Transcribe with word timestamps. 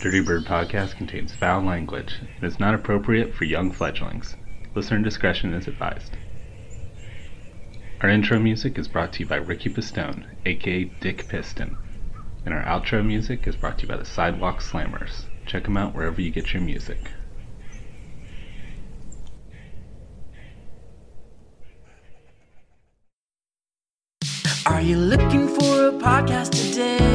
Dirty 0.00 0.20
Bird 0.20 0.46
podcast 0.46 0.96
contains 0.96 1.34
foul 1.34 1.60
language 1.60 2.20
and 2.20 2.44
is 2.44 2.58
not 2.58 2.74
appropriate 2.74 3.34
for 3.34 3.44
young 3.44 3.70
fledglings. 3.70 4.34
Listener 4.74 5.00
discretion 5.00 5.52
is 5.52 5.68
advised. 5.68 6.16
Our 8.00 8.08
intro 8.08 8.38
music 8.38 8.78
is 8.78 8.88
brought 8.88 9.12
to 9.12 9.20
you 9.20 9.26
by 9.26 9.36
Ricky 9.36 9.68
Pistone, 9.68 10.24
aka 10.46 10.84
Dick 10.84 11.28
Piston. 11.28 11.76
And 12.46 12.54
our 12.54 12.62
outro 12.62 13.04
music 13.04 13.46
is 13.46 13.56
brought 13.56 13.76
to 13.80 13.82
you 13.82 13.88
by 13.88 13.98
the 13.98 14.06
Sidewalk 14.06 14.62
Slammers. 14.62 15.24
Check 15.44 15.64
them 15.64 15.76
out 15.76 15.94
wherever 15.94 16.22
you 16.22 16.30
get 16.30 16.54
your 16.54 16.62
music. 16.62 17.10
Are 24.64 24.80
you 24.80 24.96
looking 24.96 25.46
for 25.46 25.88
a 25.88 25.92
podcast 25.92 26.52
today 26.52 27.09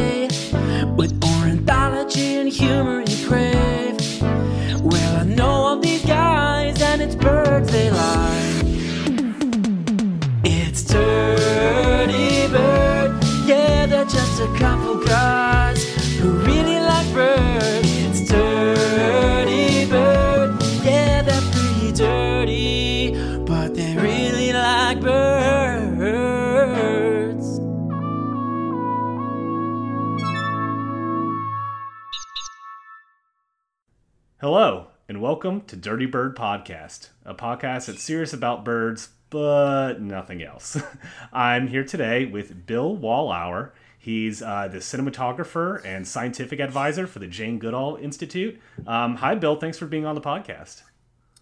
Hello, 34.47 34.89
and 35.09 35.23
welcome 35.23 35.61
to 35.61 35.75
Dirty 35.75 36.05
Bird 36.05 36.35
Podcast, 36.35 37.09
a 37.25 37.33
podcast 37.33 37.87
that's 37.87 38.03
serious 38.03 38.31
about 38.31 38.63
birds, 38.63 39.09
but 39.31 39.99
nothing 39.99 40.43
else. 40.43 40.79
I'm 41.33 41.67
here 41.67 41.83
today 41.83 42.25
with 42.27 42.67
Bill 42.67 42.95
Wallauer. 42.95 43.71
He's 43.97 44.43
uh, 44.43 44.67
the 44.67 44.77
cinematographer 44.77 45.83
and 45.83 46.07
scientific 46.07 46.59
advisor 46.59 47.07
for 47.07 47.17
the 47.17 47.25
Jane 47.25 47.57
Goodall 47.57 47.95
Institute. 47.95 48.61
Um, 48.85 49.15
hi, 49.15 49.33
Bill. 49.33 49.55
Thanks 49.55 49.79
for 49.79 49.87
being 49.87 50.05
on 50.05 50.13
the 50.13 50.21
podcast. 50.21 50.83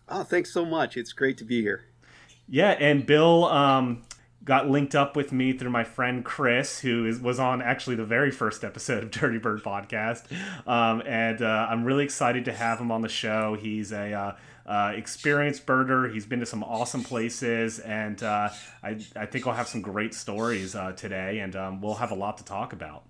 Oh, 0.08 0.24
thanks 0.24 0.54
so 0.54 0.64
much. 0.64 0.96
It's 0.96 1.12
great 1.12 1.38
to 1.40 1.44
be 1.44 1.62
here. 1.62 1.84
Yeah, 2.48 2.72
and 2.80 3.06
Bill 3.06 3.44
um, 3.48 4.04
got 4.44 4.70
linked 4.70 4.96
up 4.96 5.16
with 5.16 5.32
me 5.32 5.54
through 5.54 5.70
my 5.70 5.84
friend 5.84 6.24
Chris, 6.24 6.80
who 6.80 7.06
is, 7.06 7.20
was 7.20 7.40
on 7.40 7.62
actually 7.62 7.96
the 7.96 8.06
very 8.06 8.32
first 8.32 8.64
episode 8.64 9.04
of 9.04 9.12
Dirty 9.20 9.38
Bird 9.38 9.64
Podcast, 9.64 10.26
um, 10.68 11.02
and 11.06 11.42
uh, 11.42 11.68
I'm 11.70 11.84
really 11.84 12.04
excited 12.04 12.46
to 12.46 12.54
have 12.54 12.80
him 12.80 12.92
on 12.92 13.02
the 13.02 13.10
show. 13.10 13.56
He's 13.60 13.92
a 13.92 14.14
uh, 14.14 14.36
uh, 14.66 14.94
experienced 14.96 15.66
birder. 15.66 16.12
He's 16.12 16.26
been 16.26 16.40
to 16.40 16.46
some 16.46 16.64
awesome 16.64 17.04
places, 17.04 17.80
and 17.80 18.22
uh, 18.22 18.50
I, 18.82 18.98
I 19.16 19.26
think 19.26 19.48
I'll 19.48 19.54
have 19.54 19.68
some 19.68 19.82
great 19.82 20.14
stories 20.14 20.76
uh, 20.76 20.94
today, 20.94 21.40
and 21.40 21.56
um, 21.56 21.82
we'll 21.82 21.96
have 21.96 22.12
a 22.12 22.16
lot 22.16 22.38
to 22.38 22.46
talk 22.46 22.74
about. 22.74 23.04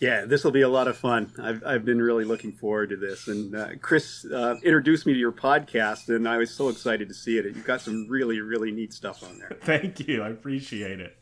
Yeah, 0.00 0.26
this 0.26 0.44
will 0.44 0.52
be 0.52 0.62
a 0.62 0.68
lot 0.68 0.86
of 0.86 0.96
fun. 0.96 1.32
I've, 1.42 1.62
I've 1.66 1.84
been 1.84 2.00
really 2.00 2.24
looking 2.24 2.52
forward 2.52 2.90
to 2.90 2.96
this. 2.96 3.26
And 3.26 3.54
uh, 3.54 3.68
Chris 3.80 4.24
uh, 4.24 4.54
introduced 4.62 5.06
me 5.06 5.12
to 5.12 5.18
your 5.18 5.32
podcast, 5.32 6.08
and 6.14 6.28
I 6.28 6.36
was 6.36 6.52
so 6.52 6.68
excited 6.68 7.08
to 7.08 7.14
see 7.14 7.36
it. 7.36 7.46
You've 7.46 7.64
got 7.64 7.80
some 7.80 8.06
really, 8.08 8.40
really 8.40 8.70
neat 8.70 8.92
stuff 8.92 9.24
on 9.24 9.38
there. 9.38 9.56
Thank 9.62 10.06
you. 10.06 10.22
I 10.22 10.28
appreciate 10.28 11.00
it. 11.00 11.16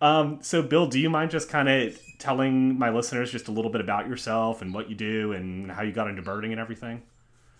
Um, 0.00 0.38
so, 0.40 0.62
Bill, 0.62 0.86
do 0.86 1.00
you 1.00 1.10
mind 1.10 1.32
just 1.32 1.48
kind 1.48 1.68
of 1.68 1.98
telling 2.18 2.78
my 2.78 2.90
listeners 2.90 3.32
just 3.32 3.48
a 3.48 3.50
little 3.50 3.72
bit 3.72 3.80
about 3.80 4.08
yourself 4.08 4.62
and 4.62 4.72
what 4.72 4.88
you 4.88 4.94
do 4.94 5.32
and 5.32 5.70
how 5.70 5.82
you 5.82 5.92
got 5.92 6.08
into 6.08 6.22
birding 6.22 6.52
and 6.52 6.60
everything? 6.60 7.02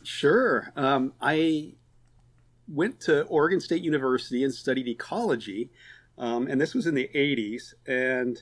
Sure. 0.05 0.73
Um, 0.77 1.13
I 1.21 1.73
went 2.69 3.01
to 3.01 3.23
Oregon 3.25 3.61
State 3.61 3.83
University 3.83 4.45
and 4.45 4.55
studied 4.55 4.87
ecology, 4.87 5.71
um, 6.19 6.47
and 6.47 6.61
this 6.61 6.73
was 6.73 6.87
in 6.87 6.95
the 6.95 7.11
80s. 7.13 7.75
And 7.85 8.41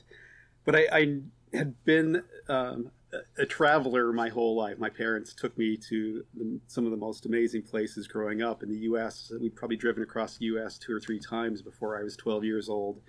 but 0.65 0.75
I, 0.75 0.87
I 0.91 1.21
had 1.53 1.83
been 1.83 2.23
um, 2.47 2.91
a 3.37 3.45
traveler 3.45 4.13
my 4.13 4.29
whole 4.29 4.55
life. 4.55 4.77
My 4.77 4.89
parents 4.89 5.33
took 5.33 5.57
me 5.57 5.77
to 5.89 6.23
the, 6.33 6.59
some 6.67 6.85
of 6.85 6.91
the 6.91 6.97
most 6.97 7.25
amazing 7.25 7.63
places 7.63 8.07
growing 8.07 8.41
up 8.41 8.63
in 8.63 8.69
the 8.69 8.79
U.S. 8.79 9.31
We'd 9.39 9.55
probably 9.55 9.77
driven 9.77 10.03
across 10.03 10.37
the 10.37 10.45
U.S. 10.45 10.77
two 10.77 10.93
or 10.93 10.99
three 10.99 11.19
times 11.19 11.61
before 11.61 11.99
I 11.99 12.03
was 12.03 12.15
12 12.15 12.43
years 12.43 12.69
old. 12.69 13.01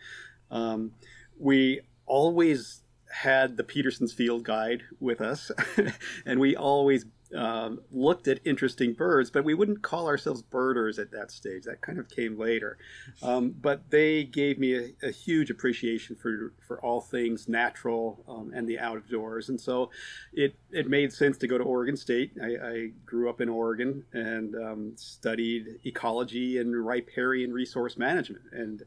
Um, 0.50 0.92
we 1.38 1.80
always 2.06 2.82
had 3.10 3.56
the 3.56 3.64
Peterson's 3.64 4.12
Field 4.12 4.42
Guide 4.42 4.82
with 4.98 5.20
us, 5.20 5.50
and 6.26 6.41
we 6.41 6.56
always 6.56 7.04
um, 7.34 7.81
looked 7.91 8.28
at 8.28 8.41
interesting 8.44 8.93
birds, 8.93 9.31
but 9.31 9.44
we 9.44 9.54
wouldn't 9.54 9.82
call 9.82 10.06
ourselves 10.06 10.43
birders 10.43 10.98
at 10.98 11.10
that 11.12 11.31
stage. 11.31 11.65
That 11.65 11.81
kind 11.81 11.98
of 11.98 12.09
came 12.09 12.38
later. 12.38 12.78
Um, 13.22 13.54
but 13.60 13.91
they 13.91 14.25
gave 14.25 14.59
me 14.59 14.75
a, 14.75 14.91
a, 15.03 15.10
huge 15.10 15.50
appreciation 15.50 16.16
for 16.16 16.53
for 16.66 16.81
all 16.81 17.00
things 17.00 17.48
natural 17.48 18.25
um, 18.28 18.53
and 18.54 18.69
the 18.69 18.78
outdoors, 18.78 19.48
and 19.48 19.60
so 19.60 19.91
it 20.32 20.54
it 20.71 20.88
made 20.88 21.12
sense 21.12 21.38
to 21.38 21.47
go 21.47 21.59
to 21.59 21.65
Oregon 21.65 21.97
State. 21.97 22.32
I, 22.42 22.47
I 22.47 22.91
grew 23.06 23.28
up 23.31 23.41
in 23.41 23.48
Oregon 23.48 24.04
and 24.12 24.54
um, 24.54 24.92
studied 24.97 25.81
ecology 25.84 26.59
and 26.59 26.75
riparian 26.75 27.53
resource 27.53 27.97
management, 27.97 28.44
and 28.53 28.82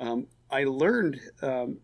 um, 0.00 0.26
I 0.50 0.64
learned 0.64 1.20
um, 1.42 1.78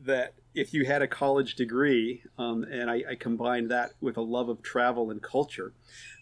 that 0.00 0.34
if 0.56 0.72
you 0.72 0.86
had 0.86 1.02
a 1.02 1.06
college 1.06 1.54
degree, 1.54 2.22
um, 2.38 2.64
and 2.64 2.90
I, 2.90 3.04
I, 3.10 3.14
combined 3.14 3.70
that 3.70 3.92
with 4.00 4.16
a 4.16 4.22
love 4.22 4.48
of 4.48 4.62
travel 4.62 5.10
and 5.10 5.22
culture, 5.22 5.74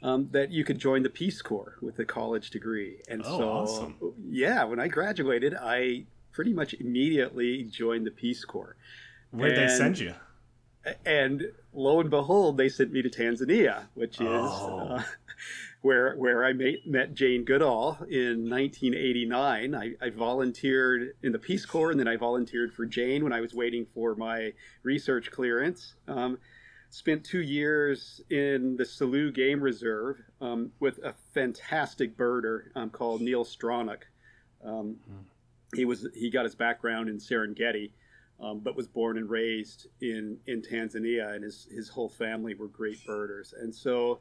um, 0.03 0.29
that 0.33 0.51
you 0.51 0.65
could 0.65 0.79
join 0.79 1.05
the 1.05 1.09
Peace 1.09 1.41
Corps 1.41 1.77
with 1.81 1.99
a 2.01 2.05
college 2.05 2.51
degree. 2.51 2.97
And 3.09 3.23
oh, 3.25 3.39
so, 3.39 3.49
awesome. 3.49 3.97
yeah, 4.29 4.65
when 4.65 4.81
I 4.81 4.89
graduated, 4.89 5.55
I 5.55 6.07
pretty 6.33 6.53
much 6.53 6.75
immediately 6.75 7.63
joined 7.63 8.07
the 8.07 8.11
Peace 8.11 8.45
Corps. 8.45 8.77
Where 9.31 9.51
did 9.51 9.69
they 9.69 9.73
send 9.73 10.01
you? 10.01 10.15
And 11.07 11.45
lo 11.73 12.01
and 12.01 12.11
behold, 12.11 12.59
they 12.59 12.69
sent 12.69 12.93
me 12.93 13.03
to 13.03 13.09
Tanzania, 13.09 13.85
which 13.95 14.21
is. 14.21 14.27
Oh. 14.29 14.97
Uh, 14.99 15.03
where 15.85 16.15
where 16.15 16.47
I 16.47 16.55
met, 16.87 17.13
Jane 17.13 17.45
Goodall 17.45 17.99
in 18.09 18.49
1989. 18.49 19.75
I, 19.75 19.93
I, 20.01 20.09
volunteered 20.09 21.15
in 21.23 21.31
the 21.33 21.39
Peace 21.39 21.67
Corps, 21.67 21.91
and 21.91 22.01
then 22.01 22.09
I 22.09 22.17
volunteered 22.17 22.73
for 22.73 22.87
Jane 22.87 23.23
when 23.23 23.35
I 23.35 23.43
was 23.43 23.53
waiting 23.53 23.85
for 23.93 24.15
my 24.15 24.55
research 24.83 25.31
clearance. 25.31 25.93
Um, 26.09 26.39
spent 26.89 27.23
two 27.23 27.43
years 27.43 28.23
in 28.31 28.77
the 28.79 28.85
Selous 28.85 29.35
Game 29.35 29.61
Reserve 29.61 30.23
um, 30.41 30.73
with 30.81 31.05
a 31.05 31.15
fantastic 31.35 32.17
birder 32.17 32.75
um, 32.75 32.89
called 32.89 33.21
Neil 33.21 33.45
Stronach. 33.45 34.05
Mm. 34.67 34.97
He 35.75 35.85
was 35.85 36.07
he 36.15 36.31
got 36.31 36.45
his 36.45 36.55
background 36.55 37.11
in 37.11 37.19
Serengeti. 37.19 37.91
Um, 38.41 38.59
but 38.59 38.75
was 38.75 38.89
born 38.89 39.17
and 39.17 39.31
raised 39.31 39.87
in, 40.01 40.39
in 40.49 40.61
Tanzania, 40.61 41.37
and 41.37 41.45
his, 41.45 41.69
his 41.71 41.89
whole 41.89 42.09
family 42.09 42.55
were 42.55 42.67
great 42.67 42.99
birders. 43.07 43.55
And 43.57 43.73
so 43.73 44.19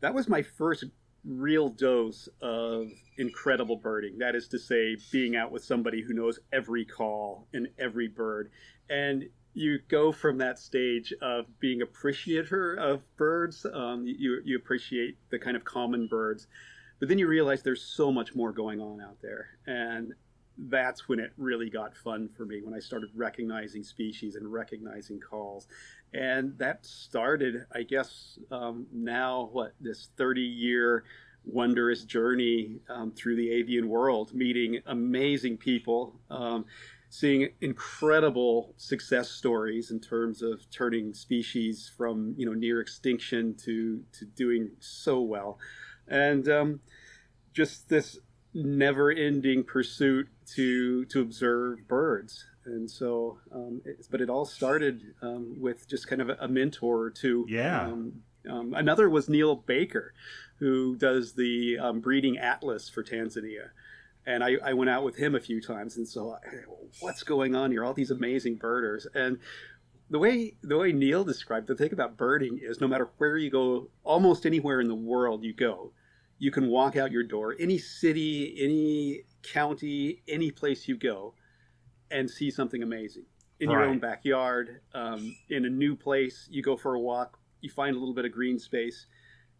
that 0.00 0.12
was 0.12 0.28
my 0.28 0.42
first 0.42 0.84
real 1.24 1.68
dose 1.68 2.28
of 2.40 2.88
incredible 3.18 3.76
birding. 3.76 4.18
That 4.18 4.34
is 4.34 4.48
to 4.48 4.58
say, 4.58 4.96
being 5.10 5.36
out 5.36 5.52
with 5.52 5.64
somebody 5.64 6.02
who 6.02 6.14
knows 6.14 6.38
every 6.52 6.84
call 6.84 7.46
and 7.52 7.68
every 7.78 8.08
bird. 8.08 8.50
And 8.90 9.28
you 9.54 9.78
go 9.88 10.12
from 10.12 10.38
that 10.38 10.58
stage 10.58 11.12
of 11.20 11.46
being 11.60 11.82
appreciator 11.82 12.74
of 12.74 13.02
birds, 13.16 13.66
um, 13.72 14.04
you, 14.06 14.40
you 14.44 14.56
appreciate 14.56 15.18
the 15.30 15.38
kind 15.38 15.56
of 15.56 15.64
common 15.64 16.06
birds, 16.06 16.46
but 16.98 17.08
then 17.08 17.18
you 17.18 17.26
realize 17.26 17.62
there's 17.62 17.84
so 17.84 18.10
much 18.10 18.34
more 18.34 18.52
going 18.52 18.80
on 18.80 19.00
out 19.00 19.20
there. 19.20 19.58
And 19.66 20.14
that's 20.56 21.08
when 21.08 21.18
it 21.18 21.32
really 21.36 21.70
got 21.70 21.94
fun 21.96 22.28
for 22.28 22.44
me 22.44 22.60
when 22.62 22.74
I 22.74 22.78
started 22.78 23.10
recognizing 23.14 23.82
species 23.82 24.36
and 24.36 24.52
recognizing 24.52 25.18
calls. 25.20 25.66
And 26.14 26.58
that 26.58 26.84
started, 26.84 27.66
I 27.74 27.82
guess, 27.82 28.38
um, 28.50 28.86
now 28.92 29.48
what, 29.52 29.72
this 29.80 30.10
30 30.16 30.42
year 30.42 31.04
wondrous 31.44 32.04
journey 32.04 32.80
um, 32.88 33.12
through 33.12 33.36
the 33.36 33.50
avian 33.50 33.88
world, 33.88 34.34
meeting 34.34 34.80
amazing 34.86 35.56
people. 35.56 36.20
Um, 36.30 36.66
seeing 37.12 37.50
incredible 37.60 38.72
success 38.78 39.28
stories 39.28 39.90
in 39.90 40.00
terms 40.00 40.40
of 40.40 40.68
turning 40.70 41.12
species 41.12 41.92
from 41.94 42.34
you 42.38 42.46
know 42.46 42.54
near 42.54 42.80
extinction 42.80 43.54
to 43.54 44.02
to 44.12 44.24
doing 44.24 44.70
so 44.80 45.20
well, 45.20 45.58
and 46.08 46.48
um, 46.48 46.80
just 47.52 47.90
this 47.90 48.18
never-ending 48.54 49.62
pursuit 49.64 50.26
to 50.46 51.04
to 51.04 51.20
observe 51.20 51.86
birds. 51.86 52.46
And 52.64 52.90
so, 52.90 53.38
um, 53.52 53.82
but 54.10 54.20
it 54.20 54.30
all 54.30 54.44
started 54.44 55.02
um, 55.20 55.56
with 55.58 55.88
just 55.88 56.06
kind 56.06 56.22
of 56.22 56.30
a, 56.40 56.48
mentor 56.48 57.00
or 57.00 57.10
two. 57.10 57.46
Yeah. 57.48 57.86
Um, 57.86 58.22
um, 58.48 58.74
another 58.74 59.08
was 59.08 59.28
Neil 59.28 59.56
Baker, 59.56 60.14
who 60.58 60.96
does 60.96 61.34
the 61.34 61.78
um, 61.78 62.00
breeding 62.00 62.38
atlas 62.38 62.88
for 62.88 63.02
Tanzania. 63.02 63.70
And 64.24 64.44
I, 64.44 64.56
I, 64.64 64.72
went 64.74 64.88
out 64.88 65.02
with 65.02 65.16
him 65.16 65.34
a 65.34 65.40
few 65.40 65.60
times, 65.60 65.96
and 65.96 66.06
so 66.06 66.34
I, 66.34 66.38
what's 67.00 67.24
going 67.24 67.56
on 67.56 67.72
here? 67.72 67.84
All 67.84 67.92
these 67.92 68.12
amazing 68.12 68.54
birders, 68.54 69.04
and 69.14 69.38
the 70.10 70.18
way 70.20 70.54
the 70.62 70.78
way 70.78 70.92
Neil 70.92 71.24
described 71.24 71.66
the 71.66 71.74
thing 71.74 71.92
about 71.92 72.16
birding 72.16 72.60
is 72.62 72.80
no 72.80 72.86
matter 72.86 73.08
where 73.18 73.36
you 73.36 73.50
go, 73.50 73.88
almost 74.04 74.46
anywhere 74.46 74.80
in 74.80 74.86
the 74.86 74.94
world 74.94 75.42
you 75.42 75.52
go, 75.52 75.90
you 76.38 76.50
can 76.50 76.68
walk 76.68 76.96
out 76.96 77.10
your 77.10 77.24
door, 77.24 77.56
any 77.58 77.78
city, 77.78 78.54
any 78.60 79.22
county, 79.42 80.22
any 80.28 80.50
place 80.50 80.86
you 80.86 80.96
go, 80.96 81.34
and 82.12 82.30
see 82.30 82.50
something 82.50 82.82
amazing 82.82 83.24
in 83.60 83.70
your 83.70 83.80
Right. 83.80 83.90
own 83.90 83.98
backyard, 83.98 84.80
um, 84.94 85.34
in 85.48 85.64
a 85.64 85.70
new 85.70 85.96
place. 85.96 86.48
You 86.50 86.62
go 86.62 86.76
for 86.76 86.94
a 86.94 87.00
walk, 87.00 87.38
you 87.60 87.70
find 87.70 87.96
a 87.96 87.98
little 87.98 88.14
bit 88.14 88.24
of 88.24 88.32
green 88.32 88.58
space, 88.58 89.06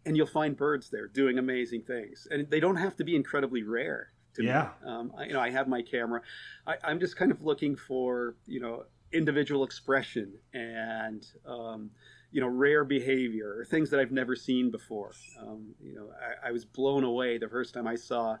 and 0.05 0.15
you'll 0.17 0.27
find 0.27 0.55
birds 0.57 0.89
there 0.89 1.07
doing 1.07 1.37
amazing 1.39 1.83
things. 1.83 2.27
And 2.29 2.49
they 2.49 2.59
don't 2.59 2.75
have 2.75 2.95
to 2.97 3.03
be 3.03 3.15
incredibly 3.15 3.63
rare. 3.63 4.09
To 4.35 4.41
Yeah. 4.43 4.69
me. 4.81 4.89
Um, 4.89 5.11
I, 5.15 5.25
you 5.25 5.33
know, 5.33 5.39
I 5.39 5.51
have 5.51 5.67
my 5.67 5.83
camera. 5.83 6.21
I, 6.65 6.75
I'm 6.83 6.99
just 6.99 7.15
kind 7.15 7.31
of 7.31 7.43
looking 7.43 7.75
for 7.75 8.35
you 8.47 8.59
know 8.59 8.85
individual 9.11 9.63
expression 9.63 10.33
and 10.55 11.23
um, 11.45 11.91
you 12.31 12.41
know 12.41 12.47
rare 12.47 12.83
behavior 12.83 13.55
or 13.59 13.63
things 13.63 13.91
that 13.91 13.99
I've 13.99 14.11
never 14.11 14.35
seen 14.35 14.71
before. 14.71 15.11
Um, 15.39 15.75
you 15.79 15.93
know, 15.93 16.09
I, 16.19 16.49
I 16.49 16.51
was 16.51 16.65
blown 16.65 17.03
away 17.03 17.37
the 17.37 17.47
first 17.47 17.75
time 17.75 17.85
I 17.87 17.93
saw 17.95 18.37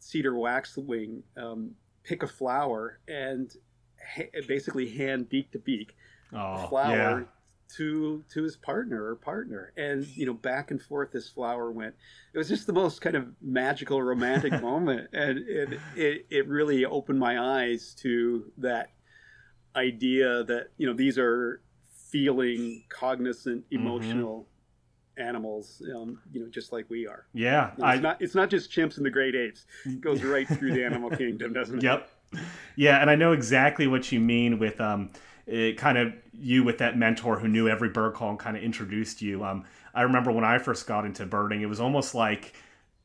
cedar 0.00 0.34
waxwing 0.34 1.22
um, 1.36 1.70
pick 2.08 2.22
a 2.22 2.26
flower 2.26 2.98
and 3.06 3.54
ha- 4.14 4.24
basically 4.48 4.88
hand 4.88 5.28
beak 5.28 5.50
to 5.52 5.58
beak 5.58 5.94
Oh, 6.32 6.66
flower 6.68 7.20
yeah. 7.20 7.24
to 7.76 8.24
to 8.32 8.42
his 8.42 8.56
partner 8.56 9.04
or 9.04 9.14
partner 9.16 9.72
and 9.76 10.06
you 10.16 10.24
know 10.26 10.32
back 10.34 10.70
and 10.70 10.80
forth 10.80 11.12
this 11.12 11.28
flower 11.28 11.70
went 11.70 11.94
it 12.34 12.38
was 12.38 12.48
just 12.48 12.66
the 12.66 12.72
most 12.72 13.00
kind 13.02 13.14
of 13.16 13.26
magical 13.42 14.02
romantic 14.02 14.60
moment 14.70 15.08
and 15.12 15.38
it, 15.38 15.78
it 15.96 16.26
it 16.30 16.48
really 16.48 16.84
opened 16.84 17.18
my 17.18 17.38
eyes 17.60 17.94
to 17.94 18.50
that 18.58 18.90
idea 19.76 20.44
that 20.44 20.68
you 20.78 20.86
know 20.86 20.94
these 20.94 21.18
are 21.18 21.60
feeling 22.10 22.84
cognizant 22.88 23.64
Mm-hmm. 23.70 23.84
Animals 25.18 25.82
um, 25.94 26.20
you 26.32 26.40
know 26.40 26.48
just 26.48 26.72
like 26.72 26.88
we 26.88 27.06
are 27.06 27.26
Yeah. 27.32 27.72
And 27.76 27.84
I, 27.84 27.94
it's 27.94 28.02
not 28.02 28.22
it's 28.22 28.34
not 28.34 28.50
just 28.50 28.70
chimps 28.70 28.96
and 28.96 29.06
the 29.06 29.10
great 29.10 29.34
apes 29.34 29.66
it 29.84 30.00
goes 30.00 30.22
right 30.22 30.48
through 30.48 30.72
the 30.72 30.84
animal 30.84 31.10
kingdom 31.16 31.52
doesn't 31.52 31.78
it 31.78 31.82
Yep. 31.82 32.10
Yeah, 32.76 33.00
and 33.00 33.10
I 33.10 33.14
know 33.14 33.32
exactly 33.32 33.86
what 33.86 34.12
you 34.12 34.20
mean 34.20 34.58
with 34.58 34.80
um, 34.80 35.10
it 35.46 35.78
kind 35.78 35.96
of 35.96 36.14
you 36.32 36.62
with 36.62 36.78
that 36.78 36.96
mentor 36.96 37.38
who 37.38 37.48
knew 37.48 37.68
every 37.68 37.88
bird 37.88 38.14
call 38.14 38.30
and 38.30 38.38
kind 38.38 38.56
of 38.56 38.62
introduced 38.62 39.22
you. 39.22 39.44
Um, 39.44 39.64
I 39.94 40.02
remember 40.02 40.30
when 40.30 40.44
I 40.44 40.58
first 40.58 40.86
got 40.86 41.04
into 41.04 41.24
birding, 41.26 41.62
it 41.62 41.66
was 41.66 41.80
almost 41.80 42.14
like 42.14 42.54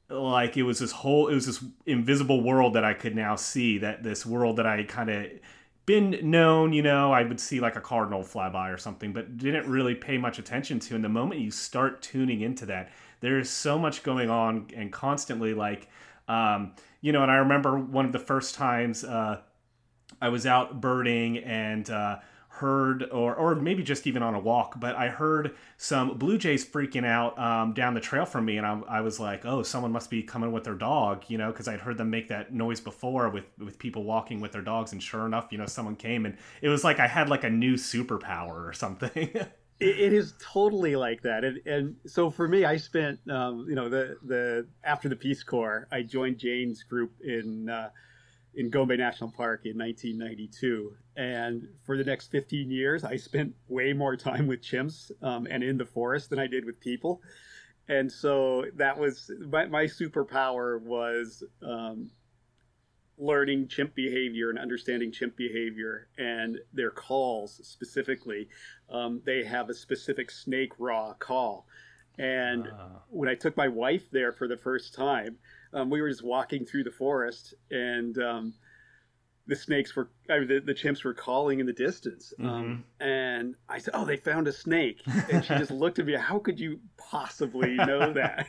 like 0.09 0.57
it 0.57 0.63
was 0.63 0.79
this 0.79 0.91
whole 0.91 1.29
it 1.29 1.33
was 1.33 1.45
this 1.45 1.63
invisible 1.85 2.43
world 2.43 2.73
that 2.73 2.83
I 2.83 2.93
could 2.93 3.15
now 3.15 3.35
see 3.35 3.77
that 3.79 4.03
this 4.03 4.25
world 4.25 4.57
that 4.57 4.67
I 4.67 4.83
kind 4.83 5.09
of 5.09 5.27
been 5.85 6.17
known, 6.23 6.71
you 6.71 6.81
know, 6.81 7.11
I 7.11 7.23
would 7.23 7.39
see 7.39 7.59
like 7.59 7.75
a 7.75 7.81
cardinal 7.81 8.23
fly 8.23 8.49
by 8.49 8.69
or 8.69 8.77
something, 8.77 9.11
but 9.11 9.37
didn't 9.37 9.69
really 9.69 9.95
pay 9.95 10.17
much 10.17 10.39
attention 10.39 10.79
to. 10.79 10.95
And 10.95 11.03
the 11.03 11.09
moment 11.09 11.41
you 11.41 11.51
start 11.51 12.01
tuning 12.01 12.41
into 12.41 12.65
that, 12.67 12.91
there's 13.19 13.49
so 13.49 13.77
much 13.77 14.03
going 14.03 14.29
on 14.29 14.67
and 14.75 14.91
constantly 14.91 15.53
like, 15.53 15.89
um, 16.27 16.73
you 17.01 17.11
know, 17.11 17.21
and 17.21 17.31
I 17.31 17.35
remember 17.35 17.77
one 17.77 18.05
of 18.05 18.11
the 18.13 18.19
first 18.19 18.55
times 18.55 19.03
uh, 19.03 19.41
I 20.21 20.29
was 20.29 20.45
out 20.45 20.79
birding 20.79 21.39
and 21.39 21.89
uh, 21.89 22.19
heard, 22.57 23.09
or 23.11 23.33
or 23.35 23.55
maybe 23.55 23.81
just 23.81 24.05
even 24.05 24.21
on 24.21 24.35
a 24.35 24.39
walk, 24.39 24.79
but 24.79 24.95
I 24.95 25.09
heard 25.09 25.55
some 25.77 26.17
blue 26.17 26.37
jays 26.37 26.63
freaking 26.63 27.05
out 27.05 27.37
um, 27.39 27.73
down 27.73 27.95
the 27.95 27.99
trail 27.99 28.25
from 28.25 28.45
me, 28.45 28.57
and 28.57 28.65
I, 28.65 28.79
I 28.87 29.01
was 29.01 29.19
like, 29.19 29.43
oh, 29.43 29.63
someone 29.63 29.91
must 29.91 30.11
be 30.11 30.21
coming 30.21 30.51
with 30.51 30.63
their 30.63 30.75
dog, 30.75 31.23
you 31.29 31.39
know, 31.39 31.51
because 31.51 31.67
I'd 31.67 31.79
heard 31.79 31.97
them 31.97 32.11
make 32.11 32.27
that 32.27 32.53
noise 32.53 32.79
before 32.79 33.29
with 33.29 33.45
with 33.57 33.79
people 33.79 34.03
walking 34.03 34.39
with 34.39 34.51
their 34.51 34.61
dogs, 34.61 34.91
and 34.91 35.01
sure 35.01 35.25
enough, 35.25 35.47
you 35.51 35.57
know, 35.57 35.65
someone 35.65 35.95
came, 35.95 36.27
and 36.27 36.37
it 36.61 36.69
was 36.69 36.83
like 36.83 36.99
I 36.99 37.07
had 37.07 37.27
like 37.27 37.43
a 37.43 37.49
new 37.49 37.73
superpower 37.73 38.67
or 38.67 38.73
something. 38.73 39.29
it, 39.79 39.99
it 39.99 40.13
is 40.13 40.35
totally 40.39 40.95
like 40.95 41.23
that 41.23 41.43
and, 41.43 41.65
and 41.65 41.95
so 42.05 42.29
for 42.29 42.47
me 42.47 42.63
i 42.63 42.77
spent 42.77 43.19
um, 43.29 43.65
you 43.67 43.73
know 43.73 43.89
the 43.89 44.15
the 44.23 44.67
after 44.83 45.09
the 45.09 45.15
peace 45.15 45.43
corps 45.43 45.87
i 45.91 46.01
joined 46.03 46.37
jane's 46.37 46.83
group 46.83 47.11
in 47.23 47.69
uh, 47.69 47.89
in 48.55 48.69
gombe 48.69 48.95
national 48.97 49.31
park 49.31 49.61
in 49.65 49.77
1992 49.77 50.93
and 51.17 51.67
for 51.85 51.97
the 51.97 52.03
next 52.03 52.31
15 52.31 52.69
years 52.69 53.03
i 53.03 53.15
spent 53.15 53.53
way 53.67 53.93
more 53.93 54.15
time 54.15 54.47
with 54.47 54.61
chimps 54.61 55.11
um, 55.21 55.47
and 55.49 55.63
in 55.63 55.77
the 55.77 55.85
forest 55.85 56.29
than 56.29 56.39
i 56.39 56.47
did 56.47 56.65
with 56.65 56.79
people 56.79 57.21
and 57.87 58.11
so 58.11 58.65
that 58.75 58.97
was 58.97 59.29
my, 59.49 59.65
my 59.65 59.83
superpower 59.85 60.81
was 60.81 61.43
um, 61.61 62.09
learning 63.17 63.67
chimp 63.67 63.93
behavior 63.93 64.49
and 64.49 64.57
understanding 64.57 65.11
chimp 65.11 65.35
behavior 65.35 66.07
and 66.17 66.59
their 66.73 66.89
calls 66.91 67.59
specifically. 67.63 68.49
Um, 68.89 69.21
they 69.25 69.43
have 69.43 69.69
a 69.69 69.73
specific 69.73 70.31
snake 70.31 70.73
raw 70.79 71.13
call. 71.13 71.67
And 72.17 72.67
Ah. 72.67 73.01
when 73.09 73.29
I 73.29 73.35
took 73.35 73.57
my 73.57 73.67
wife 73.67 74.09
there 74.11 74.31
for 74.31 74.47
the 74.47 74.57
first 74.57 74.93
time, 74.93 75.37
um, 75.73 75.89
we 75.89 76.01
were 76.01 76.09
just 76.09 76.23
walking 76.23 76.65
through 76.65 76.83
the 76.83 76.91
forest 76.91 77.53
and 77.71 78.17
um, 78.17 78.53
the 79.45 79.55
snakes 79.55 79.95
were, 79.95 80.09
I 80.29 80.39
mean, 80.39 80.47
the, 80.47 80.59
the 80.59 80.73
chimps 80.73 81.03
were 81.03 81.13
calling 81.13 81.59
in 81.59 81.65
the 81.65 81.73
distance. 81.73 82.33
Um, 82.39 82.85
and 82.99 83.55
I 83.67 83.77
said, 83.77 83.93
Oh, 83.93 84.05
they 84.05 84.15
found 84.15 84.47
a 84.47 84.53
snake. 84.53 85.01
And 85.31 85.43
she 85.43 85.53
just 85.55 85.71
looked 85.71 85.99
at 85.99 86.05
me, 86.05 86.13
How 86.13 86.39
could 86.39 86.59
you 86.59 86.79
possibly 86.97 87.75
know 87.75 88.13
that? 88.13 88.47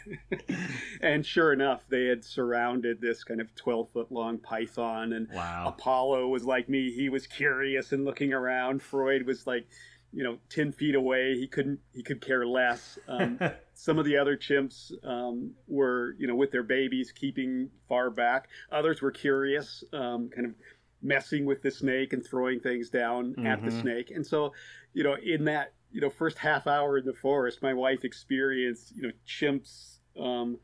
and 1.00 1.26
sure 1.26 1.52
enough, 1.52 1.80
they 1.88 2.04
had 2.04 2.24
surrounded 2.24 3.00
this 3.00 3.24
kind 3.24 3.40
of 3.40 3.52
12 3.56 3.90
foot 3.90 4.12
long 4.12 4.38
python. 4.38 5.14
And 5.14 5.28
wow. 5.32 5.64
Apollo 5.66 6.28
was 6.28 6.44
like 6.44 6.68
me. 6.68 6.92
He 6.92 7.08
was 7.08 7.26
curious 7.26 7.90
and 7.90 8.04
looking 8.04 8.32
around. 8.32 8.80
Freud 8.80 9.26
was 9.26 9.48
like, 9.48 9.66
you 10.14 10.22
know, 10.22 10.38
10 10.48 10.72
feet 10.72 10.94
away. 10.94 11.34
He 11.36 11.46
couldn't, 11.48 11.80
he 11.92 12.02
could 12.02 12.20
care 12.20 12.46
less. 12.46 12.98
Um, 13.08 13.38
some 13.74 13.98
of 13.98 14.04
the 14.04 14.16
other 14.16 14.36
chimps 14.36 14.92
um, 15.04 15.52
were, 15.66 16.14
you 16.18 16.26
know, 16.26 16.34
with 16.36 16.52
their 16.52 16.62
babies, 16.62 17.12
keeping 17.12 17.70
far 17.88 18.10
back. 18.10 18.48
Others 18.70 19.02
were 19.02 19.10
curious, 19.10 19.82
um, 19.92 20.30
kind 20.30 20.46
of 20.46 20.54
messing 21.02 21.44
with 21.44 21.62
the 21.62 21.70
snake 21.70 22.12
and 22.12 22.24
throwing 22.24 22.60
things 22.60 22.88
down 22.88 23.36
at 23.44 23.62
the 23.64 23.70
Mhm. 23.70 23.80
snake. 23.80 24.10
And 24.10 24.26
so, 24.26 24.52
you 24.92 25.02
know, 25.02 25.14
in 25.14 25.44
that, 25.44 25.74
you 25.90 26.00
know, 26.00 26.10
first 26.10 26.38
half 26.38 26.66
hour 26.66 26.98
in 26.98 27.04
the 27.04 27.12
forest, 27.12 27.62
my 27.62 27.74
wife 27.74 28.04
experienced, 28.04 28.96
you 28.96 29.02
know, 29.02 29.12
chimps 29.26 29.98
um, 30.16 30.58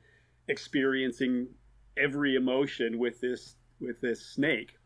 experiencing 0.48 1.48
every 1.96 2.36
emotion 2.36 2.98
with 2.98 3.20
this 3.20 3.56
with 3.80 4.00
this 4.00 4.24
snake. 4.24 4.76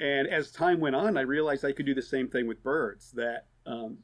And 0.00 0.26
as 0.28 0.50
time 0.50 0.80
went 0.80 0.96
on, 0.96 1.16
I 1.16 1.20
realized 1.22 1.64
I 1.64 1.72
could 1.72 1.86
do 1.86 1.94
the 1.94 2.02
same 2.02 2.28
thing 2.28 2.46
with 2.46 2.62
birds. 2.62 3.12
That 3.12 3.46
um, 3.66 3.98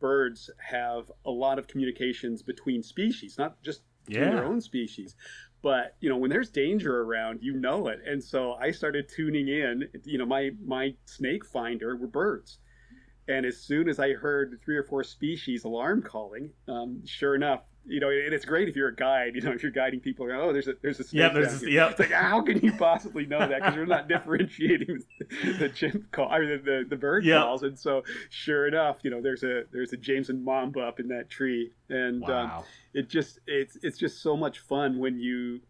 birds 0.00 0.50
have 0.58 1.10
a 1.24 1.30
lot 1.30 1.58
of 1.58 1.66
communications 1.66 2.42
between 2.42 2.82
species, 2.82 3.36
not 3.38 3.62
just 3.62 3.82
Yeah. 4.08 4.30
their 4.30 4.44
own 4.44 4.60
species. 4.60 5.16
But 5.60 5.96
you 6.00 6.08
know, 6.08 6.16
when 6.16 6.30
there's 6.30 6.50
danger 6.50 7.02
around, 7.02 7.40
you 7.42 7.54
know 7.54 7.88
it. 7.88 8.00
And 8.06 8.22
so 8.22 8.54
I 8.54 8.70
started 8.70 9.08
tuning 9.08 9.48
in. 9.48 9.88
You 10.04 10.18
know, 10.18 10.26
my 10.26 10.52
my 10.64 10.94
snake 11.04 11.44
finder 11.44 11.96
were 11.96 12.06
birds. 12.06 12.60
And 13.26 13.44
as 13.44 13.58
soon 13.58 13.88
as 13.88 13.98
I 13.98 14.12
heard 14.14 14.58
three 14.64 14.76
or 14.76 14.84
four 14.84 15.04
species 15.04 15.64
alarm 15.64 16.02
calling, 16.02 16.50
um, 16.66 17.04
sure 17.04 17.34
enough, 17.34 17.64
you 17.88 18.00
know, 18.00 18.10
and 18.10 18.32
it's 18.34 18.44
great 18.44 18.68
if 18.68 18.76
you're 18.76 18.88
a 18.88 18.94
guide. 18.94 19.34
You 19.34 19.40
know, 19.40 19.52
if 19.52 19.62
you're 19.62 19.72
guiding 19.72 20.00
people, 20.00 20.26
around, 20.26 20.40
oh, 20.42 20.52
there's 20.52 20.68
a 20.68 20.74
there's 20.82 21.00
a 21.00 21.04
snake. 21.04 21.20
Yeah, 21.20 21.28
there's 21.30 21.54
a- 21.62 21.66
here." 21.66 21.68
yep. 21.70 21.90
It's 21.92 22.00
like 22.00 22.10
how 22.12 22.40
can 22.42 22.58
you 22.60 22.72
possibly 22.72 23.26
know 23.26 23.38
that 23.38 23.60
because 23.60 23.74
you're 23.74 23.86
not 23.86 24.08
differentiating 24.08 25.02
the 25.58 25.68
chimp 25.74 26.10
call 26.12 26.32
or 26.34 26.46
the 26.46 26.58
the, 26.62 26.84
the 26.88 26.96
bird 26.96 27.24
Yep. 27.24 27.42
calls. 27.42 27.62
And 27.62 27.78
so, 27.78 28.02
sure 28.30 28.66
enough, 28.68 28.98
you 29.02 29.10
know, 29.10 29.20
there's 29.22 29.42
a 29.42 29.64
there's 29.72 29.92
a 29.92 29.96
Jameson 29.96 30.44
mamba 30.44 30.80
up 30.80 31.00
in 31.00 31.08
that 31.08 31.30
tree, 31.30 31.72
and 31.88 32.22
um, 32.30 32.50
it 32.94 33.08
just 33.08 33.38
it's 33.46 33.76
it's 33.82 33.98
just 33.98 34.22
so 34.22 34.36
much 34.36 34.58
fun 34.60 34.98
when 34.98 35.18
you 35.18 35.60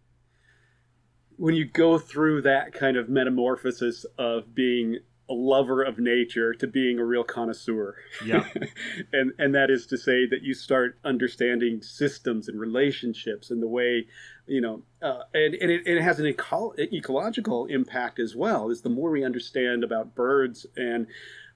when 1.37 1.55
you 1.55 1.65
go 1.65 1.99
through 1.99 2.43
that 2.43 2.73
kind 2.73 2.97
of 2.97 3.09
metamorphosis 3.09 4.05
of 4.19 4.55
being 4.55 4.99
a 5.31 5.35
lover 5.35 5.83
of 5.83 5.99
nature 5.99 6.55
to 6.55 6.67
being 6.67 6.99
a 6.99 7.05
real 7.05 7.23
connoisseur 7.25 7.95
Yeah. 8.25 8.49
and 9.13 9.33
and 9.39 9.55
that 9.55 9.71
is 9.71 9.87
to 9.89 9.99
say 9.99 10.27
that 10.27 10.43
you 10.43 10.55
start 10.55 10.99
understanding 11.05 11.83
systems 11.83 12.49
and 12.49 12.59
relationships 12.59 13.51
and 13.51 13.63
the 13.63 13.69
way 13.69 14.07
you 14.47 14.61
know 14.61 14.83
uh, 15.03 15.21
and, 15.35 15.55
and 15.55 15.71
it, 15.71 15.87
it 15.87 16.01
has 16.03 16.19
an 16.19 16.27
eco- 16.27 16.73
ecological 16.79 17.67
impact 17.67 18.19
as 18.19 18.35
well 18.35 18.71
is 18.71 18.81
the 18.83 18.89
more 18.89 19.11
we 19.11 19.23
understand 19.25 19.85
about 19.85 20.15
birds 20.15 20.67
and 20.77 21.07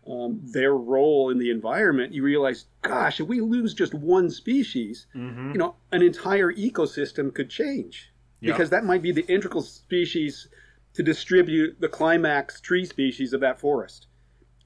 um, 0.06 0.40
their 0.44 0.74
role 0.74 1.30
in 1.30 1.38
the 1.38 1.50
environment 1.50 2.12
you 2.12 2.22
realize 2.22 2.66
gosh 2.82 3.20
if 3.20 3.26
we 3.28 3.40
lose 3.40 3.72
just 3.72 3.94
one 3.94 4.28
species 4.30 5.06
hmm 5.12 5.52
you 5.52 5.58
know 5.58 5.76
an 5.92 6.02
entire 6.02 6.52
ecosystem 6.52 7.32
could 7.32 7.48
change 7.48 8.10
Yeah. 8.40 8.52
because 8.52 8.70
that 8.70 8.84
might 8.84 9.00
be 9.02 9.12
the 9.12 9.26
integral 9.32 9.62
species 9.62 10.48
to 10.94 11.02
distribute 11.02 11.80
the 11.80 11.88
climax 11.88 12.60
tree 12.60 12.84
species 12.84 13.32
of 13.32 13.40
that 13.40 13.58
forest. 13.60 14.06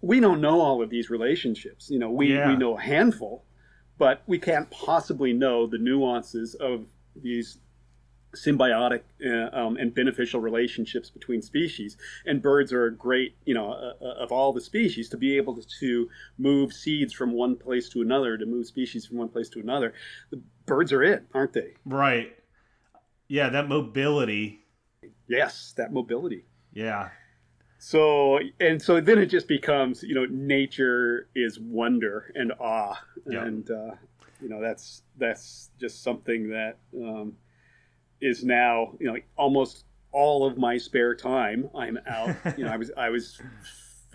We 0.02 0.20
don't 0.20 0.40
know 0.40 0.60
all 0.60 0.82
of 0.82 0.90
these 0.90 1.10
relationships. 1.10 1.88
You 1.90 1.98
know, 1.98 2.10
we, 2.10 2.34
Yeah. 2.34 2.48
we 2.48 2.56
know 2.56 2.76
a 2.76 2.80
handful, 2.80 3.44
but 3.98 4.22
we 4.26 4.38
can't 4.38 4.70
possibly 4.70 5.32
know 5.32 5.66
the 5.66 5.78
nuances 5.78 6.54
of 6.54 6.86
these 7.14 7.58
symbiotic 8.34 9.00
uh, 9.24 9.56
um, 9.56 9.78
and 9.78 9.94
beneficial 9.94 10.40
relationships 10.40 11.08
between 11.08 11.40
species. 11.40 11.96
And 12.26 12.42
birds 12.42 12.70
are 12.72 12.84
a 12.86 12.94
great, 12.94 13.34
you 13.46 13.54
know, 13.54 13.72
uh, 13.72 13.94
uh, 14.04 14.14
of 14.22 14.30
all 14.30 14.52
the 14.52 14.60
species, 14.60 15.08
to 15.10 15.16
be 15.16 15.38
able 15.38 15.54
to, 15.56 15.66
to 15.80 16.08
move 16.36 16.72
seeds 16.74 17.14
from 17.14 17.32
one 17.32 17.56
place 17.56 17.88
to 17.90 18.02
another, 18.02 18.36
to 18.36 18.44
move 18.44 18.66
species 18.66 19.06
from 19.06 19.16
one 19.16 19.28
place 19.30 19.48
to 19.50 19.60
another. 19.60 19.94
The 20.30 20.42
birds 20.66 20.92
are 20.92 21.02
it, 21.02 21.24
aren't 21.32 21.54
they? 21.54 21.74
Right. 21.86 22.36
Yeah, 23.28 23.48
that 23.48 23.68
mobility. 23.68 24.65
Yes, 25.28 25.74
that 25.76 25.92
mobility. 25.92 26.44
Yeah. 26.72 27.08
So 27.78 28.38
and 28.60 28.80
so 28.80 29.00
then 29.00 29.18
it 29.18 29.26
just 29.26 29.48
becomes, 29.48 30.02
you 30.02 30.14
know, 30.14 30.26
nature 30.30 31.28
is 31.34 31.58
wonder 31.60 32.32
and 32.34 32.52
awe, 32.58 32.98
Yeah. 33.28 33.44
and 33.44 33.70
uh, 33.70 33.90
you 34.40 34.48
know 34.48 34.60
that's 34.60 35.02
that's 35.18 35.70
just 35.78 36.02
something 36.02 36.48
that 36.50 36.78
um, 36.96 37.34
is 38.20 38.44
now, 38.44 38.92
you 38.98 39.06
know, 39.06 39.16
almost 39.36 39.84
all 40.12 40.46
of 40.46 40.56
my 40.56 40.78
spare 40.78 41.14
time. 41.14 41.68
I'm 41.74 41.98
out. 42.06 42.34
you 42.56 42.64
know, 42.64 42.70
I 42.72 42.76
was 42.76 42.90
I 42.96 43.10
was 43.10 43.40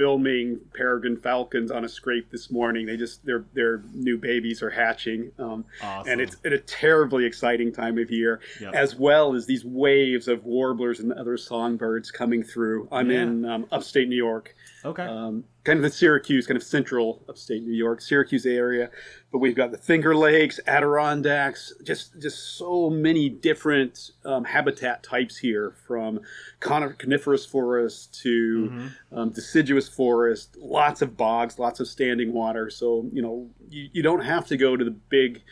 filming 0.01 0.59
peregrine 0.73 1.15
falcons 1.15 1.69
on 1.69 1.85
a 1.85 1.87
scrape 1.89 2.31
this 2.31 2.49
morning. 2.49 2.87
They 2.87 2.97
just 2.97 3.23
their 3.23 3.45
their 3.53 3.83
new 3.93 4.17
babies 4.17 4.63
are 4.63 4.71
hatching, 4.71 5.31
um, 5.37 5.63
Awesome. 5.83 6.11
and 6.11 6.21
it's 6.21 6.37
at 6.43 6.53
a 6.53 6.57
terribly 6.57 7.23
exciting 7.25 7.71
time 7.71 7.99
of 7.99 8.09
year, 8.09 8.39
Yep. 8.59 8.73
as 8.73 8.95
well 8.95 9.35
as 9.35 9.45
these 9.45 9.63
waves 9.63 10.27
of 10.27 10.43
warblers 10.43 10.99
and 10.99 11.13
other 11.13 11.37
songbirds 11.37 12.09
coming 12.09 12.41
through. 12.41 12.87
I'm 12.91 13.11
Yeah. 13.11 13.21
in 13.21 13.45
um, 13.45 13.67
upstate 13.71 14.09
New 14.09 14.15
York, 14.15 14.55
okay. 14.83 15.03
um, 15.03 15.43
kind 15.63 15.77
of 15.77 15.83
the 15.83 15.91
Syracuse, 15.91 16.47
kind 16.47 16.57
of 16.57 16.63
central 16.63 17.23
upstate 17.29 17.63
New 17.63 17.73
York, 17.73 18.01
Syracuse 18.01 18.45
area. 18.45 18.89
But 19.31 19.37
we've 19.39 19.55
got 19.55 19.71
the 19.71 19.77
Finger 19.77 20.15
Lakes, 20.15 20.59
Adirondacks, 20.67 21.73
just 21.83 22.19
just 22.19 22.57
so 22.57 22.89
many 22.89 23.29
different 23.29 24.11
um, 24.25 24.43
habitat 24.43 25.03
types 25.03 25.37
here, 25.37 25.75
from 25.87 26.19
coniferous 26.59 27.45
forest 27.45 28.19
to 28.23 28.69
Mhm. 28.71 28.91
um, 29.11 29.29
deciduous 29.29 29.87
forest, 29.87 30.57
lots 30.57 31.01
of 31.01 31.15
bogs, 31.15 31.59
lots 31.59 31.79
of 31.79 31.87
standing 31.87 32.33
water. 32.33 32.69
So 32.69 33.09
you 33.13 33.21
know 33.21 33.49
you, 33.69 33.89
you 33.93 34.01
don't 34.03 34.23
have 34.23 34.47
to 34.47 34.57
go 34.57 34.75
to 34.75 34.83
the 34.83 34.91
big 34.91 35.43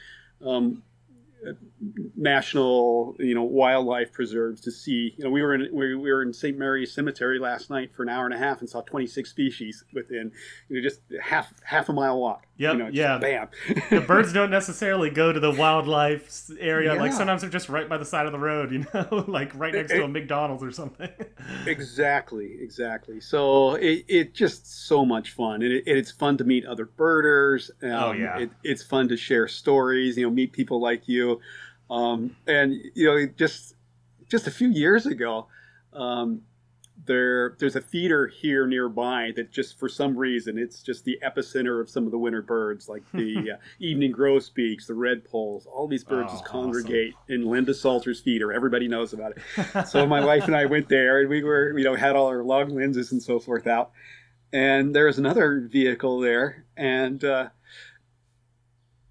um, 0.42 0.84
national 2.16 3.16
you 3.20 3.34
know 3.34 3.44
wildlife 3.44 4.12
preserves 4.12 4.62
to 4.62 4.72
see 4.72 5.14
you 5.18 5.24
know 5.24 5.30
we 5.30 5.42
were 5.42 5.54
in 5.56 5.70
we, 5.74 5.96
we 5.96 6.12
were 6.12 6.22
in 6.22 6.34
St. 6.34 6.58
Mary's 6.58 6.94
Cemetery 6.94 7.40
last 7.40 7.70
night 7.70 7.94
for 7.96 8.04
an 8.04 8.10
hour 8.10 8.26
and 8.26 8.34
a 8.34 8.38
half 8.38 8.60
and 8.60 8.70
saw 8.70 8.82
26 8.82 9.30
species 9.30 9.84
within 9.94 10.32
you 10.68 10.76
know 10.76 10.82
just 10.82 11.02
half 11.22 11.54
half 11.64 11.90
a 11.90 11.94
mile 11.94 12.20
walk 12.20 12.46
Yep, 12.58 12.74
you 12.74 12.80
know, 12.80 12.90
yeah. 12.92 13.18
bam 13.18 13.48
the 13.90 14.02
birds 14.02 14.34
don't 14.34 14.50
necessarily 14.52 15.10
go 15.10 15.32
to 15.32 15.40
the 15.40 15.52
wildlife 15.52 16.50
area. 16.60 16.94
Like 16.94 17.14
sometimes 17.14 17.40
they're 17.40 17.50
just 17.50 17.70
right 17.70 17.88
by 17.88 17.98
the 17.98 18.04
side 18.04 18.26
of 18.26 18.34
the 18.34 18.38
road, 18.40 18.72
you 18.74 18.86
know, 18.94 19.24
like 19.30 19.56
right 19.56 19.74
next 19.74 19.94
to 19.94 20.04
a 20.04 20.08
McDonald's 20.10 20.62
or 20.62 20.72
something. 20.72 21.10
exactly 21.66 22.58
exactly 22.60 23.22
so 23.22 23.76
it, 23.76 24.04
it 24.08 24.34
just 24.34 24.88
so 24.88 25.06
much 25.06 25.32
fun 25.32 25.62
and 25.62 25.72
it, 25.72 25.84
it's 25.86 26.12
fun 26.12 26.38
to 26.38 26.44
meet 26.44 26.66
other 26.66 26.86
birders 26.86 27.72
um, 27.82 27.90
Oh, 27.92 28.12
yeah. 28.12 28.40
it, 28.40 28.50
it's 28.64 28.84
fun 28.84 29.08
to 29.10 29.18
share 29.18 29.48
stories 29.48 30.18
you 30.18 30.24
know 30.26 30.30
meet 30.32 30.52
people 30.52 30.82
like 30.82 31.08
you 31.08 31.40
um, 31.90 32.36
and 32.48 32.74
you 32.96 33.06
know 33.06 33.26
just 33.38 33.76
just 34.30 34.48
a 34.48 34.52
few 34.52 34.70
years 34.70 35.06
ago 35.06 35.48
um, 35.94 36.42
there 37.06 37.56
there's 37.60 37.76
a 37.78 37.82
feeder 37.82 38.28
here 38.28 38.68
nearby 38.68 39.32
that 39.36 39.52
just 39.52 39.80
for 39.80 39.88
some 39.90 40.16
reason 40.18 40.58
it's 40.58 40.84
just 40.84 41.06
the 41.06 41.18
epicenter 41.24 41.82
of 41.82 41.90
some 41.90 42.06
of 42.06 42.12
the 42.12 42.18
winter 42.18 42.42
birds 42.42 42.90
like 42.90 43.02
the 43.14 43.52
uh, 43.54 43.58
evening 43.80 44.12
grosbeaks 44.12 44.86
the 44.86 44.94
redpolls 44.94 45.66
all 45.66 45.88
these 45.88 46.04
birds 46.04 46.28
Oh, 46.30 46.34
just 46.34 46.44
awesome. 46.44 46.52
congregate 46.64 47.14
in 47.30 47.46
linda 47.46 47.74
salter's 47.74 48.20
feeder 48.20 48.52
everybody 48.52 48.88
knows 48.88 49.14
about 49.14 49.34
it 49.38 49.88
so 49.88 50.06
my 50.06 50.24
wife 50.24 50.44
and 50.46 50.56
I 50.56 50.66
went 50.66 50.90
there, 50.90 51.22
and 51.22 51.30
we 51.30 51.42
were, 51.44 51.78
you 51.78 51.86
know, 51.86 51.96
had 51.96 52.16
all 52.16 52.28
our 52.28 52.44
long 52.44 52.76
lenses 52.76 53.12
and 53.14 53.24
so 53.24 53.40
forth 53.40 53.66
out. 53.66 53.92
And 54.52 54.96
there 54.96 55.06
was 55.06 55.18
another 55.20 55.68
vehicle 55.72 56.20
there, 56.20 56.66
and 56.76 57.24
uh, 57.24 57.50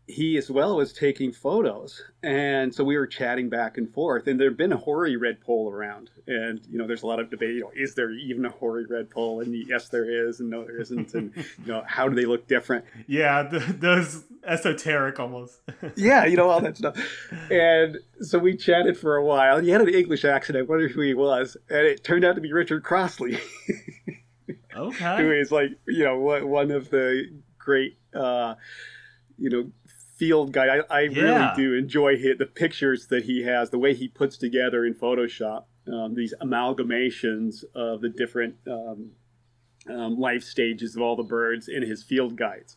he 0.08 0.38
as 0.38 0.50
well 0.50 0.76
was 0.76 0.92
taking 0.92 1.32
photos. 1.32 2.02
And 2.22 2.74
so 2.74 2.82
we 2.82 2.96
were 2.96 3.06
chatting 3.06 3.50
back 3.50 3.76
and 3.76 3.92
forth. 3.92 4.26
And 4.26 4.40
there 4.40 4.48
had 4.48 4.56
been 4.56 4.72
a 4.72 4.76
hoary 4.76 5.16
redpoll 5.16 5.70
around, 5.70 6.10
and 6.26 6.60
you 6.68 6.78
know, 6.78 6.86
there's 6.86 7.02
a 7.02 7.06
lot 7.06 7.20
of 7.20 7.30
debate. 7.30 7.56
You 7.56 7.60
know, 7.60 7.72
is 7.76 7.94
there 7.94 8.10
even 8.10 8.44
a 8.46 8.50
hoary 8.50 8.86
redpoll? 8.86 9.42
And 9.42 9.54
yes, 9.68 9.88
there 9.90 10.10
is, 10.10 10.40
and 10.40 10.50
no, 10.50 10.64
there 10.64 10.80
isn't. 10.80 11.14
And 11.14 11.36
you 11.36 11.44
know, 11.66 11.84
how 11.86 12.08
do 12.08 12.16
they 12.16 12.24
look 12.24 12.48
different? 12.48 12.86
yeah, 13.06 13.42
those 13.78 14.24
esoteric 14.44 15.20
almost. 15.20 15.60
yeah, 15.96 16.24
you 16.24 16.36
know 16.36 16.48
all 16.48 16.60
that 16.62 16.78
stuff. 16.78 16.96
And 17.50 17.98
so 18.20 18.38
we 18.38 18.56
chatted 18.56 18.96
for 18.96 19.16
a 19.16 19.24
while. 19.24 19.60
He 19.60 19.68
had 19.68 19.82
an 19.82 19.90
English 19.90 20.24
accent. 20.24 20.58
I 20.58 20.62
wondered 20.62 20.90
who 20.90 21.02
he 21.02 21.14
was, 21.14 21.56
and 21.68 21.86
it 21.86 22.02
turned 22.02 22.24
out 22.24 22.34
to 22.34 22.40
be 22.40 22.52
Richard 22.52 22.82
Crossley, 22.82 23.38
who 24.46 24.54
okay. 24.74 25.38
is 25.38 25.52
like 25.52 25.70
you 25.86 26.04
know 26.04 26.18
one 26.18 26.48
one 26.48 26.70
of 26.70 26.88
the 26.88 27.26
great 27.58 27.98
uh, 28.14 28.54
you 29.38 29.50
know 29.50 29.70
field 30.18 30.52
guy. 30.52 30.66
I, 30.78 30.80
I 30.90 31.00
Yeah. 31.02 31.22
really 31.22 31.48
do 31.56 31.74
enjoy 31.74 32.16
his, 32.16 32.36
the 32.38 32.46
pictures 32.46 33.06
that 33.08 33.24
he 33.24 33.42
has, 33.44 33.70
the 33.70 33.78
way 33.78 33.94
he 33.94 34.08
puts 34.08 34.36
together 34.36 34.84
in 34.84 34.94
Photoshop 34.94 35.64
um, 35.90 36.14
these 36.14 36.34
amalgamations 36.42 37.64
of 37.74 38.00
the 38.02 38.08
different 38.10 38.56
um, 38.66 39.10
um, 39.88 40.18
life 40.18 40.42
stages 40.42 40.96
of 40.96 41.02
all 41.02 41.16
the 41.16 41.22
birds 41.22 41.68
in 41.68 41.82
his 41.82 42.02
field 42.02 42.36
guides. 42.36 42.76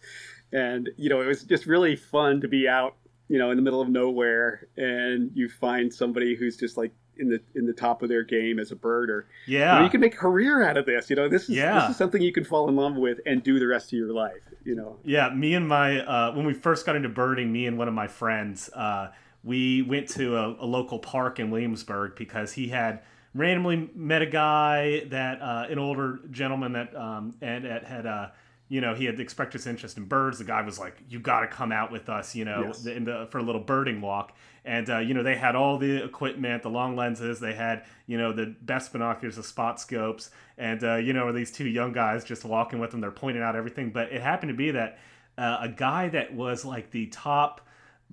And 0.54 0.90
you 0.98 1.10
know, 1.10 1.22
it 1.22 1.26
was 1.28 1.44
just 1.44 1.66
really 1.66 1.96
fun 1.96 2.42
to 2.42 2.48
be 2.48 2.68
out, 2.68 2.96
you 3.28 3.38
know, 3.38 3.52
in 3.52 3.58
the 3.58 3.64
middle 3.64 3.82
of 3.82 3.90
nowhere, 3.90 4.68
and 4.78 5.32
you 5.34 5.50
find 5.50 5.94
somebody 5.94 6.36
who's 6.36 6.58
just 6.58 6.78
like 6.78 6.92
in 7.18 7.30
the 7.30 7.40
in 7.56 7.66
the 7.66 7.74
top 7.74 8.02
of 8.02 8.10
their 8.10 8.24
game 8.24 8.60
as 8.60 8.72
a 8.72 8.76
birder. 8.76 9.24
You, 9.46 9.60
know, 9.60 9.66
Yeah. 9.66 9.84
you 9.84 9.90
can 9.90 10.02
make 10.02 10.14
a 10.14 10.18
career 10.18 10.62
out 10.64 10.78
of 10.78 10.86
this. 10.86 11.10
You 11.10 11.16
know, 11.16 11.28
this 11.30 11.44
is 11.44 11.56
Yeah. 11.56 11.82
this 11.82 11.90
is 11.92 11.98
something 11.98 12.22
you 12.22 12.34
can 12.34 12.44
fall 12.46 12.68
in 12.70 12.76
love 12.76 12.96
with 12.96 13.20
and 13.26 13.42
do 13.44 13.60
the 13.60 13.68
rest 13.68 13.88
of 13.94 13.98
your 14.00 14.14
life. 14.14 14.42
You 14.64 14.76
know, 14.76 14.98
Yeah, 15.04 15.30
me 15.30 15.56
and 15.56 15.68
my 15.68 16.02
uh, 16.02 16.34
when 16.36 16.46
we 16.46 16.54
first 16.54 16.86
got 16.86 16.96
into 16.96 17.10
birding, 17.10 17.52
me 17.52 17.66
and 17.66 17.78
one 17.78 17.88
of 17.88 17.94
my 17.94 18.08
friends, 18.08 18.70
uh, 18.70 19.12
we 19.44 19.82
went 19.82 20.08
to 20.10 20.38
a, 20.38 20.56
a 20.60 20.66
local 20.66 21.00
park 21.00 21.40
in 21.40 21.50
Williamsburg 21.50 22.16
because 22.16 22.54
he 22.54 22.68
had 22.68 23.02
randomly 23.34 23.90
met 23.96 24.22
a 24.22 24.28
guy 24.28 25.04
that 25.06 25.42
uh, 25.42 25.66
an 25.70 25.80
older 25.80 26.20
gentleman 26.30 26.74
that 26.74 26.96
um, 26.96 27.34
and 27.42 27.66
that 27.66 27.86
had 27.86 28.06
uh, 28.06 28.30
you 28.72 28.80
know 28.80 28.94
he 28.96 29.04
had 29.04 29.20
expressed 29.20 29.52
his 29.52 29.68
interest 29.68 29.98
in 29.98 30.06
birds. 30.06 30.38
The 30.38 30.46
guy 30.46 30.62
was 30.62 30.80
like, 30.80 30.96
"You 31.10 31.20
got 31.20 31.42
to 31.42 31.48
come 31.48 31.74
out 31.74 31.92
with 31.92 32.08
us," 32.08 32.34
you 32.36 32.46
know, 32.46 32.68
Yes. 32.68 32.86
in 32.86 33.04
the, 33.04 33.28
for 33.30 33.40
a 33.40 33.44
little 33.44 33.60
birding 33.60 34.00
walk. 34.00 34.34
And 34.64 34.90
uh, 34.90 35.00
you 35.00 35.14
know 35.14 35.24
they 35.24 35.36
had 35.36 35.56
all 35.58 35.78
the 35.78 36.02
equipment, 36.06 36.64
the 36.64 36.70
long 36.70 36.96
lenses. 36.96 37.42
They 37.42 37.54
had 37.54 37.84
you 38.08 38.18
know 38.18 38.32
the 38.32 38.56
best 38.62 38.94
binoculars, 38.94 39.36
the 39.36 39.44
spot 39.44 39.82
scopes, 39.82 40.30
and 40.58 40.82
uh, 40.86 40.96
you 40.96 41.12
know 41.12 41.34
these 41.34 41.52
two 41.52 41.68
young 41.68 41.92
guys 41.92 42.24
just 42.24 42.46
walking 42.46 42.80
with 42.80 42.92
them. 42.92 43.02
They're 43.02 43.12
pointing 43.12 43.44
out 43.44 43.58
everything. 43.58 43.90
But 43.92 44.14
it 44.14 44.22
happened 44.22 44.52
to 44.52 44.56
be 44.58 44.72
that 44.72 45.00
uh, 45.38 45.58
a 45.62 45.68
guy 45.70 46.08
that 46.10 46.34
was 46.34 46.64
like 46.64 46.92
the 46.92 47.08
top 47.08 47.68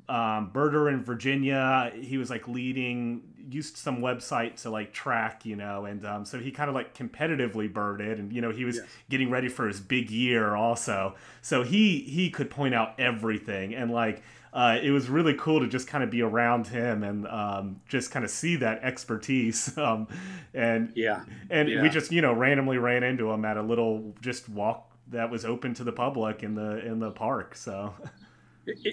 um, 0.09 0.51
birder 0.53 0.93
in 0.93 1.03
Virginia. 1.05 1.93
He 2.01 2.17
was 2.19 2.31
like 2.31 2.49
leading, 2.49 3.23
used 3.51 3.77
some 3.77 3.99
website 3.99 4.61
to 4.63 4.71
like 4.71 4.93
track, 4.93 5.45
you 5.45 5.57
know, 5.57 5.85
and 5.85 6.05
um, 6.07 6.25
so 6.25 6.39
he 6.39 6.51
kind 6.51 6.69
of 6.69 6.75
like 6.75 6.97
competitively 6.97 7.73
birded, 7.73 8.19
and 8.19 8.33
you 8.33 8.41
know 8.41 8.51
he 8.51 8.65
was 8.65 8.77
Yes. 8.77 8.87
getting 9.11 9.31
ready 9.31 9.49
for 9.49 9.67
his 9.67 9.81
big 9.81 10.11
year 10.11 10.55
also. 10.55 11.15
So 11.43 11.63
he 11.63 12.01
he 12.01 12.31
could 12.31 12.51
point 12.51 12.75
out 12.75 12.99
everything, 12.99 13.75
and 13.75 13.91
like 13.91 14.23
uh, 14.53 14.79
it 14.83 14.91
was 14.91 15.11
really 15.11 15.35
cool 15.35 15.61
to 15.61 15.67
just 15.69 15.87
kind 15.87 16.03
of 16.03 16.11
be 16.11 16.23
around 16.23 16.69
him 16.69 17.03
and 17.03 17.27
um, 17.29 17.81
just 17.87 18.11
kind 18.11 18.25
of 18.25 18.31
see 18.31 18.57
that 18.57 18.83
expertise. 18.83 19.75
Um, 19.79 20.09
and 20.55 20.93
yeah, 20.95 21.25
and 21.51 21.69
Yeah. 21.69 21.83
we 21.83 21.89
just 21.91 22.11
you 22.13 22.23
know 22.23 22.33
randomly 22.33 22.79
ran 22.79 23.03
into 23.03 23.31
him 23.31 23.45
at 23.45 23.57
a 23.57 23.63
little 23.63 24.15
just 24.23 24.49
walk 24.49 24.91
that 25.11 25.31
was 25.31 25.45
open 25.45 25.75
to 25.75 25.85
the 25.85 25.93
public 25.93 26.43
in 26.43 26.55
the 26.55 26.85
in 26.85 26.99
the 26.99 27.11
park. 27.11 27.55
So. 27.57 27.95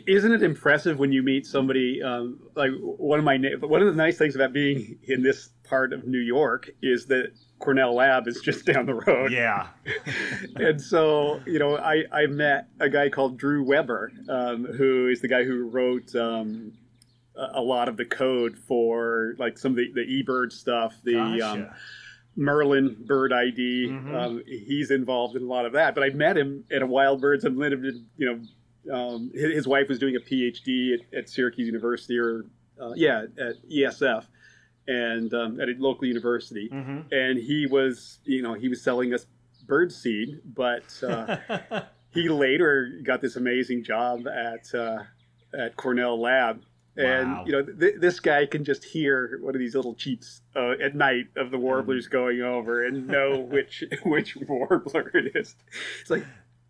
Isn't 0.08 0.32
it 0.32 0.44
impressive 0.44 1.00
when 1.00 1.12
you 1.12 1.22
meet 1.24 1.46
somebody 1.46 2.02
um, 2.02 2.40
like 2.56 2.72
one 2.82 3.20
of 3.20 3.26
my 3.26 3.38
one 3.60 3.82
of 3.82 3.88
the 3.88 3.94
nice 3.94 4.18
things 4.18 4.36
about 4.36 4.54
being 4.54 4.98
in 5.04 5.22
this 5.24 5.50
part 5.64 5.94
of 5.94 6.06
New 6.08 6.20
York 6.20 6.70
is 6.82 7.06
that 7.08 7.32
Cornell 7.60 7.96
Lab 7.96 8.28
is 8.28 8.40
just 8.42 8.66
down 8.66 8.86
the 8.86 8.94
road. 8.94 9.32
Yeah. 9.32 9.68
and 10.56 10.82
so 10.82 11.40
you 11.46 11.60
know 11.60 11.78
I, 11.78 12.04
I 12.12 12.28
met 12.28 12.68
a 12.80 12.90
guy 12.90 13.10
called 13.10 13.38
drew 13.38 13.64
weber 13.64 14.12
um, 14.30 14.66
who 14.66 15.08
is 15.10 15.22
the 15.22 15.28
guy 15.28 15.44
who 15.44 15.68
wrote 15.70 16.16
um, 16.16 16.74
a 17.36 17.62
lot 17.62 17.90
of 17.90 17.98
the 17.98 18.06
code 18.06 18.58
for 18.58 19.36
like 19.40 19.58
some 19.58 19.72
of 19.74 19.78
the, 19.78 19.92
the 19.94 20.24
ebird 20.24 20.52
stuff 20.54 20.94
the 21.04 21.18
um, 21.20 21.38
Gotcha. 21.38 21.76
merlin 22.38 22.96
bird 23.06 23.34
id 23.34 23.90
Mhm. 23.90 24.16
um, 24.16 24.44
he's 24.48 24.90
involved 24.92 25.36
in 25.36 25.42
a 25.44 25.46
lot 25.46 25.66
of 25.66 25.74
that 25.74 25.96
but 25.96 26.04
i 26.04 26.10
met 26.10 26.38
him 26.38 26.64
at 26.72 26.82
a 26.82 26.86
wild 26.86 27.20
birds 27.22 27.44
unlimited 27.44 27.96
you 28.18 28.26
know 28.26 28.40
um, 28.92 29.32
his, 29.34 29.68
wife 29.68 29.88
was 29.90 30.00
doing 30.00 30.16
a 30.16 30.20
phd 30.20 30.94
at, 30.94 31.18
at 31.18 31.30
syracuse 31.30 31.66
university 31.68 32.18
or 32.18 32.46
uh, 32.82 32.92
yeah 32.96 33.24
at 33.38 33.56
esf 33.70 34.26
and 34.88 35.34
um, 35.34 35.60
at 35.60 35.68
a 35.70 35.76
local 35.80 36.06
university 36.08 36.68
hmm 36.72 37.02
and 37.12 37.38
he 37.38 37.68
was 37.68 38.20
you 38.24 38.42
know 38.42 38.54
he 38.54 38.68
was 38.68 38.82
selling 38.82 39.14
us 39.14 39.28
bird 39.66 39.92
seed 39.92 40.40
but 40.46 40.92
uh, 41.04 41.38
he 42.12 42.30
later 42.30 43.00
got 43.04 43.22
this 43.22 43.36
amazing 43.36 43.84
job 43.84 44.28
at 44.28 44.74
uh, 44.74 45.04
at 45.58 45.76
cornell 45.76 46.20
lab 46.20 46.64
And 46.98 47.32
Wow. 47.34 47.44
you 47.46 47.52
know, 47.52 47.62
th- 47.64 47.96
this 48.00 48.20
guy 48.22 48.46
can 48.46 48.64
just 48.64 48.84
hear 48.86 49.38
one 49.42 49.54
of 49.54 49.60
these 49.60 49.76
little 49.76 49.96
cheeps 49.96 50.42
uh, 50.56 50.76
at 50.82 50.96
night 50.96 51.28
of 51.36 51.52
the 51.52 51.58
Mm. 51.58 51.62
warblers 51.68 52.08
going 52.08 52.42
over 52.42 52.86
and 52.86 53.08
know 53.08 53.38
which 53.38 53.84
which 54.06 54.38
warbler 54.38 55.12
it 55.14 55.36
is. 55.36 55.56
It's 56.02 56.10
like 56.10 56.26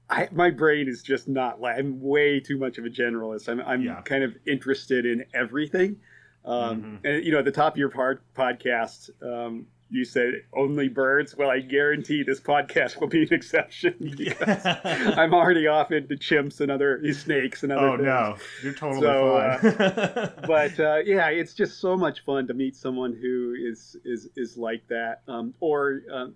I, 0.09 0.29
my 0.31 0.51
brain 0.51 0.87
is 0.87 1.01
just 1.01 1.27
not. 1.27 1.59
Like, 1.61 1.77
I'm 1.79 1.99
way 1.99 2.39
too 2.39 2.57
much 2.57 2.77
of 2.77 2.85
a 2.85 2.89
generalist. 2.89 3.49
I'm 3.49 3.59
I'm 3.61 3.81
Yeah. 3.81 4.01
kind 4.01 4.23
of 4.23 4.35
interested 4.47 5.05
in 5.05 5.25
everything. 5.33 5.97
Um, 6.43 6.99
Mhm. 7.03 7.05
And 7.15 7.25
you 7.25 7.31
know, 7.31 7.39
at 7.39 7.45
the 7.45 7.51
top 7.51 7.73
of 7.73 7.77
your 7.79 7.89
part, 7.89 8.21
podcast, 8.35 9.09
um, 9.23 9.65
you 9.89 10.03
said 10.03 10.33
only 10.53 10.89
birds. 10.89 11.35
Well, 11.37 11.49
I 11.49 11.59
guarantee 11.59 12.23
this 12.23 12.39
podcast 12.39 12.99
will 12.99 13.07
be 13.07 13.23
an 13.23 13.33
exception. 13.33 13.95
because 14.17 14.65
I'm 14.65 15.33
already 15.33 15.67
off 15.67 15.91
into 15.91 16.15
chimps 16.15 16.59
and 16.61 16.71
other 16.71 17.01
snakes 17.13 17.63
and 17.63 17.71
other 17.71 17.87
oh 17.89 17.95
things. 17.97 18.05
no, 18.05 18.35
you're 18.63 18.73
totally 18.73 19.01
So, 19.01 19.59
fine. 19.61 20.31
But 20.47 20.79
uh, 20.79 20.97
yeah, 21.05 21.29
it's 21.29 21.53
just 21.53 21.79
so 21.79 21.95
much 21.95 22.23
fun 22.25 22.47
to 22.47 22.53
meet 22.53 22.75
someone 22.75 23.13
who 23.19 23.55
is 23.57 23.95
is 24.05 24.29
is 24.35 24.57
like 24.57 24.87
that. 24.89 25.21
Um, 25.27 25.53
or 25.59 26.01
um, 26.11 26.35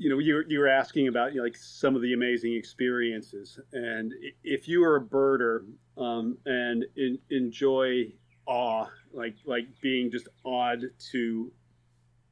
you 0.00 0.08
know, 0.08 0.18
you 0.18 0.42
you 0.48 0.58
were 0.58 0.68
asking 0.68 1.08
about 1.08 1.32
you 1.32 1.38
know, 1.38 1.44
like 1.44 1.56
some 1.56 1.94
of 1.94 2.00
the 2.00 2.14
amazing 2.14 2.54
experiences, 2.54 3.58
and 3.74 4.14
if 4.42 4.66
you 4.66 4.82
are 4.82 4.96
a 4.96 5.00
birder 5.00 5.66
um, 5.98 6.38
and 6.46 6.86
in, 6.96 7.18
enjoy 7.28 8.10
awe, 8.46 8.86
like 9.12 9.36
like 9.44 9.66
being 9.82 10.10
just 10.10 10.26
awed 10.42 10.84
to 11.12 11.52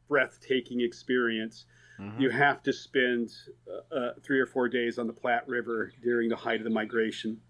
breathtaking 0.08 0.80
experience 0.80 1.66
Mhm. 2.00 2.20
you 2.20 2.30
have 2.30 2.62
to 2.62 2.72
spend 2.72 3.34
uh, 3.68 3.94
uh, 3.94 4.12
three 4.22 4.38
or 4.38 4.46
four 4.46 4.68
days 4.68 4.98
on 5.00 5.08
the 5.08 5.12
Platte 5.12 5.46
River 5.48 5.92
during 6.00 6.28
the 6.28 6.36
height 6.36 6.60
of 6.60 6.64
the 6.64 6.70
migration. 6.70 7.40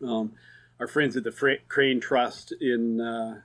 Um, 0.00 0.34
our 0.78 0.86
friends 0.86 1.16
at 1.16 1.24
the 1.24 1.32
Fra- 1.32 1.58
Crane 1.66 2.00
Trust 2.00 2.52
in 2.60 3.00
uh, 3.00 3.40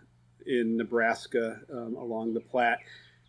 in 0.46 0.78
Nebraska 0.78 1.60
um, 1.74 1.96
along 1.96 2.34
the 2.36 2.40
Platte 2.40 2.80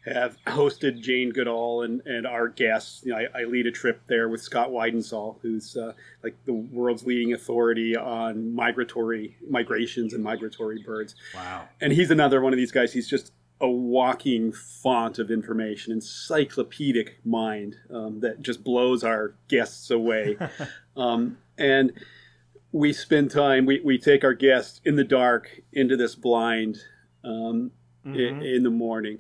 have 0.05 0.37
hosted 0.47 1.01
Jane 1.01 1.31
Goodall 1.31 1.83
and, 1.83 2.01
and 2.07 2.27
our 2.27 2.49
guests. 2.49 3.03
You 3.05 3.13
know, 3.13 3.19
I, 3.35 3.41
I 3.41 3.45
lead 3.45 3.67
a 3.67 3.71
trip 3.71 4.01
there 4.07 4.29
with 4.29 4.41
Scott 4.41 4.71
Weidensaul, 4.71 5.37
who's 5.43 5.77
uh, 5.77 5.93
like 6.23 6.35
the 6.47 6.55
world's 6.55 7.05
leading 7.05 7.33
authority 7.35 7.97
on 7.97 8.55
migratory 8.55 9.37
migrations 9.49 10.15
and 10.15 10.23
migratory 10.25 10.83
birds 10.83 11.15
wow. 11.35 11.69
and 11.81 11.93
he's 11.93 12.11
another 12.11 12.41
one 12.41 12.53
of 12.53 12.57
these 12.57 12.73
guys. 12.73 12.93
He's 12.93 13.09
just 13.09 13.33
a 13.61 13.69
walking 13.69 14.53
font 14.53 15.19
of 15.19 15.31
information, 15.31 15.93
encyclopedic 15.93 17.19
mind 17.25 17.75
um, 17.93 18.21
that 18.21 18.41
just 18.41 18.63
blows 18.63 19.03
our 19.03 19.35
guests 19.49 19.91
away. 19.91 20.37
um, 20.97 21.39
and 21.59 21.93
we 22.71 22.93
spend 22.93 23.31
time. 23.31 23.67
We, 23.67 23.81
we 23.81 23.99
take 23.99 24.23
our 24.25 24.35
guests 24.35 24.81
in 24.85 24.97
the 24.97 25.05
dark 25.05 25.61
into 25.73 25.97
this 25.97 26.15
blind 26.15 26.79
um, 27.25 27.73
i- 28.05 28.09
Mhm. 28.11 28.57
in 28.57 28.63
the 28.63 28.71
morning, 28.71 29.19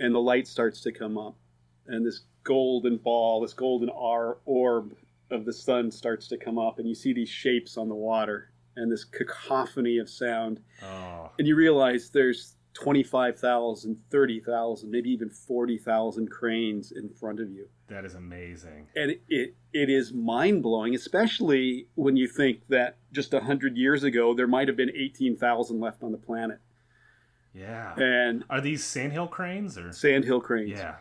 and 0.00 0.12
the 0.14 0.18
light 0.20 0.48
starts 0.48 0.80
to 0.82 0.92
come 0.92 1.16
up, 1.16 1.36
and 1.86 2.04
this 2.04 2.22
golden 2.42 2.96
ball, 2.96 3.40
this 3.40 3.52
golden 3.52 3.90
R 3.90 4.38
orb 4.46 4.96
of 5.30 5.44
the 5.44 5.52
sun 5.52 5.90
starts 5.92 6.26
to 6.28 6.36
come 6.36 6.58
up, 6.58 6.78
and 6.80 6.88
you 6.88 6.94
see 6.94 7.12
these 7.12 7.28
shapes 7.28 7.76
on 7.76 7.88
the 7.88 7.94
water, 7.94 8.50
and 8.76 8.90
this 8.90 9.04
cacophony 9.04 9.98
of 9.98 10.08
sound 10.08 10.60
Oh, 10.82 11.30
and 11.38 11.46
you 11.46 11.54
realize 11.54 12.10
there's 12.10 12.56
25,000, 12.74 13.96
30,000, 14.10 14.90
maybe 14.90 15.10
even 15.10 15.28
40,000 15.28 16.30
cranes 16.30 16.92
in 16.92 17.08
front 17.10 17.40
of 17.40 17.50
you. 17.50 17.68
that 17.88 18.04
is 18.04 18.14
amazing. 18.14 18.86
And 18.94 19.16
it, 19.28 19.56
it 19.72 19.90
is 19.90 20.12
mind 20.12 20.62
blowing, 20.62 20.94
especially 20.94 21.88
when 21.96 22.16
you 22.16 22.28
think 22.28 22.60
that 22.68 22.96
just 23.12 23.32
100 23.32 23.76
years 23.76 24.04
ago, 24.04 24.34
there 24.34 24.46
might 24.46 24.68
have 24.68 24.76
been 24.76 24.92
18,000 24.94 25.80
left 25.80 26.02
on 26.02 26.12
the 26.12 26.18
planet. 26.18 26.60
Yeah. 27.54 27.94
And 27.96 28.44
Are 28.50 28.60
these 28.60 28.84
sandhill 28.84 29.26
cranes 29.26 29.76
or? 29.76 29.92
sandhill 29.92 30.40
cranes. 30.40 30.70
Yeah. 30.70 30.96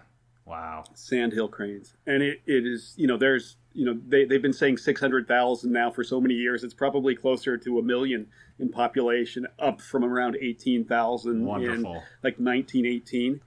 Wow. 0.45 0.83
Sandhill 0.95 1.47
cranes. 1.47 1.93
And 2.07 2.23
it, 2.23 2.41
it 2.47 2.65
is, 2.65 2.93
you 2.97 3.05
know, 3.05 3.17
there's, 3.17 3.57
you 3.73 3.85
know, 3.85 3.99
they, 4.07 4.25
they've 4.25 4.41
been 4.41 4.51
saying 4.53 4.77
600,000 4.77 5.71
now 5.71 5.91
for 5.91 6.03
so 6.03 6.19
many 6.19 6.33
years. 6.33 6.63
It's 6.63 6.73
probably 6.73 7.15
closer 7.15 7.55
to 7.57 7.77
a 7.77 7.83
million 7.83 8.27
in 8.57 8.69
population, 8.69 9.45
up 9.59 9.79
from 9.79 10.03
around 10.03 10.37
18,000 10.41 11.31
in 11.31 11.83
like 12.23 12.39
1918. 12.39 13.41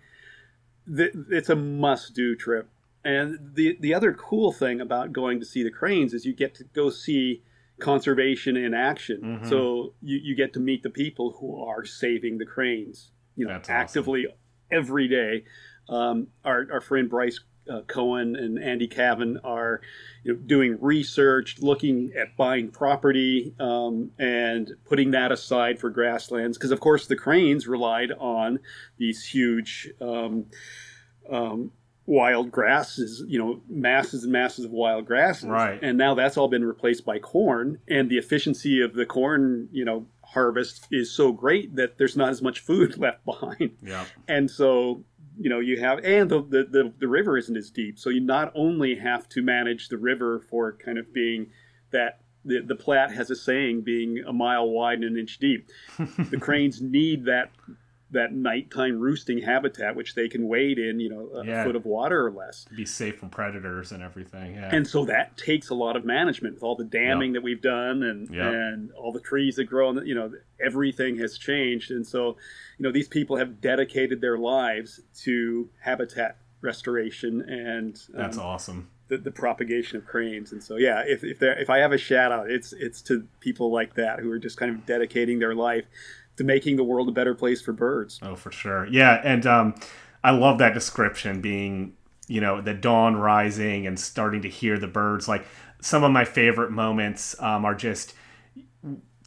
Th- 0.96 1.10
It's 1.30 1.48
a 1.48 1.56
must-do 1.56 2.36
trip. 2.36 2.68
And 3.04 3.50
the 3.54 3.76
the 3.80 3.92
other 3.94 4.12
cool 4.12 4.52
thing 4.52 4.80
about 4.80 5.12
going 5.12 5.40
to 5.40 5.44
see 5.44 5.64
the 5.64 5.72
cranes 5.72 6.14
is 6.14 6.24
you 6.24 6.32
get 6.32 6.54
to 6.54 6.64
go 6.72 6.88
see 6.88 7.42
conservation 7.82 8.56
in 8.56 8.72
action. 8.72 9.20
Mhm. 9.42 9.48
So 9.48 9.94
you, 10.02 10.18
you 10.22 10.34
get 10.34 10.52
to 10.54 10.60
meet 10.60 10.82
the 10.82 10.90
people 10.90 11.32
who 11.38 11.62
are 11.62 11.84
saving 11.84 12.38
the 12.38 12.46
cranes, 12.46 13.10
you 13.36 13.44
know, 13.46 13.52
That's 13.52 13.68
awesome. 13.68 13.76
actively 13.80 14.26
every 14.70 15.08
day. 15.08 15.44
Um, 15.88 16.28
our, 16.44 16.66
our 16.72 16.80
friend 16.80 17.10
Bryce 17.10 17.40
uh, 17.70 17.82
Cohen 17.86 18.34
and 18.34 18.58
Andy 18.58 18.88
Caven 18.88 19.38
are 19.44 19.80
you 20.24 20.32
know, 20.32 20.38
doing 20.40 20.78
research, 20.80 21.58
looking 21.60 22.12
at 22.18 22.36
buying 22.36 22.70
property, 22.70 23.54
um, 23.60 24.10
and 24.18 24.72
putting 24.84 25.12
that 25.12 25.30
aside 25.30 25.78
for 25.78 25.88
grasslands. 25.90 26.56
Because 26.58 26.72
of 26.72 26.80
course 26.80 27.06
the 27.06 27.14
cranes 27.16 27.68
relied 27.68 28.10
on 28.18 28.58
these 28.98 29.24
huge 29.26 29.90
um, 30.00 30.46
um, 31.30 31.70
wild 32.06 32.50
grasses, 32.50 33.22
you 33.28 33.38
know, 33.38 33.60
masses 33.68 34.24
and 34.24 34.32
masses 34.32 34.64
of 34.64 34.70
wild 34.72 35.06
grasses. 35.06 35.44
Right. 35.44 35.78
And 35.82 35.96
now 35.96 36.14
that's 36.14 36.36
all 36.36 36.48
been 36.48 36.64
replaced 36.64 37.04
by 37.04 37.18
corn, 37.18 37.78
and 37.88 38.10
the 38.10 38.18
efficiency 38.18 38.80
of 38.80 38.94
the 38.94 39.06
corn, 39.06 39.68
you 39.72 39.84
know, 39.84 40.06
harvest 40.24 40.86
is 40.90 41.10
so 41.10 41.30
great 41.32 41.76
that 41.76 41.98
there's 41.98 42.16
not 42.16 42.30
as 42.30 42.40
much 42.42 42.60
food 42.60 42.96
left 43.04 43.24
behind 43.24 43.72
Yeah. 43.82 44.04
and 44.26 44.50
so 44.50 45.04
you 45.38 45.50
know 45.50 45.60
you 45.60 45.78
have 45.80 45.98
and 46.04 46.30
the, 46.30 46.40
the 46.42 46.64
the 46.70 46.92
the 47.00 47.08
river 47.08 47.36
isn't 47.36 47.54
as 47.56 47.70
deep 47.70 47.98
so 47.98 48.08
you 48.08 48.20
not 48.20 48.50
only 48.54 48.94
have 48.94 49.28
to 49.30 49.42
manage 49.42 49.88
the 49.88 49.98
river 49.98 50.40
for 50.40 50.72
kind 50.72 50.96
of 50.96 51.12
being 51.12 51.48
that 51.90 52.20
the, 52.46 52.60
the 52.60 52.74
Platte 52.74 53.12
has 53.12 53.30
a 53.30 53.36
saying 53.36 53.82
being 53.82 54.22
a 54.26 54.32
mile 54.32 54.68
wide 54.70 54.94
and 54.98 55.04
an 55.04 55.18
inch 55.18 55.38
deep 55.38 55.68
the 56.30 56.38
cranes 56.38 56.80
need 56.80 57.26
that 57.26 57.50
that 58.12 58.32
nighttime 58.34 58.98
roosting 59.00 59.38
habitat 59.38 59.96
which 59.96 60.14
they 60.14 60.28
can 60.28 60.46
wade 60.46 60.78
in 60.78 61.00
you 61.00 61.08
know 61.08 61.28
a 61.40 61.46
Yeah. 61.46 61.64
foot 61.64 61.74
of 61.76 61.84
water 61.86 62.26
or 62.26 62.30
less 62.30 62.64
to 62.66 62.74
Be 62.74 62.84
safe 62.84 63.16
from 63.18 63.30
predators 63.30 63.90
and 63.90 64.02
everything. 64.02 64.54
Yeah. 64.54 64.74
and 64.74 64.86
so 64.86 65.04
that 65.06 65.36
takes 65.36 65.70
a 65.70 65.74
lot 65.74 65.96
of 65.96 66.04
management 66.04 66.54
with 66.54 66.62
all 66.62 66.76
the 66.76 66.84
damming 66.84 67.32
that 67.32 67.42
we've 67.42 67.62
done 67.62 68.02
and 68.02 68.28
Yep. 68.28 68.52
and 68.54 68.92
all 68.92 69.12
the 69.12 69.20
trees 69.20 69.56
that 69.56 69.64
grow 69.64 69.90
and 69.90 70.06
you 70.06 70.14
know 70.14 70.30
everything 70.60 71.16
has 71.18 71.38
changed 71.38 71.90
and 71.90 72.06
so 72.06 72.36
you 72.78 72.82
know 72.84 72.92
these 72.92 73.08
people 73.08 73.36
have 73.36 73.60
dedicated 73.60 74.20
their 74.20 74.36
lives 74.38 75.00
to 75.24 75.68
habitat 75.80 76.36
restoration 76.60 77.40
and 77.42 77.98
That's 78.14 78.38
um, 78.38 78.44
awesome. 78.44 78.90
the, 79.08 79.18
the 79.18 79.30
propagation 79.30 79.96
of 79.98 80.06
cranes 80.06 80.52
and 80.52 80.62
so 80.62 80.76
yeah 80.76 81.02
if 81.06 81.24
if 81.24 81.42
if 81.42 81.68
I 81.68 81.78
have 81.78 81.92
a 81.92 81.98
shout 81.98 82.30
out 82.32 82.50
it's 82.50 82.72
it's 82.72 83.02
to 83.02 83.26
people 83.40 83.70
like 83.72 83.94
that 83.94 84.20
who 84.20 84.30
are 84.30 84.38
just 84.38 84.56
kind 84.56 84.70
of 84.74 84.86
dedicating 84.86 85.38
their 85.38 85.54
life 85.54 85.84
to 86.36 86.44
making 86.44 86.76
the 86.76 86.84
world 86.84 87.08
a 87.08 87.12
better 87.12 87.34
place 87.34 87.60
for 87.60 87.72
birds 87.72 88.18
Oh, 88.22 88.36
for 88.36 88.50
sure. 88.50 88.86
Yeah, 88.86 89.20
and 89.22 89.46
um, 89.46 89.74
I 90.24 90.30
love 90.30 90.58
that 90.58 90.74
description 90.74 91.40
being, 91.40 91.94
you 92.28 92.40
know, 92.40 92.60
the 92.60 92.74
dawn 92.74 93.16
rising 93.16 93.86
and 93.86 93.98
starting 93.98 94.42
to 94.42 94.48
hear 94.48 94.78
the 94.78 94.86
birds. 94.86 95.28
Like 95.28 95.44
some 95.80 96.04
of 96.04 96.12
my 96.12 96.24
favorite 96.24 96.70
moments 96.70 97.34
um, 97.40 97.64
are 97.64 97.74
just 97.74 98.14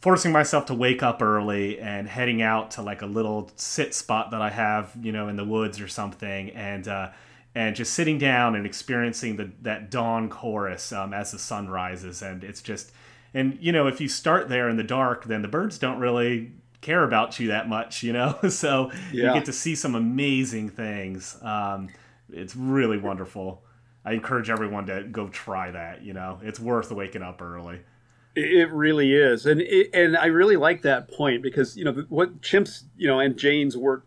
forcing 0.00 0.32
myself 0.32 0.66
to 0.66 0.74
wake 0.74 1.02
up 1.02 1.22
early 1.22 1.78
and 1.80 2.08
heading 2.08 2.42
out 2.42 2.70
to 2.72 2.82
like 2.82 3.02
a 3.02 3.06
little 3.06 3.50
sit 3.56 3.94
spot 3.94 4.30
that 4.30 4.40
I 4.40 4.50
have, 4.50 4.92
you 5.00 5.12
know, 5.12 5.28
in 5.28 5.36
the 5.36 5.44
woods 5.44 5.80
or 5.80 5.88
something, 5.88 6.50
and 6.50 6.86
uh, 6.88 7.10
and 7.54 7.74
just 7.74 7.94
sitting 7.94 8.18
down 8.18 8.54
and 8.54 8.66
experiencing 8.66 9.36
the 9.36 9.50
that 9.62 9.90
dawn 9.90 10.28
chorus 10.28 10.92
um, 10.92 11.12
as 11.12 11.32
the 11.32 11.38
sun 11.38 11.68
rises, 11.68 12.22
and 12.22 12.44
it's 12.44 12.62
just, 12.62 12.92
and 13.34 13.58
you 13.60 13.72
know, 13.72 13.86
if 13.86 14.00
you 14.00 14.08
start 14.08 14.48
there 14.48 14.68
in 14.68 14.76
the 14.76 14.84
dark, 14.84 15.24
then 15.24 15.42
the 15.42 15.48
birds 15.48 15.78
don't 15.78 15.98
really 15.98 16.52
care 16.80 17.04
about 17.04 17.38
you 17.38 17.48
that 17.48 17.68
much, 17.68 18.02
you 18.02 18.12
know. 18.12 18.38
so 18.48 18.90
you 19.12 19.22
get 19.22 19.44
to 19.46 19.52
see 19.52 19.74
some 19.74 19.94
amazing 19.94 20.70
things. 20.70 21.38
Um, 21.42 21.88
it's 22.32 22.56
really 22.56 22.98
wonderful. 22.98 23.62
I 24.04 24.12
encourage 24.12 24.50
everyone 24.50 24.86
to 24.86 25.04
go 25.04 25.28
try 25.28 25.70
that. 25.70 26.02
You 26.02 26.12
know, 26.12 26.38
it's 26.42 26.60
worth 26.60 26.90
waking 26.92 27.22
up 27.22 27.42
early. 27.42 27.80
It 28.34 28.70
really 28.70 29.14
is, 29.14 29.46
and 29.46 29.62
it, 29.62 29.90
and 29.94 30.16
I 30.16 30.26
really 30.26 30.56
like 30.56 30.82
that 30.82 31.10
point 31.10 31.42
because 31.42 31.76
you 31.76 31.84
know 31.84 32.04
what 32.08 32.42
Chimp's 32.42 32.84
you 32.96 33.08
know 33.08 33.18
and 33.18 33.36
Jane's 33.36 33.76
work 33.76 34.06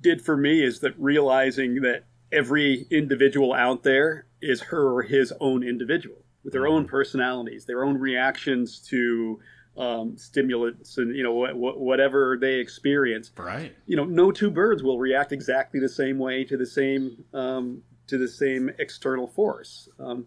did 0.00 0.22
for 0.22 0.36
me 0.36 0.62
is 0.62 0.80
that 0.80 0.94
realizing 0.98 1.82
that 1.82 2.04
every 2.32 2.86
individual 2.90 3.52
out 3.52 3.82
there 3.82 4.26
is 4.40 4.60
her 4.62 4.94
or 4.94 5.02
his 5.02 5.32
own 5.40 5.62
individual 5.62 6.16
with 6.44 6.52
their 6.52 6.66
own 6.66 6.86
personalities, 6.86 7.66
their 7.66 7.84
own 7.84 7.98
reactions 7.98 8.78
to 8.78 9.38
um, 9.78 10.18
stimulants, 10.18 10.98
and 10.98 11.14
you 11.16 11.22
know 11.22 11.46
wh- 11.46 11.52
wh- 11.52 11.80
whatever 11.80 12.36
they 12.38 12.54
experience. 12.54 13.30
Right. 13.36 13.74
You 13.86 13.96
know, 13.96 14.04
no 14.04 14.32
two 14.32 14.50
birds 14.50 14.82
will 14.82 14.98
react 14.98 15.32
exactly 15.32 15.80
the 15.80 15.88
same 15.88 16.18
way 16.18 16.44
to 16.44 16.56
the 16.56 16.66
same 16.66 17.24
um, 17.32 17.82
to 18.08 18.18
the 18.18 18.28
same 18.28 18.70
external 18.78 19.28
force. 19.28 19.88
Um, 19.98 20.26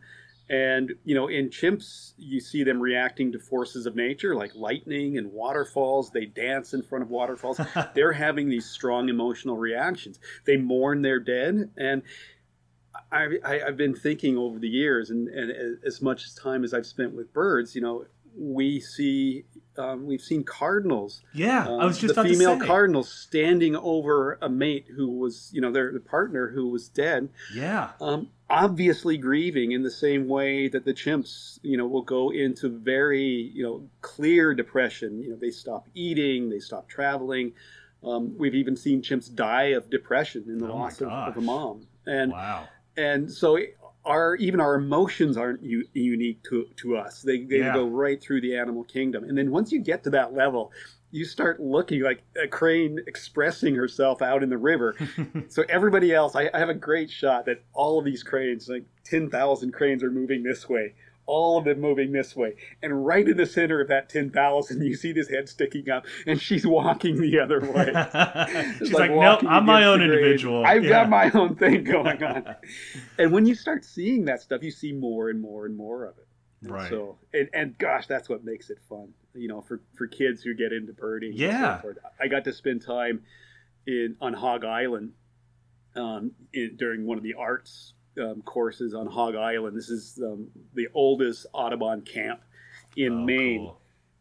And 0.50 0.94
you 1.06 1.16
know, 1.16 1.28
in 1.28 1.50
chimps, 1.50 2.14
you 2.18 2.40
see 2.40 2.64
them 2.64 2.82
reacting 2.82 3.32
to 3.34 3.40
forces 3.40 3.86
of 3.86 3.96
nature 3.96 4.36
like 4.36 4.54
lightning 4.56 5.18
and 5.18 5.32
waterfalls. 5.32 6.12
They 6.12 6.26
dance 6.26 6.74
in 6.74 6.84
front 6.84 7.04
of 7.04 7.10
waterfalls. 7.10 7.60
They're 7.96 8.14
having 8.14 8.50
these 8.50 8.66
strong 8.66 9.10
emotional 9.10 9.58
reactions. 9.58 10.20
They 10.46 10.58
mourn 10.58 11.02
their 11.02 11.20
dead, 11.20 11.72
and 11.78 12.04
I, 13.12 13.28
I, 13.44 13.60
have 13.60 13.78
been 13.78 13.96
thinking 13.96 14.38
over 14.38 14.60
the 14.60 14.68
years, 14.68 15.10
and, 15.10 15.28
and 15.28 15.78
as 15.86 16.02
much 16.02 16.36
time 16.36 16.64
as 16.64 16.74
I've 16.74 16.86
spent 16.86 17.14
with 17.14 17.34
birds, 17.34 17.76
you 17.76 17.82
know, 17.82 18.06
we 18.38 18.80
see 18.80 19.46
um, 19.78 20.06
we've 20.06 20.22
seen 20.22 20.44
cardinals. 20.44 21.22
Yeah, 21.34 21.67
um, 21.67 21.80
I 21.80 21.86
was 21.86 21.98
just 21.98 22.15
the 22.15 22.24
female 22.24 22.60
cardinals 22.60 23.12
standing 23.12 23.76
over 23.76 24.38
a 24.41 24.50
mate 24.50 24.86
who 24.96 25.17
was, 25.17 25.50
you 25.54 25.62
know, 25.62 25.72
their 25.72 25.91
the 25.91 26.00
partner 26.00 26.50
who 26.50 26.70
was 26.70 26.89
dead. 26.89 27.30
Yeah, 27.54 27.91
um, 28.00 28.30
obviously 28.50 29.17
grieving 29.17 29.72
in 29.72 29.84
the 29.84 29.91
same 29.91 30.28
way 30.28 30.67
that 30.67 30.86
the 30.86 30.94
chimps, 30.94 31.60
you 31.63 31.78
know, 31.78 31.88
will 31.88 32.04
go 32.04 32.32
into 32.32 32.70
very, 32.70 33.52
you 33.54 33.63
know, 33.63 33.88
clear 34.02 34.54
depression. 34.54 35.22
You 35.22 35.32
know, 35.32 35.38
they 35.38 35.52
stop 35.52 35.88
eating, 35.96 36.50
they 36.50 36.60
stop 36.60 36.88
traveling. 36.88 37.54
Um, 38.04 38.36
we've 38.38 38.56
even 38.56 38.76
seen 38.76 39.02
chimps 39.02 39.34
die 39.34 39.74
of 39.74 39.89
depression 39.89 40.46
in 40.48 40.58
the 40.58 40.67
oh 40.70 40.76
loss 40.76 41.02
of, 41.02 41.10
of, 41.10 41.38
a 41.38 41.41
mom. 41.41 41.88
And 42.06 42.32
wow. 42.32 42.67
And 42.98 43.32
so 43.32 43.58
our 44.06 44.36
even 44.36 44.60
our 44.60 44.76
emotions 44.76 45.38
aren't 45.38 45.64
u- 45.64 45.88
unique 45.94 46.44
to, 46.44 46.68
to 46.78 46.98
us. 46.98 47.22
They, 47.22 47.44
they 47.44 47.60
yeah. 47.60 47.74
go 47.74 47.88
right 47.88 48.22
through 48.22 48.42
the 48.42 48.56
animal 48.56 48.84
kingdom. 48.84 49.24
And 49.24 49.38
then 49.38 49.52
once 49.52 49.72
you 49.72 49.80
get 49.80 50.04
to 50.06 50.10
that 50.12 50.34
level, 50.34 50.72
you 51.12 51.26
start 51.26 51.60
looking 51.60 52.02
like 52.02 52.24
a 52.42 52.48
crane 52.48 53.00
expressing 53.06 53.76
herself 53.76 54.22
out 54.22 54.44
in 54.44 54.50
the 54.50 54.58
river. 54.58 54.96
so 55.50 55.64
everybody 55.70 56.14
else, 56.14 56.36
I, 56.36 56.50
I, 56.54 56.60
have 56.60 56.70
a 56.70 56.74
great 56.74 57.12
shot 57.12 57.46
that 57.46 57.64
all 57.74 58.00
of 58.00 58.06
these 58.06 58.24
cranes, 58.24 58.70
like 58.70 58.86
10,000 59.04 59.72
cranes 59.72 60.04
are 60.04 60.12
moving 60.12 60.42
this 60.42 60.68
way 60.68 60.94
all 61.32 61.58
of 61.58 61.63
them 61.63 61.80
moving 61.80 62.12
this 62.12 62.36
way. 62.36 62.56
And 62.84 63.06
right 63.06 63.26
in 63.26 63.38
the 63.38 63.46
center 63.46 63.80
of 63.80 63.88
that 63.88 64.10
10,000, 64.10 64.84
you 64.84 64.96
see 64.96 65.13
this 65.13 65.30
head 65.30 65.48
sticking 65.48 65.89
up, 65.89 66.06
and 66.28 66.39
she's 66.41 66.67
walking 66.67 67.22
the 67.22 67.39
other 67.39 67.62
way. 67.62 67.86
she's 68.78 68.91
like, 68.91 69.12
like 69.12 69.44
no, 69.44 69.50
I'm 69.50 69.65
my 69.65 69.86
own 69.86 70.02
individual. 70.02 70.65
I've 70.65 70.84
yeah. 70.84 70.89
got 70.89 71.10
my 71.10 71.32
own 71.32 71.56
thing 71.56 71.86
going 71.86 72.22
on. 72.24 72.56
and 73.17 73.32
when 73.32 73.46
you 73.46 73.56
start 73.56 73.86
seeing 73.86 74.26
that 74.26 74.41
stuff, 74.41 74.62
you 74.62 74.72
see 74.72 74.91
more 74.91 75.30
and 75.30 75.41
more 75.41 75.65
and 75.65 75.78
more 75.78 76.04
of 76.04 76.17
it. 76.17 76.28
Right. 76.70 76.89
So, 76.89 77.17
and, 77.34 77.50
and 77.54 77.78
gosh, 77.78 78.08
that's 78.08 78.28
what 78.28 78.44
makes 78.44 78.70
it 78.70 78.80
fun, 78.89 79.13
you 79.34 79.48
know, 79.48 79.62
for, 79.62 79.82
for 79.96 80.08
kids 80.08 80.44
who 80.44 80.54
get 80.54 80.74
into 80.74 80.91
birding. 80.91 81.32
Yeah. 81.34 81.82
So 81.82 81.94
I 82.20 82.28
got 82.28 82.44
to 82.44 82.54
spend 82.54 82.86
time 82.86 83.24
in 83.88 84.17
on 84.20 84.34
Hog 84.34 84.65
Island 84.65 85.13
um, 85.96 86.32
in, 86.54 86.76
during 86.76 87.06
one 87.06 87.17
of 87.17 87.24
the 87.24 87.36
arts 87.36 87.94
um, 88.19 88.41
courses 88.43 88.93
on 88.93 89.08
Hog 89.08 89.36
Island. 89.36 89.78
This 89.78 89.89
is 89.89 90.19
um, 90.24 90.47
the 90.74 90.88
oldest 90.93 91.45
Audubon 91.54 92.02
camp 92.02 92.41
in 92.95 93.13
oh, 93.13 93.26
Maine. 93.26 93.60
Cool. 93.60 93.78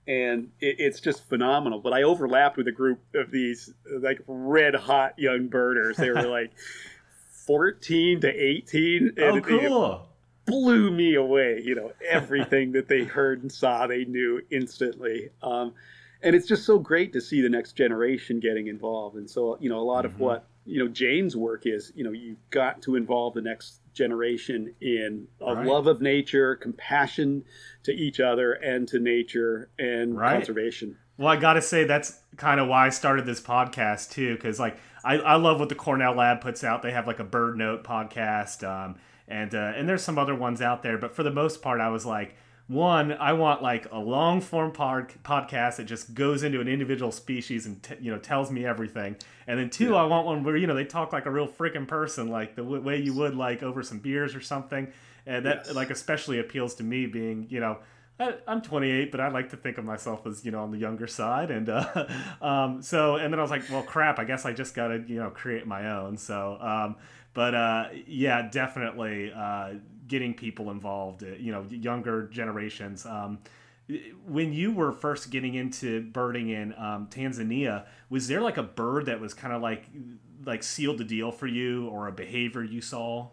And 0.07 0.50
it, 0.61 0.76
it's 0.79 1.00
just 1.00 1.29
phenomenal. 1.29 1.81
But 1.81 1.92
I 1.92 2.03
overlapped 2.03 2.57
with 2.57 2.68
a 2.68 2.72
group 2.72 3.00
of 3.14 3.31
these 3.31 3.72
like 4.00 4.20
red 4.26 4.74
hot 4.74 5.18
young 5.18 5.48
birders. 5.48 5.96
They 5.96 6.11
were 6.11 6.22
like 6.22 6.53
14 7.46 8.20
to 8.20 8.29
18. 8.29 9.14
And 9.16 9.20
oh, 9.20 9.40
cool. 9.40 10.09
blew 10.46 10.90
me 10.90 11.14
away. 11.14 11.61
You 11.64 11.74
know, 11.74 11.92
everything 12.09 12.72
that 12.72 12.88
they 12.88 13.05
heard 13.05 13.42
and 13.42 13.53
saw, 13.53 13.87
they 13.87 14.05
knew 14.05 14.40
instantly. 14.50 15.31
Um, 15.42 15.74
and 16.22 16.37
it's 16.37 16.46
just 16.46 16.64
so 16.64 16.79
great 16.79 17.12
to 17.14 17.20
see 17.20 17.40
the 17.40 17.48
next 17.48 17.72
generation 17.72 18.40
getting 18.40 18.66
involved. 18.66 19.16
And 19.16 19.29
so, 19.29 19.57
you 19.61 19.70
know, 19.70 19.79
a 19.79 19.83
lot 19.83 20.05
mm-hmm. 20.05 20.14
of 20.14 20.20
what 20.20 20.50
you 20.64 20.79
know 20.79 20.88
Jane's 20.88 21.37
work 21.37 21.66
is, 21.66 21.92
you 21.94 22.05
know, 22.05 22.12
you've 22.12 22.38
got 22.51 22.83
to 22.83 22.96
involve 22.96 23.35
the 23.35 23.42
next 23.42 23.81
generation 23.92 24.75
in 24.81 25.27
a 25.40 25.55
right. 25.55 25.66
love 25.66 25.87
of 25.87 26.01
nature, 26.01 26.57
compassion 26.57 27.44
to 27.83 27.92
each 27.92 28.20
other 28.20 28.53
and 28.53 28.87
to 28.88 28.99
nature 28.99 29.70
and 29.79 30.16
right. 30.16 30.35
conservation. 30.35 30.96
Well, 31.18 31.29
I 31.29 31.37
got 31.37 31.55
to 31.55 31.62
say 31.62 31.85
that's 31.85 32.20
kind 32.37 32.61
of 32.61 32.68
why 32.68 32.87
I 32.87 32.88
started 32.90 33.27
this 33.27 33.40
podcast 33.40 34.11
too, 34.11 34.35
because 34.37 34.59
like 34.59 34.79
I, 35.05 35.16
I 35.16 35.37
love 35.37 35.61
what 35.61 35.68
the 35.68 35.75
Cornell 35.75 36.14
Lab 36.14 36.40
puts 36.40 36.64
out. 36.64 36.83
They 36.83 36.92
have 36.92 37.07
like 37.07 37.18
a 37.18 37.25
Bird 37.25 37.57
Note 37.57 37.85
podcast, 37.85 38.66
um, 38.66 38.96
and 39.29 39.55
uh, 39.55 39.73
and 39.77 39.88
there's 39.88 40.03
some 40.03 40.18
other 40.18 40.35
ones 40.35 40.62
out 40.62 40.83
there, 40.83 40.99
but 40.99 41.14
for 41.14 41.23
the 41.23 41.31
most 41.31 41.62
part, 41.62 41.81
I 41.81 41.88
was 41.90 42.07
like 42.07 42.37
one, 42.71 43.13
I 43.15 43.33
want 43.33 43.63
like 43.63 43.91
a 43.91 43.99
long 43.99 44.41
form 44.41 44.71
pod- 44.71 45.13
podcast 45.25 45.77
that 45.77 45.87
just 45.87 46.15
goes 46.15 46.45
into 46.45 46.61
an 46.61 46.69
individual 46.69 47.11
species 47.11 47.67
and 47.67 47.83
t- 47.83 47.97
you 48.01 48.13
know 48.13 48.19
tells 48.19 48.53
me 48.53 48.65
everything. 48.65 49.17
And 49.49 49.59
then 49.59 49.71
two, 49.71 49.91
yeah. 49.91 49.97
I 49.97 50.05
want 50.05 50.27
one 50.27 50.45
where 50.45 50.57
you 50.57 50.69
know 50.69 50.77
they 50.77 50.85
talk 50.85 51.13
like 51.13 51.27
a 51.27 51.33
real 51.33 51.49
freaking 51.49 51.89
person, 51.89 52.29
like 52.29 52.55
the 52.55 52.63
w- 52.63 52.81
way 52.81 52.99
you 52.99 53.13
would 53.15 53.35
like 53.35 53.65
over 53.65 53.83
some 53.83 53.99
beers 53.99 54.37
or 54.37 54.41
something. 54.41 54.93
And 55.27 55.47
that 55.47 55.65
yes. 55.67 55.75
like 55.75 55.91
especially 55.91 56.39
appeals 56.39 56.77
to 56.77 56.85
me, 56.85 57.07
being 57.07 57.49
you 57.51 57.59
know. 57.59 57.79
I, 58.21 58.35
I'm 58.47 58.61
28, 58.61 59.11
but 59.11 59.19
I 59.19 59.29
like 59.29 59.49
to 59.49 59.57
think 59.57 59.79
of 59.79 59.87
myself 59.87 60.27
as 60.27 60.45
you 60.45 60.51
know 60.53 60.63
on 60.63 60.71
the 60.71 60.79
younger 60.79 61.07
side, 61.07 61.51
and 61.51 61.69
uh, 61.71 62.07
um, 62.43 62.83
so 62.83 63.17
and 63.17 63.33
then 63.33 63.41
I 63.41 63.43
was 63.43 63.51
like, 63.51 63.63
well, 63.71 63.83
crap, 63.83 64.19
I 64.19 64.25
guess 64.25 64.45
I 64.45 64.53
just 64.53 64.75
gotta 64.75 65.03
you 65.09 65.17
know 65.17 65.31
create 65.31 65.67
my 65.67 65.91
own. 65.91 66.19
So, 66.19 66.59
um, 66.61 66.97
but 67.33 67.55
uh, 67.55 67.89
yeah, 68.07 68.49
definitely 68.49 69.33
uh, 69.33 69.71
getting 70.11 70.35
people 70.35 70.70
involved, 70.70 71.23
uh, 71.23 71.29
you 71.38 71.53
know, 71.53 71.64
younger 71.70 72.27
generations. 72.27 73.07
Um, 73.07 73.38
when 74.27 74.53
you 74.53 74.73
were 74.73 74.92
first 74.92 75.31
getting 75.31 75.55
into 75.55 76.03
birding 76.03 76.51
in 76.51 76.75
um, 76.75 77.09
Tanzania, 77.11 77.87
was 78.11 78.29
there 78.29 78.42
like 78.42 78.59
a 78.59 78.62
bird 78.62 79.07
that 79.07 79.20
was 79.20 79.33
kind 79.33 79.55
of 79.55 79.62
like 79.62 79.87
like 80.44 80.62
sealed 80.62 80.99
the 80.99 81.05
deal 81.05 81.33
for 81.33 81.46
you, 81.46 81.88
or 81.88 82.07
a 82.07 82.12
behavior 82.12 82.62
you 82.62 82.81
saw? 82.81 83.31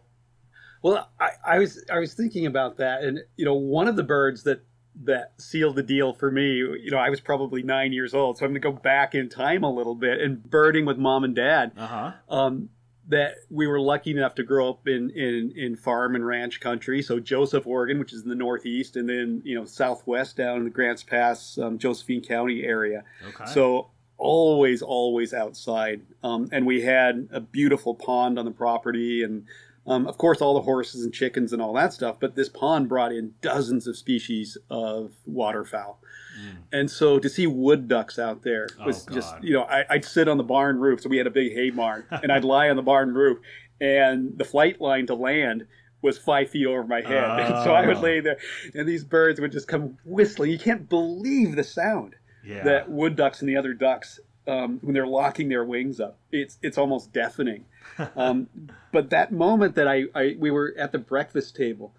Well, 0.81 1.09
I, 1.19 1.29
I 1.45 1.59
was 1.59 1.83
I 1.91 1.99
was 1.99 2.13
thinking 2.13 2.45
about 2.45 2.77
that, 2.77 3.03
and 3.03 3.19
you 3.35 3.45
know, 3.45 3.55
one 3.55 3.87
of 3.87 3.95
the 3.97 4.03
birds 4.03 4.43
that 4.43 4.61
that 5.03 5.33
sealed 5.37 5.75
the 5.75 5.83
deal 5.83 6.13
for 6.13 6.31
me. 6.31 6.55
You 6.55 6.91
know, 6.91 6.97
I 6.97 7.09
was 7.09 7.19
probably 7.19 7.63
nine 7.63 7.93
years 7.93 8.13
old, 8.13 8.37
so 8.37 8.45
I'm 8.45 8.51
going 8.51 8.61
to 8.61 8.71
go 8.71 8.71
back 8.71 9.13
in 9.15 9.29
time 9.29 9.63
a 9.63 9.71
little 9.71 9.95
bit 9.95 10.21
and 10.21 10.43
birding 10.43 10.85
with 10.85 10.97
mom 10.97 11.23
and 11.23 11.35
dad. 11.35 11.71
Uh-huh. 11.77 12.11
Um, 12.29 12.69
that 13.09 13.35
we 13.49 13.67
were 13.67 13.79
lucky 13.79 14.11
enough 14.11 14.35
to 14.35 14.43
grow 14.43 14.69
up 14.69 14.87
in, 14.87 15.09
in, 15.11 15.53
in 15.55 15.75
farm 15.75 16.15
and 16.15 16.25
ranch 16.25 16.59
country. 16.59 17.01
So 17.01 17.19
Joseph, 17.19 17.65
Oregon, 17.65 17.99
which 17.99 18.13
is 18.13 18.23
in 18.23 18.29
the 18.29 18.35
northeast, 18.35 18.97
and 18.97 19.07
then 19.07 19.41
you 19.45 19.55
know 19.55 19.65
southwest 19.65 20.35
down 20.37 20.57
in 20.57 20.63
the 20.65 20.69
Grants 20.69 21.03
Pass, 21.03 21.57
um, 21.57 21.77
Josephine 21.77 22.21
County 22.21 22.63
area. 22.63 23.03
Okay. 23.29 23.51
So 23.51 23.89
always, 24.17 24.81
always 24.81 25.33
outside. 25.33 26.01
Um, 26.23 26.49
and 26.51 26.65
we 26.65 26.81
had 26.81 27.29
a 27.31 27.39
beautiful 27.39 27.95
pond 27.95 28.37
on 28.37 28.45
the 28.45 28.51
property, 28.51 29.23
and 29.23 29.45
um, 29.85 30.05
of 30.07 30.17
course 30.17 30.41
all 30.41 30.53
the 30.53 30.61
horses 30.61 31.03
and 31.03 31.13
chickens 31.13 31.53
and 31.53 31.61
all 31.61 31.73
that 31.73 31.93
stuff. 31.93 32.17
But 32.19 32.35
this 32.35 32.49
pond 32.49 32.89
brought 32.89 33.13
in 33.13 33.35
dozens 33.41 33.87
of 33.87 33.95
species 33.95 34.57
of 34.69 35.13
waterfowl. 35.25 36.01
Mm. 36.37 36.57
And 36.71 36.91
so 36.91 37.19
to 37.19 37.29
see 37.29 37.47
wood 37.47 37.87
ducks 37.87 38.19
out 38.19 38.43
there 38.43 38.67
oh, 38.79 38.85
was 38.85 39.07
oh, 39.09 39.13
just, 39.13 39.35
you 39.41 39.53
know, 39.53 39.63
I, 39.63 39.85
would 39.91 40.05
sit 40.05 40.27
on 40.27 40.37
the 40.37 40.43
barn 40.43 40.79
roof. 40.79 41.01
So 41.01 41.09
we 41.09 41.17
had 41.17 41.27
a 41.27 41.31
big 41.31 41.53
hay 41.53 41.69
barn, 41.69 42.05
and 42.11 42.31
I'd 42.31 42.43
lie 42.43 42.69
on 42.69 42.75
the 42.75 42.81
barn 42.83 43.13
roof, 43.13 43.39
and 43.79 44.37
the 44.37 44.45
flight 44.45 44.81
line 44.81 45.07
to 45.07 45.15
land 45.15 45.67
was 46.01 46.17
five 46.17 46.49
feet 46.49 46.67
over 46.67 46.83
my 46.83 47.01
head. 47.01 47.23
Oh. 47.23 47.37
And 47.37 47.63
so 47.63 47.73
I 47.73 47.85
would 47.87 47.97
oh. 47.97 48.01
lay 48.01 48.19
there, 48.19 48.37
and 48.73 48.87
these 48.87 49.03
birds 49.03 49.39
would 49.39 49.51
just 49.51 49.67
come 49.67 49.97
whistling. 50.05 50.51
You 50.51 50.59
can't 50.59 50.87
believe 50.87 51.55
the 51.55 51.63
sound 51.63 52.15
yeah. 52.45 52.63
that 52.63 52.89
wood 52.89 53.15
ducks 53.15 53.41
and 53.41 53.49
the 53.49 53.57
other 53.57 53.73
ducks 53.73 54.19
um, 54.47 54.79
when 54.81 54.93
they're 54.93 55.07
locking 55.07 55.49
their 55.49 55.65
wings 55.65 55.99
up. 55.99 56.17
It's 56.31 56.57
it's 56.61 56.77
almost 56.77 57.13
deafening. 57.13 57.65
Um, 58.15 58.47
but 58.91 59.09
that 59.09 59.31
moment 59.31 59.73
that 59.73 59.87
I, 59.87 60.03
I 60.13 60.35
we 60.37 60.51
were 60.51 60.75
at 60.77 60.91
the 60.91 60.99
breakfast 60.99 61.55
table, 61.55 61.95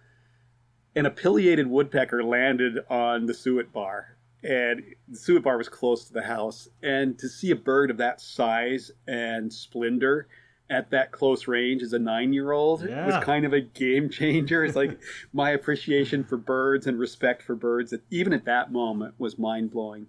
and 0.94 1.08
a 1.08 1.10
pileated 1.10 1.66
woodpecker 1.66 2.22
landed 2.22 2.78
on 2.88 3.26
the 3.26 3.34
suet 3.34 3.72
bar, 3.72 4.16
and 4.42 4.82
the 5.08 5.16
suet 5.16 5.42
bar 5.42 5.58
was 5.58 5.68
close 5.68 6.06
to 6.06 6.12
the 6.12 6.22
house. 6.22 6.68
And 6.82 7.18
to 7.18 7.28
see 7.28 7.50
a 7.50 7.56
bird 7.56 7.90
of 7.90 7.96
that 7.98 8.20
size 8.20 8.90
and 9.06 9.52
splendor 9.52 10.28
at 10.70 10.90
that 10.90 11.12
close 11.12 11.48
range 11.48 11.82
as 11.82 11.92
a 11.92 11.98
nine 11.98 12.32
year 12.32 12.52
old 12.52 12.86
yeah. 12.86 13.06
was 13.06 13.24
kind 13.24 13.44
of 13.44 13.52
a 13.52 13.60
game 13.60 14.10
changer. 14.10 14.64
It's 14.64 14.76
like 14.76 14.98
my 15.32 15.50
appreciation 15.50 16.24
for 16.24 16.36
birds 16.36 16.86
and 16.86 16.98
respect 16.98 17.42
for 17.42 17.54
birds, 17.54 17.90
that 17.90 18.02
even 18.10 18.32
at 18.32 18.44
that 18.44 18.70
moment, 18.70 19.14
was 19.18 19.38
mind 19.38 19.70
blowing. 19.70 20.06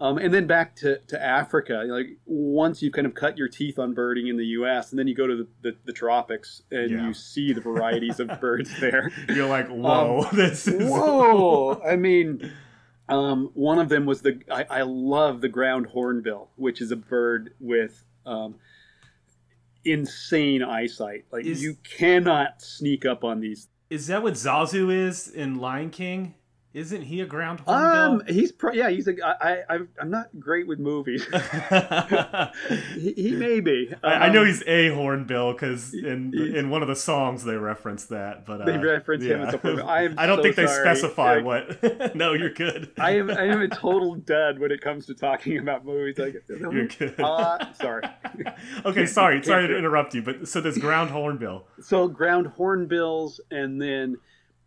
Um, 0.00 0.18
and 0.18 0.34
then 0.34 0.48
back 0.48 0.74
to, 0.76 0.98
to 0.98 1.22
Africa, 1.22 1.84
like 1.86 2.18
once 2.26 2.82
you 2.82 2.90
kind 2.90 3.06
of 3.06 3.14
cut 3.14 3.38
your 3.38 3.46
teeth 3.46 3.78
on 3.78 3.94
birding 3.94 4.26
in 4.26 4.36
the 4.36 4.46
U.S., 4.46 4.90
and 4.90 4.98
then 4.98 5.06
you 5.06 5.14
go 5.14 5.26
to 5.28 5.36
the, 5.36 5.48
the, 5.62 5.76
the 5.84 5.92
tropics 5.92 6.62
and 6.72 6.90
yeah. 6.90 7.06
you 7.06 7.14
see 7.14 7.52
the 7.52 7.60
varieties 7.60 8.18
of 8.18 8.28
birds 8.40 8.72
there. 8.80 9.12
You're 9.28 9.48
like, 9.48 9.68
whoa, 9.68 10.26
um, 10.28 10.28
this 10.36 10.66
is 10.66 10.90
whoa. 10.90 11.80
I 11.86 11.94
mean, 11.94 12.52
um, 13.08 13.50
one 13.54 13.78
of 13.78 13.88
them 13.88 14.06
was 14.06 14.22
the 14.22 14.40
I, 14.50 14.64
I, 14.70 14.82
love 14.82 15.40
the 15.40 15.48
ground 15.48 15.86
hornbill, 15.86 16.48
which 16.56 16.80
is 16.80 16.90
a 16.90 16.96
bird 16.96 17.54
with 17.60 18.02
um, 18.24 18.54
insane 19.84 20.62
eyesight. 20.62 21.26
Like 21.30 21.44
is, 21.44 21.62
you 21.62 21.76
cannot 21.84 22.62
sneak 22.62 23.04
up 23.04 23.22
on 23.22 23.40
these. 23.40 23.68
Is 23.90 24.06
that 24.06 24.22
what 24.22 24.34
Zazu 24.34 24.90
is 24.90 25.28
in 25.28 25.56
Lion 25.56 25.90
King? 25.90 26.34
Isn't 26.74 27.02
he 27.02 27.20
a 27.20 27.26
ground 27.26 27.60
Um, 27.68 27.76
hornbill? 28.18 28.34
he's 28.34 28.50
pro- 28.50 28.72
yeah, 28.72 28.90
he's 28.90 29.06
a. 29.06 29.14
I, 29.24 29.62
I 29.70 29.78
I'm 30.00 30.10
not 30.10 30.28
great 30.40 30.66
with 30.66 30.80
movies. 30.80 31.24
he, 32.94 33.12
he 33.12 33.30
may 33.32 33.60
be. 33.60 33.94
I, 34.02 34.12
I 34.26 34.28
know 34.30 34.40
Um, 34.40 34.46
he's 34.48 34.62
a 34.66 34.88
hornbill 34.88 35.52
because 35.52 35.94
in 35.94 36.34
in 36.34 36.70
one 36.70 36.82
of 36.82 36.88
the 36.88 36.96
songs 36.96 37.44
they 37.44 37.56
reference 37.56 38.06
that, 38.06 38.44
but 38.44 38.60
uh, 38.60 38.64
They 38.64 38.76
reference 38.78 39.22
him 39.24 39.42
as 39.42 39.54
a. 39.54 39.84
I 39.84 40.02
am 40.02 40.14
don't 40.16 40.38
so 40.38 40.42
think 40.42 40.56
they 40.56 40.66
sorry. 40.66 40.84
specify 40.84 41.36
Like- 41.40 41.44
what. 41.44 42.16
no, 42.16 42.32
you're 42.32 42.50
good. 42.52 42.90
I 42.98 43.12
am 43.18 43.30
I 43.30 43.44
am 43.44 43.60
a 43.60 43.68
total 43.68 44.16
dud 44.16 44.58
when 44.58 44.72
it 44.72 44.80
comes 44.80 45.06
to 45.06 45.14
talking 45.14 45.58
about 45.58 45.84
movies. 45.84 46.18
Like, 46.18 46.42
You're 46.48 46.86
good. 46.88 47.14
Uh, 47.20 47.72
sorry. 47.74 48.02
okay, 48.84 49.06
sorry, 49.06 49.42
sorry 49.44 49.68
to 49.68 49.76
interrupt 49.78 50.14
you, 50.14 50.22
but 50.22 50.48
so 50.48 50.60
there's 50.60 50.78
ground 50.78 51.10
hornbill. 51.10 51.66
So 51.80 52.08
ground 52.08 52.48
hornbills, 52.48 53.40
and 53.50 53.80
then 53.80 54.16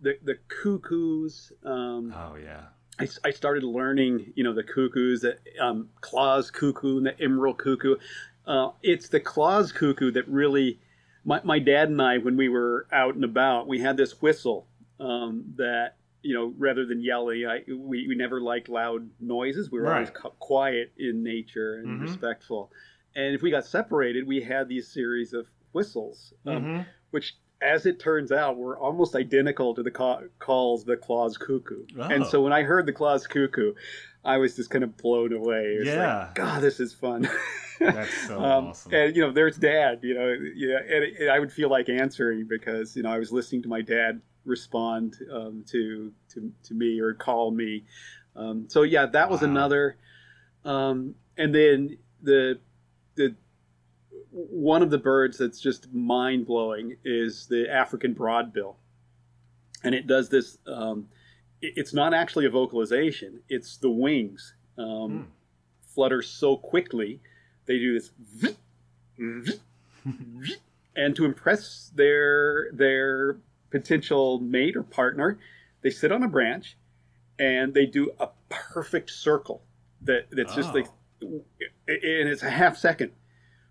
the 0.02 0.18
the 0.24 0.36
cuckoos. 0.62 1.52
Um, 1.64 2.14
Oh 2.16 2.36
yeah. 2.36 2.64
I, 3.00 3.08
I 3.26 3.30
started 3.30 3.64
learning, 3.64 4.34
you 4.36 4.44
know, 4.44 4.54
the 4.54 4.64
cuckoos, 4.64 5.22
the 5.22 5.38
um, 5.62 5.90
Klaas 6.02 6.50
cuckoo 6.52 6.98
and 6.98 7.06
the 7.06 7.20
emerald 7.22 7.60
cuckoo. 7.60 7.98
Uh, 8.46 8.72
it's 8.82 9.10
the 9.10 9.20
Klaas 9.20 9.72
cuckoo 9.72 10.10
that 10.14 10.28
really, 10.28 10.80
my, 11.24 11.40
my 11.44 11.60
dad 11.60 11.90
and 11.90 12.02
I, 12.02 12.18
when 12.18 12.36
we 12.38 12.50
were 12.50 12.88
out 12.92 13.14
and 13.14 13.24
about, 13.24 13.68
we 13.68 13.80
had 13.82 13.98
this 13.98 14.20
whistle 14.20 14.66
um, 15.00 15.44
that, 15.58 15.98
you 16.24 16.34
know, 16.34 16.54
rather 16.58 16.88
than 16.88 17.00
yelling, 17.04 17.46
I, 17.46 17.60
we, 17.72 18.08
we 18.08 18.16
never 18.16 18.42
liked 18.42 18.68
loud 18.68 19.08
noises. 19.20 19.70
We 19.70 19.80
were 19.80 19.94
always 19.94 20.08
Right. 20.10 20.16
cu- 20.16 20.32
quiet 20.40 20.92
in 20.98 21.22
nature 21.24 21.76
and 21.76 22.00
Mhm. 22.00 22.02
respectful. 22.02 22.72
And 23.16 23.36
if 23.36 23.44
we 23.44 23.52
got 23.52 23.66
separated, 23.66 24.26
we 24.26 24.42
had 24.42 24.68
these 24.70 24.88
series 24.88 25.34
of 25.34 25.48
whistles, 25.72 26.34
um, 26.48 26.66
Mhm. 26.66 26.86
which, 27.12 27.36
as 27.62 27.86
it 27.86 28.00
turns 28.00 28.32
out, 28.32 28.58
were 28.58 28.78
almost 28.78 29.16
identical 29.16 29.74
to 29.76 29.84
the 29.84 29.92
ca- 29.92 30.22
calls 30.40 30.84
the 30.86 30.96
Klaas 30.98 31.38
cuckoo. 31.38 31.86
And 32.00 32.24
Oh. 32.24 32.28
so 32.28 32.42
when 32.42 32.54
I 32.54 32.64
heard 32.64 32.86
the 32.86 32.94
Klaas 32.94 33.26
cuckoo, 33.28 33.74
I 34.24 34.38
was 34.38 34.56
just 34.56 34.70
kind 34.70 34.84
of 34.84 34.96
blown 34.98 35.34
away. 35.34 35.76
It 35.80 35.88
Yeah. 35.88 36.18
like, 36.26 36.36
God, 36.36 36.62
this 36.62 36.80
is 36.80 36.94
fun. 36.94 37.28
That's 37.80 38.28
so 38.28 38.40
um, 38.44 38.68
awesome. 38.68 38.94
And 38.94 39.16
you 39.16 39.22
know, 39.24 39.32
there's 39.32 39.58
Dad. 39.58 40.00
You 40.04 40.14
know, 40.16 40.36
yeah, 40.56 40.78
and, 40.80 41.04
and 41.18 41.30
I 41.32 41.40
would 41.40 41.52
feel 41.52 41.70
like 41.70 41.90
answering 41.90 42.46
because 42.48 42.96
you 42.96 43.04
know 43.04 43.10
I 43.10 43.18
was 43.20 43.32
listening 43.32 43.62
to 43.64 43.70
my 43.70 43.82
dad 43.82 44.22
respond 44.46 45.16
um, 45.32 45.64
to 45.72 46.12
to 46.34 46.52
to 46.64 46.74
me 46.74 47.00
or 47.00 47.14
call 47.14 47.52
me. 47.52 47.86
Um, 48.36 48.66
so 48.70 48.84
yeah, 48.84 49.06
that 49.08 49.30
was 49.30 49.42
Wow. 49.42 49.48
another. 49.50 49.98
Um, 50.66 51.16
and 51.38 51.54
then 51.56 51.98
the 52.22 52.60
the 53.16 53.36
one 54.32 54.82
of 54.84 54.90
the 54.90 54.98
birds 54.98 55.38
that's 55.38 55.60
just 55.60 55.92
mind 55.94 56.46
blowing 56.46 56.98
is 57.04 57.48
the 57.48 57.70
African 57.72 58.14
broadbill, 58.16 58.76
and 59.84 59.94
it 59.96 60.08
does 60.08 60.30
this. 60.30 60.58
Um, 60.68 61.10
it- 61.62 61.74
it's 61.76 61.94
not 61.94 62.14
actually 62.14 62.46
a 62.46 62.50
vocalization; 62.50 63.42
it's 63.50 63.78
the 63.78 63.90
wings 63.90 64.54
um, 64.78 65.12
Hmm. 65.12 65.24
flutter 65.82 66.22
so 66.22 66.56
quickly. 66.58 67.20
They 67.66 67.80
do 67.80 68.00
this, 68.00 68.12
and 70.96 71.16
to 71.16 71.26
impress 71.26 71.92
their 71.96 72.72
their 72.72 73.38
potential 73.70 74.40
mate 74.40 74.76
or 74.76 74.84
partner, 74.84 75.38
they 75.82 75.90
sit 75.90 76.12
on 76.12 76.24
a 76.24 76.28
branch, 76.28 76.78
and 77.38 77.74
they 77.74 77.86
do 77.86 78.12
a 78.20 78.30
perfect 78.50 79.10
circle. 79.10 79.64
That 80.02 80.28
that's 80.32 80.56
just 80.56 80.70
Oh. 80.70 80.74
like, 80.74 80.88
and 81.22 82.30
it's 82.30 82.44
a 82.44 82.50
half 82.50 82.78
second. 82.78 83.12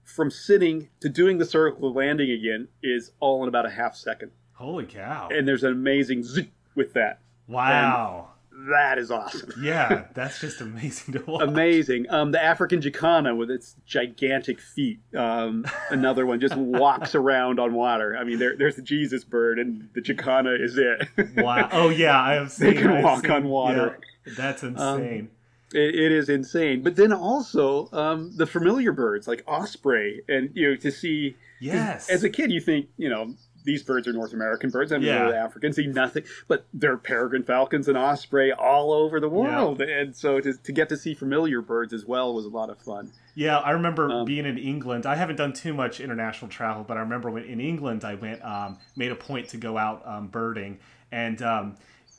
From 0.07 0.31
sitting 0.31 0.89
to 1.01 1.09
doing 1.11 1.37
the 1.39 1.45
circle 1.45 1.93
to 1.93 1.99
landing 1.99 2.31
again 2.31 2.69
is 2.83 3.11
all 3.21 3.43
in 3.43 3.49
about 3.49 3.67
a 3.67 3.71
half 3.71 3.95
second, 3.97 4.31
Holy 4.55 4.87
cow! 4.87 5.29
and 5.31 5.47
there's 5.47 5.63
an 5.65 5.73
amazing 5.73 6.23
zzz 6.23 6.47
with 6.75 6.95
that. 6.95 7.19
wow. 7.49 8.29
That 8.71 8.97
is 8.99 9.11
awesome. 9.11 9.53
yeah, 9.61 10.07
that's 10.15 10.41
just 10.41 10.63
amazing 10.63 11.13
to 11.13 11.23
watch. 11.31 11.43
amazing. 11.43 12.07
Um, 12.09 12.33
the 12.33 12.43
African 12.43 12.81
jacana 12.81 13.37
with 13.37 13.51
its 13.51 13.77
gigantic 13.85 14.61
feet. 14.63 14.99
Um, 15.15 15.67
another 15.91 16.25
one 16.25 16.41
just 16.41 16.57
walks 16.57 17.15
around 17.15 17.61
on 17.61 17.75
water. 17.75 18.17
I 18.19 18.25
mean, 18.25 18.39
there, 18.39 18.57
there's 18.57 18.77
the 18.77 18.83
Jesus 18.83 19.25
bird, 19.25 19.59
and 19.59 19.91
the 19.95 20.01
jacana 20.01 20.53
is 20.53 20.79
it. 20.79 21.07
Wow. 21.37 21.69
Oh 21.71 21.91
yeah, 21.91 22.19
I 22.19 22.33
have 22.35 22.51
seen. 22.53 22.69
They 22.75 22.81
can 22.81 22.93
I've 22.93 23.05
walk 23.05 23.23
seen- 23.23 23.31
on 23.33 23.49
water. 23.51 23.99
yeah, 24.27 24.33
that's 24.39 24.63
insane. 24.63 25.29
It, 25.73 25.95
it 25.95 26.13
is 26.13 26.29
insane. 26.29 26.83
But 26.83 26.97
then 26.97 27.13
also 27.13 27.89
um, 27.93 28.33
the 28.37 28.47
familiar 28.47 28.93
birds 28.93 29.27
like 29.27 29.43
osprey, 29.47 30.23
and 30.29 30.51
you 30.55 30.71
know 30.71 30.77
to 30.77 30.91
see. 30.91 31.37
yes. 31.61 32.09
As 32.09 32.25
a 32.25 32.31
kid, 32.31 32.51
you 32.53 32.61
think 32.61 32.89
you 32.97 33.09
know. 33.09 33.35
These 33.65 33.83
birds 33.83 34.07
are 34.07 34.13
North 34.13 34.33
American 34.33 34.71
birds. 34.71 34.93
I'm 34.93 35.03
Yeah. 35.03 35.29
yeah. 35.29 35.45
African, 35.45 35.73
see 35.73 35.89
nothing. 35.89 36.23
But 36.47 36.67
there 36.73 36.93
are 36.93 36.97
peregrine 36.97 37.43
falcons 37.43 37.89
and 37.89 37.99
osprey 37.99 38.53
all 38.53 38.93
over 38.93 39.19
the 39.19 39.29
world. 39.29 39.81
And 39.83 40.15
so 40.15 40.39
to, 40.41 40.53
to 40.55 40.71
get 40.71 40.89
to 40.91 40.97
see 40.97 41.15
familiar 41.15 41.61
birds 41.61 41.93
as 41.93 42.05
well 42.07 42.33
was 42.33 42.45
a 42.45 42.49
lot 42.49 42.71
of 42.71 42.79
fun. 42.79 43.11
Yeah, 43.35 43.59
I 43.59 43.73
remember 43.73 44.09
Um, 44.09 44.25
being 44.25 44.47
in 44.47 44.57
England. 44.57 45.05
I 45.05 45.17
haven't 45.17 45.35
done 45.35 45.53
too 45.53 45.75
much 45.75 45.99
international 45.99 46.49
travel, 46.49 46.85
but 46.85 46.97
I 46.97 47.01
remember 47.01 47.29
when 47.29 47.43
in 47.43 47.59
England 47.59 48.05
I 48.05 48.15
went, 48.15 48.41
um, 48.45 48.79
made 48.95 49.11
a 49.11 49.17
point 49.17 49.49
to 49.49 49.57
go 49.57 49.77
out 49.77 50.01
um, 50.07 50.29
birding, 50.29 50.79
and 51.11 51.43
um, 51.43 51.77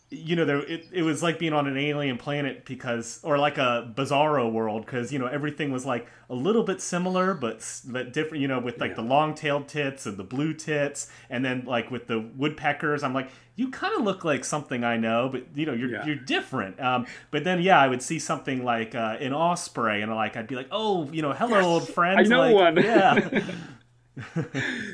you 0.10 0.36
know, 0.38 0.46
there 0.46 0.60
it, 0.60 0.86
it 0.92 1.02
was 1.04 1.22
like 1.22 1.38
being 1.38 1.54
on 1.54 1.68
an 1.68 1.78
alien 1.78 2.18
planet 2.18 2.64
because, 2.66 3.20
or 3.24 3.38
like 3.38 3.58
a 3.58 3.92
bizarro 3.96 4.52
world, 4.52 4.86
because 4.86 5.12
you 5.12 5.20
know 5.20 5.28
everything 5.28 5.72
was 5.72 5.86
like 5.86 6.08
a 6.30 6.36
little 6.36 6.64
bit 6.64 6.82
similar, 6.82 7.34
but 7.34 7.82
but 7.88 8.14
different. 8.14 8.42
You 8.42 8.48
know, 8.48 8.60
with 8.60 8.80
like 8.80 8.96
the 8.96 9.02
long-tailed 9.02 9.68
tits 9.68 10.06
and 10.06 10.16
the 10.18 10.24
blue 10.24 10.54
tits, 10.54 11.10
and 11.30 11.44
then 11.44 11.66
like 11.66 11.92
with 11.92 12.08
the 12.08 12.20
woodpeckers, 12.20 13.04
I'm 13.04 13.14
like. 13.14 13.30
You 13.60 13.72
kind 13.72 13.96
of 13.96 14.04
look 14.04 14.24
like 14.24 14.46
something 14.46 14.84
I 14.84 14.98
know, 14.98 15.30
but 15.32 15.46
you 15.56 15.66
know 15.66 15.74
you're 15.74 15.90
Yeah. 15.90 16.06
you're 16.06 16.16
different. 16.16 16.80
Um, 16.80 17.08
but 17.32 17.44
then 17.44 17.60
yeah, 17.60 17.80
I 17.80 17.88
would 17.88 18.04
see 18.04 18.20
something 18.20 18.64
like 18.64 18.94
uh, 18.94 19.18
an 19.20 19.34
osprey, 19.34 20.04
and 20.04 20.14
like 20.14 20.38
I'd 20.38 20.46
be 20.46 20.54
like, 20.54 20.68
oh, 20.70 21.10
you 21.12 21.24
know, 21.24 21.34
hello, 21.34 21.62
old 21.62 21.90
friend. 21.90 22.20
I 22.20 22.24
know 22.24 22.42
like, 22.42 22.54
one. 22.54 22.76
Yeah, 22.84 23.42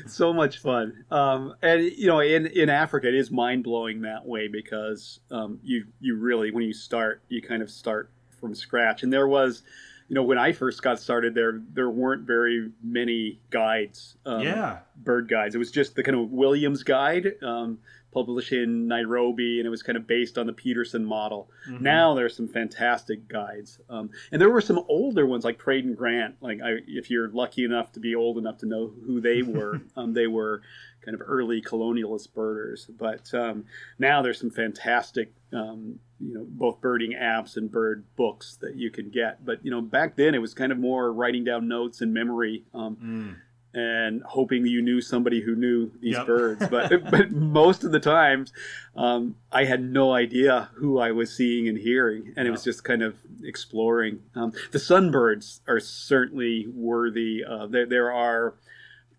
so 0.06 0.32
much 0.32 0.58
fun. 0.58 1.04
Um, 1.10 1.54
and 1.62 1.82
you 1.82 2.06
know, 2.06 2.20
in 2.20 2.46
in 2.46 2.68
Africa, 2.68 3.08
it 3.08 3.14
is 3.14 3.30
mind 3.30 3.64
blowing 3.64 4.02
that 4.02 4.26
way 4.26 4.48
because 4.48 5.20
um, 5.30 5.60
you 5.62 5.86
you 6.00 6.16
really 6.16 6.50
when 6.50 6.64
you 6.64 6.72
start, 6.72 7.22
you 7.28 7.42
kind 7.42 7.62
of 7.62 7.70
start 7.70 8.10
from 8.40 8.54
scratch. 8.54 9.02
And 9.02 9.12
there 9.12 9.26
was, 9.26 9.62
you 10.08 10.14
know, 10.14 10.22
when 10.22 10.38
I 10.38 10.52
first 10.52 10.82
got 10.82 10.98
started, 11.00 11.34
there 11.34 11.60
there 11.72 11.90
weren't 11.90 12.26
very 12.26 12.70
many 12.82 13.40
guides. 13.50 14.16
Um, 14.26 14.42
yeah. 14.42 14.78
bird 14.96 15.28
guides. 15.28 15.54
It 15.54 15.58
was 15.58 15.70
just 15.70 15.96
the 15.96 16.02
kind 16.02 16.18
of 16.18 16.30
Williams 16.30 16.82
guide, 16.82 17.34
um, 17.42 17.78
published 18.14 18.52
in 18.52 18.86
Nairobi, 18.88 19.58
and 19.60 19.66
it 19.66 19.70
was 19.70 19.82
kind 19.82 19.96
of 19.98 20.06
based 20.06 20.38
on 20.38 20.46
the 20.46 20.52
Peterson 20.52 21.04
model. 21.04 21.50
Mhm. 21.68 21.80
Now 21.82 22.16
are 22.16 22.28
some 22.28 22.48
fantastic 22.48 23.28
guides, 23.28 23.80
um, 23.90 24.10
and 24.32 24.40
there 24.40 24.48
were 24.50 24.60
some 24.62 24.78
older 24.88 25.26
ones 25.26 25.44
like 25.44 25.58
Praed 25.58 25.84
and 25.84 25.96
Grant. 25.96 26.36
Like 26.40 26.60
I, 26.62 26.76
if 26.86 27.10
you're 27.10 27.28
lucky 27.28 27.64
enough 27.64 27.92
to 27.92 28.00
be 28.00 28.14
old 28.14 28.38
enough 28.38 28.58
to 28.58 28.66
know 28.66 28.86
who 29.04 29.20
they 29.20 29.42
were, 29.56 29.82
um, 29.96 30.14
they 30.14 30.26
were 30.28 30.62
kind 31.04 31.14
of 31.14 31.22
early 31.26 31.60
colonialist 31.60 32.32
birders. 32.32 32.86
But 32.98 33.34
um, 33.34 33.66
now 33.98 34.22
there's 34.22 34.38
some 34.40 34.48
fantastic, 34.50 35.34
um, 35.52 35.98
you 36.18 36.32
know, 36.32 36.46
both 36.48 36.80
birding 36.80 37.12
apps 37.12 37.58
and 37.58 37.70
bird 37.70 38.04
books 38.16 38.56
that 38.62 38.76
you 38.76 38.90
can 38.90 39.10
get. 39.10 39.44
But 39.44 39.62
you 39.64 39.70
know, 39.70 39.82
back 39.82 40.16
then 40.16 40.34
it 40.34 40.38
was 40.38 40.54
kind 40.54 40.72
of 40.72 40.78
more 40.78 41.12
writing 41.12 41.44
down 41.44 41.68
notes 41.68 42.00
and 42.00 42.14
memory. 42.14 42.64
Um, 42.72 42.96
Mm. 42.96 43.34
And 43.74 44.22
hoping 44.24 44.64
you 44.66 44.80
knew 44.80 45.00
somebody 45.00 45.40
who 45.42 45.54
knew 45.56 45.90
these 46.00 46.14
Yep. 46.14 46.26
birds. 46.26 46.68
But 46.68 46.90
but 47.10 47.30
most 47.32 47.84
of 47.84 47.92
the 47.92 48.00
times, 48.00 48.52
um, 48.96 49.36
I 49.52 49.64
had 49.64 49.82
no 49.82 50.12
idea 50.12 50.70
who 50.74 50.98
I 50.98 51.10
was 51.10 51.34
seeing 51.36 51.68
and 51.68 51.76
hearing, 51.78 52.32
and 52.36 52.46
it 52.48 52.50
was 52.50 52.62
just 52.64 52.84
kind 52.84 53.02
of 53.02 53.16
exploring. 53.42 54.20
Um, 54.34 54.52
the 54.72 54.78
sunbirds 54.78 55.60
are 55.68 55.80
certainly 55.80 56.66
worthy. 56.72 57.42
Uh, 57.44 57.66
there 57.66 57.86
there 57.86 58.12
are 58.12 58.54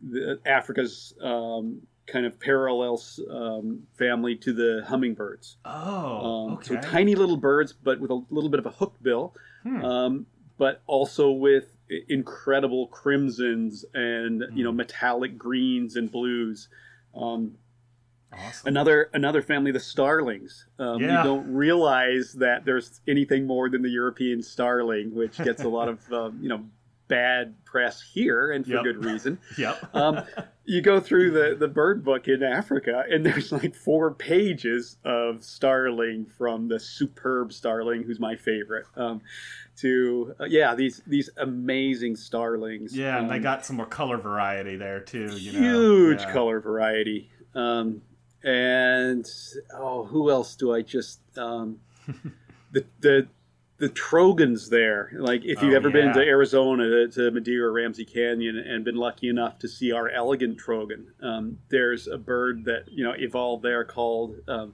the, 0.01 0.39
Africa's. 0.45 1.13
Um, 1.21 1.81
kind 2.07 2.27
of 2.27 2.39
parallel 2.39 3.01
um, 3.31 3.81
family 3.97 4.35
to 4.35 4.53
the 4.53 4.83
hummingbirds. 4.87 5.57
Oh, 5.65 6.45
Um, 6.45 6.53
okay. 6.53 6.75
So 6.75 6.79
tiny 6.79 7.15
little 7.15 7.35
birds, 7.35 7.73
but 7.73 7.99
with 7.99 8.11
a 8.11 8.21
little 8.29 8.51
bit 8.51 8.59
of 8.59 8.67
a 8.67 8.69
hook 8.69 8.93
bill 9.01 9.33
Hmm. 9.63 9.83
um, 9.83 10.25
but 10.59 10.83
also 10.85 11.31
with 11.31 11.74
incredible 12.09 12.87
crimsons 12.87 13.85
and 13.93 14.43
you 14.53 14.63
know 14.63 14.71
Mm. 14.71 14.77
metallic 14.77 15.37
greens 15.37 15.95
and 15.95 16.11
blues. 16.11 16.67
Um, 17.15 17.57
awesome. 18.33 18.67
another 18.67 19.09
another 19.13 19.41
family, 19.41 19.71
the 19.71 19.79
starlings. 19.79 20.65
Um, 20.79 21.01
Yeah. 21.01 21.19
You 21.19 21.23
don't 21.23 21.53
realize 21.53 22.33
that 22.33 22.65
there's 22.65 23.01
anything 23.07 23.45
more 23.47 23.69
than 23.69 23.81
the 23.81 23.89
European 23.89 24.41
starling, 24.41 25.13
which 25.13 25.37
gets 25.37 25.63
a 25.63 25.69
lot 25.69 25.87
of 25.87 26.11
um, 26.19 26.39
you 26.41 26.49
know 26.49 26.65
bad 27.07 27.53
press 27.65 28.01
here, 28.01 28.51
and 28.51 28.65
for 28.65 28.73
Yep. 28.73 28.83
good 28.83 29.05
reason. 29.05 29.37
Yep. 29.57 29.95
Um, 29.95 30.21
you 30.65 30.81
go 30.81 30.99
through 30.99 31.31
the, 31.31 31.55
the 31.55 31.67
bird 31.67 32.03
book 32.03 32.27
in 32.27 32.41
Africa, 32.41 33.03
and 33.09 33.23
there's 33.25 33.51
like 33.51 33.75
four 33.75 34.11
pages 34.13 34.97
of 35.05 35.43
starling 35.43 36.25
from 36.25 36.67
the 36.67 36.79
superb 36.79 37.53
starling, 37.53 38.01
who's 38.03 38.19
my 38.19 38.35
favorite, 38.35 38.85
um, 38.95 39.21
to 39.77 40.33
uh, 40.39 40.45
yeah 40.45 40.73
these 40.73 41.01
these 41.05 41.29
amazing 41.37 42.15
starlings. 42.15 42.95
yeah, 42.97 43.19
and 43.19 43.29
they 43.29 43.35
Um, 43.35 43.41
got 43.43 43.65
some 43.65 43.75
more 43.75 43.85
color 43.85 44.17
variety 44.17 44.75
there 44.77 45.01
too. 45.01 45.35
You 45.37 45.51
know? 45.51 45.59
huge 45.59 46.21
Yeah. 46.21 46.31
color 46.31 46.59
variety. 46.59 47.29
Um, 47.53 48.01
and 48.43 49.25
oh, 49.73 50.05
who 50.05 50.29
else 50.31 50.55
do 50.55 50.73
I 50.73 50.81
just? 50.81 51.19
Um, 51.37 51.79
the 52.71 52.85
the 53.01 53.27
the 53.77 53.89
trogons 53.89 54.69
there. 54.69 55.11
Like 55.17 55.43
if 55.43 55.61
you've 55.61 55.73
Oh, 55.73 55.77
ever 55.77 55.89
been 55.89 56.13
to 56.13 56.21
Arizona 56.21 57.07
to 57.09 57.31
Madera, 57.31 57.71
Ramsey 57.71 58.05
Canyon, 58.05 58.57
and 58.57 58.85
been 58.85 58.95
lucky 58.95 59.27
enough 59.29 59.59
to 59.59 59.67
see 59.67 59.91
our 59.91 60.09
elegant 60.09 60.57
trogon, 60.57 61.07
um, 61.21 61.59
there's 61.69 62.07
a 62.07 62.17
bird 62.17 62.65
that 62.65 62.85
you 62.91 63.03
know 63.03 63.13
evolved 63.17 63.63
there 63.63 63.83
called 63.83 64.35
um, 64.47 64.73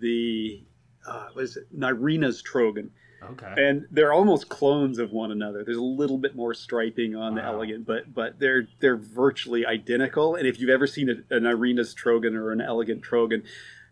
the 0.00 0.62
uh, 1.06 1.28
what 1.32 1.42
is 1.44 1.56
it? 1.56 1.66
Narina's 1.76 2.40
trogon, 2.42 2.90
Okay. 3.22 3.52
and 3.56 3.86
they're 3.90 4.12
almost 4.12 4.48
clones 4.48 4.98
of 4.98 5.10
one 5.12 5.32
another. 5.32 5.64
There's 5.64 5.76
a 5.76 5.82
little 5.82 6.18
bit 6.18 6.36
more 6.36 6.54
striping 6.54 7.16
on 7.16 7.34
the 7.34 7.42
elegant, 7.44 7.84
but 7.86 8.14
but 8.14 8.38
they're 8.38 8.68
they're 8.80 8.96
virtually 8.96 9.66
identical. 9.66 10.36
And 10.36 10.46
if 10.46 10.60
you've 10.60 10.70
ever 10.70 10.86
seen 10.86 11.10
a, 11.10 11.34
an 11.34 11.46
Irina's 11.46 11.94
trogon 11.94 12.36
or 12.36 12.52
an 12.52 12.60
elegant 12.60 13.02
trogon, 13.02 13.42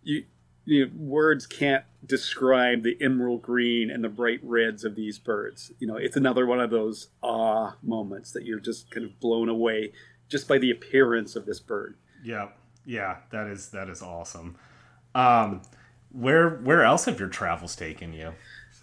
you, 0.04 0.24
you 0.64 0.90
words 0.96 1.46
can't 1.46 1.84
describe 2.06 2.82
the 2.82 2.96
emerald 3.00 3.42
green 3.42 3.90
and 3.90 4.04
the 4.04 4.08
bright 4.08 4.40
reds 4.42 4.84
of 4.84 4.94
these 4.94 5.18
birds. 5.18 5.72
You 5.78 5.86
know, 5.86 5.96
it's 5.96 6.16
another 6.16 6.46
one 6.46 6.60
of 6.60 6.70
those 6.70 7.08
ah 7.22 7.76
moments 7.82 8.32
that 8.32 8.44
you're 8.44 8.60
just 8.60 8.90
kind 8.90 9.06
of 9.06 9.18
blown 9.20 9.48
away 9.48 9.92
just 10.28 10.48
by 10.48 10.58
the 10.58 10.70
appearance 10.70 11.36
of 11.36 11.46
this 11.46 11.60
bird. 11.60 11.96
Yeah, 12.22 12.48
yeah, 12.84 13.18
that 13.30 13.46
is 13.46 13.70
that 13.70 13.88
is 13.88 14.02
awesome. 14.02 14.56
Um, 15.14 15.62
where 16.10 16.56
where 16.56 16.82
else 16.82 17.04
have 17.06 17.18
your 17.18 17.28
travels 17.28 17.76
taken 17.76 18.12
you? 18.12 18.34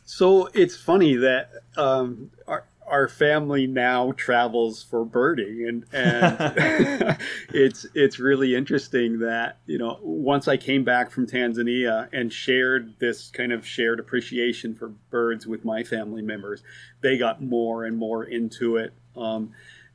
So 0.06 0.48
it's 0.54 0.76
funny 0.76 1.16
that 1.16 1.52
um, 1.78 2.32
our 2.48 2.66
our 2.92 3.08
family 3.08 3.66
now 3.66 4.12
travels 4.12 4.84
for 4.84 5.06
birding, 5.06 5.66
and 5.68 5.86
and 5.94 7.18
it's 7.54 7.86
it's 7.96 8.20
really 8.20 8.54
interesting 8.54 9.20
that 9.20 9.58
you 9.66 9.78
know 9.78 9.98
once 10.04 10.48
I 10.48 10.58
came 10.58 10.84
back 10.84 11.10
from 11.10 11.26
Tanzania 11.26 12.10
and 12.12 12.32
shared 12.32 12.94
this 13.00 13.32
kind 13.32 13.54
of 13.54 13.66
shared 13.66 14.00
appreciation 14.00 14.76
for 14.76 14.90
birds 15.10 15.48
with 15.48 15.64
my 15.66 15.84
family 15.84 16.22
members, 16.22 16.62
they 17.02 17.18
got 17.18 17.42
more 17.42 17.86
and 17.86 17.98
more 17.98 18.26
into 18.26 18.76
it. 18.76 18.94
Um, 19.16 19.54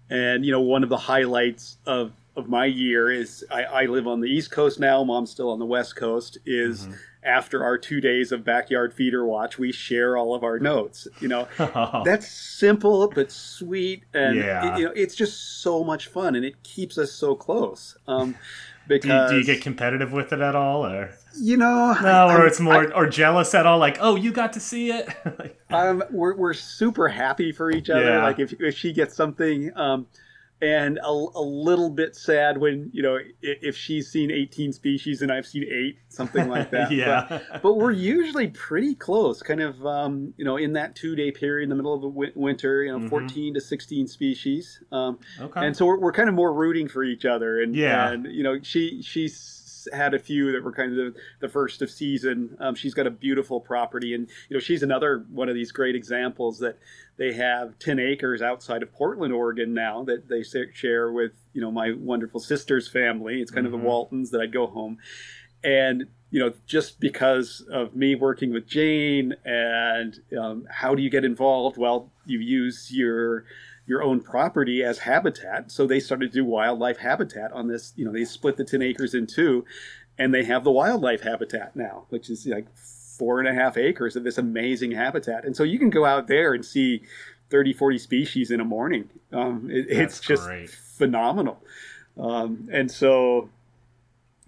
and 0.09 0.45
you 0.45 0.51
know 0.51 0.61
one 0.61 0.83
of 0.83 0.89
the 0.89 0.97
highlights 0.97 1.77
of 1.87 2.13
of 2.35 2.49
my 2.49 2.67
year 2.67 3.11
is 3.11 3.45
I, 3.51 3.65
I 3.65 3.87
live 3.87 4.07
on 4.07 4.21
the 4.21 4.29
East 4.29 4.51
Coast 4.51 4.81
now. 4.81 5.05
Mom's 5.05 5.31
still 5.31 5.51
on 5.51 5.59
the 5.59 5.67
West 5.67 5.97
Coast. 5.97 6.39
Is 6.47 6.89
after 7.27 7.63
our 7.65 7.77
two 7.77 8.01
days 8.01 8.33
of 8.33 8.45
backyard 8.45 8.95
feeder 8.95 9.25
watch, 9.27 9.59
we 9.59 9.73
share 9.73 10.17
all 10.17 10.35
of 10.35 10.45
our 10.45 10.59
notes. 10.59 11.09
You 11.21 11.29
know, 11.29 11.49
that's 12.05 12.29
simple 12.29 13.11
but 13.15 13.31
sweet, 13.33 14.05
and 14.15 14.37
Yeah. 14.37 14.75
it- 14.75 14.79
you 14.79 14.85
know, 14.87 14.93
it's 14.95 15.15
just 15.15 15.61
so 15.63 15.83
much 15.85 16.07
fun, 16.07 16.35
and 16.37 16.45
it 16.45 16.63
keeps 16.63 16.97
us 16.99 17.13
so 17.13 17.35
close. 17.35 17.97
Um, 18.07 18.37
do, 18.89 18.95
you, 18.95 19.01
because 19.01 19.31
do 19.31 19.39
you 19.39 19.45
get 19.45 19.61
competitive 19.61 20.13
with 20.13 20.33
it 20.33 20.41
at 20.41 20.55
all, 20.55 20.87
or 20.87 21.11
you 21.39 21.57
know, 21.57 21.93
no, 22.01 22.09
I- 22.09 22.35
or 22.35 22.39
I'm- 22.39 22.47
it's 22.47 22.61
more 22.61 22.93
or 22.95 23.07
jealous 23.09 23.55
at 23.55 23.67
all? 23.67 23.79
Like, 23.79 23.99
oh, 24.01 24.15
you 24.17 24.31
got 24.33 24.53
to 24.55 24.61
see 24.61 24.91
it. 24.93 25.09
Like, 25.39 25.59
um, 25.71 26.03
we're, 26.13 26.35
we're 26.37 26.55
super 26.55 27.09
happy 27.09 27.51
for 27.53 27.71
each 27.71 27.91
other. 27.91 28.05
Yeah. 28.05 28.23
Like 28.23 28.39
if, 28.39 28.55
if 28.61 28.77
she 28.79 28.93
gets 28.93 29.15
something, 29.17 29.71
um, 29.77 30.07
and 30.63 30.99
a, 30.99 31.09
a 31.09 31.43
little 31.43 31.91
bit 31.91 32.17
sad 32.17 32.57
when 32.59 32.89
you 32.93 33.03
know 33.03 33.19
if 33.43 33.77
she's 33.77 34.09
seen 34.11 34.31
18 34.31 34.73
species 34.73 35.21
and 35.23 35.31
I've 35.31 35.47
seen 35.47 35.65
eight, 35.71 35.99
something 36.09 36.49
like 36.49 36.71
that. 36.71 36.91
yeah, 36.91 37.27
But, 37.29 37.63
but 37.63 37.75
we're 37.75 37.91
usually 37.93 38.49
pretty 38.49 38.95
close, 38.95 39.43
kind 39.43 39.61
of 39.61 39.85
um, 39.87 40.33
you 40.37 40.45
know 40.45 40.57
in 40.57 40.73
that 40.73 40.95
two 40.97 41.15
day 41.15 41.31
period 41.31 41.65
in 41.65 41.69
the 41.71 41.77
middle 41.77 41.95
of 41.95 42.01
the 42.01 42.09
wi- 42.09 42.33
winter, 42.35 42.83
you 42.85 42.93
know, 42.93 42.99
Mhm. 43.07 43.11
14 43.11 43.55
to 43.55 43.61
16 43.61 44.07
species. 44.07 44.83
Um, 44.91 45.19
okay. 45.41 45.67
and 45.67 45.77
so 45.77 45.85
we're, 45.85 45.99
we're 45.99 46.13
kind 46.13 46.29
of 46.29 46.35
more 46.35 46.53
rooting 46.55 46.89
for 46.89 47.05
each 47.05 47.25
other 47.27 47.61
and 47.61 47.75
Yeah. 47.77 48.11
and 48.13 48.27
you 48.33 48.43
know 48.43 48.59
she 48.63 49.03
she's 49.03 49.56
had 49.93 50.15
a 50.15 50.19
few 50.19 50.53
that 50.53 50.63
were 50.63 50.73
kind 50.73 50.91
of 50.93 50.97
the, 51.15 51.21
the 51.41 51.49
first 51.49 51.83
of 51.83 51.91
season. 51.91 52.57
Um, 52.61 52.75
she's 52.75 52.95
got 52.95 53.07
a 53.07 53.11
beautiful 53.11 53.61
property 53.61 54.15
and 54.15 54.29
you 54.49 54.55
know 54.57 54.61
she's 54.61 54.83
another 54.83 55.25
one 55.31 55.49
of 55.49 55.55
these 55.55 55.73
great 55.73 55.95
examples 55.95 56.59
that 56.61 56.79
they 57.17 57.33
have 57.33 57.79
10 57.79 57.99
acres 57.99 58.43
outside 58.43 58.83
of 58.83 58.93
portland 58.93 59.33
oregon 59.33 59.73
now 59.73 60.05
that 60.05 60.29
they 60.29 60.43
share 60.75 61.11
with 61.13 61.33
you 61.55 61.61
know 61.61 61.71
my 61.71 61.93
wonderful 61.99 62.41
sister's 62.41 62.89
family. 62.89 63.41
It's 63.41 63.51
kind 63.51 63.67
of 63.67 63.73
Mhm. 63.73 63.81
the 63.81 63.85
waltons 63.87 64.31
that 64.31 64.41
i'd 64.41 64.53
go 64.53 64.67
home. 64.67 64.99
And 65.65 66.07
you 66.31 66.41
know 66.41 66.53
just 66.67 67.01
because 67.01 67.65
of 67.71 67.95
me 67.97 68.15
working 68.15 68.53
with 68.53 68.67
jane 68.67 69.35
and 69.45 70.19
um, 70.39 70.67
how 70.71 70.95
do 70.95 71.03
you 71.03 71.11
get 71.11 71.25
involved? 71.25 71.77
Well 71.79 72.13
you 72.27 72.39
use 72.41 72.91
your 72.93 73.45
your 73.87 74.03
own 74.03 74.21
property 74.21 74.83
as 74.83 74.99
habitat 74.99 75.71
so 75.71 75.87
they 75.87 76.01
started 76.01 76.33
to 76.33 76.39
do 76.39 76.45
wildlife 76.45 76.99
habitat 76.99 77.53
on 77.53 77.69
this 77.69 77.93
you 77.97 78.05
know 78.05 78.13
they 78.13 78.25
split 78.25 78.57
the 78.57 78.65
10 78.65 78.83
acres 78.83 79.15
in 79.15 79.27
two 79.27 79.65
and 80.19 80.35
they 80.35 80.45
have 80.45 80.65
the 80.65 80.71
wildlife 80.71 81.23
habitat 81.23 81.75
now 81.77 82.05
which 82.09 82.29
is 82.31 82.47
like 82.47 82.67
four 82.77 83.39
and 83.39 83.49
a 83.49 83.55
half 83.55 83.77
acres 83.77 84.17
of 84.17 84.25
this 84.25 84.39
amazing 84.39 84.91
habitat 84.93 85.45
and 85.45 85.57
so 85.57 85.63
you 85.63 85.79
can 85.79 85.91
go 85.91 86.05
out 86.05 86.27
there 86.27 86.53
and 86.53 86.65
see 86.65 87.03
30 87.51 87.73
40 87.73 87.99
species 87.99 88.51
in 88.51 88.61
a 88.61 88.65
morning 88.65 89.09
um, 89.33 89.69
it, 89.71 89.87
it's 89.89 90.19
just 90.21 90.47
great. 90.47 90.69
phenomenal 90.71 91.63
um, 92.19 92.69
and 92.73 92.91
so 92.91 93.49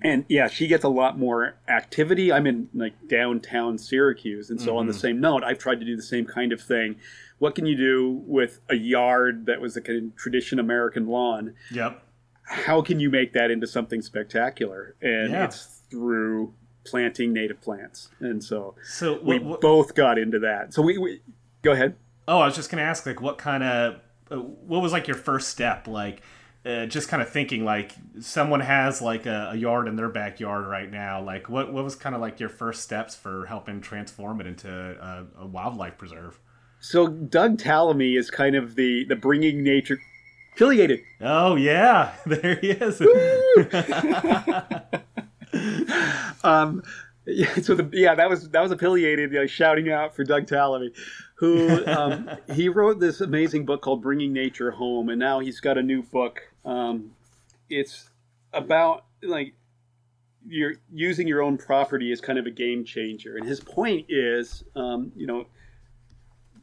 and 0.00 0.24
yeah, 0.28 0.46
she 0.46 0.68
gets 0.68 0.84
a 0.84 0.88
lot 0.88 1.18
more 1.18 1.56
activity. 1.66 2.32
I'm 2.32 2.46
in 2.46 2.68
like 2.72 2.92
downtown 3.08 3.78
Syracuse, 3.78 4.48
and 4.48 4.60
so 4.60 4.76
on 4.76 4.86
the 4.86 4.92
Mhm. 4.92 5.00
same 5.00 5.20
note, 5.20 5.42
I've 5.42 5.58
tried 5.58 5.80
to 5.80 5.84
do 5.84 5.96
the 5.96 6.02
same 6.02 6.24
kind 6.24 6.52
of 6.52 6.60
thing. 6.60 6.94
What 7.38 7.54
can 7.54 7.66
you 7.66 7.76
do 7.76 8.22
with 8.26 8.60
a 8.68 8.74
yard 8.74 9.46
that 9.46 9.60
was 9.60 9.76
a 9.76 9.80
kind 9.80 10.10
of 10.12 10.16
tradition 10.16 10.58
American 10.58 11.06
lawn? 11.06 11.54
yep. 11.70 12.02
How 12.50 12.80
can 12.80 12.98
you 12.98 13.10
make 13.10 13.34
that 13.34 13.50
into 13.50 13.66
something 13.66 14.00
spectacular? 14.00 14.96
And 15.02 15.32
Yeah. 15.32 15.44
it's 15.44 15.82
through 15.90 16.54
planting 16.84 17.32
native 17.34 17.60
plants. 17.60 18.08
And 18.20 18.42
so 18.42 18.74
So 18.82 19.20
we 19.22 19.38
what, 19.38 19.60
both 19.60 19.94
got 19.94 20.18
into 20.18 20.38
that. 20.38 20.72
So 20.72 20.80
we, 20.82 20.96
we 20.96 21.20
go 21.62 21.72
ahead. 21.72 21.96
Oh, 22.26 22.38
I 22.38 22.46
was 22.46 22.56
just 22.56 22.70
gonna 22.70 22.82
ask, 22.82 23.04
like, 23.06 23.20
what 23.20 23.36
kind 23.38 23.62
of, 23.62 24.00
uh, 24.30 24.36
what 24.36 24.80
was 24.82 24.92
like 24.92 25.06
your 25.06 25.16
first 25.16 25.48
step? 25.48 25.86
Like, 25.86 26.22
uh, 26.64 26.86
just 26.86 27.08
kind 27.08 27.22
of 27.22 27.28
thinking, 27.28 27.64
like, 27.64 27.92
someone 28.20 28.60
has 28.60 29.00
like 29.02 29.26
a, 29.26 29.50
a 29.52 29.56
yard 29.56 29.86
in 29.86 29.96
their 29.96 30.08
backyard 30.08 30.66
right 30.66 30.90
now. 30.90 31.22
Like, 31.22 31.48
what 31.50 31.72
what 31.72 31.84
was 31.84 31.94
kind 31.94 32.14
of 32.14 32.20
like 32.22 32.40
your 32.40 32.48
first 32.48 32.82
steps 32.82 33.14
for 33.14 33.46
helping 33.46 33.80
transform 33.82 34.40
it 34.40 34.46
into 34.46 34.68
a, 34.70 35.42
a 35.42 35.46
wildlife 35.46 35.96
preserve? 35.98 36.38
So 36.80 37.08
Doug 37.08 37.58
Tallamy 37.58 38.18
is 38.18 38.30
kind 38.30 38.56
of 38.56 38.74
the 38.74 39.04
the 39.04 39.16
bringing 39.16 39.62
nature 39.62 40.00
affiliated 40.54 41.02
Oh 41.20 41.56
yeah, 41.56 42.14
there 42.26 42.56
he 42.56 42.70
is. 42.70 43.00
um, 46.44 46.82
yeah, 47.26 47.54
so 47.56 47.74
the 47.74 47.88
yeah 47.92 48.14
that 48.14 48.30
was 48.30 48.48
that 48.50 48.60
was 48.60 48.70
affiliated 48.70 49.32
you 49.32 49.40
know, 49.40 49.46
shouting 49.46 49.90
out 49.90 50.14
for 50.14 50.24
Doug 50.24 50.46
Tallamy, 50.46 50.94
who 51.34 51.84
um, 51.86 52.30
he 52.54 52.68
wrote 52.68 53.00
this 53.00 53.20
amazing 53.20 53.66
book 53.66 53.82
called 53.82 54.02
Bringing 54.02 54.32
Nature 54.32 54.70
Home, 54.70 55.08
and 55.08 55.18
now 55.18 55.40
he's 55.40 55.60
got 55.60 55.76
a 55.76 55.82
new 55.82 56.02
book. 56.02 56.40
Um, 56.64 57.12
it's 57.68 58.08
about 58.52 59.04
like 59.22 59.54
you're 60.46 60.74
using 60.92 61.26
your 61.26 61.42
own 61.42 61.58
property 61.58 62.12
as 62.12 62.20
kind 62.20 62.38
of 62.38 62.46
a 62.46 62.50
game 62.50 62.84
changer, 62.84 63.36
and 63.36 63.46
his 63.46 63.60
point 63.60 64.06
is, 64.08 64.64
um, 64.76 65.12
you 65.16 65.26
know. 65.26 65.46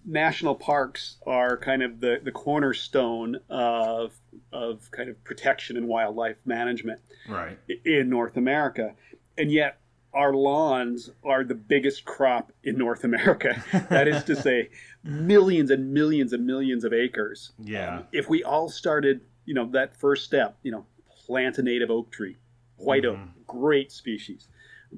National 0.05 0.55
parks 0.55 1.17
are 1.25 1.57
kind 1.57 1.81
of 1.81 1.99
the, 1.99 2.19
the 2.23 2.31
cornerstone 2.31 3.37
of, 3.49 4.13
of 4.51 4.91
kind 4.91 5.09
of 5.09 5.23
protection 5.23 5.77
and 5.77 5.87
wildlife 5.87 6.37
management 6.45 7.01
right. 7.27 7.57
in 7.83 8.09
North 8.09 8.37
America. 8.37 8.93
And 9.37 9.51
yet, 9.51 9.79
our 10.15 10.33
lawns 10.33 11.09
are 11.23 11.43
the 11.43 11.55
biggest 11.55 12.05
crop 12.05 12.51
in 12.63 12.77
North 12.77 13.03
America. 13.03 13.63
that 13.89 14.07
is 14.07 14.23
to 14.23 14.35
say, 14.35 14.69
millions 15.03 15.69
and 15.69 15.93
millions 15.93 16.31
and 16.31 16.45
millions 16.45 16.83
of 16.85 16.93
acres. 16.93 17.51
Yeah. 17.59 17.97
Um, 17.97 18.03
if 18.13 18.29
we 18.29 18.43
all 18.43 18.69
started, 18.69 19.21
you 19.45 19.53
know, 19.53 19.69
that 19.71 19.95
first 19.97 20.23
step, 20.23 20.57
you 20.63 20.71
know, 20.71 20.85
plant 21.25 21.57
a 21.57 21.63
native 21.63 21.91
oak 21.91 22.11
tree, 22.11 22.37
white 22.77 23.05
oak, 23.05 23.17
mm-hmm. 23.17 23.41
great 23.45 23.91
species, 23.91 24.47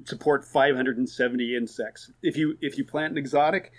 support 0.04 0.44
570 0.44 1.56
insects. 1.56 2.12
If 2.22 2.36
you 2.36 2.56
if 2.60 2.78
you 2.78 2.84
plant 2.84 3.12
an 3.12 3.18
exotic, 3.18 3.72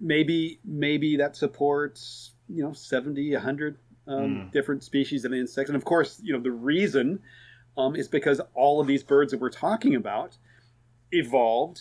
maybe 0.00 0.60
maybe 0.64 1.16
that 1.16 1.36
supports 1.36 2.32
you 2.48 2.62
know 2.62 2.72
70 2.72 3.32
100 3.32 3.78
um, 4.06 4.50
different 4.52 4.82
species 4.82 5.24
of 5.24 5.32
insects. 5.32 5.68
And 5.68 5.76
of 5.76 5.84
course 5.84 6.20
you 6.22 6.32
know 6.32 6.40
the 6.40 6.52
reason 6.52 7.20
um, 7.76 7.94
is 7.94 8.08
because 8.08 8.40
all 8.54 8.80
of 8.80 8.86
these 8.86 9.02
birds 9.02 9.32
that 9.32 9.40
we're 9.40 9.50
talking 9.50 9.94
about 9.94 10.36
evolved 11.12 11.80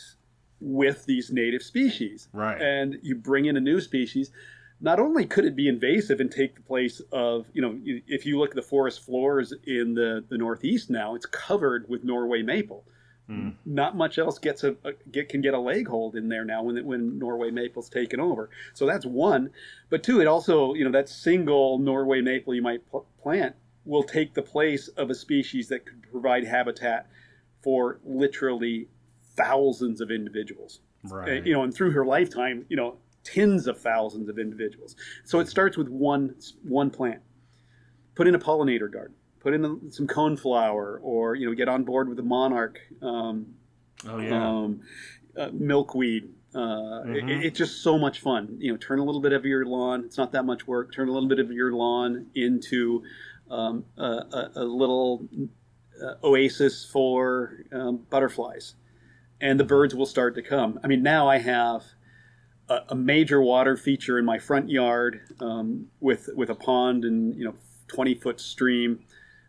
with 0.60 1.06
these 1.06 1.32
native 1.32 1.62
species. 1.62 2.28
Right. 2.34 2.62
and 2.62 2.98
you 3.02 3.16
bring 3.16 3.46
in 3.46 3.58
a 3.58 3.62
new 3.62 3.80
species 3.80 4.32
not 4.80 5.00
only 5.00 5.26
could 5.26 5.46
it 5.46 5.56
be 5.56 5.68
invasive 5.68 6.20
and 6.20 6.32
take 6.32 6.56
the 6.56 6.62
place 6.62 7.02
of 7.12 7.48
you 7.54 7.62
know 7.62 7.80
if 7.84 8.26
you 8.26 8.40
look 8.40 8.52
at 8.52 8.56
the 8.56 8.62
forest 8.62 9.04
floors 9.04 9.54
in 9.66 9.94
the 9.94 10.24
the 10.30 10.38
northeast 10.38 10.90
now 10.90 11.16
it's 11.16 11.26
covered 11.26 11.88
with 11.90 12.04
norway 12.04 12.42
maple 12.42 12.86
Mm. 13.30 13.56
not 13.66 13.98
much 13.98 14.18
else 14.18 14.40
gets 14.40 14.64
a, 14.64 14.78
a 14.86 14.94
get 15.12 15.28
can 15.28 15.42
get 15.42 15.54
a 15.54 15.60
leg 15.60 15.86
hold 15.90 16.16
in 16.16 16.30
there 16.30 16.46
now 16.46 16.64
when 16.64 16.86
when 16.86 17.20
Norway 17.20 17.52
maple's 17.52 17.90
taken 17.90 18.22
over. 18.22 18.50
So 18.74 18.86
that's 18.86 19.06
one, 19.06 19.50
but 19.90 20.02
two, 20.02 20.22
it 20.22 20.28
also 20.28 20.74
you 20.74 20.86
know 20.86 20.92
that 20.92 21.10
single 21.10 21.78
Norway 21.78 22.22
maple 22.22 22.56
you 22.56 22.62
might 22.62 22.90
pl- 22.90 23.06
plant 23.22 23.56
will 23.84 24.04
take 24.04 24.34
the 24.34 24.42
place 24.42 24.88
of 24.90 25.10
a 25.10 25.16
species 25.16 25.68
that 25.70 25.86
could 25.86 26.04
provide 26.10 26.46
habitat 26.46 27.10
for 27.62 28.00
literally 28.06 28.88
thousands 29.36 30.00
of 30.00 30.10
individuals. 30.10 30.80
Right. 31.04 31.46
you 31.46 31.54
know, 31.54 31.64
and 31.64 31.74
through 31.74 31.92
her 31.92 32.06
lifetime, 32.06 32.66
you 32.70 32.76
know, 32.76 32.98
tens 33.24 33.68
of 33.68 33.80
thousands 33.80 34.30
of 34.30 34.40
individuals. 34.40 34.96
So 35.26 35.40
it 35.40 35.50
starts 35.50 35.78
with 35.78 35.90
one 35.90 36.36
one 36.64 36.90
plant. 36.90 37.22
Put 38.16 38.28
in 38.28 38.36
a 38.36 38.40
pollinator 38.40 38.92
garden. 38.92 39.16
Put 39.48 39.54
in 39.54 39.90
some 39.94 40.08
cone 40.08 40.36
coneflower, 40.36 41.00
or 41.02 41.34
you 41.36 41.48
know, 41.48 41.56
get 41.56 41.70
on 41.70 41.86
board 41.86 42.10
with 42.10 42.18
the 42.18 42.24
monarch 42.24 42.82
um, 43.02 43.46
oh 44.06 44.20
yeah. 44.20 44.46
um, 44.46 44.82
uh, 45.38 45.52
milkweed. 45.54 46.34
Uh, 46.54 47.06
Mhm. 47.06 47.30
it, 47.30 47.46
it's 47.46 47.58
just 47.58 47.82
so 47.82 47.98
much 47.98 48.20
fun. 48.20 48.58
You 48.60 48.74
know, 48.74 48.78
turn 48.78 49.00
a 49.00 49.06
little 49.06 49.22
bit 49.22 49.32
of 49.32 49.46
your 49.46 49.66
lawn. 49.66 50.04
It's 50.04 50.18
not 50.18 50.34
that 50.34 50.44
much 50.44 50.68
work. 50.68 50.94
Turn 50.94 51.08
a 51.08 51.14
little 51.14 51.30
bit 51.30 51.40
of 51.40 51.50
your 51.50 51.72
lawn 51.72 52.26
into 52.36 53.04
um, 53.50 53.86
a, 53.98 54.04
a, 54.04 54.52
a 54.58 54.64
little 54.66 55.30
uh, 56.04 56.16
oasis 56.26 56.84
for 56.84 57.64
um, 57.72 58.06
butterflies, 58.10 58.76
and 59.40 59.58
the 59.58 59.64
birds 59.64 59.96
will 59.96 60.06
start 60.06 60.36
to 60.36 60.42
come. 60.42 60.78
I 60.84 60.88
mean, 60.88 61.04
now 61.04 61.30
I 61.30 61.38
have 61.38 61.86
a, 62.68 62.80
a 62.90 62.96
major 62.96 63.42
water 63.42 63.78
feature 63.78 64.20
in 64.20 64.26
my 64.26 64.40
front 64.40 64.70
yard 64.70 65.22
um, 65.40 65.88
with 66.02 66.30
with 66.36 66.50
a 66.50 66.56
pond 66.56 67.06
and 67.06 67.34
you 67.34 67.46
know 67.46 67.56
twenty 67.88 68.14
foot 68.14 68.42
stream, 68.42 69.00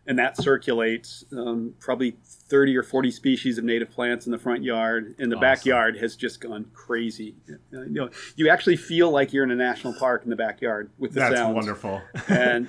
and 0.09 0.17
that 0.17 0.35
circulates 0.35 1.23
um, 1.31 1.75
probably 1.79 2.17
thirty 2.25 2.75
or 2.75 2.81
forty 2.81 3.11
species 3.11 3.59
of 3.59 3.63
native 3.63 3.91
plants 3.91 4.25
in 4.25 4.31
the 4.31 4.39
front 4.39 4.63
yard, 4.63 5.15
and 5.19 5.31
the 5.31 5.35
Awesome. 5.35 5.41
backyard 5.41 5.97
has 5.97 6.15
just 6.15 6.41
gone 6.41 6.65
crazy. 6.73 7.35
Uh, 7.47 7.83
you 7.83 7.91
know, 7.91 8.09
you 8.35 8.49
actually 8.49 8.75
feel 8.75 9.11
like 9.11 9.31
you're 9.31 9.43
in 9.43 9.51
a 9.51 9.55
national 9.55 9.93
park 9.93 10.23
in 10.23 10.31
the 10.31 10.35
backyard 10.35 10.89
with 10.97 11.13
the 11.13 11.19
That's 11.19 11.35
sounds 11.35 11.53
wonderful. 11.53 12.01
and 12.27 12.67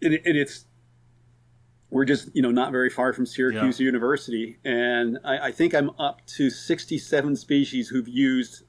it, 0.00 0.12
it, 0.12 0.36
it's 0.36 0.64
we're 1.90 2.04
just 2.04 2.30
you 2.34 2.40
know 2.40 2.52
not 2.52 2.70
very 2.70 2.88
far 2.88 3.12
from 3.12 3.26
Syracuse 3.26 3.80
University, 3.80 4.58
and 4.64 5.18
I, 5.24 5.48
I 5.48 5.52
think 5.52 5.74
I'm 5.74 5.90
up 5.98 6.24
to 6.36 6.50
67 6.50 7.34
species 7.34 7.88
who've 7.88 8.08
used 8.08 8.62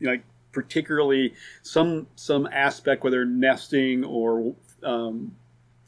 like 0.00 0.22
particularly 0.52 1.34
some 1.62 2.06
some 2.14 2.46
aspect, 2.52 3.02
whether 3.02 3.24
nesting 3.24 4.04
or 4.04 4.54
um, 4.84 5.34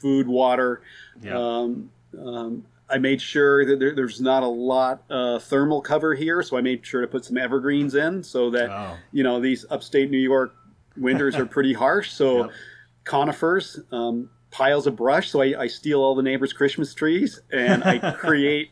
food, 0.01 0.27
water. 0.27 0.81
yeah. 1.21 1.37
Um, 1.37 1.91
um, 2.17 2.65
I 2.89 2.97
made 2.97 3.21
sure 3.21 3.65
that 3.65 3.79
there, 3.79 3.95
there's 3.95 4.19
not 4.19 4.43
a 4.43 4.47
lot 4.47 5.03
uh, 5.09 5.39
thermal 5.39 5.81
cover 5.81 6.13
here, 6.13 6.43
so 6.43 6.57
I 6.57 6.61
made 6.61 6.85
sure 6.85 6.99
to 7.01 7.07
put 7.07 7.23
some 7.23 7.37
evergreens 7.37 7.95
in 7.95 8.21
so 8.23 8.49
that 8.51 8.69
oh. 8.69 8.97
you 9.13 9.23
know 9.23 9.39
these 9.39 9.65
upstate 9.69 10.09
New 10.11 10.17
York 10.19 10.53
winters 10.97 11.35
are 11.37 11.45
pretty 11.45 11.73
harsh. 11.73 12.11
So 12.11 12.37
Yep. 12.43 12.51
conifers, 13.05 13.79
um, 13.91 14.29
piles 14.51 14.87
of 14.87 14.95
brush. 14.97 15.29
So 15.29 15.41
I, 15.41 15.61
I 15.63 15.67
steal 15.67 16.01
all 16.01 16.15
the 16.15 16.21
neighbors' 16.23 16.51
Christmas 16.53 16.93
trees 16.93 17.39
and 17.51 17.83
I 17.83 18.11
create 18.17 18.71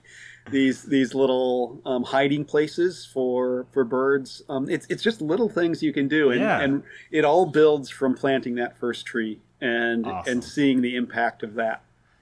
these 0.52 0.84
these 0.84 1.14
little 1.14 1.80
um, 1.86 2.04
hiding 2.04 2.44
places 2.44 3.06
for 3.14 3.68
for 3.72 3.84
birds. 3.86 4.42
Um, 4.50 4.70
it's 4.70 4.86
it's 4.90 5.02
just 5.04 5.22
little 5.22 5.48
things 5.48 5.82
you 5.82 5.94
can 5.94 6.08
do, 6.10 6.32
and, 6.32 6.42
Yeah. 6.42 6.60
and 6.60 6.84
it 7.12 7.24
all 7.24 7.46
builds 7.46 7.90
from 7.90 8.16
planting 8.16 8.56
that 8.56 8.78
first 8.78 9.06
tree 9.06 9.40
and 9.62 10.06
Awesome. 10.06 10.32
and 10.34 10.44
seeing 10.44 10.82
the 10.82 10.96
impact 10.96 11.44
of 11.44 11.56
that. 11.56 11.82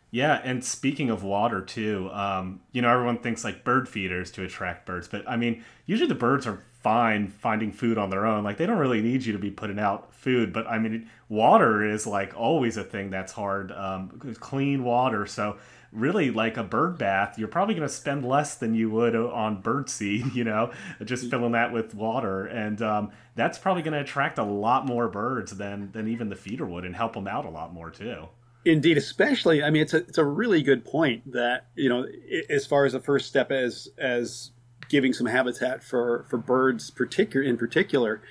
Yeah, 0.09 0.39
and 0.43 0.63
speaking 0.63 1.09
of 1.09 1.23
water 1.23 1.61
too, 1.61 2.09
um, 2.13 2.61
you 2.71 2.81
know, 2.81 2.89
everyone 2.89 3.17
thinks 3.19 3.43
like 3.43 3.63
bird 3.65 3.89
feeders 3.89 4.31
to 4.31 4.43
attract 4.43 4.85
birds, 4.85 5.07
but 5.07 5.27
I 5.27 5.35
mean, 5.35 5.63
usually 5.85 6.07
the 6.07 6.15
birds 6.15 6.47
are 6.47 6.63
fine 6.81 7.27
finding 7.27 7.71
food 7.71 7.97
on 7.97 8.09
their 8.09 8.25
own. 8.25 8.43
Like 8.43 8.55
they 8.57 8.65
don't 8.65 8.77
really 8.77 9.01
need 9.01 9.25
you 9.25 9.33
to 9.33 9.39
be 9.39 9.51
putting 9.51 9.79
out 9.79 10.13
food, 10.13 10.53
but 10.53 10.65
I 10.67 10.79
mean, 10.79 11.09
water 11.27 11.83
is 11.83 12.07
like 12.07 12.33
always 12.37 12.77
a 12.77 12.83
thing 12.85 13.09
that's 13.09 13.33
hard. 13.33 13.71
Um, 13.73 14.09
clean 14.39 14.83
water, 14.85 15.25
so 15.25 15.57
really 15.97 16.31
like 16.31 16.57
a 16.57 16.63
bird 16.63 16.97
bath, 16.97 17.37
you're 17.37 17.47
probably 17.47 17.75
going 17.75 17.87
to 17.87 17.93
spend 17.93 18.25
less 18.25 18.55
than 18.55 18.73
you 18.73 18.89
would 18.89 19.15
on 19.15 19.61
bird 19.61 19.89
seed. 19.89 20.25
You 20.37 20.43
know, 20.43 20.71
just 21.03 21.31
filling 21.31 21.53
that 21.53 21.73
with 21.73 21.95
water, 21.95 22.45
and 22.45 22.79
um, 22.81 23.11
that's 23.33 23.57
probably 23.57 23.81
going 23.81 23.93
to 23.93 24.01
attract 24.01 24.37
a 24.37 24.43
lot 24.43 24.85
more 24.85 25.07
birds 25.07 25.57
than 25.57 25.91
than 25.93 26.07
even 26.07 26.29
the 26.29 26.35
feeder 26.35 26.65
would, 26.65 26.85
and 26.85 26.95
help 26.95 27.13
them 27.13 27.27
out 27.27 27.45
a 27.45 27.49
lot 27.49 27.73
more 27.73 27.89
too. 27.89 28.27
Indeed, 28.65 28.97
especially 28.97 29.63
I 29.63 29.71
mean, 29.71 29.81
it's 29.81 29.93
a 29.93 29.97
it's 29.97 30.17
a 30.17 30.25
really 30.25 30.61
good 30.61 30.85
point 30.85 31.31
that 31.31 31.67
you 31.75 31.89
know, 31.89 32.05
as 32.49 32.67
far 32.67 32.85
as 32.85 32.93
the 32.93 32.99
first 32.99 33.27
step 33.27 33.51
as 33.51 33.87
as 33.97 34.51
giving 34.89 35.13
some 35.13 35.25
habitat 35.25 35.83
for 35.83 36.25
for 36.29 36.37
birds, 36.37 36.91
particular 36.91 37.45
in 37.47 37.57
particular, 37.57 38.21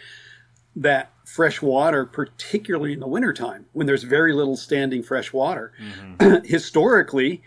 that 0.74 1.10
fresh 1.24 1.62
water, 1.62 2.04
particularly 2.04 2.92
in 2.92 3.00
the 3.00 3.08
wintertime 3.08 3.66
when 3.72 3.86
there's 3.86 4.02
very 4.02 4.32
little 4.32 4.56
standing 4.56 5.02
fresh 5.02 5.32
water, 5.32 5.72
historically. 6.44 7.42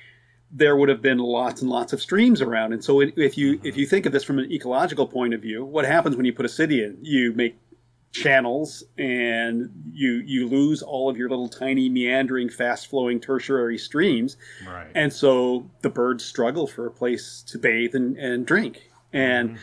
There 0.51 0.75
would 0.75 0.89
have 0.89 1.01
been 1.01 1.19
lots 1.19 1.61
and 1.61 1.69
lots 1.69 1.93
of 1.93 2.01
streams 2.01 2.41
around, 2.41 2.73
and 2.73 2.83
so 2.83 3.01
if 3.01 3.37
you 3.37 3.59
if 3.63 3.77
you 3.77 3.85
think 3.85 4.05
of 4.05 4.11
this 4.11 4.23
from 4.23 4.39
an 4.39 4.51
ecological 4.51 5.05
point 5.07 5.33
of 5.33 5.41
view, 5.41 5.63
what 5.63 5.85
happens 5.85 6.15
when 6.15 6.25
you 6.25 6.33
put 6.33 6.45
a 6.45 6.49
city 6.49 6.83
in? 6.83 6.97
You 7.01 7.33
make 7.33 7.55
channels 8.11 8.83
and 8.97 9.69
you 9.93 10.13
you 10.25 10.47
lose 10.47 10.81
all 10.81 11.07
of 11.11 11.15
your 11.17 11.29
little 11.29 11.47
tiny 11.47 11.87
meandering 11.89 12.49
fast 12.49 12.87
flowing 12.87 13.19
tertiary 13.19 13.77
streams 13.77 14.35
Right. 14.67 14.87
and 14.95 15.13
so 15.13 15.69
the 15.81 15.91
birds 15.91 16.25
struggle 16.25 16.65
for 16.65 16.87
a 16.87 16.91
place 16.91 17.43
to 17.49 17.59
bathe 17.59 17.93
and, 17.93 18.17
and 18.17 18.47
drink 18.47 18.89
and 19.13 19.59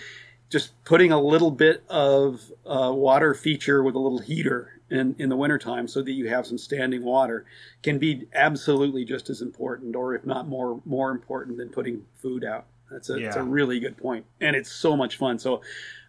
just 0.49 0.81
putting 0.85 1.11
a 1.11 1.21
little 1.21 1.51
bit 1.51 1.83
of 1.89 2.53
uh, 2.65 2.93
water 2.95 3.35
feature 3.35 3.83
with 3.83 3.97
a 3.97 3.99
little 3.99 4.21
heater 4.21 4.76
in, 4.91 5.15
in 5.19 5.29
the 5.29 5.37
wintertime 5.37 5.89
so 5.89 6.03
that 6.03 6.13
you 6.13 6.29
have 6.29 6.47
some 6.47 6.59
standing 6.59 7.03
water 7.05 7.45
can 7.83 7.99
be 7.99 8.27
absolutely 8.35 9.05
just 9.05 9.29
as 9.31 9.43
important 9.43 9.97
or 9.97 10.15
if 10.15 10.25
not 10.25 10.47
more 10.47 10.81
more 10.85 11.11
important 11.11 11.57
than 11.59 11.69
putting 11.69 12.05
food 12.15 12.45
out 12.45 12.67
that's 12.91 13.11
a, 13.11 13.17
it's 13.27 13.37
a 13.37 13.43
really 13.43 13.81
good 13.81 13.97
point 13.97 14.25
and 14.41 14.55
it's 14.55 14.71
so 14.71 14.97
much 14.97 15.17
fun 15.17 15.39
so 15.39 15.61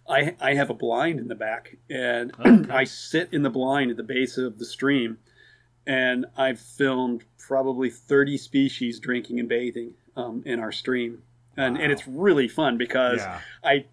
I, 0.09 0.35
I 0.39 0.53
have 0.53 0.69
a 0.69 0.73
blind 0.73 1.19
in 1.19 1.27
the 1.27 1.35
back 1.35 1.75
and 1.89 2.31
Okay. 2.39 2.71
I 2.71 2.83
sit 2.85 3.29
in 3.33 3.41
the 3.43 3.49
blind 3.49 3.91
at 3.91 3.97
the 3.97 4.03
base 4.03 4.37
of 4.37 4.57
the 4.57 4.65
stream 4.65 5.17
and 5.85 6.25
I've 6.37 6.59
filmed 6.59 7.23
probably 7.39 7.89
30 7.89 8.37
species 8.37 8.99
drinking 8.99 9.39
and 9.39 9.49
bathing 9.49 9.95
um, 10.15 10.43
in 10.45 10.59
our 10.59 10.71
stream. 10.71 11.23
And, 11.57 11.77
and 11.77 11.91
it's 11.91 12.07
really 12.07 12.47
fun 12.47 12.77
because 12.77 13.19
Yeah. 13.19 13.39
I, 13.63 13.85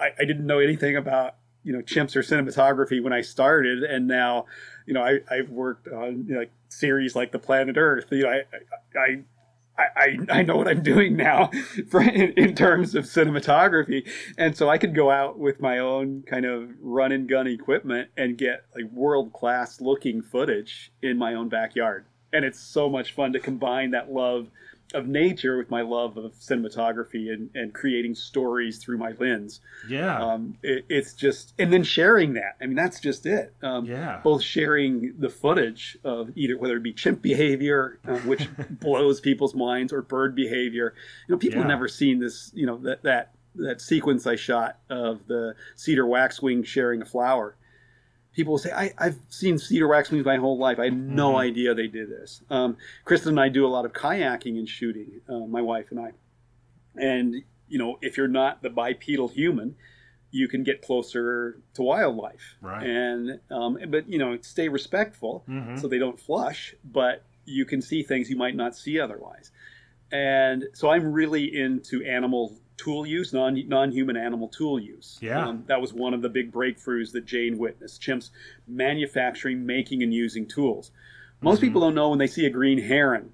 I 0.00 0.10
I 0.18 0.24
didn't 0.24 0.46
know 0.46 0.58
anything 0.60 0.96
about 0.96 1.34
you 1.64 1.72
know 1.72 1.80
chimps 1.80 2.16
or 2.16 2.22
cinematography 2.22 3.02
when 3.02 3.12
I 3.12 3.20
started, 3.20 3.82
and 3.82 4.06
now 4.06 4.46
you 4.86 4.94
know 4.94 5.02
I, 5.02 5.20
I've 5.30 5.50
worked 5.50 5.88
on 5.88 6.24
you 6.26 6.34
know, 6.34 6.40
like 6.40 6.52
series 6.68 7.14
like 7.16 7.32
the 7.32 7.38
Planet 7.38 7.76
Earth. 7.76 8.06
You 8.10 8.24
know 8.24 8.30
I 8.30 8.98
I. 8.98 9.24
I 9.80 10.18
I, 10.28 10.42
know 10.42 10.56
what 10.56 10.66
I'm 10.66 10.82
doing 10.82 11.14
now 11.16 11.52
for, 11.88 12.02
in, 12.02 12.32
in 12.32 12.56
terms 12.56 12.96
of 12.96 13.04
cinematography. 13.04 14.10
And 14.36 14.56
so 14.56 14.68
I 14.68 14.76
could 14.76 14.92
go 14.92 15.08
out 15.08 15.38
with 15.38 15.60
my 15.60 15.78
own 15.78 16.24
kind 16.28 16.44
of 16.44 16.70
run 16.80 17.12
and 17.12 17.28
gun 17.28 17.46
equipment 17.46 18.10
and 18.16 18.36
get 18.36 18.64
like 18.74 18.90
world 18.90 19.32
class 19.32 19.80
looking 19.80 20.20
footage 20.20 20.90
in 21.00 21.16
my 21.16 21.34
own 21.34 21.48
backyard. 21.48 22.06
And 22.32 22.44
it's 22.44 22.58
so 22.58 22.90
much 22.90 23.14
fun 23.14 23.32
to 23.34 23.38
combine 23.38 23.92
that 23.92 24.10
love 24.10 24.48
of 24.94 25.06
nature 25.06 25.58
with 25.58 25.70
my 25.70 25.82
love 25.82 26.16
of 26.16 26.32
cinematography 26.34 27.32
and, 27.32 27.50
and 27.54 27.74
creating 27.74 28.14
stories 28.14 28.78
through 28.78 28.98
my 28.98 29.12
lens. 29.18 29.60
Yeah. 29.88 30.18
Um, 30.18 30.56
it, 30.62 30.86
it's 30.88 31.12
just, 31.12 31.52
and 31.58 31.72
then 31.72 31.82
sharing 31.82 32.34
that. 32.34 32.56
I 32.60 32.66
mean, 32.66 32.76
that's 32.76 33.00
just 33.00 33.26
it. 33.26 33.54
Um, 33.62 33.84
Yeah. 33.84 34.20
Both 34.24 34.42
sharing 34.42 35.14
the 35.18 35.28
footage 35.28 35.98
of 36.04 36.30
either 36.36 36.56
whether 36.56 36.76
it 36.76 36.82
be 36.82 36.92
chimp 36.92 37.20
behavior, 37.22 37.98
uh, 38.06 38.16
which 38.20 38.48
blows 38.70 39.20
people's 39.20 39.54
minds, 39.54 39.92
or 39.92 40.02
bird 40.02 40.34
behavior. 40.34 40.94
You 41.26 41.34
know, 41.34 41.38
people 41.38 41.58
have 41.58 41.68
never 41.68 41.88
seen 41.88 42.18
this. 42.18 42.50
You 42.54 42.66
know 42.66 42.78
that 42.78 43.02
that 43.02 43.34
that 43.56 43.80
sequence 43.80 44.26
I 44.26 44.36
shot 44.36 44.78
of 44.88 45.26
the 45.26 45.54
cedar 45.76 46.06
waxwing 46.06 46.62
sharing 46.62 47.02
a 47.02 47.04
flower. 47.04 47.56
People 48.38 48.52
will 48.52 48.58
say, 48.58 48.70
I, 48.70 48.94
I've 48.98 49.18
seen 49.30 49.58
cedar 49.58 49.88
waxwings 49.88 50.24
my 50.24 50.36
whole 50.36 50.58
life. 50.58 50.78
I 50.78 50.84
had 50.84 50.96
no 50.96 51.32
Mhm. 51.32 51.40
idea 51.40 51.74
they 51.74 51.88
did 51.88 52.08
this. 52.08 52.40
Um, 52.48 52.76
Kristen 53.04 53.30
and 53.30 53.40
I 53.40 53.48
do 53.48 53.66
a 53.66 53.72
lot 53.76 53.84
of 53.84 53.92
kayaking 53.92 54.56
and 54.60 54.68
shooting, 54.68 55.20
uh, 55.28 55.40
my 55.40 55.60
wife 55.60 55.90
and 55.90 55.98
I. 55.98 56.12
And, 56.94 57.34
you 57.68 57.78
know, 57.78 57.98
if 58.00 58.16
you're 58.16 58.28
not 58.28 58.62
the 58.62 58.70
bipedal 58.70 59.26
human, 59.26 59.74
you 60.30 60.46
can 60.46 60.62
get 60.62 60.82
closer 60.82 61.58
to 61.74 61.82
wildlife. 61.82 62.54
Right. 62.62 62.86
And, 62.86 63.40
um, 63.50 63.76
but, 63.88 64.08
you 64.08 64.18
know, 64.18 64.38
stay 64.40 64.68
respectful 64.68 65.42
Mhm. 65.48 65.80
so 65.80 65.88
they 65.88 65.98
don't 65.98 66.20
flush, 66.20 66.76
but 66.84 67.24
you 67.44 67.64
can 67.64 67.82
see 67.82 68.04
things 68.04 68.30
you 68.30 68.36
might 68.36 68.54
not 68.54 68.76
see 68.76 69.00
otherwise. 69.00 69.50
And 70.12 70.68
so 70.74 70.90
I'm 70.90 71.12
really 71.12 71.56
into 71.60 72.04
animal 72.04 72.56
tool 72.78 73.06
use, 73.06 73.32
non 73.34 73.62
non 73.68 73.92
human 73.92 74.16
animal 74.16 74.48
tool 74.48 74.78
use. 74.80 75.18
Yeah. 75.20 75.46
Um, 75.46 75.64
that 75.66 75.80
was 75.80 75.92
one 75.92 76.14
of 76.14 76.22
the 76.22 76.28
big 76.30 76.50
breakthroughs 76.50 77.12
that 77.12 77.26
Jane 77.26 77.58
witnessed. 77.58 78.00
Chimps 78.00 78.30
manufacturing, 78.66 79.66
making, 79.66 80.02
and 80.02 80.14
using 80.14 80.46
tools. 80.46 80.90
Most 81.42 81.58
Mhm. 81.58 81.62
people 81.64 81.80
don't 81.82 81.94
know 81.94 82.08
when 82.10 82.18
they 82.18 82.26
see 82.26 82.46
a 82.46 82.50
green 82.50 82.78
heron 82.78 83.32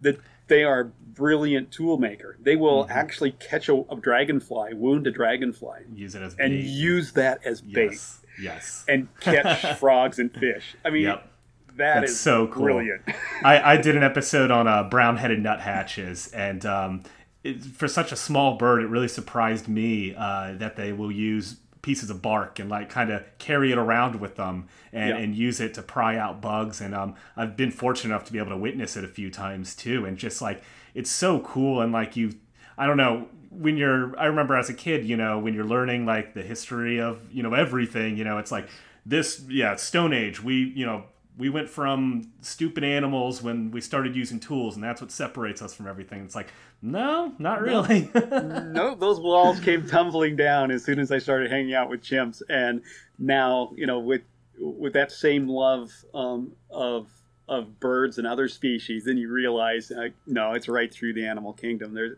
that 0.00 0.18
they 0.48 0.64
are 0.64 0.80
a 0.80 0.84
brilliant 0.84 1.70
tool 1.70 1.98
maker. 1.98 2.36
They 2.40 2.56
will 2.56 2.84
Mhm. 2.86 2.90
actually 2.90 3.32
catch 3.32 3.68
a, 3.68 3.74
a 3.90 3.96
dragonfly, 4.00 4.74
wound 4.74 5.06
a 5.06 5.10
dragonfly, 5.10 5.82
Use 5.94 6.14
it 6.14 6.22
as 6.22 6.34
and 6.36 6.52
bait. 6.52 6.64
use 6.64 7.12
that 7.12 7.40
as 7.44 7.60
bait 7.60 7.90
Yes. 7.92 8.20
Yes. 8.40 8.84
and 8.88 9.08
catch 9.20 9.78
frogs 9.78 10.18
and 10.18 10.32
fish. 10.32 10.74
I 10.84 10.90
mean, 10.90 11.02
Yep. 11.04 11.28
that 11.76 12.00
That's 12.00 12.12
is 12.12 12.20
so 12.20 12.46
cool. 12.48 12.64
brilliant. 12.64 13.02
I, 13.42 13.72
I 13.74 13.76
did 13.76 13.96
an 13.96 14.02
episode 14.12 14.50
on 14.50 14.66
uh, 14.68 14.82
brown-headed 14.88 15.40
nuthatches, 15.42 16.32
and 16.34 16.66
um, 16.66 17.02
it, 17.44 17.62
for 17.62 17.86
such 17.86 18.10
a 18.10 18.16
small 18.16 18.56
bird, 18.56 18.82
it 18.82 18.86
really 18.88 19.08
surprised 19.08 19.68
me 19.68 20.14
uh, 20.16 20.54
that 20.54 20.76
they 20.76 20.92
will 20.92 21.12
use 21.12 21.56
pieces 21.82 22.08
of 22.08 22.22
bark 22.22 22.58
and 22.58 22.70
like 22.70 22.88
kind 22.88 23.10
of 23.10 23.22
carry 23.38 23.70
it 23.70 23.76
around 23.76 24.18
with 24.18 24.36
them 24.36 24.66
and, 24.92 25.10
Yeah. 25.10 25.16
and 25.18 25.34
use 25.36 25.60
it 25.60 25.74
to 25.74 25.82
pry 25.82 26.16
out 26.16 26.40
bugs. 26.40 26.80
And 26.80 26.94
um, 26.94 27.14
I've 27.36 27.56
been 27.56 27.70
fortunate 27.70 28.14
enough 28.14 28.24
to 28.24 28.32
be 28.32 28.38
able 28.38 28.50
to 28.52 28.56
witness 28.56 28.96
it 28.96 29.04
a 29.04 29.08
few 29.08 29.30
times 29.30 29.74
too. 29.74 30.06
And 30.06 30.16
just 30.16 30.40
like 30.40 30.62
it's 30.94 31.10
so 31.10 31.40
cool. 31.40 31.82
And 31.82 31.92
like 31.92 32.16
you, 32.16 32.32
I 32.78 32.86
don't 32.86 32.96
know 32.96 33.28
when 33.50 33.76
you're. 33.76 34.18
I 34.18 34.24
remember 34.26 34.56
as 34.56 34.68
a 34.70 34.74
kid, 34.74 35.04
you 35.04 35.16
know, 35.16 35.38
when 35.38 35.52
you're 35.54 35.64
learning 35.66 36.06
like 36.06 36.34
the 36.34 36.42
history 36.42 37.00
of 37.00 37.20
you 37.30 37.42
know 37.42 37.52
everything. 37.54 38.16
You 38.16 38.24
know, 38.24 38.38
it's 38.38 38.50
like 38.50 38.68
this. 39.06 39.44
Yeah, 39.48 39.76
Stone 39.76 40.12
Age. 40.14 40.42
We 40.42 40.72
you 40.74 40.86
know 40.86 41.04
we 41.36 41.48
went 41.48 41.68
from 41.68 42.30
stupid 42.42 42.84
animals 42.84 43.42
when 43.42 43.70
we 43.72 43.80
started 43.80 44.14
using 44.14 44.38
tools, 44.38 44.76
and 44.76 44.84
that's 44.84 45.00
what 45.00 45.10
separates 45.10 45.62
us 45.62 45.74
from 45.74 45.88
everything. 45.88 46.24
It's 46.24 46.36
like, 46.36 46.52
no, 46.80 47.34
not 47.38 47.60
really. 47.60 48.08
no, 48.14 48.94
those 48.94 49.18
walls 49.18 49.58
came 49.58 49.86
tumbling 49.86 50.36
down 50.36 50.70
as 50.70 50.84
soon 50.84 50.98
as 51.00 51.10
I 51.10 51.18
started 51.18 51.50
hanging 51.50 51.74
out 51.74 51.90
with 51.90 52.02
chimps, 52.02 52.40
and 52.48 52.82
now 53.18 53.72
you 53.76 53.86
know 53.86 53.98
with 53.98 54.22
with 54.58 54.92
that 54.92 55.10
same 55.10 55.48
love 55.48 55.90
um, 56.14 56.52
of 56.70 57.08
of 57.48 57.80
birds 57.80 58.16
and 58.18 58.26
other 58.26 58.48
species, 58.48 59.04
then 59.04 59.16
you 59.18 59.30
realize 59.30 59.90
uh, 59.90 60.08
no, 60.26 60.52
it's 60.52 60.68
right 60.68 60.92
through 60.92 61.14
the 61.14 61.26
animal 61.26 61.52
kingdom. 61.52 61.94
There's, 61.94 62.16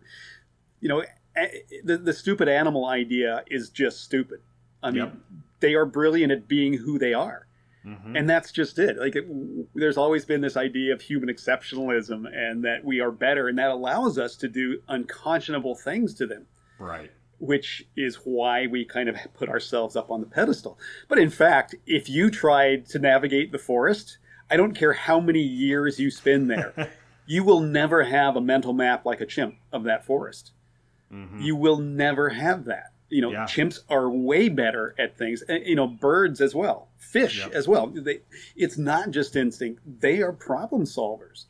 you 0.81 0.89
know, 0.89 1.05
the 1.85 1.97
the 1.97 2.13
stupid 2.13 2.49
animal 2.49 2.87
idea 2.87 3.45
is 3.51 3.71
just 3.71 4.03
stupid. 4.05 4.41
I 4.83 4.91
mean, 4.91 5.05
Yep. 5.05 5.15
they 5.61 5.75
are 5.75 5.87
brilliant 5.87 6.33
at 6.33 6.47
being 6.47 6.75
who 6.75 6.99
they 6.99 7.15
are 7.15 7.46
Mhm. 7.87 8.19
and 8.19 8.29
that's 8.29 8.51
just 8.51 8.79
it 8.81 8.99
like 8.99 9.15
it, 9.15 9.25
there's 9.75 9.97
always 9.97 10.25
been 10.25 10.41
this 10.41 10.57
idea 10.57 10.93
of 10.93 11.01
human 11.03 11.29
exceptionalism 11.29 12.27
and 12.35 12.65
that 12.65 12.85
we 12.85 13.01
are 13.01 13.13
better 13.13 13.47
and 13.49 13.57
that 13.59 13.71
allows 13.71 14.19
us 14.19 14.35
to 14.37 14.49
do 14.49 14.83
unconscionable 14.89 15.75
things 15.77 16.13
to 16.15 16.27
them 16.27 16.47
Right. 16.81 17.11
which 17.39 17.87
is 17.97 18.17
why 18.25 18.67
we 18.67 18.85
kind 18.85 19.09
of 19.09 19.17
put 19.35 19.49
ourselves 19.49 19.95
up 19.95 20.11
on 20.11 20.21
the 20.21 20.27
pedestal 20.27 20.79
but 21.09 21.19
in 21.19 21.31
fact 21.31 21.75
if 21.87 22.09
you 22.11 22.31
tried 22.31 22.87
to 22.87 22.99
navigate 22.99 23.53
the 23.53 23.59
forest 23.59 24.19
i 24.51 24.57
don't 24.57 24.75
care 24.75 24.93
how 24.93 25.21
many 25.21 25.43
years 25.43 26.01
you 26.01 26.11
spend 26.11 26.51
there 26.51 26.91
you 27.27 27.45
will 27.45 27.61
never 27.61 28.03
have 28.05 28.35
a 28.37 28.41
mental 28.41 28.73
map 28.73 29.05
like 29.07 29.21
a 29.21 29.27
chimp 29.27 29.55
of 29.73 29.85
that 29.85 30.05
forest 30.05 30.53
Mhm. 31.13 31.41
you 31.41 31.55
will 31.55 31.79
never 31.79 32.31
have 32.31 32.65
that. 32.65 32.91
You 33.11 33.23
know, 33.23 33.31
Yeah. 33.31 33.45
chimps 33.45 33.79
are 33.89 34.11
way 34.11 34.49
better 34.49 34.93
at 34.99 35.17
things. 35.17 35.41
And, 35.43 35.65
you 35.65 35.77
know, 35.77 35.87
birds 35.87 36.41
as 36.41 36.53
well, 36.53 36.89
fish 37.13 37.39
Yep. 37.39 37.53
as 37.53 37.69
well. 37.69 37.87
They, 37.89 38.21
it's 38.57 38.79
not 38.79 39.11
just 39.11 39.37
instinct; 39.37 39.81
they 40.01 40.23
are 40.23 40.33
problem 40.33 40.83
solvers. 40.85 41.47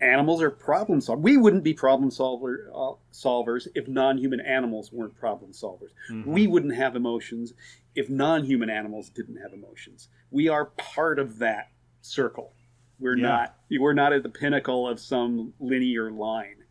Animals 0.00 0.42
are 0.42 0.50
problem 0.50 1.00
solvers. 1.00 1.20
We 1.22 1.36
wouldn't 1.38 1.64
be 1.64 1.72
problem 1.72 2.10
solver, 2.10 2.70
uh, 2.74 2.92
solvers 3.12 3.66
if 3.74 3.88
non-human 3.88 4.40
animals 4.40 4.92
weren't 4.92 5.14
problem 5.16 5.52
solvers. 5.52 5.90
Mhm. 6.10 6.26
We 6.26 6.46
wouldn't 6.46 6.74
have 6.74 6.96
emotions 6.96 7.54
if 7.94 8.10
non-human 8.10 8.68
animals 8.68 9.08
didn't 9.08 9.36
have 9.36 9.54
emotions. 9.54 10.08
We 10.30 10.48
are 10.48 10.66
part 10.66 11.18
of 11.18 11.38
that 11.38 11.70
circle. 12.02 12.52
We're 12.98 13.16
Yeah. 13.16 13.22
not. 13.22 13.56
We're 13.70 13.94
not 13.94 14.12
at 14.12 14.22
the 14.22 14.28
pinnacle 14.28 14.86
of 14.86 15.00
some 15.00 15.54
linear 15.60 16.10
line. 16.10 16.64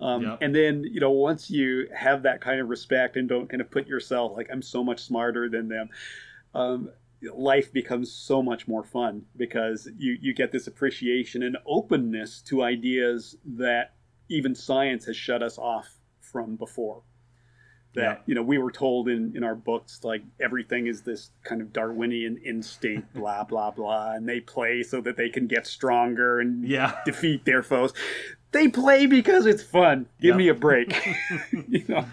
Um, 0.00 0.22
Yep. 0.22 0.38
And 0.42 0.54
then, 0.54 0.84
you 0.84 1.00
know, 1.00 1.10
once 1.10 1.50
you 1.50 1.88
have 1.92 2.22
that 2.22 2.40
kind 2.40 2.60
of 2.60 2.68
respect 2.68 3.16
and 3.16 3.28
don't 3.28 3.48
kind 3.48 3.60
of 3.60 3.68
put 3.72 3.88
yourself 3.88 4.36
like, 4.36 4.48
I'm 4.52 4.62
so 4.62 4.84
much 4.84 5.00
smarter 5.00 5.48
than 5.48 5.66
them, 5.68 5.88
um, 6.54 6.90
life 7.34 7.72
becomes 7.72 8.12
so 8.12 8.42
much 8.42 8.68
more 8.68 8.84
fun 8.84 9.22
because 9.36 9.88
you, 9.98 10.16
you 10.20 10.32
get 10.34 10.52
this 10.52 10.66
appreciation 10.66 11.42
and 11.42 11.56
openness 11.66 12.40
to 12.42 12.62
ideas 12.62 13.36
that 13.44 13.94
even 14.28 14.54
science 14.54 15.04
has 15.06 15.16
shut 15.16 15.42
us 15.42 15.58
off 15.58 15.86
from 16.20 16.56
before. 16.56 17.02
That, 17.94 18.02
Yeah. 18.02 18.18
you 18.26 18.34
know, 18.34 18.42
we 18.42 18.58
were 18.58 18.70
told 18.70 19.08
in, 19.08 19.32
in 19.34 19.42
our 19.42 19.54
books, 19.54 20.04
like 20.04 20.22
everything 20.40 20.86
is 20.86 21.02
this 21.02 21.30
kind 21.42 21.60
of 21.62 21.72
Darwinian 21.72 22.36
instinct, 22.44 23.12
blah, 23.14 23.42
blah, 23.44 23.70
blah. 23.70 24.12
And 24.12 24.28
they 24.28 24.40
play 24.40 24.82
so 24.82 25.00
that 25.00 25.16
they 25.16 25.28
can 25.30 25.46
get 25.46 25.66
stronger 25.66 26.38
and 26.38 26.64
Yeah. 26.68 26.98
defeat 27.06 27.44
their 27.46 27.62
foes. 27.62 27.92
They 28.52 28.68
play 28.68 29.06
because 29.06 29.46
it's 29.46 29.62
fun. 29.62 30.06
Give 30.20 30.28
Yep. 30.30 30.36
me 30.36 30.48
a 30.48 30.54
break. 30.54 30.94
you 31.68 31.84
know, 31.88 32.04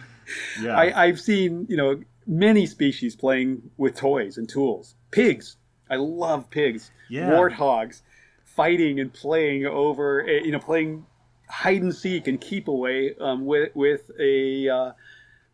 Yeah. 0.62 0.76
I, 0.78 1.04
I've 1.06 1.20
seen 1.20 1.68
you 1.70 1.78
know 1.78 2.02
many 2.28 2.66
species 2.66 3.16
playing 3.16 3.72
with 3.78 3.96
toys 3.96 4.38
and 4.38 4.48
tools. 4.50 4.96
Pigs, 5.12 5.58
I 5.90 5.96
love 5.96 6.50
pigs. 6.50 6.92
Yeah. 7.10 7.30
Warthogs, 7.30 8.02
fighting 8.44 9.00
and 9.00 9.14
playing 9.14 9.66
over 9.66 10.28
eh, 10.28 10.42
you 10.44 10.52
know 10.52 10.60
playing 10.60 11.06
hide 11.50 11.82
and 11.82 11.94
seek 11.94 12.28
and 12.28 12.40
keep 12.42 12.68
away 12.68 13.16
um, 13.20 13.46
with 13.46 13.70
with 13.76 14.10
a 14.20 14.70
uh, 14.70 14.92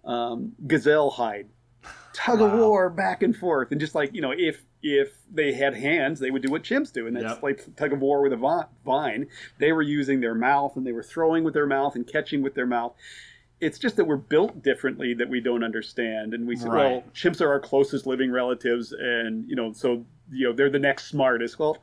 um, 0.09 0.53
gazelle 0.67 1.09
hide. 1.09 1.47
Tug 2.13 2.41
of 2.41 2.51
war 2.53 2.89
back 2.89 3.23
and 3.23 3.35
forth, 3.35 3.71
and 3.71 3.79
just 3.79 3.95
like 3.95 4.13
you 4.13 4.21
know, 4.21 4.33
if 4.37 4.63
if 4.83 5.13
they 5.31 5.53
had 5.53 5.75
hands, 5.75 6.19
they 6.19 6.29
would 6.31 6.41
do 6.41 6.51
what 6.51 6.63
chimps 6.63 6.91
do, 6.91 7.07
and 7.07 7.15
that's 7.15 7.35
Yep. 7.35 7.43
like 7.43 7.75
tug 7.75 7.93
of 7.93 7.99
war 7.99 8.21
with 8.21 8.33
a 8.33 8.67
vine. 8.85 9.27
They 9.59 9.71
were 9.71 9.81
using 9.81 10.19
their 10.19 10.35
mouth, 10.35 10.75
and 10.75 10.85
they 10.85 10.91
were 10.91 11.03
throwing 11.03 11.43
with 11.43 11.53
their 11.53 11.67
mouth 11.67 11.95
and 11.95 12.05
catching 12.05 12.41
with 12.41 12.53
their 12.53 12.65
mouth. 12.65 12.93
It's 13.61 13.77
just 13.79 13.95
that 13.97 14.05
we're 14.05 14.17
built 14.17 14.61
differently 14.63 15.13
that 15.13 15.29
we 15.29 15.39
don't 15.39 15.63
understand, 15.63 16.33
and 16.33 16.47
we 16.47 16.55
say, 16.55 16.67
well, 16.67 17.03
chimps 17.13 17.39
are 17.41 17.49
our 17.49 17.59
closest 17.59 18.05
living 18.07 18.31
relatives, 18.31 18.91
and 18.91 19.47
you 19.47 19.55
know, 19.55 19.71
so 19.71 20.05
you 20.31 20.47
know, 20.49 20.53
they're 20.53 20.69
the 20.69 20.79
next 20.79 21.05
smartest. 21.07 21.59
Well, 21.59 21.77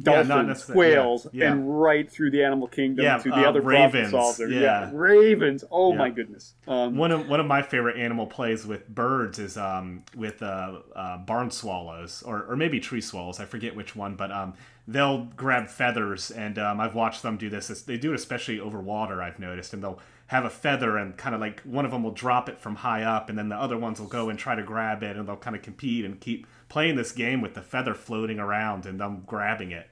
dolphins, 0.00 0.66
yeah, 0.68 0.74
whales, 0.74 1.26
yeah. 1.32 1.52
and 1.52 1.80
right 1.80 2.10
through 2.10 2.30
the 2.32 2.42
animal 2.42 2.66
kingdom 2.66 3.04
Yeah, 3.04 3.18
to 3.18 3.28
the 3.28 3.36
uh, 3.36 3.48
other 3.48 3.60
ravens, 3.60 4.10
problem 4.10 4.34
solvers. 4.34 4.60
yeah. 4.60 4.90
ravens. 4.92 5.64
Oh 5.70 5.92
Yeah. 5.92 5.98
my 5.98 6.10
goodness. 6.10 6.54
Um, 6.66 6.96
One 6.96 7.12
of 7.12 7.28
one 7.28 7.38
of 7.40 7.46
my 7.46 7.62
favorite 7.62 7.96
animal 7.96 8.26
plays 8.26 8.66
with 8.66 8.88
birds 8.88 9.38
is 9.38 9.56
um, 9.56 10.02
with 10.16 10.42
uh, 10.42 10.78
uh, 10.96 11.18
barn 11.18 11.50
swallows 11.50 12.22
or, 12.26 12.44
or 12.44 12.56
maybe 12.56 12.80
tree 12.80 13.00
swallows. 13.00 13.38
I 13.38 13.44
forget 13.44 13.76
which 13.76 13.94
one, 13.94 14.16
but 14.16 14.32
um, 14.32 14.54
they'll 14.88 15.24
grab 15.36 15.68
feathers, 15.68 16.30
and 16.32 16.58
um, 16.58 16.80
I've 16.80 16.94
watched 16.96 17.22
them 17.22 17.36
do 17.36 17.48
this. 17.48 17.68
They 17.82 17.96
do 17.96 18.10
it 18.12 18.16
especially 18.16 18.58
over 18.58 18.80
water. 18.80 19.22
I've 19.22 19.38
noticed, 19.38 19.74
and 19.74 19.82
they'll 19.82 20.00
have 20.28 20.44
a 20.44 20.50
feather 20.50 20.96
and 20.96 21.16
kind 21.16 21.34
of 21.34 21.40
like 21.40 21.60
one 21.62 21.84
of 21.84 21.90
them 21.90 22.02
will 22.02 22.10
drop 22.10 22.48
it 22.48 22.58
from 22.58 22.76
high 22.76 23.02
up, 23.02 23.28
and 23.28 23.38
then 23.38 23.48
the 23.48 23.56
other 23.56 23.76
ones 23.76 24.00
will 24.00 24.08
go 24.08 24.28
and 24.30 24.38
try 24.38 24.54
to 24.54 24.62
grab 24.62 25.02
it, 25.02 25.16
and 25.16 25.28
they'll 25.28 25.36
kind 25.36 25.54
of 25.54 25.62
compete 25.62 26.04
and 26.04 26.20
keep 26.20 26.46
playing 26.68 26.96
this 26.96 27.12
game 27.12 27.40
with 27.40 27.54
the 27.54 27.62
feather 27.62 27.94
floating 27.94 28.38
around 28.38 28.86
and 28.86 28.98
them 28.98 29.22
grabbing 29.26 29.70
it. 29.70 29.88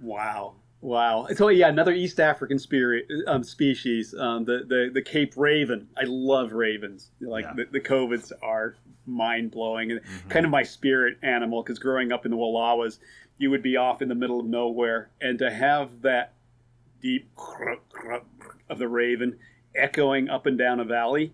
Wow. 0.00 0.54
Wow. 0.80 1.26
So 1.34 1.48
yeah, 1.48 1.68
another 1.68 1.92
East 1.92 2.20
African 2.20 2.58
spirit 2.58 3.06
um, 3.26 3.42
species, 3.42 4.14
um, 4.14 4.44
the, 4.44 4.64
the 4.66 4.90
the 4.94 5.02
Cape 5.02 5.34
raven. 5.36 5.88
I 5.96 6.04
love 6.06 6.52
ravens. 6.52 7.10
Like 7.20 7.44
Yeah. 7.44 7.54
the, 7.56 7.64
the 7.72 7.80
corvids 7.80 8.32
are 8.42 8.76
mind 9.04 9.50
blowing 9.50 9.90
and 9.90 10.00
kind 10.28 10.44
of 10.44 10.52
my 10.52 10.62
spirit 10.62 11.18
animal. 11.22 11.62
Because 11.62 11.78
growing 11.80 12.12
up 12.12 12.24
in 12.24 12.30
the 12.30 12.36
Wallowas, 12.36 13.00
you 13.38 13.50
would 13.50 13.62
be 13.62 13.76
off 13.76 14.02
in 14.02 14.08
the 14.08 14.14
middle 14.14 14.38
of 14.38 14.46
nowhere, 14.46 15.10
and 15.20 15.38
to 15.40 15.50
have 15.50 16.02
that 16.02 16.34
deep 17.00 17.28
of 18.70 18.78
the 18.78 18.88
raven 18.88 19.38
echoing 19.78 20.28
up 20.28 20.46
and 20.46 20.58
down 20.58 20.80
a 20.80 20.84
valley 20.84 21.32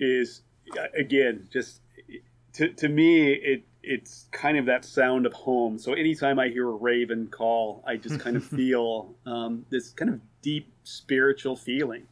is 0.00 0.42
uh, 0.78 0.86
again 0.98 1.48
just 1.52 1.80
to, 2.54 2.68
to 2.68 2.88
me 2.88 3.32
it 3.32 3.64
it's 3.84 4.26
kind 4.30 4.56
of 4.56 4.66
that 4.66 4.84
sound 4.84 5.26
of 5.26 5.32
home. 5.32 5.78
So 5.78 5.92
anytime 5.92 6.38
i 6.38 6.48
hear 6.48 6.68
a 6.68 6.74
raven 6.74 7.28
call 7.28 7.82
i 7.86 7.96
just 7.96 8.20
kind 8.20 8.36
of 8.36 8.44
feel 8.58 9.14
um, 9.26 9.66
this 9.70 9.90
kind 9.90 10.10
of 10.10 10.20
deep 10.42 10.72
spiritual 10.84 11.56
feeling. 11.56 12.06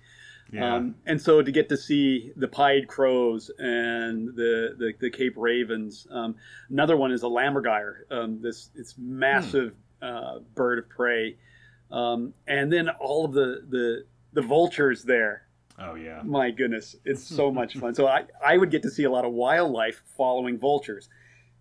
Yeah. 0.53 0.75
um, 0.75 0.97
and 1.07 1.23
so 1.23 1.43
to 1.43 1.53
get 1.53 1.69
to 1.69 1.77
see 1.77 2.33
the 2.35 2.49
pied 2.49 2.89
crows 2.89 3.53
and 3.59 4.35
the 4.35 4.75
the, 4.77 4.93
the 4.99 5.11
cape 5.11 5.35
ravens 5.37 6.09
um, 6.11 6.35
another 6.69 6.97
one 6.97 7.13
is 7.13 7.23
a 7.23 7.27
lammergeier 7.27 8.11
um, 8.11 8.43
this 8.43 8.71
it's 8.75 8.97
massive 8.99 9.75
uh, 10.03 10.39
bird 10.55 10.79
of 10.79 10.89
prey. 10.89 11.37
Um, 11.91 12.35
and 12.47 12.73
then 12.73 12.89
all 12.89 13.25
of 13.25 13.33
the 13.33 13.65
the 13.69 14.05
the 14.33 14.43
vultures 14.43 15.03
there 15.05 15.45
oh 15.81 15.95
yeah. 15.95 16.21
my 16.25 16.51
goodness, 16.51 16.97
it's 17.05 17.23
so 17.23 17.51
much 17.61 17.77
fun. 17.77 17.95
So 17.95 18.07
I, 18.07 18.25
I 18.45 18.57
would 18.57 18.71
get 18.71 18.83
to 18.83 18.91
see 18.91 19.05
a 19.05 19.11
lot 19.11 19.25
of 19.25 19.33
wildlife 19.33 20.03
following 20.17 20.59
vultures. 20.59 21.09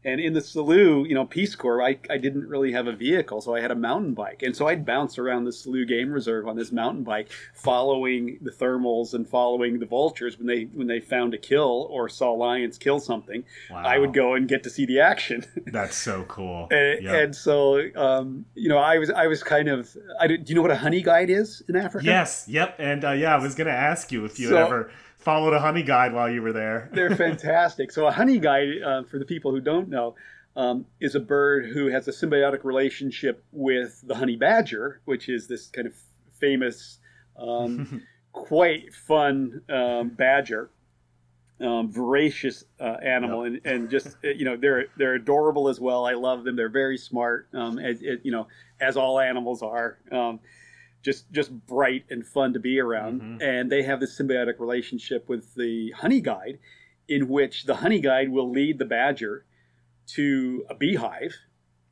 And 0.06 0.22
in 0.22 0.32
the 0.32 0.40
Selous, 0.40 1.10
you 1.10 1.14
know, 1.14 1.26
Peace 1.26 1.56
Corps, 1.56 1.82
I, 1.84 2.00
I 2.10 2.18
didn't 2.18 2.48
really 2.48 2.72
have 2.72 2.88
a 2.88 2.94
vehicle, 2.94 3.42
so 3.42 3.54
I 3.54 3.60
had 3.60 3.70
a 3.70 3.76
mountain 3.76 4.14
bike. 4.14 4.42
And 4.44 4.56
so 4.56 4.68
I'd 4.68 4.86
bounce 4.86 5.18
around 5.20 5.44
the 5.44 5.52
Selous 5.52 5.86
Game 5.90 6.10
Reserve 6.12 6.48
on 6.48 6.56
this 6.56 6.72
mountain 6.72 7.04
bike, 7.04 7.30
following 7.54 8.40
the 8.42 8.52
thermals 8.52 9.14
and 9.14 9.28
following 9.28 9.80
the 9.80 9.86
vultures 9.86 10.38
when 10.38 10.48
they 10.48 10.64
when 10.74 10.88
they 10.88 11.00
found 11.00 11.34
a 11.34 11.38
kill 11.38 11.88
or 11.92 12.08
saw 12.10 12.32
lions 12.32 12.78
kill 12.78 13.00
something. 13.00 13.44
Wow. 13.70 13.84
I 13.86 13.98
would 14.00 14.14
go 14.14 14.34
and 14.36 14.48
get 14.48 14.64
to 14.64 14.70
see 14.70 14.86
the 14.86 15.02
action. 15.02 15.46
That's 15.68 15.96
so 15.98 16.24
cool. 16.24 16.68
and, 16.72 17.04
Yeah. 17.04 17.16
and 17.18 17.36
so, 17.36 17.82
um, 17.96 18.46
you 18.56 18.70
know, 18.70 18.78
I 18.78 18.98
was 19.00 19.10
I 19.12 19.28
was 19.28 19.44
kind 19.44 19.68
of. 19.68 19.96
I, 20.20 20.28
do 20.28 20.38
you 20.46 20.56
know 20.56 20.62
what 20.62 20.72
a 20.72 20.78
honey 20.78 21.02
guide 21.02 21.30
is 21.30 21.62
in 21.68 21.76
Africa? 21.76 22.06
Yes, 22.06 22.46
yep. 22.48 22.76
And 22.80 23.04
uh, 23.04 23.12
yeah, 23.12 23.36
I 23.36 23.40
was 23.40 23.54
going 23.56 23.68
to 23.68 23.74
ask 23.74 24.12
you 24.12 24.26
if 24.26 24.40
you 24.40 24.48
So- 24.50 24.56
had 24.56 24.66
ever 24.66 24.92
followed 25.20 25.54
a 25.54 25.60
honey 25.60 25.84
guide 25.84 26.14
while 26.14 26.30
you 26.30 26.42
were 26.42 26.54
there. 26.54 26.90
They're 26.94 27.16
fantastic. 27.16 27.92
So 27.92 28.08
a 28.08 28.12
honey 28.12 28.40
guide, 28.40 28.82
uh, 28.84 29.04
for 29.04 29.20
the 29.20 29.26
people 29.26 29.52
who 29.52 29.62
don't 29.62 29.90
know, 29.90 30.16
um, 30.56 30.86
is 31.00 31.14
a 31.16 31.20
bird 31.20 31.68
who 31.68 31.88
has 31.88 32.08
a 32.08 32.12
symbiotic 32.12 32.64
relationship 32.64 33.44
with 33.52 34.02
the 34.08 34.16
honey 34.16 34.36
badger, 34.36 35.02
which 35.06 35.30
is 35.30 35.48
this 35.48 35.68
kind 35.68 35.88
of 35.88 35.94
famous, 36.40 36.98
um, 37.38 38.02
quite 38.32 38.94
fun 38.94 39.62
um, 39.70 40.10
badger. 40.10 40.72
um, 41.62 41.92
voracious 41.92 42.64
uh, 42.80 42.96
animal, 43.04 43.44
and, 43.44 43.62
and 43.66 43.90
just 43.90 44.16
you 44.24 44.46
know 44.46 44.56
they're 44.56 44.86
they're 44.98 45.16
adorable 45.16 45.68
as 45.68 45.80
well. 45.80 46.06
I 46.06 46.14
love 46.14 46.44
them. 46.44 46.56
They're 46.56 46.70
very 46.70 46.98
smart, 46.98 47.50
um, 47.54 47.78
as, 47.80 47.98
as, 47.98 48.20
you 48.24 48.32
know, 48.32 48.48
as 48.80 48.96
all 48.98 49.20
animals 49.20 49.62
are. 49.62 49.98
Just 51.02 51.32
just 51.32 51.52
bright 51.66 52.06
and 52.10 52.26
fun 52.26 52.54
to 52.54 52.60
be 52.60 52.80
around, 52.80 53.22
Mhm. 53.22 53.42
and 53.42 53.72
they 53.72 53.84
have 53.84 54.00
this 54.00 54.18
symbiotic 54.20 54.60
relationship 54.60 55.30
with 55.30 55.56
the 55.56 55.92
honey 55.92 56.20
guide, 56.22 56.60
in 57.08 57.30
which 57.30 57.64
the 57.66 57.76
honey 57.76 58.00
guide 58.02 58.30
will 58.30 58.50
lead 58.50 58.80
the 58.80 58.86
badger 58.86 59.46
to 60.08 60.66
a 60.70 60.76
beehive 60.76 61.36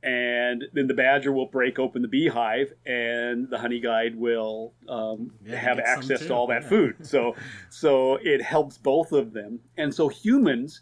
and 0.03 0.65
then 0.73 0.87
the 0.87 0.93
badger 0.93 1.31
will 1.31 1.47
break 1.47 1.79
open 1.79 2.01
the 2.03 2.07
beehive 2.07 2.71
and 2.85 3.49
the 3.49 3.57
honey 3.57 3.79
guide 3.79 4.15
will 4.15 4.73
um, 4.87 5.31
Yeah, 5.43 5.55
have 5.55 5.79
access 5.79 6.25
to 6.27 6.33
all 6.33 6.47
that 6.47 6.63
yeah. 6.63 6.69
food. 6.69 6.95
So 7.05 7.35
so 7.69 8.15
it 8.21 8.41
helps 8.41 8.77
both 8.77 9.11
of 9.11 9.33
them. 9.33 9.59
And 9.75 9.93
so 9.93 10.07
humans 10.07 10.81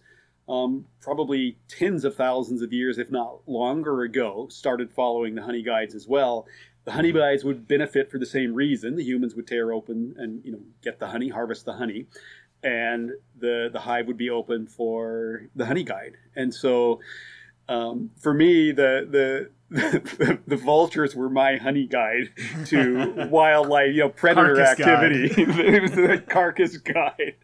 um, 0.50 0.86
probably 1.02 1.58
tens 1.68 2.04
of 2.06 2.16
thousands 2.16 2.62
of 2.62 2.72
years 2.74 2.98
if 2.98 3.10
not 3.10 3.48
longer 3.48 4.02
ago 4.04 4.48
started 4.50 4.92
following 4.92 5.36
the 5.36 5.42
honey 5.42 5.64
guides 5.64 5.96
as 5.96 6.08
well 6.08 6.46
the 6.86 6.92
honey 6.92 7.12
Mm-hmm. 7.12 7.18
would 7.44 7.68
benefit 7.68 8.10
for 8.10 8.18
the 8.18 8.26
same 8.26 8.54
reason 8.54 8.96
the 8.96 9.04
humans 9.04 9.36
would 9.36 9.48
tear 9.48 9.72
open 9.72 10.16
and 10.18 10.44
you 10.46 10.52
know 10.52 10.62
get 10.84 11.00
the 11.00 11.08
honey 11.08 11.30
harvest 11.30 11.66
the 11.66 11.74
honey 11.74 12.06
and 12.64 13.12
the 13.40 13.70
the 13.72 13.80
hive 13.80 14.08
would 14.08 14.18
be 14.18 14.30
open 14.30 14.68
for 14.68 15.44
the 15.56 15.66
honey 15.66 15.84
guide 15.84 16.18
and 16.36 16.54
so 16.54 17.00
um, 17.68 18.12
for 18.20 18.34
me, 18.34 18.72
the, 18.72 19.08
the 19.10 19.50
the 19.70 20.40
the 20.48 20.56
vultures 20.58 21.16
were 21.16 21.30
my 21.30 21.58
honey 21.58 21.86
guide 21.88 22.30
to 22.68 23.28
wildlife, 23.30 23.94
you 23.94 24.02
know, 24.02 24.10
predator 24.10 24.56
Carcass 24.56 24.80
activity. 24.80 25.34
it 25.42 25.82
was 25.82 25.92
the 25.92 26.24
carcass 26.28 26.78
guide, 26.78 27.36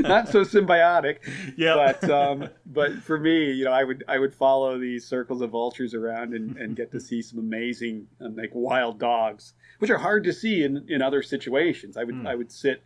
not 0.00 0.28
so 0.28 0.42
symbiotic, 0.44 1.18
Yeah. 1.56 1.74
but 2.00 2.10
um, 2.10 2.48
but 2.66 2.92
for 3.04 3.18
me, 3.18 3.52
you 3.52 3.64
know, 3.64 3.72
I 3.72 3.84
would 3.84 4.04
I 4.08 4.18
would 4.18 4.34
follow 4.34 4.78
these 4.78 5.06
circles 5.06 5.40
of 5.40 5.50
vultures 5.50 5.94
around 5.94 6.34
and, 6.34 6.56
and 6.56 6.74
get 6.76 6.90
to 6.92 7.00
see 7.00 7.22
some 7.22 7.38
amazing 7.38 8.08
um, 8.20 8.36
like 8.36 8.50
wild 8.52 8.98
dogs, 8.98 9.54
which 9.78 9.90
are 9.90 9.98
hard 9.98 10.24
to 10.24 10.32
see 10.32 10.62
in, 10.64 10.84
in 10.88 11.02
other 11.02 11.22
situations. 11.22 11.96
I 11.96 12.04
would 12.04 12.14
Hmm. 12.16 12.26
I 12.26 12.34
would 12.34 12.50
sit. 12.52 12.82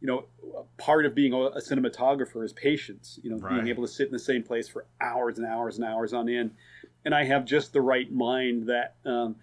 You 0.00 0.06
know, 0.06 0.24
part 0.76 1.06
of 1.06 1.14
being 1.16 1.32
a 1.32 1.38
a 1.38 1.60
cinematographer 1.60 2.44
is 2.44 2.52
patience. 2.52 3.18
You 3.20 3.30
know, 3.30 3.36
Right. 3.38 3.54
being 3.54 3.66
able 3.66 3.82
to 3.84 3.92
sit 3.92 4.06
in 4.06 4.12
the 4.12 4.18
same 4.20 4.44
place 4.44 4.68
for 4.68 4.86
hours 5.00 5.38
and 5.38 5.46
hours 5.46 5.76
and 5.76 5.84
hours 5.84 6.12
on 6.12 6.28
end, 6.28 6.52
and 7.04 7.14
I 7.14 7.24
have 7.24 7.44
just 7.44 7.72
the 7.72 7.80
right 7.80 8.10
mind 8.12 8.68
that 8.68 8.96
um, 9.04 9.36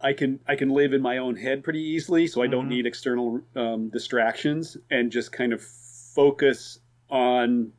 I 0.00 0.12
can 0.12 0.40
I 0.46 0.54
can 0.56 0.70
live 0.70 0.92
in 0.92 1.02
my 1.02 1.18
own 1.18 1.36
head 1.36 1.64
pretty 1.64 1.80
easily, 1.82 2.26
so 2.26 2.42
I 2.42 2.46
don't 2.46 2.66
Mhm. 2.66 2.70
need 2.70 2.86
external 2.86 3.40
um, 3.56 3.88
distractions, 3.88 4.76
and 4.90 5.10
just 5.10 5.32
kind 5.32 5.52
of 5.52 5.60
focus 5.62 6.80
on 7.10 7.72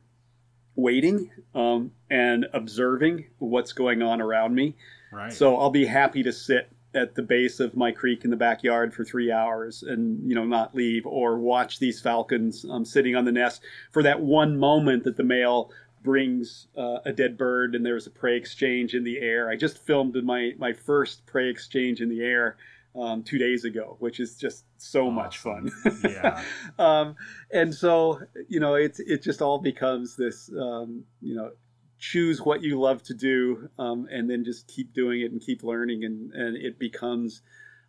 waiting 0.76 1.30
um, 1.54 1.92
and 2.10 2.46
observing 2.52 3.26
what's 3.38 3.72
going 3.72 4.02
on 4.02 4.20
around 4.20 4.54
me. 4.54 4.74
right. 5.12 5.32
So 5.32 5.56
I'll 5.56 5.70
be 5.70 5.84
happy 5.86 6.22
to 6.22 6.32
sit 6.32 6.70
at 6.94 7.14
the 7.14 7.22
base 7.22 7.60
of 7.60 7.76
my 7.76 7.92
creek 7.92 8.24
in 8.24 8.30
the 8.30 8.36
backyard 8.36 8.92
for 8.92 9.04
three 9.04 9.30
hours 9.30 9.82
and 9.84 10.28
you 10.28 10.34
know 10.34 10.44
not 10.44 10.74
leave 10.74 11.06
or 11.06 11.38
watch 11.38 11.78
these 11.78 12.00
falcons 12.00 12.64
um, 12.68 12.84
sitting 12.84 13.14
on 13.14 13.24
the 13.24 13.30
nest 13.32 13.62
for 13.92 14.02
that 14.02 14.20
one 14.20 14.56
moment 14.56 15.04
that 15.04 15.16
the 15.16 15.22
male 15.22 15.70
brings 16.02 16.68
uh, 16.76 16.98
a 17.04 17.12
dead 17.12 17.36
bird 17.36 17.74
and 17.74 17.84
there's 17.84 18.06
a 18.06 18.10
prey 18.10 18.36
exchange 18.36 18.94
in 18.94 19.04
the 19.04 19.18
air. 19.18 19.50
I 19.50 19.56
just 19.56 19.78
filmed 19.78 20.16
my 20.24 20.52
my 20.58 20.72
first 20.72 21.26
prey 21.26 21.48
exchange 21.48 22.00
in 22.00 22.08
the 22.08 22.22
air 22.22 22.56
um, 22.98 23.22
two 23.22 23.38
days 23.38 23.64
ago, 23.64 23.96
which 24.00 24.20
is 24.20 24.36
just 24.36 24.64
so 24.78 25.10
much 25.10 25.38
fun. 25.38 25.70
Yeah. 26.04 26.42
um, 26.78 27.16
and 27.52 27.74
so 27.74 28.20
you 28.48 28.60
know 28.60 28.74
it's 28.74 29.00
it 29.00 29.22
just 29.22 29.42
all 29.42 29.58
becomes 29.58 30.16
this 30.16 30.50
um, 30.58 31.04
you 31.20 31.34
know 31.34 31.50
choose 31.98 32.40
what 32.40 32.62
you 32.62 32.80
love 32.80 33.02
to 33.02 33.14
do 33.14 33.68
um, 33.78 34.08
and 34.10 34.28
then 34.28 34.42
just 34.42 34.66
keep 34.66 34.94
doing 34.94 35.20
it 35.20 35.32
and 35.32 35.40
keep 35.40 35.62
learning 35.62 36.04
and 36.04 36.32
and 36.32 36.56
it 36.56 36.78
becomes 36.78 37.42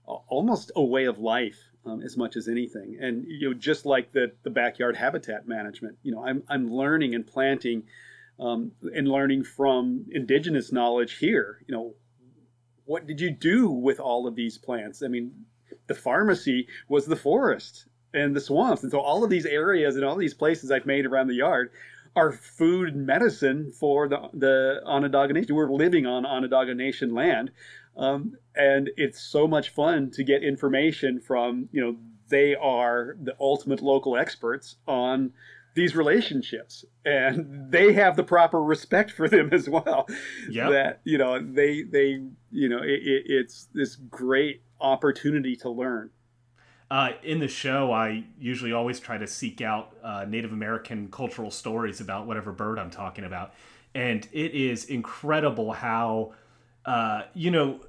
almost 0.05 0.71
a 0.75 0.83
way 0.83 1.05
of 1.05 1.19
life 1.19 1.70
um, 1.85 2.01
as 2.01 2.17
much 2.17 2.35
as 2.35 2.47
anything 2.47 2.97
and 3.01 3.25
you 3.27 3.49
know 3.49 3.53
just 3.53 3.85
like 3.85 4.11
the 4.11 4.31
the 4.43 4.49
backyard 4.49 4.95
habitat 4.95 5.47
management 5.47 5.97
you 6.03 6.11
know 6.11 6.23
i'm 6.23 6.43
i'm 6.49 6.71
learning 6.71 7.15
and 7.15 7.25
planting 7.25 7.83
um, 8.39 8.71
and 8.95 9.07
learning 9.07 9.43
from 9.43 10.05
indigenous 10.11 10.71
knowledge 10.71 11.17
here 11.17 11.63
you 11.67 11.75
know 11.75 11.93
what 12.85 13.07
did 13.07 13.21
you 13.21 13.31
do 13.31 13.69
with 13.69 13.99
all 13.99 14.27
of 14.27 14.35
these 14.35 14.57
plants 14.57 15.01
i 15.03 15.07
mean 15.07 15.31
the 15.87 15.95
pharmacy 15.95 16.67
was 16.87 17.05
the 17.05 17.15
forest 17.15 17.85
and 18.13 18.35
the 18.35 18.41
swamps. 18.41 18.83
And 18.83 18.91
so 18.91 18.99
all 18.99 19.23
of 19.23 19.29
these 19.29 19.45
areas 19.45 19.95
and 19.95 20.05
all 20.05 20.15
these 20.15 20.33
places 20.33 20.71
I've 20.71 20.85
made 20.85 21.05
around 21.05 21.27
the 21.27 21.35
yard 21.35 21.71
are 22.15 22.31
food 22.31 22.93
and 22.93 23.05
medicine 23.05 23.71
for 23.71 24.07
the, 24.07 24.29
the 24.33 24.81
Onondaga 24.85 25.33
Nation. 25.33 25.55
We're 25.55 25.71
living 25.71 26.05
on 26.05 26.25
Onondaga 26.25 26.73
Nation 26.73 27.13
land. 27.13 27.51
Um, 27.97 28.37
and 28.55 28.89
it's 28.97 29.21
so 29.21 29.47
much 29.47 29.69
fun 29.69 30.11
to 30.11 30.23
get 30.23 30.43
information 30.43 31.19
from, 31.19 31.69
you 31.71 31.81
know, 31.81 31.97
they 32.29 32.55
are 32.55 33.17
the 33.21 33.35
ultimate 33.39 33.81
local 33.81 34.17
experts 34.17 34.77
on 34.87 35.33
these 35.75 35.95
relationships 35.95 36.83
and 37.05 37.71
they 37.71 37.93
have 37.93 38.15
the 38.15 38.23
proper 38.23 38.61
respect 38.61 39.11
for 39.11 39.27
them 39.29 39.49
as 39.51 39.69
well 39.69 40.05
Yep. 40.49 40.69
that 40.71 41.01
you 41.05 41.17
know 41.17 41.39
they 41.41 41.83
they 41.83 42.21
you 42.51 42.67
know 42.69 42.79
it, 42.83 42.99
it, 43.03 43.23
it's 43.27 43.69
this 43.73 43.95
great 43.95 44.63
opportunity 44.81 45.55
to 45.57 45.69
learn 45.69 46.09
Uh, 46.89 47.11
in 47.23 47.39
the 47.39 47.47
show, 47.47 47.91
I 47.93 48.25
usually 48.37 48.73
always 48.73 48.99
try 48.99 49.17
to 49.17 49.27
seek 49.27 49.61
out 49.61 49.95
uh, 50.03 50.25
Native 50.27 50.51
American 50.51 51.09
cultural 51.09 51.49
stories 51.51 52.01
about 52.01 52.27
whatever 52.27 52.51
bird 52.51 52.77
I'm 52.77 52.89
talking 52.91 53.23
about. 53.23 53.53
And 53.95 54.27
it 54.33 54.53
is 54.53 54.85
incredible 54.85 55.71
how, 55.71 56.33
uh, 56.85 57.23
you 57.33 57.51
know, 57.51 57.79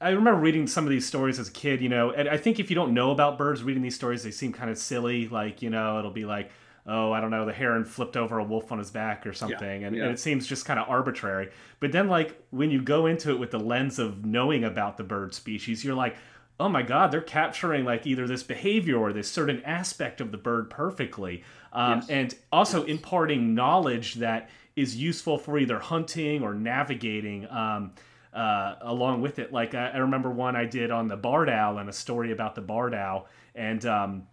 I 0.00 0.10
remember 0.10 0.40
reading 0.40 0.66
some 0.66 0.84
of 0.84 0.90
these 0.90 1.06
stories 1.06 1.38
as 1.38 1.48
a 1.48 1.52
kid, 1.52 1.80
you 1.80 1.88
know, 1.88 2.10
and 2.12 2.28
I 2.28 2.36
think 2.36 2.60
if 2.60 2.70
you 2.70 2.76
don't 2.76 2.94
know 2.94 3.10
about 3.10 3.36
birds, 3.36 3.62
reading 3.62 3.82
these 3.82 3.96
stories, 3.96 4.22
they 4.22 4.30
seem 4.30 4.52
kind 4.52 4.70
of 4.70 4.78
silly. 4.78 5.28
Like, 5.28 5.60
you 5.60 5.70
know, 5.70 5.98
it'll 5.98 6.12
be 6.12 6.24
like, 6.24 6.50
oh, 6.86 7.12
I 7.12 7.20
don't 7.20 7.30
know, 7.30 7.44
the 7.44 7.52
heron 7.52 7.84
flipped 7.84 8.16
over 8.16 8.38
a 8.38 8.44
wolf 8.44 8.70
on 8.72 8.78
his 8.78 8.90
back 8.90 9.26
or 9.26 9.32
something. 9.32 9.84
and, 9.84 9.96
yeah. 9.96 10.04
and 10.04 10.12
it 10.12 10.18
seems 10.20 10.46
just 10.46 10.64
kind 10.64 10.78
of 10.78 10.88
arbitrary. 10.88 11.50
But 11.80 11.92
then, 11.92 12.08
like, 12.08 12.40
when 12.50 12.70
you 12.70 12.80
go 12.80 13.06
into 13.06 13.30
it 13.30 13.38
with 13.38 13.50
the 13.50 13.58
lens 13.60 13.98
of 13.98 14.24
knowing 14.24 14.64
about 14.64 14.96
the 14.96 15.04
bird 15.04 15.34
species, 15.34 15.84
you're 15.84 15.94
like, 15.94 16.16
oh 16.60 16.68
my 16.68 16.82
god 16.82 17.12
they're 17.12 17.20
capturing 17.20 17.84
like 17.84 18.04
either 18.04 18.26
this 18.26 18.42
behavior 18.42 18.96
or 18.96 19.12
this 19.12 19.30
certain 19.30 19.62
aspect 19.64 20.20
of 20.20 20.32
the 20.32 20.36
bird 20.36 20.68
perfectly 20.68 21.44
um, 21.72 21.98
Yes. 22.00 22.10
and 22.10 22.34
also 22.50 22.82
imparting 22.84 23.54
knowledge 23.54 24.14
that 24.14 24.50
is 24.74 24.96
useful 24.96 25.38
for 25.38 25.56
either 25.58 25.78
hunting 25.78 26.42
or 26.42 26.54
navigating 26.54 27.48
um, 27.48 27.92
uh, 28.32 28.76
along 28.80 29.20
with 29.22 29.38
it. 29.38 29.52
Like 29.52 29.74
I, 29.74 29.88
I 29.88 29.96
remember 29.98 30.30
one 30.30 30.56
i 30.56 30.64
did 30.64 30.90
on 30.90 31.08
the 31.08 31.16
barred 31.16 31.48
owl 31.50 31.78
and 31.78 31.88
a 31.88 31.92
story 31.92 32.32
about 32.32 32.54
the 32.54 32.60
barred 32.60 32.94
owl. 32.94 33.26
And 33.54 33.84
um, 33.86 34.26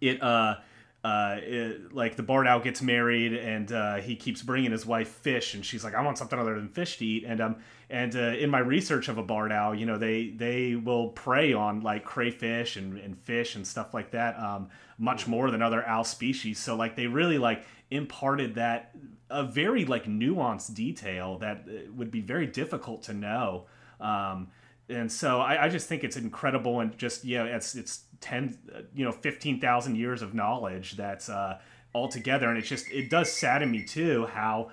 it 0.00 0.22
uh 0.22 0.56
uh, 1.04 1.36
it, 1.40 1.92
like 1.92 2.14
the 2.14 2.22
barred 2.22 2.46
owl 2.46 2.60
gets 2.60 2.80
married 2.80 3.32
and 3.32 3.72
uh, 3.72 3.96
he 3.96 4.14
keeps 4.14 4.40
bringing 4.40 4.70
his 4.70 4.86
wife 4.86 5.08
fish. 5.08 5.54
And 5.54 5.66
she's 5.66 5.82
like 5.82 5.96
i 5.96 6.02
want 6.02 6.16
something 6.16 6.38
other 6.38 6.54
than 6.54 6.68
fish 6.68 6.98
to 6.98 7.06
eat. 7.06 7.24
And 7.26 7.40
um 7.40 7.56
and 7.90 8.14
uh, 8.14 8.36
in 8.38 8.50
my 8.50 8.60
research 8.60 9.08
of 9.08 9.18
a 9.18 9.22
barred 9.22 9.52
owl 9.52 9.74
you 9.74 9.84
know 9.84 9.98
they 9.98 10.30
they 10.30 10.76
will 10.76 11.08
prey 11.08 11.52
on 11.52 11.80
like 11.80 12.04
crayfish 12.04 12.76
and, 12.76 12.98
and 12.98 13.18
fish 13.18 13.56
and 13.56 13.66
stuff 13.66 13.92
like 13.92 14.12
that 14.12 14.38
um 14.38 14.70
much 14.98 15.26
more 15.26 15.50
than 15.50 15.62
other 15.62 15.84
owl 15.86 16.04
species. 16.04 16.58
So 16.58 16.76
like 16.76 16.94
they 16.94 17.08
really 17.08 17.38
like 17.38 17.64
imparted 17.90 18.54
that 18.54 18.94
a 19.32 19.42
very 19.42 19.84
like 19.84 20.04
nuanced 20.04 20.74
detail 20.74 21.38
that 21.38 21.64
uh, 21.66 21.90
would 21.96 22.10
be 22.10 22.20
very 22.20 22.46
difficult 22.46 23.02
to 23.04 23.14
know. 23.14 23.66
Um 24.00 24.48
and 24.88 25.10
so 25.10 25.40
I, 25.40 25.64
I 25.64 25.68
just 25.68 25.88
think 25.88 26.04
it's 26.04 26.16
incredible 26.16 26.80
and 26.80 26.96
just 26.98 27.24
yeah 27.24 27.44
it's 27.44 27.74
it's 27.74 28.04
10 28.20 28.58
uh, 28.74 28.80
you 28.94 29.04
know 29.04 29.12
15,000 29.12 29.96
years 29.96 30.22
of 30.22 30.34
knowledge 30.34 30.92
that's 30.92 31.28
uh 31.28 31.58
all 31.94 32.08
together. 32.08 32.48
And 32.48 32.58
it's 32.58 32.68
just 32.68 32.90
it 32.90 33.10
does 33.10 33.32
sadden 33.32 33.70
me 33.70 33.82
too 33.84 34.26
how 34.26 34.70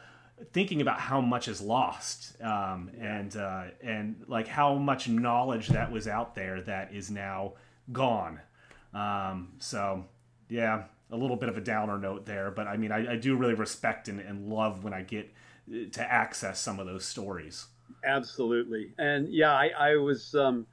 thinking 0.53 0.81
about 0.81 0.99
how 0.99 1.21
much 1.21 1.47
is 1.47 1.61
lost 1.61 2.41
um 2.41 2.91
and 2.99 3.35
uh 3.37 3.63
and 3.81 4.23
like 4.27 4.47
how 4.47 4.75
much 4.75 5.07
knowledge 5.07 5.67
that 5.69 5.91
was 5.91 6.07
out 6.07 6.35
there 6.35 6.61
that 6.61 6.93
is 6.93 7.09
now 7.09 7.53
gone. 7.91 8.39
Um 8.93 9.53
so 9.59 10.05
yeah 10.49 10.83
a 11.11 11.17
little 11.17 11.35
bit 11.35 11.49
of 11.49 11.57
a 11.57 11.61
downer 11.61 11.97
note 11.97 12.25
there 12.25 12.51
but 12.51 12.67
i 12.67 12.77
mean 12.77 12.91
i, 12.91 13.13
I 13.13 13.15
do 13.15 13.35
really 13.35 13.53
respect 13.53 14.07
and, 14.07 14.19
and 14.19 14.49
love 14.49 14.83
when 14.83 14.93
i 14.93 15.01
get 15.01 15.33
uh, 15.69 15.89
to 15.91 16.11
access 16.11 16.59
some 16.59 16.79
of 16.79 16.87
those 16.87 17.05
stories. 17.05 17.67
Absolutely, 18.03 18.93
and 18.97 19.27
yeah, 19.29 19.51
I, 19.51 19.71
I 19.77 19.95
was 19.97 20.33
um, 20.33 20.65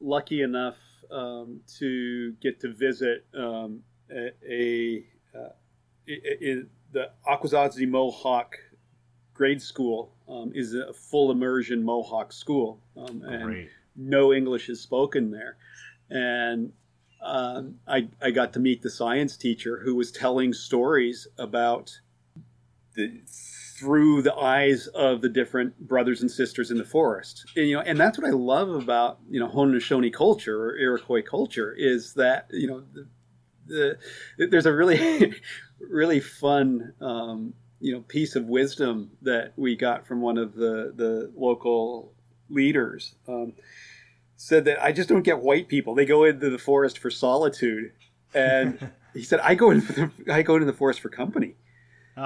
lucky 0.00 0.42
enough 0.42 0.76
um, 1.10 1.60
to 1.78 2.32
get 2.42 2.60
to 2.60 2.72
visit 2.72 3.24
um, 3.34 3.82
a, 4.10 4.30
a 4.48 5.04
uh, 5.36 5.48
the 6.06 7.10
Akwesasne 7.26 7.88
Mohawk 7.88 8.56
grade 9.34 9.62
school 9.62 10.12
um, 10.28 10.52
is 10.54 10.74
a 10.74 10.92
full 10.92 11.30
immersion 11.30 11.82
Mohawk 11.82 12.32
school, 12.32 12.80
um, 12.96 13.22
and 13.22 13.68
no 13.96 14.32
English 14.32 14.68
is 14.68 14.80
spoken 14.80 15.30
there, 15.30 15.56
and 16.10 16.72
um, 17.22 17.76
I, 17.86 18.08
I 18.20 18.30
got 18.30 18.52
to 18.54 18.60
meet 18.60 18.82
the 18.82 18.90
science 18.90 19.36
teacher 19.36 19.80
who 19.84 19.94
was 19.94 20.10
telling 20.10 20.52
stories 20.52 21.26
about 21.38 22.00
the 22.94 23.20
through 23.78 24.22
the 24.22 24.34
eyes 24.34 24.86
of 24.88 25.22
the 25.22 25.28
different 25.28 25.76
brothers 25.88 26.20
and 26.20 26.30
sisters 26.30 26.70
in 26.70 26.78
the 26.78 26.84
forest. 26.84 27.44
And, 27.56 27.66
you 27.66 27.74
know, 27.74 27.82
and 27.82 27.98
that's 27.98 28.16
what 28.16 28.28
I 28.28 28.30
love 28.30 28.70
about 28.70 29.18
you 29.28 29.40
know 29.40 29.48
Haudenosaunee 29.48 30.12
culture 30.12 30.70
or 30.70 30.76
Iroquois 30.76 31.22
culture 31.22 31.74
is 31.76 32.14
that 32.14 32.46
you 32.52 32.68
know 32.68 32.82
the, 32.92 33.98
the 34.36 34.46
there's 34.46 34.66
a 34.66 34.72
really 34.72 35.34
really 35.80 36.20
fun 36.20 36.92
um, 37.00 37.54
you 37.80 37.92
know 37.92 38.02
piece 38.02 38.36
of 38.36 38.46
wisdom 38.46 39.10
that 39.22 39.52
we 39.56 39.74
got 39.74 40.06
from 40.06 40.20
one 40.20 40.38
of 40.38 40.54
the 40.54 40.92
the 40.94 41.32
local 41.36 42.12
leaders. 42.48 43.14
Um, 43.26 43.54
said 44.44 44.64
that 44.64 44.82
I 44.82 44.90
just 44.92 45.08
don't 45.08 45.22
get 45.22 45.40
white 45.40 45.68
people. 45.68 45.94
They 45.94 46.04
go 46.06 46.24
into 46.24 46.50
the 46.50 46.58
forest 46.58 46.98
for 46.98 47.10
solitude, 47.10 47.92
and 48.34 48.90
he 49.14 49.22
said 49.22 49.40
I 49.40 49.54
go 49.54 49.70
into 49.70 49.92
the, 49.92 50.32
I 50.32 50.42
go 50.42 50.54
into 50.54 50.66
the 50.66 50.72
forest 50.72 51.00
for 51.00 51.08
company. 51.08 51.54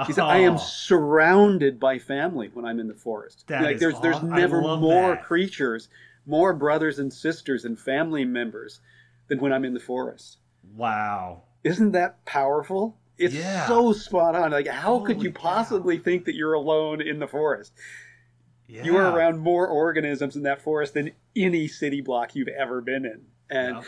He 0.05 0.11
said, 0.13 0.23
"I 0.25 0.39
am 0.39 0.55
Oh, 0.55 0.57
surrounded 0.57 1.79
by 1.79 1.97
family 1.99 2.49
when 2.53 2.65
I'm 2.65 2.79
in 2.79 2.87
the 2.87 2.93
forest. 2.93 3.45
That 3.47 3.63
like 3.63 3.79
there's 3.79 3.99
there's 4.01 4.17
aw- 4.17 4.21
never 4.23 4.61
more 4.61 5.11
that. 5.11 5.23
creatures, 5.23 5.87
more 6.25 6.53
brothers 6.53 6.99
and 6.99 7.13
sisters 7.13 7.63
and 7.63 7.79
family 7.79 8.25
members 8.25 8.81
than 9.29 9.39
when 9.39 9.53
I'm 9.53 9.63
in 9.63 9.73
the 9.73 9.79
forest. 9.79 10.39
Wow. 10.75 11.43
Isn't 11.63 11.91
that 11.93 12.23
powerful? 12.25 12.97
It's 13.17 13.33
Yeah. 13.33 13.65
so 13.67 13.93
spot 13.93 14.35
on. 14.35 14.51
Like, 14.51 14.67
how 14.67 14.99
could 14.99 15.15
Holy 15.17 15.27
you 15.27 15.33
cow. 15.33 15.41
possibly 15.41 15.97
think 15.97 16.25
that 16.25 16.35
you're 16.35 16.53
alone 16.53 16.99
in 17.01 17.19
the 17.19 17.27
forest? 17.27 17.71
Yeah. 18.67 18.83
You 18.83 18.97
are 18.97 19.11
around 19.11 19.39
more 19.39 19.67
organisms 19.67 20.35
in 20.35 20.43
that 20.43 20.61
forest 20.61 20.93
than 20.93 21.11
any 21.35 21.67
city 21.67 22.01
block 22.01 22.35
you've 22.35 22.47
ever 22.49 22.81
been 22.81 23.05
in, 23.05 23.21
and 23.49 23.77
Yeah. 23.77 23.83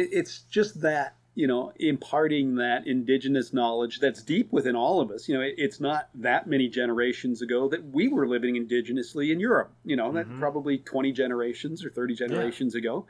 it, 0.00 0.08
it's 0.12 0.40
just 0.42 0.80
that 0.82 1.14
you 1.34 1.46
know 1.46 1.72
imparting 1.78 2.56
that 2.56 2.86
indigenous 2.86 3.52
knowledge 3.52 4.00
that's 4.00 4.22
deep 4.22 4.50
within 4.52 4.74
all 4.74 5.02
of 5.02 5.10
us 5.10 5.28
you 5.28 5.34
know 5.34 5.42
it, 5.42 5.54
it's 5.58 5.78
not 5.80 6.08
that 6.14 6.46
many 6.46 6.66
generations 6.66 7.42
ago 7.42 7.68
that 7.68 7.84
we 7.92 8.08
were 8.08 8.26
living 8.26 8.54
indigenously 8.54 9.30
in 9.30 9.38
europe 9.38 9.70
you 9.84 9.94
know 9.94 10.10
that 10.14 10.26
Mhm. 10.26 10.38
probably 10.38 10.78
20 10.78 11.12
generations 11.12 11.84
or 11.84 11.90
30 11.90 12.14
generations 12.14 12.74
ago 12.74 13.04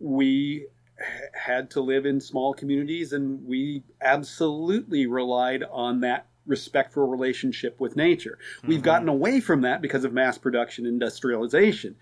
we 0.00 0.66
had 1.32 1.70
to 1.70 1.80
live 1.80 2.06
in 2.06 2.20
small 2.20 2.52
communities 2.52 3.12
and 3.12 3.46
we 3.46 3.84
absolutely 4.00 5.06
relied 5.06 5.62
on 5.62 6.00
that 6.00 6.26
respectful 6.50 7.06
relationship 7.06 7.78
with 7.80 7.96
nature 7.96 8.36
we've 8.66 8.80
Mhm. 8.80 8.84
gotten 8.92 9.08
away 9.08 9.40
from 9.40 9.60
that 9.62 9.80
because 9.80 10.04
of 10.04 10.12
mass 10.12 10.36
production 10.36 10.84
industrialization 10.84 11.94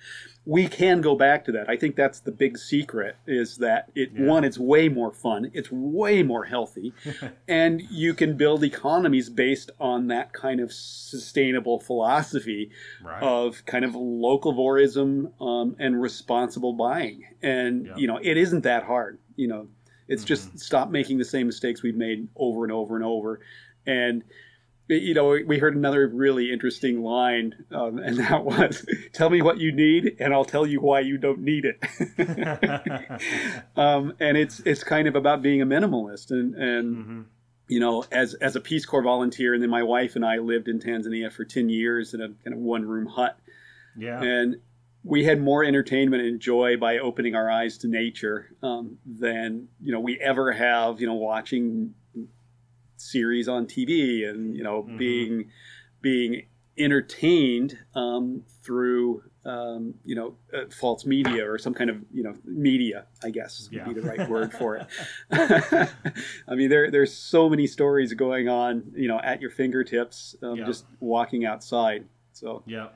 we 0.46 0.66
can 0.66 1.02
go 1.02 1.14
back 1.14 1.44
to 1.44 1.52
that. 1.52 1.68
I 1.68 1.76
think 1.76 1.94
that's 1.94 2.20
the 2.20 2.30
big 2.32 2.56
secret 2.56 3.16
is 3.26 3.58
that 3.58 3.90
it 3.94 4.12
Yeah. 4.14 4.24
one, 4.26 4.44
it's 4.44 4.56
way 4.58 4.88
more 4.88 5.12
fun, 5.12 5.50
it's 5.52 5.70
way 5.70 6.22
more 6.22 6.44
healthy, 6.44 6.94
and 7.48 7.82
you 7.90 8.14
can 8.14 8.34
build 8.38 8.64
economies 8.64 9.28
based 9.28 9.70
on 9.78 10.06
that 10.06 10.32
kind 10.32 10.60
of 10.60 10.72
sustainable 10.72 11.78
philosophy 11.80 12.70
Right. 13.04 13.22
of 13.22 13.62
kind 13.66 13.84
of 13.84 13.92
locavorism 13.92 15.32
um, 15.40 15.76
and 15.78 16.00
responsible 16.00 16.72
buying. 16.72 17.24
And 17.42 17.86
Yeah. 17.86 17.96
you 17.96 18.06
know, 18.06 18.18
it 18.22 18.38
isn't 18.38 18.62
that 18.62 18.84
hard. 18.84 19.18
You 19.36 19.48
know, 19.48 19.68
it's 20.08 20.22
Mm-hmm. 20.22 20.28
just 20.28 20.58
stop 20.60 20.90
making 20.90 21.18
the 21.18 21.24
same 21.26 21.46
mistakes 21.46 21.82
we've 21.82 21.94
made 21.96 22.26
over 22.36 22.64
and 22.64 22.72
over 22.72 22.96
and 22.96 23.04
over, 23.04 23.40
and 23.88 24.22
you 24.90 25.12
know, 25.12 25.36
we 25.46 25.58
heard 25.58 25.76
another 25.76 26.08
really 26.08 26.50
interesting 26.50 27.02
line, 27.02 27.54
um, 27.72 27.98
and 27.98 28.16
that 28.18 28.42
was, 28.46 28.86
"Tell 29.12 29.28
me 29.28 29.42
what 29.42 29.58
you 29.58 29.70
need, 29.70 30.16
and 30.18 30.32
I'll 30.32 30.46
tell 30.46 30.66
you 30.66 30.80
why 30.80 31.00
you 31.00 31.18
don't 31.18 31.40
need 31.40 31.66
it." 31.66 31.78
um, 33.76 34.14
and 34.20 34.36
it's 34.36 34.60
it's 34.60 34.82
kind 34.84 35.06
of 35.08 35.14
about 35.16 35.42
being 35.42 35.60
a 35.62 35.66
minimalist, 35.66 36.30
and 36.30 36.54
and 36.54 36.96
Mhm. 36.96 37.24
you 37.68 37.80
know, 37.80 38.04
as 38.10 38.34
as 38.34 38.56
a 38.56 38.60
Peace 38.60 38.86
Corps 38.86 39.02
volunteer, 39.02 39.52
and 39.54 39.62
then 39.62 39.70
my 39.70 39.82
wife 39.82 40.16
and 40.16 40.24
I 40.24 40.38
lived 40.38 40.68
in 40.68 40.78
Tanzania 40.78 41.30
for 41.32 41.44
ten 41.44 41.68
years 41.68 42.14
in 42.14 42.20
a 42.20 42.28
kind 42.28 42.54
of 42.54 42.58
one 42.58 42.84
room 42.86 43.06
hut, 43.06 43.38
Yeah. 43.96 44.22
and 44.22 44.56
we 45.04 45.24
had 45.24 45.40
more 45.40 45.64
entertainment 45.64 46.22
and 46.22 46.40
joy 46.40 46.76
by 46.76 46.98
opening 46.98 47.34
our 47.34 47.50
eyes 47.50 47.78
to 47.78 47.88
nature 47.88 48.46
um, 48.62 48.98
than 49.06 49.68
you 49.82 49.92
know 49.92 50.00
we 50.00 50.18
ever 50.18 50.52
have. 50.52 51.00
You 51.00 51.06
know, 51.08 51.14
watching 51.14 51.94
series 53.00 53.48
on 53.48 53.66
TV 53.66 54.28
and 54.28 54.56
you 54.56 54.62
know 54.62 54.82
Mhm. 54.84 54.98
being 54.98 55.50
being 56.00 56.46
entertained 56.76 57.76
um, 57.94 58.44
through 58.62 59.22
um, 59.44 59.94
you 60.04 60.14
know 60.14 60.36
uh, 60.54 60.64
false 60.70 61.04
media 61.06 61.48
or 61.50 61.58
some 61.58 61.74
kind 61.74 61.90
of 61.90 61.96
you 62.12 62.22
know 62.22 62.36
media 62.44 63.06
I 63.24 63.30
guess 63.30 63.68
would 63.70 63.78
Yeah. 63.78 63.84
be 63.84 63.94
the 63.94 64.02
right 64.06 64.28
word 64.28 64.52
for 64.52 64.76
it. 64.76 64.86
I 66.48 66.54
mean 66.54 66.68
there 66.70 66.90
there's 66.90 67.12
so 67.14 67.48
many 67.48 67.66
stories 67.66 68.12
going 68.14 68.48
on 68.48 68.92
you 68.94 69.08
know 69.08 69.20
at 69.20 69.40
your 69.40 69.50
fingertips 69.50 70.36
um, 70.42 70.56
Yeah. 70.58 70.66
just 70.66 70.84
walking 71.00 71.44
outside. 71.44 72.06
So 72.32 72.62
Yeah, 72.66 72.88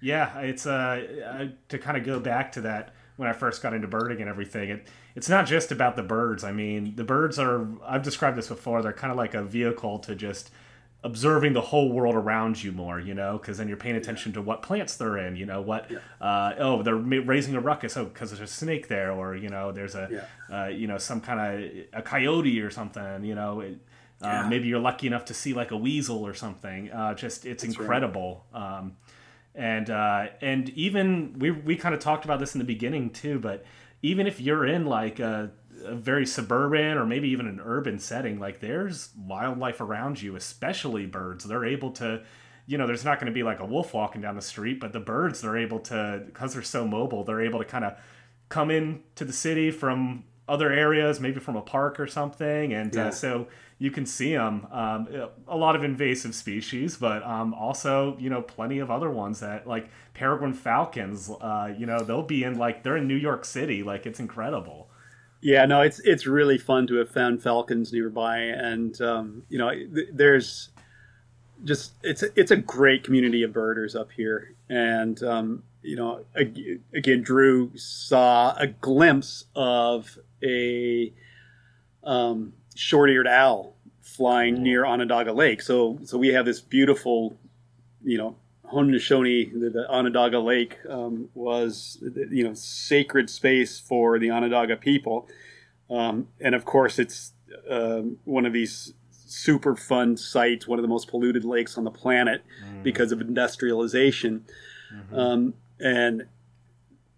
yeah. 0.00 0.38
It's 0.40 0.66
uh 0.66 1.06
I- 1.38 1.52
to 1.68 1.78
kind 1.78 1.96
of 1.96 2.04
go 2.04 2.18
back 2.20 2.52
to 2.52 2.60
that 2.62 2.94
when 3.16 3.28
I 3.28 3.32
first 3.32 3.62
got 3.62 3.74
into 3.74 3.86
birding 3.88 4.20
and 4.20 4.28
everything. 4.30 4.70
It 4.70 4.88
it's 5.20 5.28
not 5.28 5.44
just 5.44 5.70
about 5.70 5.96
the 5.96 6.02
birds. 6.02 6.44
I 6.44 6.50
mean, 6.50 6.96
the 6.96 7.04
birds 7.04 7.38
are. 7.38 7.68
I've 7.84 8.02
described 8.02 8.38
this 8.38 8.48
before. 8.48 8.80
They're 8.80 8.94
kind 8.94 9.10
of 9.10 9.18
like 9.18 9.34
a 9.34 9.42
vehicle 9.42 9.98
to 9.98 10.14
just 10.14 10.50
observing 11.04 11.52
the 11.52 11.60
whole 11.60 11.92
world 11.92 12.14
around 12.14 12.64
you 12.64 12.72
more. 12.72 12.98
You 12.98 13.12
know, 13.12 13.36
because 13.36 13.58
then 13.58 13.68
you're 13.68 13.76
paying 13.76 13.96
attention 13.96 14.32
to 14.32 14.40
what 14.40 14.62
plants 14.62 14.96
they're 14.96 15.18
in. 15.18 15.36
You 15.36 15.44
know 15.44 15.60
what. 15.60 15.90
Uh, 16.22 16.54
oh, 16.56 16.82
they're 16.82 16.96
raising 16.96 17.54
a 17.54 17.60
ruckus. 17.60 17.98
Oh, 17.98 18.06
because 18.06 18.30
there's 18.30 18.40
a 18.40 18.50
snake 18.50 18.88
there, 18.88 19.12
or 19.12 19.36
you 19.36 19.50
know, 19.50 19.72
there's 19.72 19.94
a 19.94 20.26
uh, 20.50 20.68
you 20.68 20.86
know 20.86 20.96
some 20.96 21.20
kind 21.20 21.38
of 21.38 21.70
a 21.92 22.00
coyote 22.00 22.58
or 22.62 22.70
something. 22.70 23.22
You 23.22 23.34
know. 23.34 23.60
It, 23.60 23.78
uh, 24.22 24.46
maybe 24.48 24.68
you're 24.68 24.78
lucky 24.80 25.06
enough 25.06 25.26
to 25.26 25.34
see 25.34 25.52
like 25.52 25.70
a 25.70 25.76
weasel 25.76 26.26
or 26.26 26.32
something. 26.32 26.90
Uh, 26.90 27.12
just 27.12 27.44
it's 27.44 27.62
incredible. 27.64 28.46
Um, 28.54 28.96
and 29.54 29.90
uh, 29.90 30.28
and 30.40 30.70
even 30.70 31.38
we 31.38 31.50
we 31.50 31.76
kind 31.76 31.94
of 31.94 32.00
talked 32.00 32.24
about 32.24 32.40
this 32.40 32.54
in 32.54 32.58
the 32.58 32.64
beginning 32.64 33.10
too. 33.10 33.38
But 33.38 33.66
even 34.02 34.26
if 34.26 34.40
you're 34.40 34.66
in 34.66 34.86
like 34.86 35.18
a, 35.20 35.50
a 35.84 35.94
very 35.94 36.26
suburban 36.26 36.96
or 36.98 37.06
maybe 37.06 37.28
even 37.28 37.46
an 37.46 37.60
urban 37.64 37.98
setting, 37.98 38.38
like 38.38 38.60
there's 38.60 39.10
wildlife 39.16 39.80
around 39.80 40.20
you, 40.22 40.36
especially 40.36 41.06
birds. 41.06 41.44
They're 41.44 41.64
able 41.66 41.90
to. 41.92 42.22
You 42.66 42.78
know, 42.78 42.86
there's 42.86 43.04
not 43.04 43.18
going 43.18 43.26
to 43.26 43.32
be 43.34 43.42
like 43.42 43.58
a 43.58 43.64
wolf 43.64 43.92
walking 43.94 44.20
down 44.20 44.36
the 44.36 44.42
street, 44.42 44.78
but 44.78 44.92
the 44.92 45.00
birds, 45.00 45.40
they're 45.40 45.56
able 45.56 45.80
to, 45.80 46.22
because 46.26 46.52
they're 46.52 46.62
so 46.62 46.86
mobile, 46.86 47.24
they're 47.24 47.40
able 47.40 47.58
to 47.58 47.64
kind 47.64 47.84
of 47.84 47.94
come 48.48 48.70
in 48.70 49.02
to 49.16 49.24
the 49.24 49.32
city 49.32 49.72
from 49.72 50.22
other 50.48 50.72
areas, 50.72 51.18
maybe 51.18 51.40
from 51.40 51.56
a 51.56 51.62
park 51.62 51.98
or 51.98 52.06
something, 52.06 52.72
and 52.72 52.94
Yeah. 52.94 53.06
uh, 53.06 53.10
so 53.10 53.48
you 53.78 53.90
can 53.90 54.06
see 54.06 54.34
them. 54.34 54.68
Um, 54.70 55.08
a 55.48 55.56
lot 55.56 55.74
of 55.74 55.82
invasive 55.82 56.32
species, 56.34 56.96
but 56.96 57.24
um, 57.24 57.54
also 57.54 58.16
you 58.20 58.30
know 58.30 58.42
plenty 58.42 58.78
of 58.78 58.88
other 58.90 59.10
ones 59.10 59.40
that 59.40 59.66
like 59.66 59.88
peregrine 60.20 60.52
falcons. 60.52 61.30
Uh, 61.40 61.72
you 61.76 61.86
know 61.86 62.00
they'll 62.00 62.22
be 62.22 62.44
in 62.44 62.58
like 62.58 62.82
they're 62.82 62.98
in 62.98 63.08
New 63.08 63.16
York 63.16 63.46
City. 63.46 63.82
Like 63.82 64.04
it's 64.04 64.20
incredible. 64.20 64.88
Yeah, 65.40 65.64
no, 65.64 65.80
it's 65.80 65.98
it's 66.00 66.26
really 66.26 66.58
fun 66.58 66.86
to 66.88 66.96
have 66.96 67.10
found 67.10 67.42
falcons 67.42 67.90
nearby, 67.90 68.40
and 68.40 69.00
um, 69.00 69.44
you 69.48 69.56
know, 69.56 69.70
th- 69.70 70.08
there's 70.12 70.68
just 71.64 71.92
it's 72.02 72.22
a, 72.22 72.26
it's 72.38 72.50
a 72.50 72.56
great 72.56 73.02
community 73.02 73.42
of 73.42 73.54
birders 73.54 73.96
up 73.96 74.10
here, 74.12 74.54
and 74.68 75.22
um, 75.22 75.62
you 75.82 75.96
know, 75.96 76.26
ag- 76.36 76.82
again, 76.94 77.22
Drew 77.22 77.70
saw 77.74 78.54
a 78.58 78.66
glimpse 78.66 79.46
of 79.56 80.18
a 80.44 81.14
um, 82.04 82.52
short-eared 82.74 83.26
owl 83.26 83.74
flying 84.02 84.62
near 84.62 84.84
Onondaga 84.84 85.32
Lake. 85.32 85.62
So 85.62 85.98
so 86.04 86.18
we 86.18 86.28
have 86.28 86.44
this 86.44 86.60
beautiful, 86.60 87.38
you 88.04 88.18
know. 88.18 88.36
Haudenosaunee, 88.72 89.52
the, 89.52 89.70
the 89.70 89.90
Onondaga 89.90 90.38
Lake, 90.38 90.78
um, 90.88 91.28
was 91.34 91.98
you 92.30 92.44
know 92.44 92.54
sacred 92.54 93.28
space 93.30 93.78
for 93.78 94.18
the 94.18 94.30
Onondaga 94.30 94.76
people, 94.76 95.28
um, 95.88 96.28
and 96.40 96.54
of 96.54 96.64
course 96.64 96.98
it's 96.98 97.32
um, 97.68 98.18
one 98.24 98.46
of 98.46 98.52
these 98.52 98.94
super 99.10 99.76
fun 99.76 100.16
sites, 100.16 100.66
one 100.66 100.78
of 100.78 100.82
the 100.82 100.88
most 100.88 101.08
polluted 101.08 101.44
lakes 101.44 101.76
on 101.78 101.84
the 101.84 101.90
planet 101.90 102.42
because 102.82 103.12
of 103.12 103.20
industrialization, 103.20 104.44
um, 105.12 105.54
and 105.78 106.26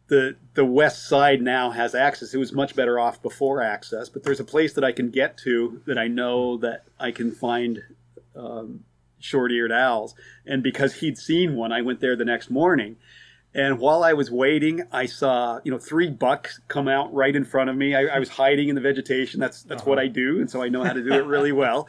the 0.08 0.36
the 0.54 0.64
west 0.64 1.08
side 1.08 1.40
now 1.40 1.70
has 1.70 1.94
access. 1.94 2.34
It 2.34 2.38
was 2.38 2.52
much 2.52 2.76
better 2.76 2.98
off 2.98 3.22
before 3.22 3.62
access, 3.62 4.08
but 4.08 4.24
there's 4.24 4.40
a 4.40 4.44
place 4.44 4.74
that 4.74 4.84
I 4.84 4.92
can 4.92 5.10
get 5.10 5.38
to 5.38 5.80
that 5.86 5.96
I 5.98 6.08
know 6.08 6.58
that 6.58 6.84
I 7.00 7.12
can 7.12 7.32
find 7.32 7.80
um, 8.36 8.84
short-eared 9.22 9.72
owls. 9.72 10.14
And 10.46 10.62
because 10.62 10.94
he'd 10.96 11.16
seen 11.18 11.54
one, 11.56 11.72
I 11.72 11.82
went 11.82 12.00
there 12.00 12.16
the 12.16 12.24
next 12.24 12.50
morning. 12.50 12.96
And 13.54 13.78
while 13.78 14.02
I 14.02 14.14
was 14.14 14.30
waiting, 14.30 14.82
I 14.92 15.04
saw 15.06 15.60
you 15.62 15.70
know 15.70 15.78
three 15.78 16.08
bucks 16.08 16.60
come 16.68 16.88
out 16.88 17.12
right 17.12 17.34
in 17.36 17.44
front 17.44 17.68
of 17.68 17.76
me. 17.76 17.94
I, 17.94 18.16
I 18.16 18.18
was 18.18 18.30
hiding 18.30 18.68
in 18.70 18.74
the 18.74 18.80
vegetation. 18.80 19.40
That's 19.40 19.62
that's 19.62 19.84
what 19.84 19.98
I 19.98 20.06
do, 20.08 20.40
and 20.40 20.50
so 20.50 20.62
I 20.62 20.68
know 20.70 20.82
how 20.82 20.94
to 20.94 21.02
do 21.02 21.12
it 21.12 21.26
really 21.26 21.52
well. 21.52 21.86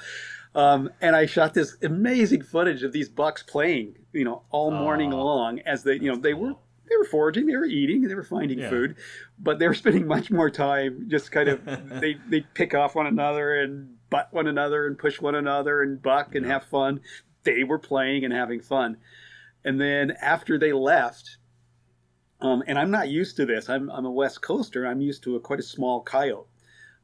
Um, 0.55 0.89
and 1.01 1.15
I 1.15 1.25
shot 1.25 1.53
this 1.53 1.77
amazing 1.81 2.43
footage 2.43 2.83
of 2.83 2.91
these 2.91 3.09
bucks 3.09 3.41
playing, 3.43 3.95
you 4.11 4.23
know, 4.23 4.43
all 4.51 4.71
morning 4.71 5.11
Aw. 5.13 5.23
long 5.23 5.59
as 5.59 5.83
they, 5.83 5.93
you 5.95 6.11
know, 6.11 6.15
they 6.17 6.33
were 6.33 6.53
they 6.89 6.97
were 6.97 7.05
foraging, 7.05 7.47
they 7.47 7.55
were 7.55 7.65
eating, 7.65 8.01
they 8.07 8.13
were 8.13 8.23
finding 8.23 8.59
Yeah. 8.59 8.69
food, 8.69 8.95
but 9.39 9.57
they 9.57 9.67
were 9.67 9.73
spending 9.73 10.05
much 10.15 10.29
more 10.29 10.49
time 10.49 11.05
just 11.07 11.31
kind 11.31 11.47
of 11.49 11.63
they 12.01 12.17
they 12.29 12.41
pick 12.41 12.73
off 12.75 12.93
one 12.93 13.07
another 13.07 13.55
and 13.61 13.95
butt 14.13 14.27
one 14.31 14.47
another 14.47 14.85
and 14.87 14.97
push 14.97 15.19
one 15.19 15.35
another 15.35 15.81
and 15.81 16.01
buck 16.01 16.35
and 16.35 16.45
Yeah. 16.45 16.53
have 16.53 16.63
fun. 16.65 17.01
They 17.43 17.63
were 17.63 17.79
playing 17.79 18.23
and 18.23 18.33
having 18.33 18.61
fun, 18.61 18.97
and 19.65 19.79
then 19.81 20.11
after 20.21 20.57
they 20.57 20.71
left. 20.73 21.37
Um, 22.41 22.61
and 22.67 22.77
I'm 22.77 22.91
not 22.91 23.07
used 23.09 23.37
to 23.37 23.45
this. 23.45 23.69
I'm, 23.69 23.89
I'm 23.89 24.05
a 24.05 24.11
West 24.11 24.41
Coaster. 24.41 24.85
I'm 24.85 24.99
used 24.99 25.23
to 25.23 25.37
a 25.37 25.39
quite 25.39 25.59
a 25.59 25.63
small 25.63 26.01
coyote. 26.01 26.47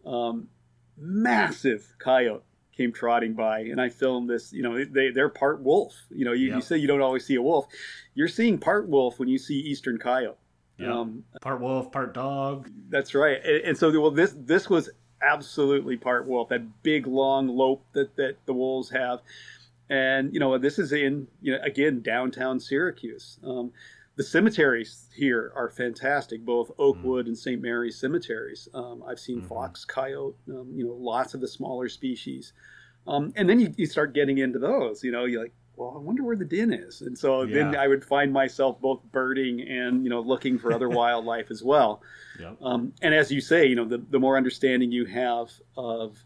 Um, 0.05 0.49
massive 0.97 1.95
coyote 1.97 2.43
came 2.75 2.91
trotting 2.91 3.33
by, 3.35 3.59
and 3.61 3.79
I 3.79 3.87
filmed 3.87 4.29
this. 4.29 4.51
You 4.51 4.63
know, 4.63 4.83
they 4.83 5.11
they're 5.11 5.29
part 5.29 5.61
wolf. 5.63 5.93
You 6.09 6.25
know, 6.25 6.33
you, 6.33 6.53
you 6.55 6.61
say 6.61 6.77
you 6.77 6.87
don't 6.87 7.01
always 7.01 7.25
see 7.25 7.35
a 7.35 7.41
wolf. 7.41 7.67
You're 8.15 8.27
seeing 8.27 8.57
part 8.57 8.89
wolf 8.89 9.17
when 9.19 9.29
you 9.29 9.37
see 9.37 9.55
eastern 9.55 9.97
coyote. 9.97 10.37
Yeah. 10.77 10.93
Um, 10.99 11.23
part 11.41 11.59
wolf, 11.61 11.91
part 11.91 12.13
dog. 12.13 12.69
that's 12.89 13.13
right. 13.15 13.37
And, 13.43 13.61
and 13.65 13.77
so, 13.77 13.97
well, 13.99 14.11
this 14.11 14.33
this 14.37 14.69
was 14.69 14.89
absolutely 15.21 15.97
part 15.97 16.27
wolf. 16.27 16.49
That 16.49 16.83
big 16.83 17.07
long 17.07 17.47
lope 17.47 17.83
that 17.93 18.15
that 18.15 18.37
the 18.45 18.53
wolves 18.53 18.89
have, 18.91 19.21
and 19.89 20.33
you 20.33 20.39
know, 20.39 20.57
this 20.57 20.79
is 20.79 20.91
in 20.93 21.27
you 21.41 21.53
know 21.53 21.59
again 21.63 22.01
downtown 22.01 22.59
Syracuse. 22.59 23.39
Um, 23.43 23.71
the 24.15 24.23
cemeteries 24.23 25.07
here 25.15 25.53
are 25.55 25.69
fantastic, 25.69 26.43
both 26.45 26.71
Oakwood 26.77 27.27
and 27.27 27.37
St. 27.37 27.61
Mary's 27.61 27.97
cemeteries. 27.97 28.67
Um, 28.73 29.01
I've 29.07 29.19
seen 29.19 29.41
Mhm. 29.41 29.47
fox, 29.47 29.85
coyote, 29.85 30.35
um, 30.49 30.73
you 30.75 30.85
know, 30.85 30.93
lots 30.93 31.33
of 31.33 31.39
the 31.39 31.47
smaller 31.47 31.87
species. 31.87 32.51
Um, 33.07 33.31
and 33.37 33.49
then 33.49 33.61
you, 33.61 33.73
you 33.77 33.85
start 33.85 34.13
getting 34.13 34.37
into 34.39 34.59
those, 34.59 35.03
you 35.05 35.11
know, 35.11 35.23
you're 35.23 35.41
like, 35.43 35.53
well, 35.79 35.93
I 35.95 35.99
wonder 35.99 36.23
where 36.23 36.35
the 36.35 36.43
din 36.43 36.73
is. 36.73 37.01
And 37.01 37.17
so 37.17 37.45
then 37.45 37.73
I 37.73 37.87
would 37.87 38.03
find 38.03 38.33
myself 38.33 38.81
both 38.81 39.01
birding 39.13 39.61
and, 39.61 40.03
you 40.03 40.09
know, 40.09 40.19
looking 40.19 40.59
for 40.59 40.73
other 40.73 40.89
wildlife 41.01 41.49
as 41.49 41.63
well. 41.63 42.01
Yep. 42.37 42.57
Um, 42.61 42.93
and 43.01 43.13
as 43.15 43.31
you 43.31 43.39
say, 43.39 43.65
you 43.65 43.75
know, 43.75 43.85
the, 43.85 43.97
the 43.97 44.19
more 44.19 44.35
understanding 44.35 44.91
you 44.91 45.05
have 45.05 45.49
of 45.77 46.17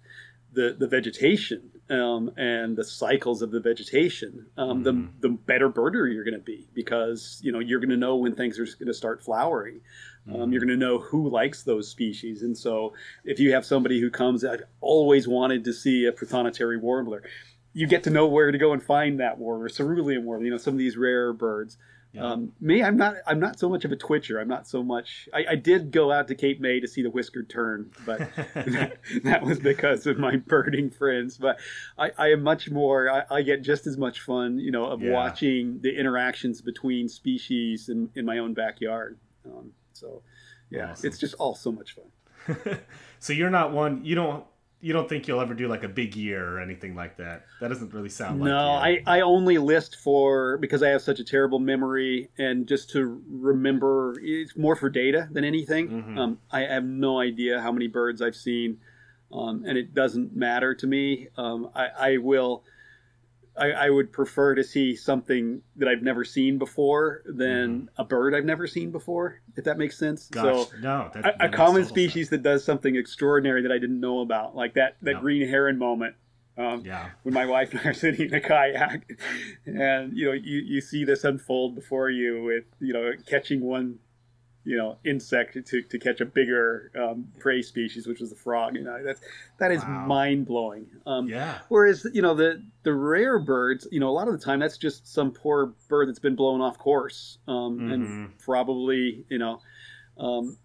the, 0.51 0.75
the 0.77 0.87
vegetation 0.87 1.69
um, 1.89 2.31
and 2.35 2.75
the 2.75 2.83
cycles 2.83 3.43
of 3.43 3.51
the 3.51 3.59
vegetation, 3.59 4.47
um, 4.57 4.83
Mhm. 4.83 4.83
the, 5.21 5.27
the 5.27 5.33
better 5.35 5.69
birder 5.69 6.11
you're 6.11 6.23
going 6.23 6.33
to 6.33 6.39
be 6.39 6.67
because, 6.73 7.39
you 7.43 7.51
know, 7.51 7.59
you're 7.59 7.79
going 7.79 7.89
to 7.91 7.97
know 7.97 8.15
when 8.15 8.33
things 8.33 8.57
are 8.57 8.65
going 8.65 8.87
to 8.87 8.93
start 8.93 9.21
flowering. 9.21 9.81
Um, 10.27 10.35
Mhm. 10.35 10.51
you're 10.51 10.61
going 10.61 10.79
to 10.79 10.85
know 10.85 10.97
who 10.99 11.29
likes 11.29 11.63
those 11.63 11.89
species. 11.89 12.41
And 12.41 12.57
so 12.57 12.93
if 13.23 13.39
you 13.39 13.51
have 13.53 13.65
somebody 13.65 13.99
who 13.99 14.09
comes, 14.09 14.43
I've 14.45 14.63
always 14.81 15.27
wanted 15.27 15.63
to 15.65 15.73
see 15.73 16.05
a 16.05 16.11
prothonotary 16.11 16.79
warbler, 16.79 17.23
you 17.73 17.87
get 17.87 18.03
to 18.03 18.09
know 18.09 18.27
where 18.27 18.51
to 18.51 18.57
go 18.57 18.71
and 18.73 18.81
find 18.83 19.19
that 19.19 19.37
warbler, 19.37 19.69
cerulean 19.69 20.25
warbler, 20.25 20.45
you 20.45 20.51
know, 20.51 20.57
some 20.57 20.73
of 20.75 20.77
these 20.77 20.95
rare 20.97 21.33
birds. 21.33 21.77
Yeah. 22.13 22.31
Um, 22.33 22.51
me, 22.61 22.83
I'm 22.83 22.95
not. 22.95 23.15
I'm 23.25 23.39
not 23.39 23.57
so 23.57 23.67
much 23.67 23.85
of 23.85 23.91
a 23.91 23.95
twitcher. 23.95 24.39
I'm 24.39 24.47
not 24.47 24.67
so 24.67 24.83
much. 24.83 25.27
I, 25.33 25.45
I 25.49 25.55
did 25.55 25.89
go 25.91 26.11
out 26.11 26.27
to 26.27 26.35
Cape 26.35 26.61
May 26.61 26.79
to 26.79 26.87
see 26.87 27.01
the 27.01 27.09
whiskered 27.09 27.49
tern, 27.49 27.89
but 28.05 28.19
that, 28.53 28.97
that 29.23 29.41
was 29.41 29.57
because 29.59 30.05
of 30.05 30.19
my 30.19 30.35
birding 30.35 30.91
friends. 30.91 31.37
But 31.39 31.59
I, 31.97 32.11
I 32.15 32.27
am 32.33 32.43
much 32.43 32.69
more. 32.69 33.09
I, 33.09 33.37
I 33.37 33.41
get 33.41 33.63
just 33.63 33.87
as 33.87 33.97
much 33.97 34.19
fun, 34.21 34.59
you 34.59 34.69
know, 34.71 34.85
of 34.85 35.01
Yeah. 35.01 35.11
watching 35.11 35.79
the 35.81 35.89
interactions 35.97 36.61
between 36.61 37.09
species 37.09 37.89
in, 37.89 38.11
in 38.13 38.25
my 38.25 38.37
own 38.37 38.53
backyard. 38.53 39.17
Um, 39.45 39.71
so, 39.93 40.21
yeah, 40.69 40.91
Awesome. 40.91 41.07
it's 41.07 41.17
just 41.17 41.33
all 41.39 41.55
so 41.55 41.71
much 41.71 41.95
fun. 41.95 42.79
so 43.19 43.33
you're 43.33 43.49
not 43.49 43.71
one. 43.71 44.05
You 44.05 44.13
don't. 44.13 44.45
You 44.83 44.91
don't 44.91 45.07
think 45.07 45.29
you'll 45.29 45.39
ever 45.39 45.53
do 45.53 45.69
like 45.69 45.83
a 45.83 45.87
big 45.87 46.13
year 46.13 46.45
or 46.45 46.59
anything 46.59 46.93
like 46.93 47.15
that. 47.15 47.45
That 47.61 47.69
doesn't 47.69 47.93
really 47.93 48.09
sound 48.09 48.41
like. 48.41 48.49
no. 48.49 48.71
I, 48.71 49.01
I 49.07 49.21
only 49.21 49.57
list 49.57 49.95
for 49.95 50.57
because 50.57 50.83
I 50.83 50.89
have 50.89 51.01
such 51.01 51.21
a 51.21 51.23
terrible 51.23 51.59
memory 51.59 52.29
and 52.37 52.67
just 52.67 52.89
to 52.89 53.21
remember. 53.29 54.15
It's 54.21 54.57
more 54.57 54.75
for 54.75 54.89
data 54.89 55.29
than 55.31 55.45
anything. 55.45 55.87
Mhm. 55.87 56.17
Um, 56.17 56.39
I 56.51 56.61
have 56.63 56.83
no 56.83 57.19
idea 57.21 57.61
how 57.61 57.71
many 57.71 57.87
birds 57.87 58.21
I've 58.21 58.35
seen, 58.35 58.79
um, 59.31 59.63
and 59.65 59.77
it 59.77 59.93
doesn't 59.93 60.35
matter 60.35 60.75
to 60.75 60.85
me. 60.85 61.29
Um, 61.37 61.69
I, 61.73 61.87
I 61.97 62.17
will. 62.17 62.65
I, 63.55 63.71
I 63.71 63.89
would 63.89 64.11
prefer 64.11 64.55
to 64.55 64.63
see 64.63 64.95
something 64.95 65.61
that 65.75 65.87
I've 65.87 66.01
never 66.01 66.23
seen 66.25 66.57
before 66.57 67.21
than 67.25 67.89
a 67.97 68.03
bird 68.03 68.33
I've 68.33 68.45
never 68.45 68.65
seen 68.65 68.89
before. 68.91 69.41
If 69.55 69.65
that 69.65 69.77
makes 69.77 69.97
sense. 69.97 70.27
Mm-hmm. 70.29 70.45
Gosh, 70.47 70.67
So 70.69 70.77
no. 70.79 71.11
That, 71.13 71.19
a, 71.19 71.21
that 71.23 71.35
a 71.39 71.43
makes 71.45 71.55
common 71.57 71.85
species 71.85 72.29
that 72.29 72.41
does 72.43 72.63
something 72.63 72.95
extraordinary 72.95 73.61
that 73.61 73.71
I 73.71 73.77
didn't 73.77 73.99
know 73.99 74.21
about, 74.21 74.55
like 74.55 74.73
that 74.73 74.97
that 75.03 75.13
No. 75.13 75.19
green 75.21 75.47
heron 75.47 75.77
moment. 75.77 76.15
Um. 76.55 76.83
Yeah. 76.85 77.09
when 77.23 77.33
my 77.33 77.45
wife 77.47 77.71
and 77.71 77.81
I 77.81 77.89
are 77.89 77.93
sitting 78.05 78.27
in 78.29 78.33
a 78.35 78.39
kayak, 78.41 79.09
and 79.65 80.15
you 80.15 80.25
know 80.27 80.33
you, 80.33 80.59
you 80.59 80.81
see 80.81 81.03
this 81.03 81.23
unfold 81.23 81.73
before 81.75 82.09
you 82.11 82.43
with 82.43 82.65
you 82.79 82.93
know 82.93 83.11
catching 83.27 83.61
one 83.61 83.97
you 84.65 84.77
know 84.77 84.97
insect 85.03 85.57
to, 85.65 85.81
to 85.81 85.99
catch 85.99 86.21
a 86.21 86.25
bigger 86.25 86.91
um, 86.97 87.27
prey 87.39 87.61
species, 87.61 88.07
which 88.07 88.19
was 88.21 88.29
the 88.29 88.35
frog. 88.35 88.75
You 88.75 88.83
know 88.83 89.03
that's 89.03 89.21
that 89.59 89.71
is 89.71 89.83
Wow. 89.85 90.05
mind 90.07 90.45
blowing. 90.45 90.87
Um, 91.05 91.27
Yeah. 91.27 91.59
Whereas 91.69 92.05
you 92.13 92.21
know 92.21 92.33
the 92.33 92.63
the 92.83 92.93
rare 92.93 93.39
birds, 93.39 93.87
you 93.91 93.99
know, 93.99 94.09
a 94.09 94.15
lot 94.19 94.27
of 94.27 94.33
the 94.39 94.43
time 94.43 94.59
that's 94.59 94.77
just 94.77 95.11
some 95.11 95.31
poor 95.31 95.73
bird 95.89 96.07
that's 96.07 96.19
been 96.19 96.35
blown 96.35 96.61
off 96.61 96.77
course, 96.77 97.37
um, 97.47 97.79
Mhm. 97.81 97.93
and 97.93 98.39
probably 98.39 99.25
you 99.29 99.37
know, 99.37 99.59
um, 100.17 100.57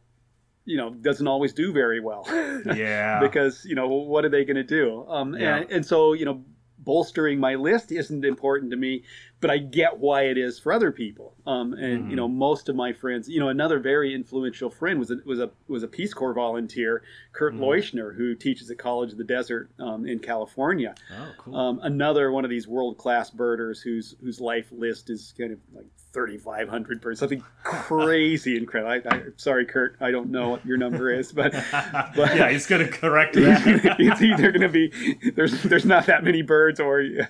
you 0.65 0.77
know, 0.77 0.91
doesn't 0.91 1.27
always 1.27 1.53
do 1.53 1.73
very 1.73 2.01
well. 2.01 2.25
Yeah. 2.67 3.19
because 3.21 3.65
you 3.65 3.75
know 3.75 3.89
what 3.89 4.25
are 4.25 4.29
they 4.29 4.45
going 4.45 4.57
to 4.57 4.65
do? 4.65 5.05
Um, 5.09 5.35
Yeah. 5.35 5.57
and, 5.57 5.71
and 5.71 5.87
so 5.87 6.13
you 6.13 6.25
know, 6.25 6.45
bolstering 6.89 7.39
my 7.39 7.55
list 7.55 7.93
isn't 7.93 8.25
important 8.25 8.71
to 8.71 8.77
me, 8.79 9.03
but 9.43 9.51
I 9.51 9.59
get 9.59 9.99
why 9.99 10.23
it 10.23 10.39
is 10.39 10.59
for 10.59 10.73
other 10.73 10.91
people. 10.91 11.35
Um, 11.47 11.75
and 11.75 12.07
Mhm. 12.07 12.11
you 12.11 12.17
know, 12.17 12.27
most 12.29 12.71
of 12.71 12.77
my 12.77 12.95
friends, 12.95 13.29
you 13.29 13.39
know, 13.41 13.51
another 13.51 13.79
very 13.79 14.15
influential 14.15 14.71
friend 14.71 14.99
was 14.99 15.11
a, 15.11 15.17
was 15.27 15.39
a 15.39 15.51
was 15.69 15.83
a 15.83 15.89
Peace 15.89 16.15
Corps 16.15 16.33
volunteer, 16.33 17.03
Kurt 17.33 17.55
Mhm. 17.57 17.61
Leuschner, 17.61 18.15
who 18.17 18.35
teaches 18.35 18.71
at 18.71 18.79
College 18.79 19.13
of 19.13 19.19
the 19.19 19.25
Desert 19.37 19.69
um, 19.79 20.07
in 20.07 20.19
California. 20.19 20.95
oh, 21.13 21.35
cool. 21.37 21.55
Um, 21.55 21.79
another 21.83 22.33
one 22.33 22.45
of 22.47 22.51
these 22.51 22.67
world 22.67 22.97
class 22.97 23.29
birders 23.31 23.83
whose 23.83 24.17
whose 24.23 24.41
life 24.41 24.73
list 24.73 25.11
is 25.11 25.35
kind 25.37 25.53
of 25.53 25.59
like 25.75 25.85
3,500 26.27 27.01
birds, 27.01 27.21
something 27.21 27.43
crazy 27.63 28.57
incredible. 28.57 28.91
I, 29.11 29.17
I, 29.17 29.23
sorry, 29.37 29.65
Kurt, 29.67 29.97
I 30.01 30.11
don't 30.11 30.31
know 30.31 30.49
what 30.49 30.67
your 30.67 30.77
number 30.77 31.13
is, 31.13 31.31
but 31.31 31.53
but- 31.73 32.35
yeah, 32.37 32.51
he's 32.51 32.67
gonna 32.67 32.89
correct 32.89 33.35
that. 33.35 33.97
it's 34.01 34.21
either 34.23 34.51
going 34.51 34.63
to 34.63 34.69
be 34.69 35.31
there's 35.37 35.63
there's 35.63 35.85
not 35.85 36.07
that 36.07 36.25
many 36.25 36.43
birds 36.43 36.81
or 36.81 37.01
yeah, 37.03 37.27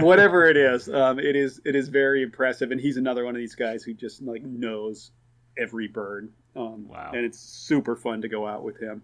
whatever 0.00 0.46
it 0.46 0.56
is. 0.56 0.88
Um, 0.88 1.18
it 1.18 1.36
is 1.36 1.60
it 1.66 1.74
is 1.76 1.88
very 1.90 2.22
impressive, 2.22 2.70
and 2.70 2.80
he's 2.80 2.96
another 2.96 3.24
one 3.26 3.34
of 3.34 3.38
these 3.38 3.54
guys 3.54 3.82
who 3.82 3.92
just 3.92 4.22
like 4.22 4.42
knows 4.42 5.10
every 5.58 5.88
bird. 5.88 6.32
Um, 6.54 6.88
Wow. 6.88 7.10
And 7.12 7.24
it's 7.26 7.38
super 7.38 7.96
fun 7.96 8.22
to 8.22 8.28
go 8.28 8.46
out 8.46 8.62
with 8.64 8.80
him. 8.80 9.02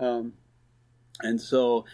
Um, 0.00 0.32
and 1.20 1.38
so 1.38 1.84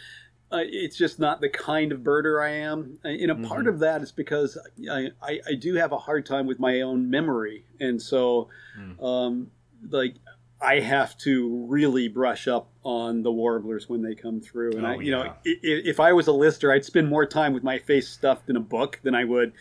uh, 0.53 0.59
it's 0.63 0.95
just 0.97 1.19
not 1.19 1.41
the 1.41 1.49
kind 1.49 1.91
of 1.91 2.01
birder 2.01 2.41
I 2.43 2.51
am. 2.51 2.99
Uh, 3.03 3.09
You 3.09 3.27
know, 3.27 3.35
part 3.47 3.67
of 3.67 3.79
that 3.79 4.01
is 4.01 4.11
because 4.11 4.57
I, 4.89 5.07
I, 5.21 5.39
I 5.47 5.53
do 5.55 5.73
have 5.75 5.91
a 5.91 5.97
hard 5.97 6.25
time 6.25 6.45
with 6.47 6.59
my 6.59 6.81
own 6.81 7.09
memory. 7.09 7.65
And 7.79 8.01
so, 8.01 8.49
Mm. 8.79 9.03
um, 9.03 9.51
like, 9.89 10.15
I 10.61 10.79
have 10.79 11.17
to 11.19 11.65
really 11.67 12.07
brush 12.07 12.47
up 12.47 12.69
on 12.83 13.21
the 13.23 13.31
warblers 13.31 13.89
when 13.89 14.01
they 14.01 14.15
come 14.15 14.39
through. 14.39 14.71
And 14.77 14.87
I, 14.87 14.95
Oh, 14.95 14.99
you 14.99 15.11
know, 15.11 15.23
yeah. 15.25 15.33
i- 15.45 15.49
i- 15.49 15.83
if 15.85 15.99
I 15.99 16.13
was 16.13 16.27
a 16.27 16.31
lister, 16.31 16.71
I'd 16.71 16.85
spend 16.85 17.09
more 17.09 17.25
time 17.25 17.53
with 17.53 17.63
my 17.63 17.79
face 17.79 18.07
stuffed 18.07 18.49
in 18.49 18.55
a 18.55 18.61
book 18.61 18.99
than 19.03 19.13
I 19.13 19.25
would 19.25 19.51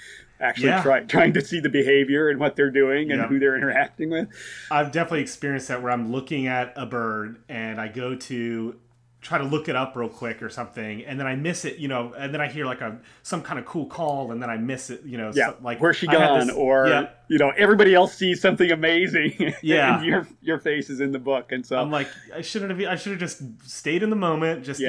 actually 0.41 0.69
Yeah. 0.69 0.83
try, 0.83 1.01
trying 1.01 1.33
to 1.35 1.41
see 1.41 1.59
the 1.61 1.69
behavior 1.69 2.29
and 2.29 2.39
what 2.41 2.55
they're 2.57 2.71
doing 2.71 3.11
and 3.11 3.21
Yeah. 3.21 3.27
who 3.29 3.39
they're 3.39 3.57
interacting 3.57 4.11
with. 4.11 4.29
I've 4.71 4.93
definitely 4.93 5.23
experienced 5.23 5.69
that 5.69 5.83
where 5.83 5.91
I'm 5.93 6.11
looking 6.13 6.47
at 6.47 6.73
a 6.77 6.87
bird 6.87 7.39
and 7.49 7.81
I 7.81 7.89
go 7.89 8.15
to 8.15 8.77
try 9.23 9.39
to 9.39 9.45
look 9.45 9.69
it 9.69 9.77
up 9.77 9.95
real 9.95 10.09
quick 10.09 10.43
or 10.43 10.49
something, 10.51 11.05
and 11.05 11.19
then 11.19 11.29
I 11.29 11.37
miss 11.37 11.65
it, 11.65 11.79
you 11.79 11.87
know, 11.87 12.13
and 12.19 12.35
then 12.35 12.41
I 12.41 12.49
hear 12.49 12.67
like 12.67 12.81
a 12.81 12.99
some 13.23 13.41
kind 13.41 13.57
of 13.57 13.65
cool 13.65 13.87
call, 13.87 14.33
and 14.33 14.43
then 14.43 14.51
I 14.51 14.57
miss 14.57 14.91
it, 14.91 15.05
you 15.05 15.17
know, 15.17 15.31
Yeah, 15.33 15.51
so- 15.51 15.57
like 15.63 15.81
where's 15.81 15.95
she 15.97 16.09
I 16.09 16.13
gone? 16.13 16.49
this- 16.49 16.57
or 16.57 16.89
yeah, 16.89 17.07
you 17.29 17.39
know, 17.39 17.53
everybody 17.57 17.95
else 17.95 18.15
sees 18.17 18.41
something 18.41 18.71
amazing. 18.73 19.55
Yeah. 19.63 19.99
and 19.99 20.05
your 20.07 20.27
your 20.41 20.59
face 20.59 20.91
is 20.91 21.01
in 21.01 21.13
the 21.13 21.21
book, 21.21 21.53
and 21.53 21.65
so 21.65 21.79
I'm 21.79 21.91
like, 21.93 22.09
I 22.35 22.43
shouldn't 22.43 22.73
have. 22.79 22.91
I 22.91 22.97
should 22.97 23.13
have 23.13 23.21
just 23.21 23.43
stayed 23.65 24.03
in 24.03 24.11
the 24.11 24.17
moment. 24.17 24.65
Just 24.65 24.81
Yeah. 24.81 24.89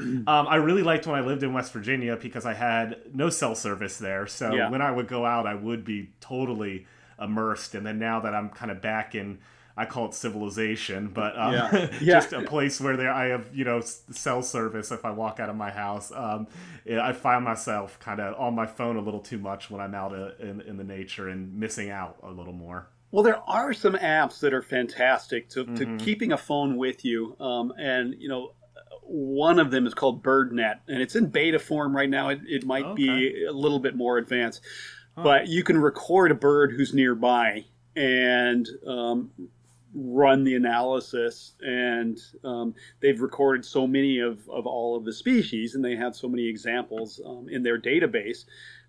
yeah. 0.00 0.16
Um, 0.26 0.26
I 0.26 0.56
really 0.56 0.82
liked 0.82 1.06
when 1.06 1.16
I 1.16 1.20
lived 1.24 1.42
in 1.42 1.52
West 1.52 1.72
Virginia 1.74 2.16
because 2.16 2.46
I 2.46 2.54
had 2.54 2.96
no 3.14 3.28
cell 3.28 3.54
service 3.54 3.98
there. 3.98 4.26
So 4.26 4.54
Yeah. 4.54 4.70
when 4.70 4.80
I 4.80 4.90
would 4.90 5.06
go 5.06 5.26
out, 5.26 5.46
I 5.46 5.54
would 5.54 5.84
be 5.84 6.10
totally 6.20 6.86
immersed. 7.20 7.74
And 7.74 7.86
then 7.86 7.98
now 7.98 8.20
that 8.20 8.34
I'm 8.34 8.48
kind 8.48 8.70
of 8.70 8.80
back 8.80 9.14
in, 9.14 9.38
I 9.78 9.84
call 9.84 10.06
it 10.06 10.14
civilization, 10.14 11.08
but 11.08 11.38
um, 11.38 11.52
Yeah. 11.52 11.88
Yeah. 12.00 12.14
just 12.20 12.32
a 12.32 12.42
place 12.42 12.80
where 12.80 12.96
there 12.96 13.10
I 13.12 13.26
have 13.26 13.54
you 13.54 13.64
know 13.64 13.80
cell 13.80 14.42
service. 14.42 14.90
If 14.90 15.04
I 15.04 15.10
walk 15.10 15.38
out 15.40 15.48
of 15.50 15.56
my 15.56 15.70
house, 15.70 16.10
um, 16.12 16.46
I 16.90 17.12
find 17.12 17.44
myself 17.44 17.98
kind 18.00 18.20
of 18.20 18.38
on 18.40 18.54
my 18.54 18.66
phone 18.66 18.96
a 18.96 19.00
little 19.00 19.20
too 19.20 19.38
much 19.38 19.70
when 19.70 19.80
I'm 19.80 19.94
out 19.94 20.14
uh, 20.14 20.30
in 20.40 20.60
in 20.62 20.76
the 20.76 20.84
nature 20.84 21.28
and 21.28 21.54
missing 21.58 21.90
out 21.90 22.16
a 22.22 22.30
little 22.30 22.52
more. 22.54 22.88
Well, 23.12 23.22
there 23.22 23.38
are 23.48 23.72
some 23.72 23.94
apps 23.94 24.40
that 24.40 24.52
are 24.52 24.62
fantastic 24.62 25.48
to, 25.50 25.64
to 25.64 25.86
Mhm. 25.86 25.98
keeping 26.00 26.32
a 26.32 26.36
phone 26.36 26.76
with 26.76 27.04
you, 27.04 27.36
um, 27.38 27.72
and 27.78 28.14
you 28.18 28.28
know, 28.28 28.52
one 29.02 29.58
of 29.60 29.70
them 29.70 29.86
is 29.86 29.94
called 29.94 30.22
BirdNet, 30.22 30.80
and 30.88 31.00
it's 31.00 31.14
in 31.14 31.26
beta 31.26 31.58
form 31.58 31.94
right 31.94 32.10
now. 32.10 32.30
It, 32.30 32.40
it 32.48 32.64
might 32.66 32.94
be 32.96 33.44
a 33.44 33.52
little 33.52 33.78
bit 33.78 33.94
more 33.94 34.18
advanced, 34.18 34.60
Huh. 35.16 35.22
but 35.22 35.48
you 35.48 35.62
can 35.62 35.78
record 35.78 36.30
a 36.30 36.34
bird 36.34 36.72
who's 36.72 36.92
nearby 36.92 37.64
and 37.94 38.68
um, 38.86 39.30
run 39.96 40.44
the 40.44 40.54
analysis 40.54 41.54
and 41.60 42.18
um, 42.44 42.74
they've 43.00 43.20
recorded 43.20 43.64
so 43.64 43.86
many 43.86 44.18
of, 44.18 44.38
of 44.50 44.66
all 44.66 44.96
of 44.96 45.04
the 45.04 45.12
species 45.12 45.74
and 45.74 45.82
they 45.84 45.96
have 45.96 46.14
so 46.14 46.28
many 46.28 46.46
examples 46.46 47.20
um, 47.24 47.48
in 47.50 47.62
their 47.62 47.80
database 47.80 48.44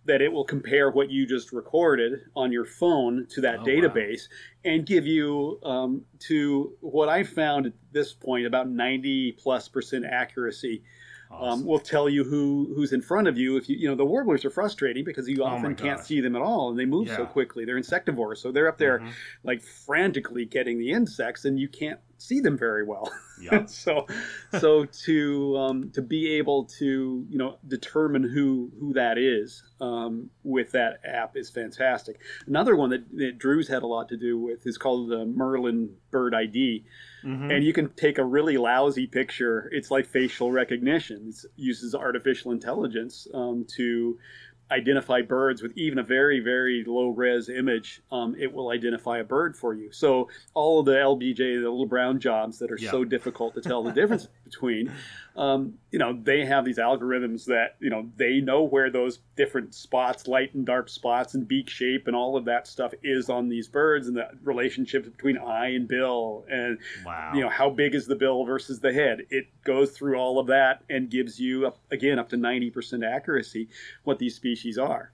that 0.05 0.21
it 0.21 0.31
will 0.31 0.43
compare 0.45 0.89
what 0.91 1.09
you 1.09 1.25
just 1.25 1.51
recorded 1.53 2.19
on 2.35 2.51
your 2.51 2.65
phone 2.65 3.25
to 3.29 3.41
that 3.41 3.55
Oh, 3.55 3.59
wow. 3.59 3.65
database 3.65 4.23
and 4.65 4.85
give 4.85 5.05
you 5.07 5.59
um, 5.63 6.03
to 6.19 6.73
what 6.81 7.09
I 7.09 7.23
found 7.23 7.65
at 7.67 7.73
this 7.91 8.13
point 8.13 8.45
about 8.45 8.69
90 8.69 9.33
plus 9.33 9.67
percent 9.69 10.05
accuracy 10.05 10.83
um, 11.39 11.65
will 11.65 11.79
tell 11.79 12.09
you 12.09 12.23
who 12.23 12.71
who's 12.75 12.93
in 12.93 13.01
front 13.01 13.27
of 13.27 13.37
you. 13.37 13.57
If 13.57 13.69
you 13.69 13.75
you 13.77 13.87
know 13.87 13.95
the 13.95 14.05
warblers 14.05 14.43
are 14.45 14.49
frustrating 14.49 15.03
because 15.03 15.27
you 15.27 15.43
Oh 15.43 15.45
often 15.45 15.75
can't 15.75 15.99
see 15.99 16.21
them 16.21 16.35
at 16.35 16.41
all, 16.41 16.69
and 16.69 16.79
they 16.79 16.85
move 16.85 17.09
so 17.09 17.25
quickly. 17.27 17.65
They're 17.65 17.79
insectivores, 17.79 18.37
so 18.37 18.51
they're 18.51 18.67
up 18.67 18.77
there 18.77 18.99
Mhm. 18.99 19.11
like 19.43 19.61
frantically 19.61 20.45
getting 20.45 20.79
the 20.79 20.91
insects, 20.91 21.45
and 21.45 21.59
you 21.59 21.67
can't 21.67 21.99
see 22.17 22.39
them 22.39 22.57
very 22.57 22.83
well. 22.83 23.11
Yep. 23.39 23.69
so 23.69 24.07
so 24.59 24.85
to 25.05 25.57
um, 25.57 25.91
to 25.91 26.01
be 26.01 26.31
able 26.37 26.65
to 26.79 27.25
you 27.29 27.37
know 27.37 27.57
determine 27.67 28.23
who 28.23 28.71
who 28.79 28.93
that 28.93 29.17
is 29.17 29.63
um, 29.79 30.29
with 30.43 30.71
that 30.71 31.01
app 31.05 31.37
is 31.37 31.49
fantastic. 31.49 32.19
Another 32.47 32.75
one 32.75 32.89
that, 32.89 33.03
that 33.15 33.37
Drew's 33.37 33.67
had 33.67 33.83
a 33.83 33.87
lot 33.87 34.09
to 34.09 34.17
do 34.17 34.39
with 34.39 34.65
is 34.65 34.77
called 34.77 35.09
the 35.09 35.25
Merlin 35.25 35.95
Bird 36.11 36.33
ID 36.33 36.85
Mhm. 37.25 37.51
and 37.51 37.63
you 37.65 37.73
can 37.73 37.89
take 37.89 38.19
a 38.19 38.23
really 38.23 38.57
lousy 38.57 39.07
picture. 39.07 39.69
It's 39.73 39.89
like 39.89 40.05
facial 40.05 40.51
recognition. 40.51 41.29
It 41.29 41.35
uses 41.55 41.95
artificial 41.95 42.51
intelligence 42.51 43.27
um, 43.33 43.65
to 43.75 44.19
identify 44.71 45.21
birds 45.21 45.61
with 45.61 45.77
even 45.77 45.97
a 45.99 46.03
very 46.03 46.39
very 46.39 46.83
low 46.85 47.09
res 47.09 47.49
image. 47.49 48.01
Um, 48.11 48.35
it 48.37 48.51
will 48.51 48.69
identify 48.69 49.19
a 49.19 49.23
bird 49.23 49.55
for 49.55 49.73
you. 49.73 49.91
So 49.91 50.29
all 50.53 50.79
of 50.79 50.85
the 50.85 50.93
LBJ, 50.93 51.37
the 51.37 51.69
little 51.69 51.85
brown 51.85 52.19
jobs 52.19 52.59
that 52.59 52.71
are 52.71 52.77
Yeah. 52.79 52.91
so 52.91 53.03
difficult 53.05 53.53
to 53.55 53.61
tell 53.61 53.83
the 53.83 53.91
difference 53.91 54.27
between, 54.43 54.91
um, 55.37 55.75
you 55.91 55.99
know, 55.99 56.19
they 56.19 56.45
have 56.45 56.65
these 56.65 56.79
algorithms 56.79 57.45
that 57.45 57.75
you 57.79 57.91
know 57.91 58.09
they 58.17 58.41
know 58.41 58.63
where 58.63 58.89
those 58.89 59.19
different 59.35 59.75
spots, 59.75 60.27
light 60.27 60.53
and 60.55 60.65
dark 60.65 60.89
spots, 60.89 61.35
and 61.35 61.47
beak 61.47 61.69
shape, 61.69 62.07
and 62.07 62.15
all 62.15 62.35
of 62.35 62.45
that 62.45 62.65
stuff 62.65 62.93
is 63.03 63.29
on 63.29 63.47
these 63.47 63.67
birds, 63.67 64.07
and 64.07 64.17
the 64.17 64.27
relationships 64.43 65.07
between 65.07 65.37
eye 65.37 65.69
and 65.69 65.87
bill, 65.87 66.43
and 66.49 66.79
wow. 67.05 67.31
you 67.35 67.41
know 67.41 67.49
how 67.49 67.69
big 67.69 67.93
is 67.93 68.07
the 68.07 68.15
bill 68.15 68.45
versus 68.45 68.79
the 68.79 68.91
head 68.91 69.25
it 69.29 69.47
goes 69.63 69.91
through 69.91 70.17
all 70.17 70.39
of 70.39 70.47
that 70.47 70.83
and 70.89 71.09
gives 71.09 71.39
you 71.39 71.67
up, 71.67 71.77
again 71.91 72.19
up 72.19 72.29
to 72.29 72.37
90% 72.37 73.05
accuracy 73.05 73.69
what 74.03 74.19
these 74.19 74.35
species 74.35 74.77
are 74.77 75.11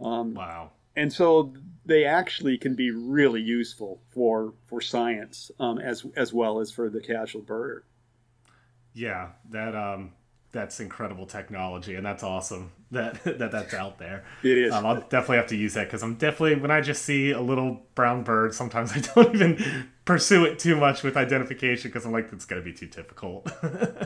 um, 0.00 0.34
wow. 0.34 0.70
and 0.96 1.12
so 1.12 1.52
they 1.84 2.04
actually 2.04 2.56
can 2.56 2.74
be 2.74 2.90
really 2.90 3.40
useful 3.40 4.00
for 4.10 4.54
for 4.66 4.80
science 4.80 5.50
um, 5.60 5.78
as 5.78 6.04
as 6.16 6.32
well 6.32 6.60
as 6.60 6.70
for 6.70 6.88
the 6.88 7.00
casual 7.00 7.42
birder 7.42 7.82
Yeah, 8.94 9.28
that 9.50 9.74
um, 9.74 10.12
that's 10.52 10.80
incredible 10.80 11.26
technology, 11.26 11.94
and 11.94 12.04
that's 12.04 12.22
awesome 12.22 12.72
that 12.92 13.22
that 13.24 13.50
that's 13.52 13.72
out 13.74 13.98
there. 13.98 14.24
it 14.42 14.58
is 14.58 14.72
Um, 14.72 14.84
I'll 14.86 15.00
definitely 15.00 15.36
have 15.38 15.46
to 15.48 15.56
use 15.56 15.74
that 15.74 15.84
because 15.84 16.02
I'm 16.02 16.14
definitely 16.16 16.56
when 16.60 16.70
I 16.70 16.80
just 16.82 17.02
see 17.02 17.30
a 17.30 17.40
little 17.40 17.82
brown 17.94 18.22
bird, 18.22 18.54
sometimes 18.54 18.92
I 18.96 19.00
don't 19.00 19.34
even 19.34 19.88
pursue 20.04 20.44
it 20.44 20.58
too 20.58 20.76
much 20.76 21.02
with 21.04 21.16
identification 21.16 21.88
because 21.90 22.04
I'm 22.04 22.12
like 22.12 22.28
it's 22.32 22.44
gonna 22.44 22.60
be 22.60 22.72
too 22.72 22.86
difficult. 22.88 23.50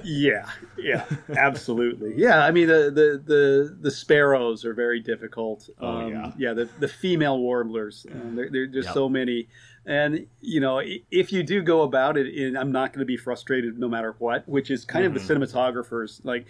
yeah 0.04 0.46
yeah 0.78 1.04
absolutely 1.36 2.12
yeah 2.16 2.44
i 2.44 2.50
mean 2.50 2.66
the 2.68 2.90
the 2.90 3.22
the, 3.24 3.76
the 3.80 3.90
sparrows 3.90 4.64
are 4.64 4.74
very 4.74 5.00
difficult 5.00 5.68
Oh, 5.80 5.88
um, 6.06 6.34
yeah. 6.36 6.52
the, 6.52 6.68
the 6.78 6.88
female 6.88 7.38
warblers 7.38 8.06
um, 8.12 8.36
there, 8.36 8.50
there, 8.50 8.68
there's 8.70 8.84
Yep. 8.84 8.94
so 8.94 9.08
many 9.08 9.48
and 9.86 10.26
you 10.40 10.60
know 10.60 10.80
if 11.10 11.32
you 11.32 11.42
do 11.42 11.62
go 11.62 11.82
about 11.82 12.16
it 12.16 12.26
in 12.34 12.56
i'm 12.56 12.72
not 12.72 12.92
going 12.92 13.00
to 13.00 13.06
be 13.06 13.16
frustrated 13.16 13.78
no 13.78 13.88
matter 13.88 14.14
what 14.18 14.46
which 14.48 14.70
is 14.70 14.84
kind 14.84 15.04
of 15.06 15.14
the 15.14 15.20
Mm-hmm. 15.20 15.42
cinematographers 15.42 16.24
like 16.24 16.46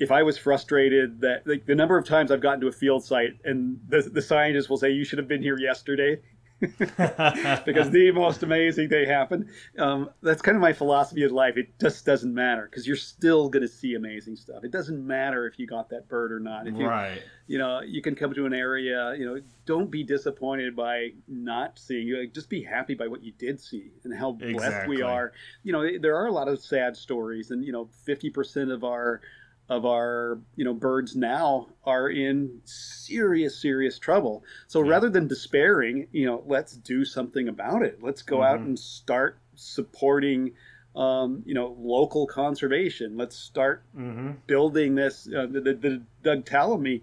if 0.00 0.10
I 0.10 0.24
was 0.24 0.36
frustrated 0.36 1.20
that 1.20 1.46
like 1.46 1.66
the 1.66 1.74
number 1.74 1.96
of 1.96 2.04
times 2.04 2.32
I've 2.32 2.40
gotten 2.40 2.60
to 2.62 2.66
a 2.66 2.72
field 2.72 3.04
site 3.04 3.38
and 3.44 3.78
the, 3.88 4.02
the 4.02 4.22
scientists 4.22 4.68
will 4.68 4.76
say 4.76 4.90
you 4.90 5.04
should 5.04 5.18
have 5.18 5.28
been 5.28 5.40
here 5.42 5.56
yesterday 5.58 6.20
because 6.60 7.90
the 7.90 8.12
most 8.14 8.42
amazing 8.42 8.88
thing 8.88 9.08
happened. 9.08 9.48
Um, 9.78 10.10
that's 10.22 10.40
kind 10.40 10.56
of 10.56 10.62
my 10.62 10.72
philosophy 10.72 11.24
of 11.24 11.32
life. 11.32 11.56
It 11.56 11.78
just 11.80 12.06
doesn't 12.06 12.32
matter 12.32 12.68
because 12.70 12.86
you're 12.86 12.96
still 12.96 13.48
going 13.48 13.62
to 13.62 13.68
see 13.68 13.94
amazing 13.94 14.36
stuff. 14.36 14.64
It 14.64 14.70
doesn't 14.70 15.04
matter 15.04 15.46
if 15.46 15.58
you 15.58 15.66
got 15.66 15.90
that 15.90 16.08
bird 16.08 16.32
or 16.32 16.40
not. 16.40 16.66
If 16.66 16.76
you, 16.76 16.86
right. 16.86 17.20
you 17.46 17.58
know, 17.58 17.80
you 17.80 18.00
can 18.00 18.14
come 18.14 18.32
to 18.34 18.46
an 18.46 18.54
area. 18.54 19.14
You 19.18 19.26
know, 19.26 19.40
don't 19.66 19.90
be 19.90 20.04
disappointed 20.04 20.76
by 20.76 21.10
not 21.28 21.78
seeing. 21.78 22.06
You. 22.06 22.20
Like, 22.20 22.32
just 22.32 22.48
be 22.48 22.62
happy 22.62 22.94
by 22.94 23.08
what 23.08 23.22
you 23.22 23.32
did 23.32 23.60
see 23.60 23.90
and 24.04 24.16
how 24.16 24.32
blessed 24.32 24.88
we 24.88 25.02
are. 25.02 25.32
You 25.64 25.72
know, 25.72 25.98
there 26.00 26.16
are 26.16 26.26
a 26.26 26.32
lot 26.32 26.48
of 26.48 26.60
sad 26.60 26.96
stories, 26.96 27.50
and 27.50 27.64
you 27.64 27.72
know, 27.72 27.88
fifty 28.04 28.30
percent 28.30 28.70
of 28.70 28.84
our 28.84 29.20
of 29.68 29.86
our 29.86 30.38
you 30.56 30.64
know 30.64 30.74
birds 30.74 31.16
now 31.16 31.68
are 31.84 32.08
in 32.08 32.60
serious 32.64 33.56
serious 33.60 33.98
trouble 33.98 34.44
so 34.66 34.80
Yeah. 34.82 34.90
rather 34.90 35.08
than 35.08 35.26
despairing 35.26 36.06
you 36.12 36.26
know 36.26 36.42
let's 36.46 36.74
do 36.76 37.04
something 37.04 37.48
about 37.48 37.82
it 37.82 38.02
let's 38.02 38.20
go 38.22 38.42
out 38.42 38.60
Mhm. 38.60 38.64
and 38.64 38.78
start 38.78 39.38
supporting 39.54 40.52
um, 40.94 41.42
you 41.46 41.54
know 41.54 41.74
local 41.80 42.26
conservation 42.26 43.16
let's 43.16 43.36
start 43.36 43.82
hmm 43.94 44.32
building 44.46 44.94
this 44.94 45.26
uh, 45.34 45.46
the, 45.46 45.60
the, 45.60 45.72
the 45.74 46.02
doug 46.22 46.44
Tallamy 46.44 47.00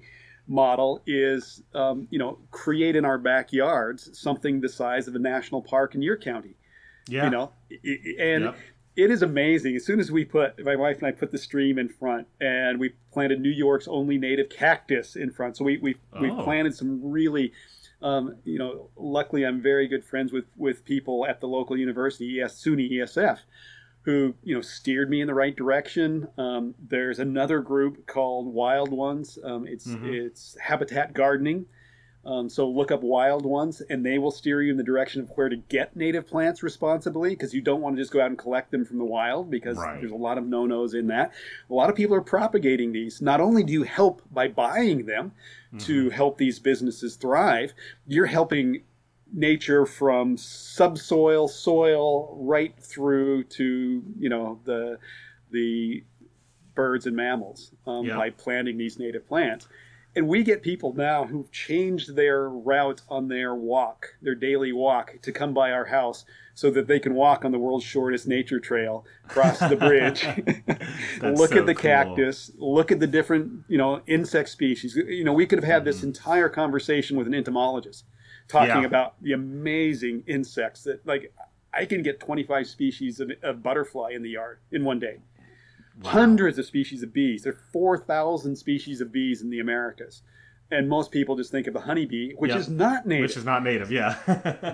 model 0.48 1.02
is 1.08 1.64
um, 1.74 2.08
you 2.12 2.20
know 2.20 2.38
create 2.52 2.96
in 2.96 3.06
our 3.06 3.18
backyards 3.18 4.18
something 4.20 4.62
the 4.62 4.70
size 4.70 5.08
of 5.08 5.16
a 5.16 5.20
national 5.20 5.62
park 5.64 5.96
in 5.96 6.02
your 6.04 6.18
county 6.18 6.56
Yeah. 7.08 7.24
you 7.26 7.30
know 7.32 7.52
and 8.20 8.44
Yep. 8.46 8.58
It 8.96 9.10
is 9.10 9.22
amazing. 9.22 9.76
As 9.76 9.86
soon 9.86 10.00
as 10.00 10.12
we 10.12 10.26
put 10.26 10.64
my 10.66 10.76
wife 10.76 10.98
and 10.98 11.08
i 11.08 11.12
put 11.12 11.32
the 11.32 11.38
stream 11.38 11.80
in 11.80 11.90
front 11.90 12.28
and 12.40 12.80
we 12.80 12.94
planted 13.14 13.40
new 13.40 13.50
york's 13.50 13.88
only 13.88 14.18
native 14.18 14.50
cactus 14.50 15.16
in 15.16 15.32
front. 15.32 15.58
So 15.58 15.64
we 15.66 15.78
we, 15.78 15.96
we 16.20 16.30
Oh. 16.30 16.44
planted 16.44 16.76
some 16.76 17.00
really 17.12 17.54
um, 18.02 18.36
you 18.44 18.58
know 18.58 18.90
luckily 18.98 19.46
i'm 19.46 19.62
very 19.62 19.88
good 19.88 20.04
friends 20.04 20.32
with 20.34 20.46
with 20.58 20.84
people 20.86 21.26
at 21.26 21.40
the 21.40 21.48
local 21.48 21.78
university 21.78 22.42
ES, 22.42 22.54
suny 22.64 22.92
esf 22.94 23.40
who 24.04 24.34
you 24.44 24.56
know 24.56 24.62
steered 24.62 25.10
me 25.10 25.22
in 25.22 25.28
the 25.28 25.34
right 25.36 25.56
direction. 25.56 26.28
Um, 26.38 26.74
there's 26.90 27.20
another 27.20 27.60
group 27.60 28.08
called 28.08 28.48
wild 28.48 28.92
ones. 28.92 29.38
Um, 29.44 29.68
it's 29.68 29.88
Mhm. 29.88 30.04
it's 30.04 30.58
habitat 30.60 31.14
gardening 31.14 31.68
um, 32.26 32.50
so 32.50 32.70
look 32.70 32.92
up 32.92 33.02
wild 33.02 33.46
ones, 33.46 33.82
and 33.90 34.06
they 34.06 34.18
will 34.20 34.32
steer 34.32 34.62
you 34.62 34.72
in 34.72 34.78
the 34.78 34.84
direction 34.84 35.22
of 35.22 35.30
where 35.36 35.50
to 35.50 35.56
get 35.56 35.96
native 35.96 36.28
plants 36.28 36.62
responsibly, 36.62 37.32
because 37.32 37.54
you 37.54 37.62
don't 37.62 37.82
want 37.82 37.96
to 37.96 38.02
just 38.02 38.12
go 38.12 38.22
out 38.22 38.28
and 38.28 38.38
collect 38.38 38.70
them 38.72 38.86
from 38.86 38.98
the 39.00 39.06
wild, 39.06 39.50
because 39.50 39.78
Right. 39.78 40.00
there's 40.00 40.12
a 40.12 40.16
lot 40.16 40.38
of 40.38 40.46
no-nos 40.46 40.94
in 40.94 41.08
that. 41.08 41.32
A 41.70 41.74
lot 41.74 41.90
of 41.90 41.96
people 41.96 42.16
are 42.16 42.22
propagating 42.22 42.92
these. 42.92 43.22
Not 43.22 43.42
only 43.42 43.64
do 43.64 43.74
you 43.74 43.84
help 43.84 44.22
by 44.32 44.48
buying 44.48 45.06
them 45.06 45.32
to 45.80 46.10
help 46.10 46.38
these 46.38 46.60
businesses 46.60 47.16
thrive, 47.16 47.74
you're 48.06 48.26
helping 48.26 48.84
nature 49.34 49.86
from 49.86 50.36
subsoil, 50.38 51.48
soil, 51.48 52.36
right 52.42 52.76
through 52.78 53.46
to 53.46 54.04
you 54.20 54.28
know 54.30 54.60
the 54.66 54.98
the 55.52 56.04
birds 56.76 57.06
and 57.06 57.16
mammals 57.16 57.72
um, 57.88 58.06
Yeah. 58.06 58.18
by 58.18 58.30
planting 58.32 58.78
these 58.78 59.00
native 59.00 59.26
plants. 59.28 59.68
And 60.16 60.28
we 60.28 60.44
get 60.44 60.62
people 60.62 60.94
now 60.94 61.26
who've 61.26 61.50
changed 61.52 62.16
their 62.16 62.50
route 62.50 63.02
on 63.08 63.30
their 63.30 63.56
walk, 63.56 64.16
their 64.22 64.36
daily 64.36 64.74
walk, 64.74 65.20
to 65.22 65.32
come 65.32 65.54
by 65.54 65.72
our 65.72 65.86
house 65.86 66.26
so 66.54 66.70
that 66.72 66.88
they 66.88 67.00
can 67.00 67.14
walk 67.14 67.46
on 67.46 67.52
the 67.52 67.58
world's 67.60 67.86
shortest 67.86 68.28
nature 68.28 68.60
trail, 68.60 69.06
cross 69.28 69.60
the 69.60 69.78
bridge, 69.78 70.26
look 71.22 71.52
so 71.52 71.60
at 71.60 71.66
the 71.66 71.74
cool. 71.74 71.82
cactus, 71.82 72.52
look 72.58 72.92
at 72.92 73.00
the 73.00 73.08
different, 73.08 73.64
you 73.70 73.78
know, 73.78 74.02
insect 74.06 74.50
species. 74.50 74.96
You 74.96 75.24
know, 75.24 75.34
we 75.34 75.46
could 75.46 75.60
have 75.60 75.72
had 75.72 75.86
this 75.86 76.04
entire 76.04 76.50
conversation 76.50 77.16
with 77.18 77.26
an 77.28 77.34
entomologist 77.34 78.06
talking 78.50 78.68
Mm-hmm. 78.70 78.82
Yeah. 78.82 78.88
about 78.88 79.22
the 79.24 79.32
amazing 79.32 80.24
insects 80.28 80.84
that, 80.84 81.06
like, 81.08 81.34
I 81.74 81.86
can 81.86 82.04
get 82.04 82.20
25 82.20 82.68
species 82.68 83.22
of, 83.22 83.32
of 83.42 83.64
butterfly 83.64 84.12
in 84.12 84.24
the 84.24 84.32
yard 84.32 84.60
in 84.72 84.84
one 84.84 85.00
day 85.00 85.20
hundreds 86.04 86.58
of 86.58 86.66
species 86.66 87.04
of 87.04 87.14
bees. 87.14 87.44
There 87.44 87.54
are 87.54 87.60
4,000 87.72 88.56
species 88.56 89.02
of 89.02 89.12
bees 89.12 89.42
in 89.42 89.50
the 89.50 89.60
Americas. 89.60 90.24
And 90.74 90.88
most 90.88 91.12
people 91.12 91.36
just 91.36 91.52
think 91.52 91.68
of 91.68 91.74
the 91.74 91.82
honeybee, 91.82 92.32
which 92.36 92.52
Yeah. 92.52 92.58
is 92.58 92.70
not 92.70 93.06
native. 93.06 93.24
Which 93.24 93.36
is 93.38 93.44
not 93.44 93.62
native. 93.62 93.92
Yeah. 93.92 94.16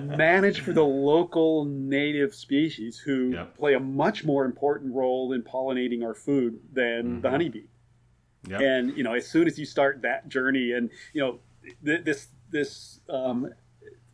managed 0.16 0.60
for 0.62 0.72
the 0.72 0.86
local 0.86 1.66
native 1.66 2.36
species 2.36 3.00
who 3.00 3.32
Yep. 3.32 3.58
play 3.58 3.74
a 3.74 3.80
much 3.80 4.24
more 4.24 4.46
important 4.46 4.94
role 4.94 5.34
in 5.34 5.42
pollinating 5.42 6.04
our 6.04 6.14
food 6.14 6.60
than 6.72 7.22
the 7.22 7.28
Mhm. 7.28 7.32
honeybee. 7.32 7.64
Yep. 8.48 8.62
And 8.62 8.96
you 8.98 9.04
know, 9.04 9.14
as 9.16 9.28
soon 9.28 9.48
as 9.48 9.58
you 9.58 9.66
start 9.66 10.04
that 10.04 10.30
journey, 10.30 10.72
and 10.72 10.92
you 11.14 11.22
know, 11.22 11.40
th- 11.84 12.04
this 12.04 12.28
this 12.52 13.02
um, 13.10 13.50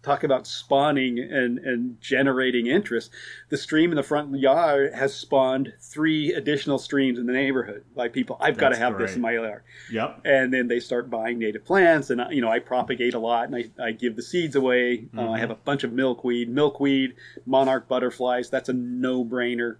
talk 0.03 0.23
about 0.23 0.45
spawning 0.45 1.17
and, 1.17 1.57
and 1.59 1.99
generating 2.01 2.67
interest. 2.67 3.09
The 3.49 3.57
stream 3.57 3.89
in 3.91 3.95
the 3.95 4.03
front 4.03 4.37
yard 4.37 4.93
has 4.93 5.15
spawned 5.15 5.73
three 5.79 6.33
additional 6.33 6.77
streams 6.77 7.17
in 7.17 7.25
the 7.25 7.33
neighborhood. 7.33 7.85
by 7.95 8.09
people, 8.09 8.37
I've 8.39 8.57
got 8.57 8.69
to 8.69 8.77
have 8.77 8.97
this 8.99 9.15
in 9.15 9.21
my 9.21 9.31
yard. 9.31 9.63
Yep. 9.91 10.21
And 10.25 10.53
then 10.53 10.67
they 10.67 10.79
start 10.81 11.09
buying 11.09 11.39
native 11.39 11.63
plants, 11.65 12.09
and 12.09 12.21
you 12.31 12.41
know 12.41 12.49
I 12.49 12.59
propagate 12.59 13.13
a 13.13 13.19
lot, 13.19 13.47
and 13.49 13.55
I, 13.55 13.69
I 13.81 13.91
give 13.93 14.15
the 14.15 14.21
seeds 14.21 14.55
away. 14.55 15.07
Uh, 15.17 15.21
Mm-hmm. 15.23 15.33
I 15.33 15.39
have 15.39 15.51
a 15.51 15.55
bunch 15.55 15.85
of 15.85 15.93
milkweed, 15.93 16.49
milkweed, 16.49 17.15
monarch 17.45 17.87
butterflies. 17.87 18.49
That's 18.49 18.67
a 18.67 18.73
no-brainer. 18.73 19.77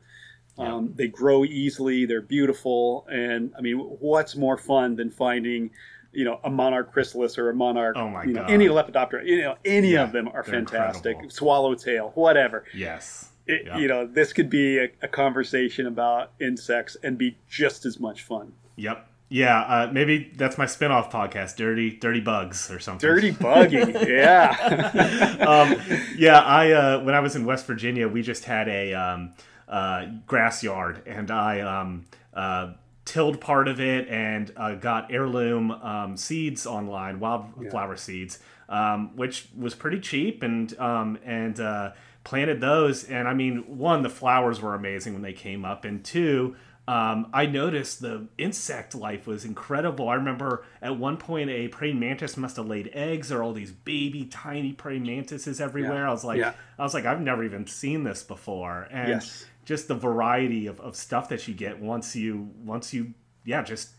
Um, 0.58 0.94
They 0.96 1.08
grow 1.08 1.44
easily. 1.44 2.06
They're 2.06 2.22
beautiful, 2.22 3.06
and 3.12 3.52
I 3.58 3.62
mean, 3.62 3.78
what's 3.78 4.36
more 4.38 4.58
fun 4.58 4.96
than 4.96 5.10
finding, 5.12 5.72
you 6.14 6.24
know, 6.26 6.40
a 6.44 6.50
monarch 6.50 6.92
chrysalis 6.94 7.38
or 7.38 7.50
a 7.50 7.56
monarch, 7.56 7.96
Oh 7.98 8.08
my 8.10 8.24
you 8.24 8.34
know, 8.34 8.42
God. 8.42 8.52
any 8.52 8.68
lepidoptera. 8.68 9.26
You 9.26 9.42
know, 9.42 9.56
any 9.66 9.94
Yeah, 9.94 10.04
of 10.04 10.12
them 10.12 10.28
are 10.30 10.44
fantastic. 10.44 11.06
incredible. 11.06 11.30
Swallowtail, 11.32 12.12
whatever. 12.16 12.66
Yes. 12.74 13.30
It, 13.48 13.64
Yeah. 13.66 13.78
You 13.78 13.88
know, 13.88 14.06
this 14.08 14.32
could 14.34 14.50
be 14.50 14.78
a, 14.78 14.90
a 15.02 15.08
conversation 15.08 15.88
about 15.88 16.32
insects 16.40 16.96
and 17.04 17.18
be 17.18 17.38
just 17.50 17.86
as 17.86 18.00
much 18.00 18.22
fun. 18.22 18.54
Yep. 18.78 19.08
Yeah. 19.30 19.60
Uh, 19.62 19.90
maybe 19.92 20.32
that's 20.36 20.58
my 20.58 20.66
spin-off 20.68 21.12
podcast, 21.12 21.56
Dirty 21.58 21.92
Dirty 21.98 22.20
Bugs 22.22 22.70
or 22.70 22.80
something. 22.80 23.08
Dirty 23.10 23.32
buggy, 23.48 23.78
yeah. 24.08 25.36
um, 25.48 25.76
yeah, 26.18 26.40
I 26.40 26.72
uh, 26.72 27.00
when 27.04 27.16
I 27.16 27.20
was 27.20 27.36
in 27.36 27.46
West 27.46 27.66
Virginia, 27.66 28.08
we 28.08 28.22
just 28.22 28.46
had 28.46 28.68
a 28.70 28.94
um, 28.94 29.34
uh, 29.68 30.06
grass 30.28 30.62
yard, 30.64 31.02
and 31.08 31.32
I 31.32 31.62
um, 31.62 32.06
uh, 32.34 32.74
tilled 33.06 33.42
part 33.42 33.68
of 33.68 33.80
it 33.80 34.08
and 34.08 34.52
uh, 34.56 34.76
got 34.76 35.12
heirloom 35.12 35.72
um, 35.72 36.18
seeds 36.18 36.66
online, 36.66 37.20
wildflower 37.20 37.98
seeds, 37.98 38.40
um, 38.70 39.16
which 39.16 39.48
was 39.58 39.76
pretty 39.76 40.00
cheap, 40.00 40.44
and 40.44 40.78
um, 40.80 41.18
and 41.26 41.60
uh, 41.60 41.92
planted 42.24 42.62
those. 42.62 43.04
And 43.04 43.28
I 43.28 43.34
mean, 43.34 43.78
one, 43.78 44.02
the 44.04 44.10
flowers 44.10 44.62
were 44.62 44.74
amazing 44.76 45.14
when 45.14 45.22
they 45.22 45.34
came 45.34 45.66
up, 45.66 45.86
and 45.86 46.04
two. 46.04 46.56
Um, 46.86 47.30
I 47.34 47.46
noticed 47.46 48.02
the 48.02 48.28
insect 48.38 48.94
life 48.94 49.26
was 49.26 49.46
incredible. 49.46 50.10
I 50.10 50.16
remember 50.16 50.66
at 50.82 50.98
one 51.00 51.16
point 51.16 51.50
a 51.50 51.70
praying 51.70 51.98
mantis 51.98 52.36
must 52.36 52.58
have 52.58 52.68
laid 52.68 52.92
eggs. 52.94 53.30
There 53.30 53.38
are 53.38 53.44
all 53.44 53.54
these 53.54 53.72
baby, 53.72 54.26
tiny 54.26 54.74
praying 54.74 55.04
mantises 55.04 55.62
everywhere. 55.62 56.02
Yeah. 56.04 56.10
I 56.10 56.12
was 56.12 56.26
like, 56.26 56.40
Yeah. 56.40 56.52
I 56.78 56.84
was 56.84 56.94
like, 56.94 57.06
I've 57.06 57.22
never 57.22 57.42
even 57.46 57.68
seen 57.68 58.04
this 58.04 58.22
before. 58.22 58.90
And 58.92 59.08
Yes. 59.08 59.46
Just 59.66 59.88
the 59.88 59.96
variety 59.96 60.68
of, 60.68 60.80
of 60.80 60.96
stuff 60.96 61.30
that 61.30 61.48
you 61.48 61.54
get 61.54 61.80
once 61.80 62.16
you 62.16 62.50
once 62.64 62.94
you 62.94 63.14
yeah 63.46 63.64
just 63.64 63.90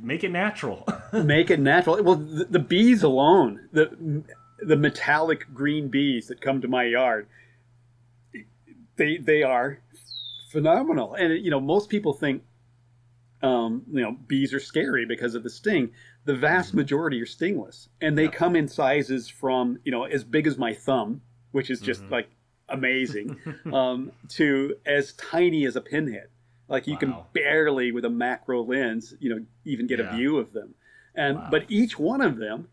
make 0.00 0.24
it 0.24 0.30
natural. 0.30 0.86
Make 1.12 1.50
it 1.50 1.60
natural. 1.60 2.02
Well, 2.02 2.16
the, 2.16 2.44
the 2.44 2.58
bees 2.58 3.02
alone, 3.02 3.68
the 3.72 4.24
the 4.58 4.76
metallic 4.76 5.52
green 5.54 5.88
bees 5.88 6.28
that 6.28 6.40
come 6.40 6.60
to 6.60 6.68
my 6.68 6.84
yard, 6.84 7.28
they 8.96 9.18
they 9.18 9.42
are 9.42 9.80
phenomenal. 10.50 11.14
And 11.14 11.44
you 11.44 11.50
know, 11.50 11.60
most 11.60 11.88
people 11.88 12.12
think, 12.12 12.42
um, 13.42 13.84
you 13.92 14.02
know, 14.02 14.16
bees 14.26 14.52
are 14.52 14.60
scary 14.60 15.06
because 15.06 15.34
of 15.34 15.42
the 15.42 15.50
sting. 15.50 15.92
The 16.24 16.34
vast 16.34 16.74
majority 16.74 17.20
are 17.20 17.26
stingless, 17.26 17.88
and 18.00 18.16
they 18.16 18.28
come 18.28 18.56
in 18.56 18.66
sizes 18.66 19.28
from 19.28 19.78
you 19.84 19.92
know 19.92 20.04
as 20.04 20.24
big 20.24 20.46
as 20.46 20.58
my 20.58 20.72
thumb, 20.72 21.20
which 21.52 21.70
is 21.70 21.80
just 21.80 22.02
like 22.10 22.28
amazing, 22.68 23.36
um, 23.72 24.12
to 24.30 24.76
as 24.86 25.12
tiny 25.14 25.64
as 25.66 25.76
a 25.76 25.80
pinhead. 25.80 26.28
Like 26.68 26.86
you 26.86 26.96
can 26.96 27.14
barely, 27.34 27.92
with 27.92 28.04
a 28.06 28.10
macro 28.10 28.62
lens, 28.62 29.14
you 29.20 29.28
know, 29.34 29.44
even 29.64 29.86
get 29.86 29.98
Yeah. 29.98 30.06
a 30.06 30.16
view 30.16 30.38
of 30.38 30.52
them. 30.52 30.74
And 31.14 31.38
Wow. 31.38 31.48
but 31.50 31.66
each 31.70 31.98
one 31.98 32.20
of 32.20 32.36
them 32.38 32.68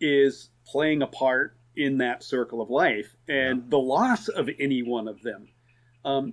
is 0.00 0.50
playing 0.66 1.02
a 1.02 1.06
part 1.06 1.56
in 1.76 1.98
that 1.98 2.22
circle 2.22 2.60
of 2.62 2.70
life, 2.70 3.14
and 3.28 3.70
the 3.70 3.78
loss 3.78 4.28
of 4.28 4.48
any 4.58 4.82
one 4.82 5.06
of 5.06 5.22
them, 5.22 5.48
um, 6.04 6.32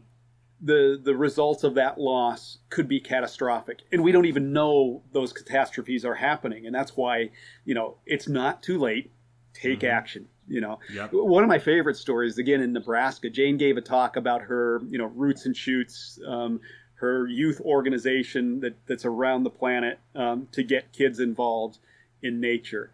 the 0.61 0.97
the 1.03 1.15
results 1.15 1.65
of 1.65 1.75
that 1.75 1.99
loss 1.99 2.59
could 2.69 2.87
be 2.87 3.01
catastrophic, 3.01 3.81
and 3.91 4.01
we 4.01 4.13
don't 4.13 4.25
even 4.25 4.53
know 4.53 5.03
those 5.11 5.33
catastrophes 5.33 6.05
are 6.05 6.15
happening, 6.15 6.65
and 6.65 6.73
that's 6.73 6.95
why 6.95 7.29
you 7.65 7.73
know 7.75 7.97
it's 8.05 8.27
not 8.29 8.63
too 8.63 8.79
late. 8.79 9.11
Take 9.53 9.83
action. 9.83 10.29
You 10.47 10.61
know, 10.61 10.79
Yep. 10.93 11.13
one 11.13 11.43
of 11.43 11.49
my 11.49 11.59
favorite 11.59 11.95
stories 11.95 12.37
again 12.37 12.61
in 12.61 12.73
Nebraska. 12.73 13.29
Jane 13.29 13.57
gave 13.57 13.77
a 13.77 13.81
talk 13.81 14.15
about 14.17 14.41
her, 14.41 14.81
you 14.89 14.97
know, 14.97 15.05
roots 15.07 15.45
and 15.45 15.55
shoots, 15.55 16.19
um, 16.27 16.59
her 16.95 17.27
youth 17.27 17.61
organization 17.61 18.59
that, 18.61 18.75
that's 18.85 19.05
around 19.05 19.43
the 19.43 19.49
planet 19.49 19.99
um, 20.15 20.47
to 20.51 20.63
get 20.63 20.91
kids 20.93 21.19
involved 21.19 21.79
in 22.21 22.39
nature. 22.39 22.91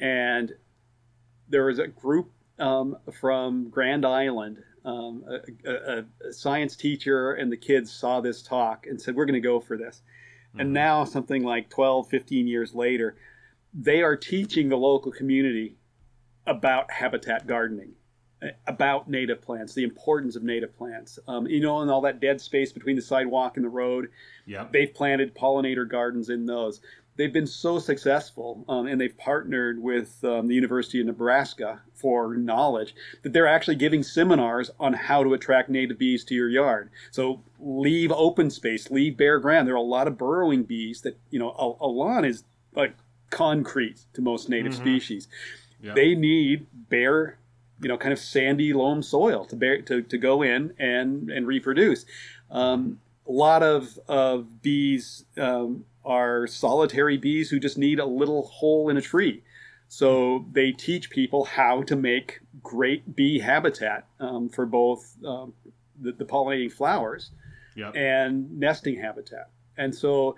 And 0.00 0.52
there 1.48 1.64
was 1.66 1.78
a 1.78 1.86
group 1.88 2.30
um, 2.58 2.96
from 3.20 3.68
Grand 3.70 4.04
Island, 4.04 4.62
um, 4.84 5.24
a, 5.28 5.70
a, 5.70 6.04
a 6.28 6.32
science 6.32 6.76
teacher, 6.76 7.32
and 7.32 7.50
the 7.50 7.56
kids 7.56 7.92
saw 7.92 8.20
this 8.20 8.42
talk 8.42 8.86
and 8.86 9.00
said, 9.00 9.14
We're 9.14 9.26
going 9.26 9.34
to 9.34 9.40
go 9.40 9.60
for 9.60 9.76
this. 9.76 10.02
And 10.58 10.72
now, 10.72 11.04
something 11.04 11.44
like 11.44 11.70
12, 11.70 12.08
15 12.08 12.48
years 12.48 12.74
later, 12.74 13.14
they 13.72 14.02
are 14.02 14.16
teaching 14.16 14.68
the 14.68 14.76
local 14.76 15.12
community 15.12 15.76
about 16.46 16.90
habitat 16.90 17.46
gardening, 17.46 17.92
about 18.66 19.08
native 19.08 19.42
plants, 19.42 19.74
the 19.74 19.84
importance 19.84 20.36
of 20.36 20.42
native 20.42 20.76
plants. 20.76 21.18
Um, 21.28 21.46
you 21.46 21.60
know, 21.60 21.80
and 21.80 21.90
all 21.90 22.00
that 22.02 22.20
dead 22.20 22.40
space 22.40 22.72
between 22.72 22.96
the 22.96 23.02
sidewalk 23.02 23.56
and 23.56 23.64
the 23.64 23.70
road, 23.70 24.08
yep. 24.46 24.72
they've 24.72 24.92
planted 24.92 25.34
pollinator 25.34 25.88
gardens 25.88 26.30
in 26.30 26.46
those. 26.46 26.80
They've 27.16 27.32
been 27.32 27.46
so 27.46 27.78
successful, 27.78 28.64
um, 28.66 28.86
and 28.86 28.98
they've 28.98 29.16
partnered 29.18 29.82
with 29.82 30.24
um, 30.24 30.48
the 30.48 30.54
University 30.54 31.00
of 31.00 31.06
Nebraska 31.06 31.82
for 31.92 32.34
knowledge 32.34 32.94
that 33.22 33.34
they're 33.34 33.46
actually 33.46 33.74
giving 33.74 34.02
seminars 34.02 34.70
on 34.80 34.94
how 34.94 35.22
to 35.22 35.34
attract 35.34 35.68
native 35.68 35.98
bees 35.98 36.24
to 36.24 36.34
your 36.34 36.48
yard. 36.48 36.88
So 37.10 37.42
leave 37.58 38.10
open 38.10 38.48
space, 38.48 38.90
leave 38.90 39.18
bare 39.18 39.38
ground. 39.38 39.68
There 39.68 39.74
are 39.74 39.78
a 39.78 39.82
lot 39.82 40.06
of 40.06 40.16
burrowing 40.16 40.62
bees 40.62 41.02
that 41.02 41.18
you 41.30 41.38
know 41.38 41.50
a, 41.50 41.84
a 41.84 41.88
lawn 41.88 42.24
is 42.24 42.44
like 42.74 42.94
concrete 43.28 44.00
to 44.14 44.22
most 44.22 44.48
native 44.48 44.74
species. 44.74 45.28
Yep. 45.82 45.94
They 45.96 46.14
need 46.14 46.66
bare, 46.88 47.38
you 47.80 47.88
know, 47.88 47.96
kind 47.96 48.12
of 48.12 48.18
sandy 48.18 48.72
loam 48.72 49.02
soil 49.02 49.44
to 49.46 49.56
bear 49.56 49.80
to, 49.82 50.02
to 50.02 50.18
go 50.18 50.42
in 50.42 50.74
and 50.78 51.30
and 51.30 51.46
reproduce. 51.46 52.04
Um, 52.50 53.00
a 53.26 53.32
lot 53.32 53.62
of 53.62 53.98
of 54.08 54.62
bees 54.62 55.24
um, 55.36 55.84
are 56.04 56.46
solitary 56.46 57.16
bees 57.16 57.50
who 57.50 57.58
just 57.60 57.78
need 57.78 57.98
a 57.98 58.06
little 58.06 58.42
hole 58.46 58.88
in 58.88 58.96
a 58.96 59.02
tree. 59.02 59.42
So 59.88 60.44
they 60.52 60.70
teach 60.72 61.10
people 61.10 61.44
how 61.44 61.82
to 61.82 61.96
make 61.96 62.40
great 62.62 63.16
bee 63.16 63.40
habitat 63.40 64.06
um, 64.20 64.48
for 64.48 64.64
both 64.64 65.16
um, 65.26 65.52
the, 66.00 66.12
the 66.12 66.24
pollinating 66.24 66.72
flowers 66.72 67.30
Yep. 67.76 67.94
and 67.96 68.58
nesting 68.58 69.00
habitat. 69.00 69.48
And 69.76 69.94
so 69.94 70.36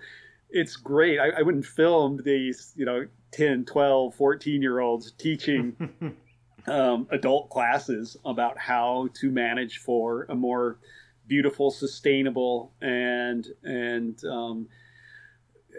it's 0.51 0.77
great. 0.77 1.19
I, 1.19 1.31
I 1.39 1.43
wouldn't 1.43 1.65
film 1.67 2.21
these, 2.25 2.73
you 2.77 2.85
know, 2.85 3.07
10, 3.33 3.65
12, 3.65 4.15
14 4.15 4.63
year 4.63 4.79
olds 4.81 5.13
teaching 5.13 6.17
um, 6.67 7.07
adult 7.11 7.51
classes 7.51 8.17
about 8.25 8.59
how 8.59 9.09
to 9.15 9.31
manage 9.31 9.79
for 9.79 10.27
a 10.29 10.35
more 10.35 10.79
beautiful, 11.27 11.71
sustainable, 11.71 12.73
and 12.81 13.47
and 13.63 14.23
um, 14.25 14.69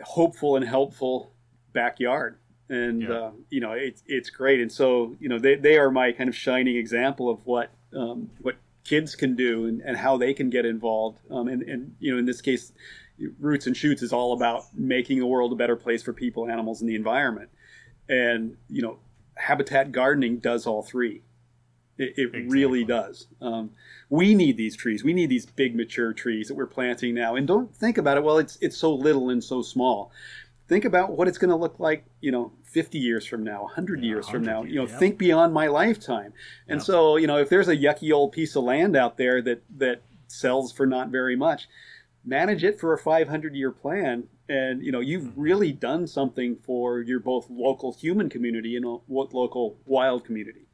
hopeful 0.03 0.55
and 0.55 0.65
helpful 0.65 1.31
backyard. 1.73 2.37
And 2.69 3.03
Yeah. 3.03 3.09
uh, 3.13 3.31
you 3.49 3.59
know, 3.59 3.73
it's 3.73 4.03
it's 4.07 4.29
great. 4.29 4.59
And 4.61 4.71
so 4.71 5.15
you 5.19 5.29
know, 5.29 5.39
they, 5.39 5.55
they 5.55 5.77
are 5.77 5.91
my 5.91 6.11
kind 6.11 6.29
of 6.29 6.35
shining 6.35 6.75
example 6.75 7.29
of 7.29 7.45
what 7.45 7.71
um, 7.95 8.29
what 8.41 8.55
kids 8.83 9.15
can 9.15 9.35
do 9.35 9.65
and, 9.65 9.81
and 9.81 9.95
how 9.95 10.17
they 10.17 10.33
can 10.33 10.49
get 10.49 10.65
involved. 10.65 11.19
Um, 11.29 11.47
and 11.47 11.61
and 11.63 11.95
you 11.99 12.11
know, 12.11 12.17
in 12.17 12.25
this 12.25 12.41
case, 12.41 12.71
Roots 13.39 13.67
and 13.67 13.75
Shoots 13.77 14.01
is 14.01 14.11
all 14.11 14.33
about 14.33 14.65
making 14.73 15.19
the 15.19 15.25
world 15.25 15.51
a 15.51 15.55
better 15.55 15.75
place 15.75 16.01
for 16.03 16.13
people, 16.13 16.49
animals, 16.49 16.81
and 16.81 16.89
the 16.89 16.95
environment. 16.95 17.49
And 18.09 18.57
you 18.69 18.81
know, 18.81 18.99
habitat 19.35 19.91
gardening 19.91 20.37
does 20.39 20.65
all 20.67 20.83
three. 20.83 21.21
It, 21.95 22.13
it 22.17 22.49
really 22.49 22.83
does. 22.83 23.27
Um, 23.39 23.69
we 24.09 24.33
need 24.33 24.57
these 24.57 24.75
trees. 24.75 25.03
We 25.03 25.13
need 25.13 25.29
these 25.29 25.45
big 25.45 25.75
mature 25.75 26.11
trees 26.11 26.47
that 26.47 26.55
we're 26.55 26.65
planting 26.65 27.13
now. 27.13 27.35
And 27.35 27.47
don't 27.47 27.73
think 27.75 27.99
about 27.99 28.17
it. 28.17 28.23
Well, 28.23 28.39
it's 28.39 28.57
it's 28.61 28.75
so 28.77 28.93
little 28.93 29.29
and 29.29 29.43
so 29.43 29.61
small. 29.61 30.11
Think 30.67 30.85
about 30.85 31.11
what 31.11 31.27
it's 31.27 31.37
going 31.37 31.51
to 31.51 31.55
look 31.55 31.79
like. 31.79 32.05
You 32.19 32.31
know, 32.31 32.51
50 32.63 32.97
years 32.97 33.27
from 33.27 33.43
now, 33.43 33.61
100 33.63 33.99
Yeah, 34.01 34.07
years 34.07 34.27
from 34.27 34.41
100 34.41 34.51
now. 34.51 34.63
You 34.63 34.75
know, 34.77 34.81
years, 34.83 34.91
yeah. 34.93 34.97
think 34.97 35.17
beyond 35.19 35.53
my 35.53 35.67
lifetime. 35.67 36.33
And 36.67 36.79
Yeah. 36.79 36.83
so, 36.85 37.17
you 37.17 37.27
know, 37.27 37.37
if 37.37 37.49
there's 37.49 37.67
a 37.67 37.77
yucky 37.77 38.11
old 38.11 38.31
piece 38.31 38.55
of 38.55 38.63
land 38.63 38.95
out 38.95 39.17
there 39.17 39.39
that 39.43 39.61
that 39.77 40.01
sells 40.27 40.71
for 40.71 40.87
not 40.87 41.09
very 41.09 41.35
much, 41.35 41.67
manage 42.25 42.63
it 42.63 42.79
for 42.79 42.93
a 42.93 42.97
500 42.97 43.53
year 43.55 43.71
plan 43.71 44.23
and 44.49 44.83
you 44.83 44.91
know 44.91 44.99
you've 44.99 45.23
Mm-hmm. 45.23 45.41
really 45.41 45.71
done 45.71 46.07
something 46.07 46.55
for 46.55 47.01
your 47.01 47.19
both 47.19 47.49
local 47.49 47.93
human 47.93 48.29
community 48.29 48.75
and 48.75 48.85
lo- 48.85 49.03
local 49.07 49.77
wild 49.85 50.23
community 50.25 50.65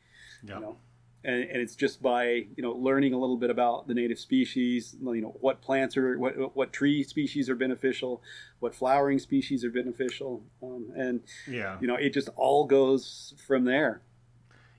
Yep. 0.44 0.56
you 0.58 0.62
know 0.62 0.78
and, 1.24 1.44
and 1.44 1.62
it's 1.62 1.76
just 1.76 2.02
by 2.02 2.24
you 2.56 2.64
know 2.64 2.72
learning 2.72 3.14
a 3.14 3.18
little 3.20 3.38
bit 3.38 3.50
about 3.50 3.88
the 3.88 3.94
native 3.94 4.20
species 4.20 4.96
you 5.02 5.22
know 5.22 5.36
what 5.42 5.62
plants 5.62 5.98
are 5.98 6.18
what, 6.18 6.56
what 6.56 6.72
tree 6.72 7.04
species 7.04 7.50
are 7.50 7.56
beneficial 7.56 8.22
what 8.60 8.74
flowering 8.74 9.20
species 9.20 9.64
are 9.66 9.72
beneficial 9.72 10.44
um, 10.64 10.92
and 10.96 11.22
Yeah. 11.48 11.78
you 11.82 11.88
know 11.88 11.96
it 11.96 12.12
just 12.14 12.30
all 12.36 12.66
goes 12.66 13.34
from 13.48 13.66
there 13.66 14.02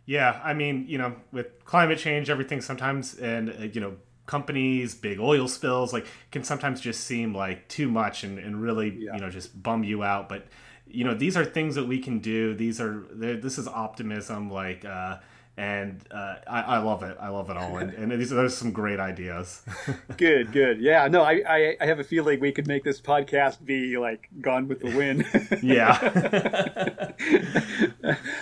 Yeah, 0.06 0.40
I 0.42 0.54
mean, 0.54 0.86
you 0.88 0.98
know, 0.98 1.14
with 1.30 1.64
climate 1.64 1.98
change, 1.98 2.30
everything 2.30 2.60
sometimes, 2.60 3.14
and 3.18 3.50
uh, 3.50 3.52
you 3.74 3.80
know, 3.80 3.94
companies, 4.30 4.94
big 4.94 5.18
oil 5.18 5.48
spills, 5.48 5.92
like 5.92 6.06
can 6.30 6.44
sometimes 6.44 6.80
just 6.80 7.00
seem 7.04 7.34
like 7.34 7.66
too 7.68 7.88
much 7.88 8.22
and, 8.24 8.38
and 8.38 8.62
really, 8.62 8.90
Yeah. 8.90 9.14
you 9.14 9.20
know, 9.20 9.30
just 9.30 9.60
bum 9.60 9.82
you 9.84 10.02
out. 10.02 10.28
But 10.28 10.46
you 10.86 11.04
know, 11.04 11.14
these 11.14 11.36
are 11.36 11.44
things 11.44 11.74
that 11.74 11.86
we 11.86 11.98
can 11.98 12.18
do. 12.20 12.54
These 12.54 12.80
are 12.80 13.04
this 13.12 13.58
is 13.58 13.66
optimism, 13.68 14.50
like, 14.50 14.84
uh, 14.84 15.18
and 15.56 16.00
uh, 16.10 16.36
I, 16.48 16.60
I 16.62 16.78
love 16.78 17.02
it. 17.02 17.16
I 17.20 17.28
love 17.28 17.50
it 17.50 17.56
all, 17.56 17.76
and, 17.78 17.90
and 17.92 18.12
these 18.20 18.32
are 18.32 18.48
some 18.48 18.72
great 18.72 18.98
ideas. 19.00 19.62
Good, 20.16 20.52
good. 20.52 20.80
Yeah, 20.80 21.06
no, 21.08 21.22
I, 21.22 21.42
I, 21.46 21.76
I 21.80 21.86
have 21.86 21.98
a 21.98 22.04
feeling 22.04 22.40
we 22.40 22.52
could 22.52 22.66
make 22.66 22.82
this 22.84 23.00
podcast 23.00 23.64
be 23.64 23.98
like 23.98 24.28
Gone 24.40 24.68
with 24.68 24.80
the 24.80 24.90
Wind. 24.96 25.26
yeah, 25.62 25.92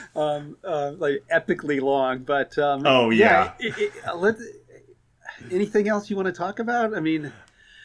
um, 0.16 0.56
uh, 0.64 0.92
like 0.98 1.24
epically 1.32 1.80
long, 1.80 2.20
but 2.20 2.56
um, 2.58 2.82
Oh, 2.86 3.10
yeah. 3.10 3.52
it- 3.58 3.76
it- 3.78 3.92
uh, 4.06 4.14
let, 4.16 4.36
anything 5.50 5.88
else 5.88 6.10
you 6.10 6.16
want 6.16 6.26
to 6.26 6.32
talk 6.32 6.58
about? 6.58 6.94
I 6.94 7.00
mean, 7.00 7.32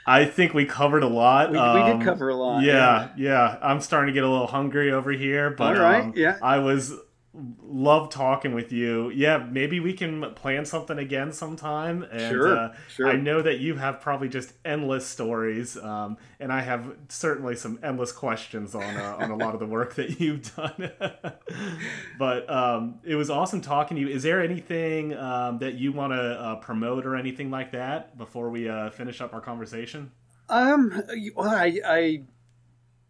I 0.06 0.26
think 0.26 0.54
we 0.54 0.66
covered 0.66 1.04
a 1.04 1.08
lot. 1.08 1.50
we, 1.52 1.58
we 1.58 1.62
Um, 1.64 2.00
did 2.00 2.06
cover 2.06 2.30
a 2.30 2.36
lot. 2.36 2.64
Yeah, 2.64 3.10
yeah. 3.18 3.58
I'm 3.62 3.80
starting 3.82 4.08
to 4.08 4.14
get 4.14 4.24
a 4.24 4.30
little 4.30 4.48
hungry 4.48 4.92
over 4.92 5.12
here, 5.12 5.50
but 5.52 5.76
All 5.78 5.82
right, 5.82 6.04
um, 6.04 6.14
yeah. 6.16 6.38
I 6.42 6.60
was 6.60 6.94
love 7.34 8.10
talking 8.10 8.53
with 8.53 8.72
you. 8.72 9.10
Yeah, 9.10 9.38
maybe 9.38 9.80
we 9.80 9.93
can 9.93 10.34
plan 10.35 10.65
something 10.65 10.99
again 10.99 11.31
sometime. 11.31 12.03
And, 12.03 12.22
Sure, 12.22 12.57
uh, 12.57 12.76
sure. 12.89 13.10
I 13.10 13.15
know 13.15 13.41
that 13.41 13.60
you 13.60 13.76
have 13.76 14.01
probably 14.01 14.30
just 14.30 14.53
endless 14.64 15.07
stories, 15.07 15.76
um, 15.77 16.18
and 16.39 16.51
I 16.51 16.61
have 16.61 16.95
certainly 17.10 17.55
some 17.55 17.80
endless 17.81 18.11
questions 18.11 18.76
on 18.76 18.84
uh, 18.84 19.18
on 19.19 19.31
a 19.31 19.35
lot 19.35 19.53
of 19.53 19.60
the 19.60 19.65
work 19.65 19.95
that 19.95 20.19
you've 20.19 20.55
done. 20.55 20.91
but 22.19 22.49
um, 22.49 22.99
it 23.03 23.15
was 23.15 23.30
awesome 23.30 23.61
talking 23.61 23.95
to 23.95 24.01
you. 24.01 24.07
Is 24.07 24.23
there 24.23 24.41
anything 24.41 25.15
um, 25.18 25.57
that 25.60 25.76
you 25.76 25.91
want 25.91 26.14
to 26.14 26.22
uh, 26.22 26.55
promote 26.57 27.05
or 27.05 27.15
anything 27.15 27.49
like 27.49 27.72
that 27.72 28.18
before 28.18 28.49
we 28.49 28.69
uh, 28.69 28.91
finish 28.91 29.22
up 29.22 29.34
our 29.34 29.41
conversation? 29.41 30.11
Um, 30.49 31.01
well, 31.35 31.49
I, 31.49 31.80
I 31.85 32.23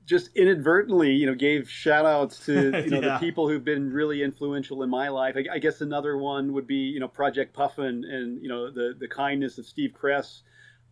just 0.05 0.30
inadvertently, 0.35 1.11
you 1.11 1.25
know, 1.25 1.35
gave 1.35 1.69
shout 1.69 2.05
outs 2.05 2.45
to, 2.45 2.53
you 2.84 2.89
know, 2.89 2.99
Yeah. 3.01 3.13
the 3.13 3.19
people 3.19 3.47
who've 3.47 3.63
been 3.63 3.91
really 3.91 4.21
influential 4.23 4.84
in 4.84 4.89
my 4.89 5.09
life. 5.09 5.35
I, 5.38 5.55
I 5.55 5.59
guess 5.59 5.81
another 5.81 6.17
one 6.17 6.53
would 6.53 6.67
be, 6.67 6.75
you 6.75 6.99
know, 6.99 7.07
Project 7.07 7.53
Puffin 7.53 8.03
and, 8.05 8.41
you 8.41 8.49
know, 8.49 8.69
the, 8.71 8.95
the 8.99 9.07
kindness 9.07 9.57
of 9.57 9.65
Steve 9.65 9.93
Kress, 9.93 10.43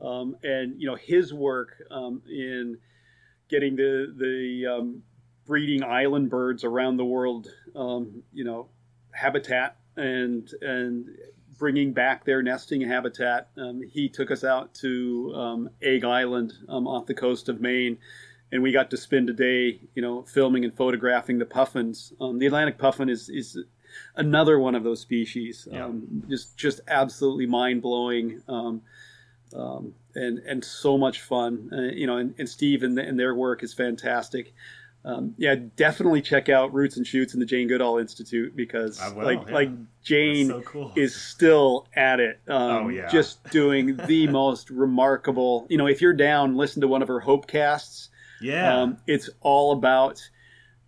um, 0.02 0.36
and, 0.44 0.80
you 0.82 0.88
know, 0.88 0.96
his 0.96 1.34
work, 1.34 1.76
um, 1.92 2.22
in 2.28 2.78
getting 3.50 3.76
the, 3.76 4.14
the, 4.18 4.66
um, 4.68 5.04
breeding 5.46 5.84
island 5.84 6.30
birds 6.30 6.64
around 6.64 6.98
the 6.98 7.06
world, 7.06 7.48
um, 7.76 8.24
you 8.32 8.44
know, 8.46 8.70
habitat 9.12 9.76
and, 9.98 10.50
and 10.62 11.08
bringing 11.58 11.92
back 11.94 12.24
their 12.24 12.42
nesting 12.42 12.82
habitat. 12.82 13.50
Um, 13.58 13.82
he 13.82 14.08
took 14.08 14.32
us 14.32 14.44
out 14.44 14.74
to 14.76 15.34
um, 15.36 15.70
Egg 15.82 16.06
Island 16.06 16.54
um, 16.70 16.88
off 16.88 17.06
the 17.08 17.14
coast 17.14 17.50
of 17.50 17.60
Maine, 17.60 17.98
and 18.52 18.62
we 18.62 18.72
got 18.72 18.90
to 18.92 18.98
spend 18.98 19.30
a 19.30 19.34
day, 19.34 19.80
you 19.96 20.02
know, 20.02 20.24
filming 20.24 20.64
and 20.64 20.76
photographing 20.76 21.40
the 21.40 21.46
puffins. 21.46 22.14
Um, 22.20 22.40
the 22.40 22.48
Atlantic 22.48 22.78
puffin 22.78 23.10
is 23.10 23.30
is 23.30 23.58
another 24.16 24.60
one 24.60 24.76
of 24.76 24.84
those 24.84 25.00
species. 25.02 25.68
Yeah. 25.72 25.86
Um, 25.86 26.24
just 26.30 26.58
just 26.58 26.82
absolutely 26.88 27.46
mind 27.46 27.82
blowing. 27.82 28.42
Um, 28.48 28.82
um, 29.56 29.94
and 30.16 30.40
and 30.40 30.64
so 30.64 30.98
much 30.98 31.22
fun, 31.22 31.70
uh, 31.74 31.96
you 31.96 32.08
know. 32.08 32.18
And, 32.18 32.36
and 32.38 32.48
Steve 32.50 32.84
and, 32.84 32.98
and 32.98 33.20
their 33.20 33.36
work 33.36 33.64
is 33.64 33.74
fantastic. 33.74 34.54
Um, 35.04 35.34
yeah, 35.38 35.56
definitely 35.76 36.22
check 36.22 36.48
out 36.48 36.74
Roots 36.74 36.98
and 36.98 37.08
Shoots 37.08 37.34
and 37.34 37.42
the 37.42 37.46
Jane 37.46 37.68
Goodall 37.68 37.98
Institute 37.98 38.56
because, 38.56 39.02
will, 39.16 39.24
like, 39.24 39.48
yeah. 39.48 39.54
like 39.54 39.70
Jane 40.04 40.48
so 40.48 40.62
cool. 40.62 40.94
is 40.96 41.16
still 41.16 41.88
at 41.96 42.20
it. 42.20 42.40
Um, 42.48 42.86
Oh, 42.86 42.90
yeah. 42.90 43.08
Just 43.08 43.44
doing 43.50 43.98
the 43.98 44.28
most 44.28 44.70
remarkable. 44.70 45.66
You 45.70 45.78
know, 45.78 45.88
if 45.88 46.02
you're 46.02 46.14
down, 46.14 46.56
listen 46.56 46.82
to 46.82 46.88
one 46.88 47.02
of 47.02 47.08
her 47.08 47.20
Hope 47.20 47.48
casts. 47.48 48.11
Yeah. 48.42 48.82
Um, 48.82 48.98
it's 49.08 49.30
all 49.42 49.72
about 49.74 50.22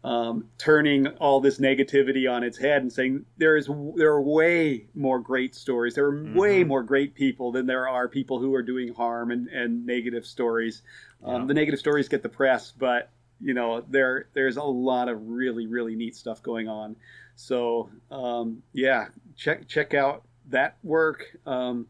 um, 0.04 0.50
turning 0.58 1.08
all 1.08 1.40
this 1.40 1.60
negativity 1.60 2.30
on 2.30 2.44
its 2.44 2.58
head 2.58 2.82
and 2.82 2.92
saying 2.92 3.26
there 3.38 3.56
is 3.56 3.70
there 3.96 4.12
are 4.12 4.22
way 4.22 4.88
more 4.94 5.20
great 5.20 5.56
stories. 5.56 5.96
There 5.96 6.06
are 6.06 6.24
way 6.34 6.64
Mhm. 6.64 6.68
more 6.68 6.84
great 6.84 7.16
people 7.16 7.54
than 7.54 7.66
there 7.68 7.88
are 7.88 8.10
people 8.10 8.40
who 8.40 8.54
are 8.54 8.62
doing 8.64 8.94
harm 8.94 9.32
and, 9.32 9.48
and 9.48 9.86
negative 9.86 10.26
stories. 10.26 10.82
Um, 11.24 11.42
Yeah. 11.44 11.48
The 11.48 11.54
negative 11.54 11.80
stories 11.80 12.10
get 12.10 12.22
the 12.22 12.30
press, 12.30 12.72
but 12.78 13.10
you 13.40 13.54
know 13.54 13.82
there 13.90 14.28
there's 14.34 14.58
a 14.58 14.64
lot 14.64 15.08
of 15.10 15.26
really 15.30 15.68
really 15.68 15.96
neat 15.96 16.16
stuff 16.16 16.44
going 16.44 16.68
on. 16.68 16.98
So 17.36 17.90
um, 18.12 18.62
yeah, 18.74 19.08
check 19.38 19.68
check 19.70 19.94
out 19.94 20.24
that 20.50 20.76
work. 20.84 21.38
Um, 21.46 21.88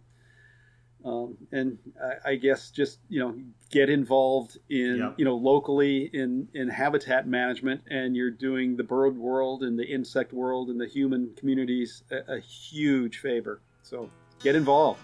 um, 1.06 1.38
and 1.52 1.78
I, 2.26 2.32
I 2.32 2.36
guess 2.36 2.72
just 2.72 3.00
you 3.10 3.20
know 3.20 3.36
get 3.72 3.90
involved 3.90 4.58
in 4.70 4.98
Yep. 4.98 5.16
you 5.18 5.26
know 5.26 5.36
locally 5.36 6.10
in 6.14 6.48
in 6.54 6.70
habitat 6.70 7.28
management, 7.28 7.82
and 7.90 8.16
you're 8.16 8.32
doing 8.32 8.76
the 8.78 8.84
bird 8.84 9.18
world 9.18 9.64
and 9.64 9.78
the 9.78 9.86
insect 9.86 10.34
world 10.34 10.70
and 10.70 10.80
the 10.80 10.88
human 10.88 11.32
communities 11.36 12.04
a, 12.12 12.36
a 12.36 12.40
huge 12.40 13.18
favor. 13.20 13.62
So 13.82 14.10
get 14.42 14.56
involved. 14.56 15.00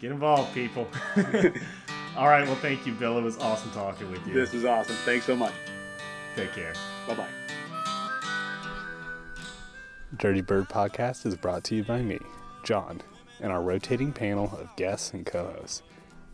Get 0.00 0.12
involved, 0.12 0.54
people. 0.54 0.86
All 2.16 2.26
right. 2.28 2.44
Well, 2.46 2.56
thank 2.56 2.86
you, 2.86 2.92
Bill. 2.94 3.18
It 3.18 3.22
was 3.22 3.36
awesome 3.38 3.70
talking 3.72 4.10
with 4.10 4.26
you. 4.26 4.32
This 4.34 4.54
is 4.54 4.64
awesome. 4.64 4.96
Thanks 5.04 5.26
so 5.26 5.36
much. 5.36 5.52
Take 6.36 6.52
care. 6.52 6.72
Bye 7.06 7.14
bye. 7.14 7.28
Dirty 10.16 10.40
Bird 10.40 10.68
Podcast 10.68 11.24
is 11.26 11.36
brought 11.36 11.64
to 11.64 11.74
you 11.76 11.84
by 11.84 12.02
me, 12.02 12.18
John, 12.64 13.00
and 13.40 13.52
our 13.52 13.62
rotating 13.62 14.12
panel 14.12 14.46
of 14.58 14.74
guests 14.76 15.12
and 15.12 15.24
co 15.24 15.52
hosts. 15.58 15.82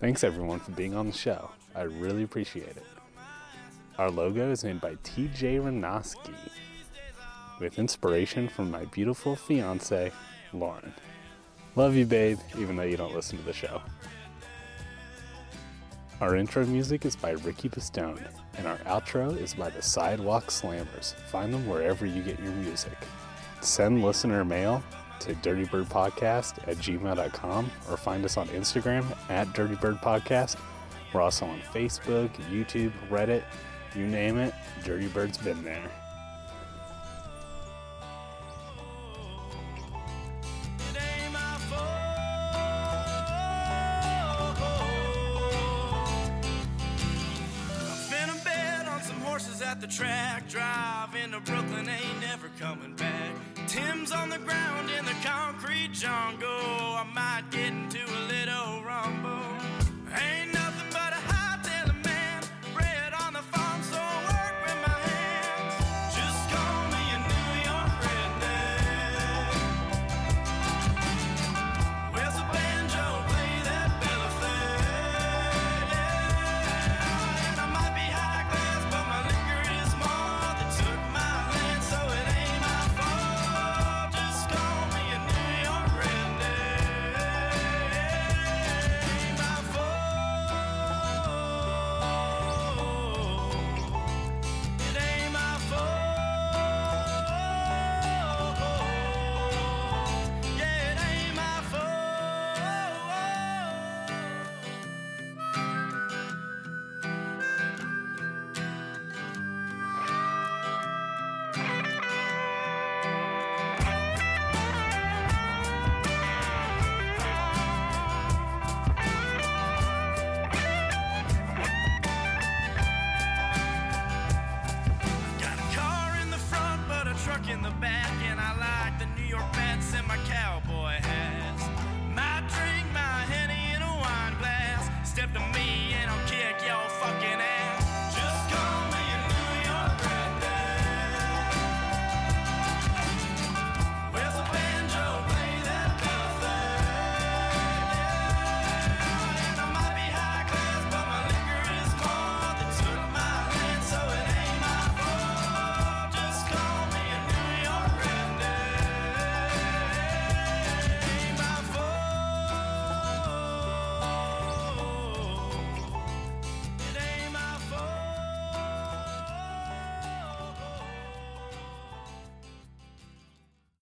Thanks 0.01 0.25
everyone 0.25 0.61
for 0.61 0.73
being 0.73 0.95
on 0.95 1.07
the 1.07 1.13
show. 1.13 1.51
I 1.75 1.83
really 1.83 2.23
appreciate 2.23 2.77
it. 2.77 2.85
Our 3.99 4.11
logo 4.11 4.51
is 4.51 4.63
made 4.63 4.81
by 4.81 4.97
TJ 4.97 5.61
Renoski, 5.61 6.35
with 7.61 7.79
inspiration 7.79 8.49
from 8.49 8.71
my 8.71 8.85
beautiful 8.87 9.35
fiance, 9.35 10.13
Lauren. 10.53 10.93
Love 11.77 11.95
you, 11.95 12.05
babe, 12.05 12.39
even 12.59 12.77
though 12.77 12.83
you 12.83 12.97
don't 12.97 13.15
listen 13.15 13.39
to 13.39 13.45
the 13.45 13.53
show. 13.53 13.81
Our 16.21 16.37
intro 16.37 16.65
music 16.65 17.05
is 17.05 17.15
by 17.15 17.33
Ricky 17.33 17.69
Pistone, 17.69 18.27
and 18.57 18.67
our 18.67 18.79
outro 18.79 19.39
is 19.39 19.55
by 19.55 19.69
the 19.69 19.83
Sidewalk 19.83 20.47
Slammers. 20.47 21.15
Find 21.31 21.53
them 21.53 21.67
wherever 21.67 22.07
you 22.07 22.23
get 22.23 22.39
your 22.41 22.53
music. 22.53 22.97
Send 23.61 24.03
listener 24.03 24.45
mail 24.45 24.83
to 25.21 25.35
dirtybirdpodcast 25.35 26.69
at 26.69 26.77
gmail.com 26.77 27.71
or 27.91 27.97
find 27.97 28.25
us 28.25 28.37
on 28.37 28.49
Instagram 28.49 29.05
at 29.31 29.47
dirtybirdpodcast. 29.49 30.57
We're 31.13 31.23
also 31.23 31.47
on 31.47 31.61
Facebook, 31.73 32.31
YouTube, 32.51 32.93
Reddit, 33.11 33.43
you 33.95 34.07
name 34.07 34.39
it, 34.39 34.55
Dirty 34.85 35.09
Bird's 35.09 35.39
been 35.39 35.63
there. 35.65 35.91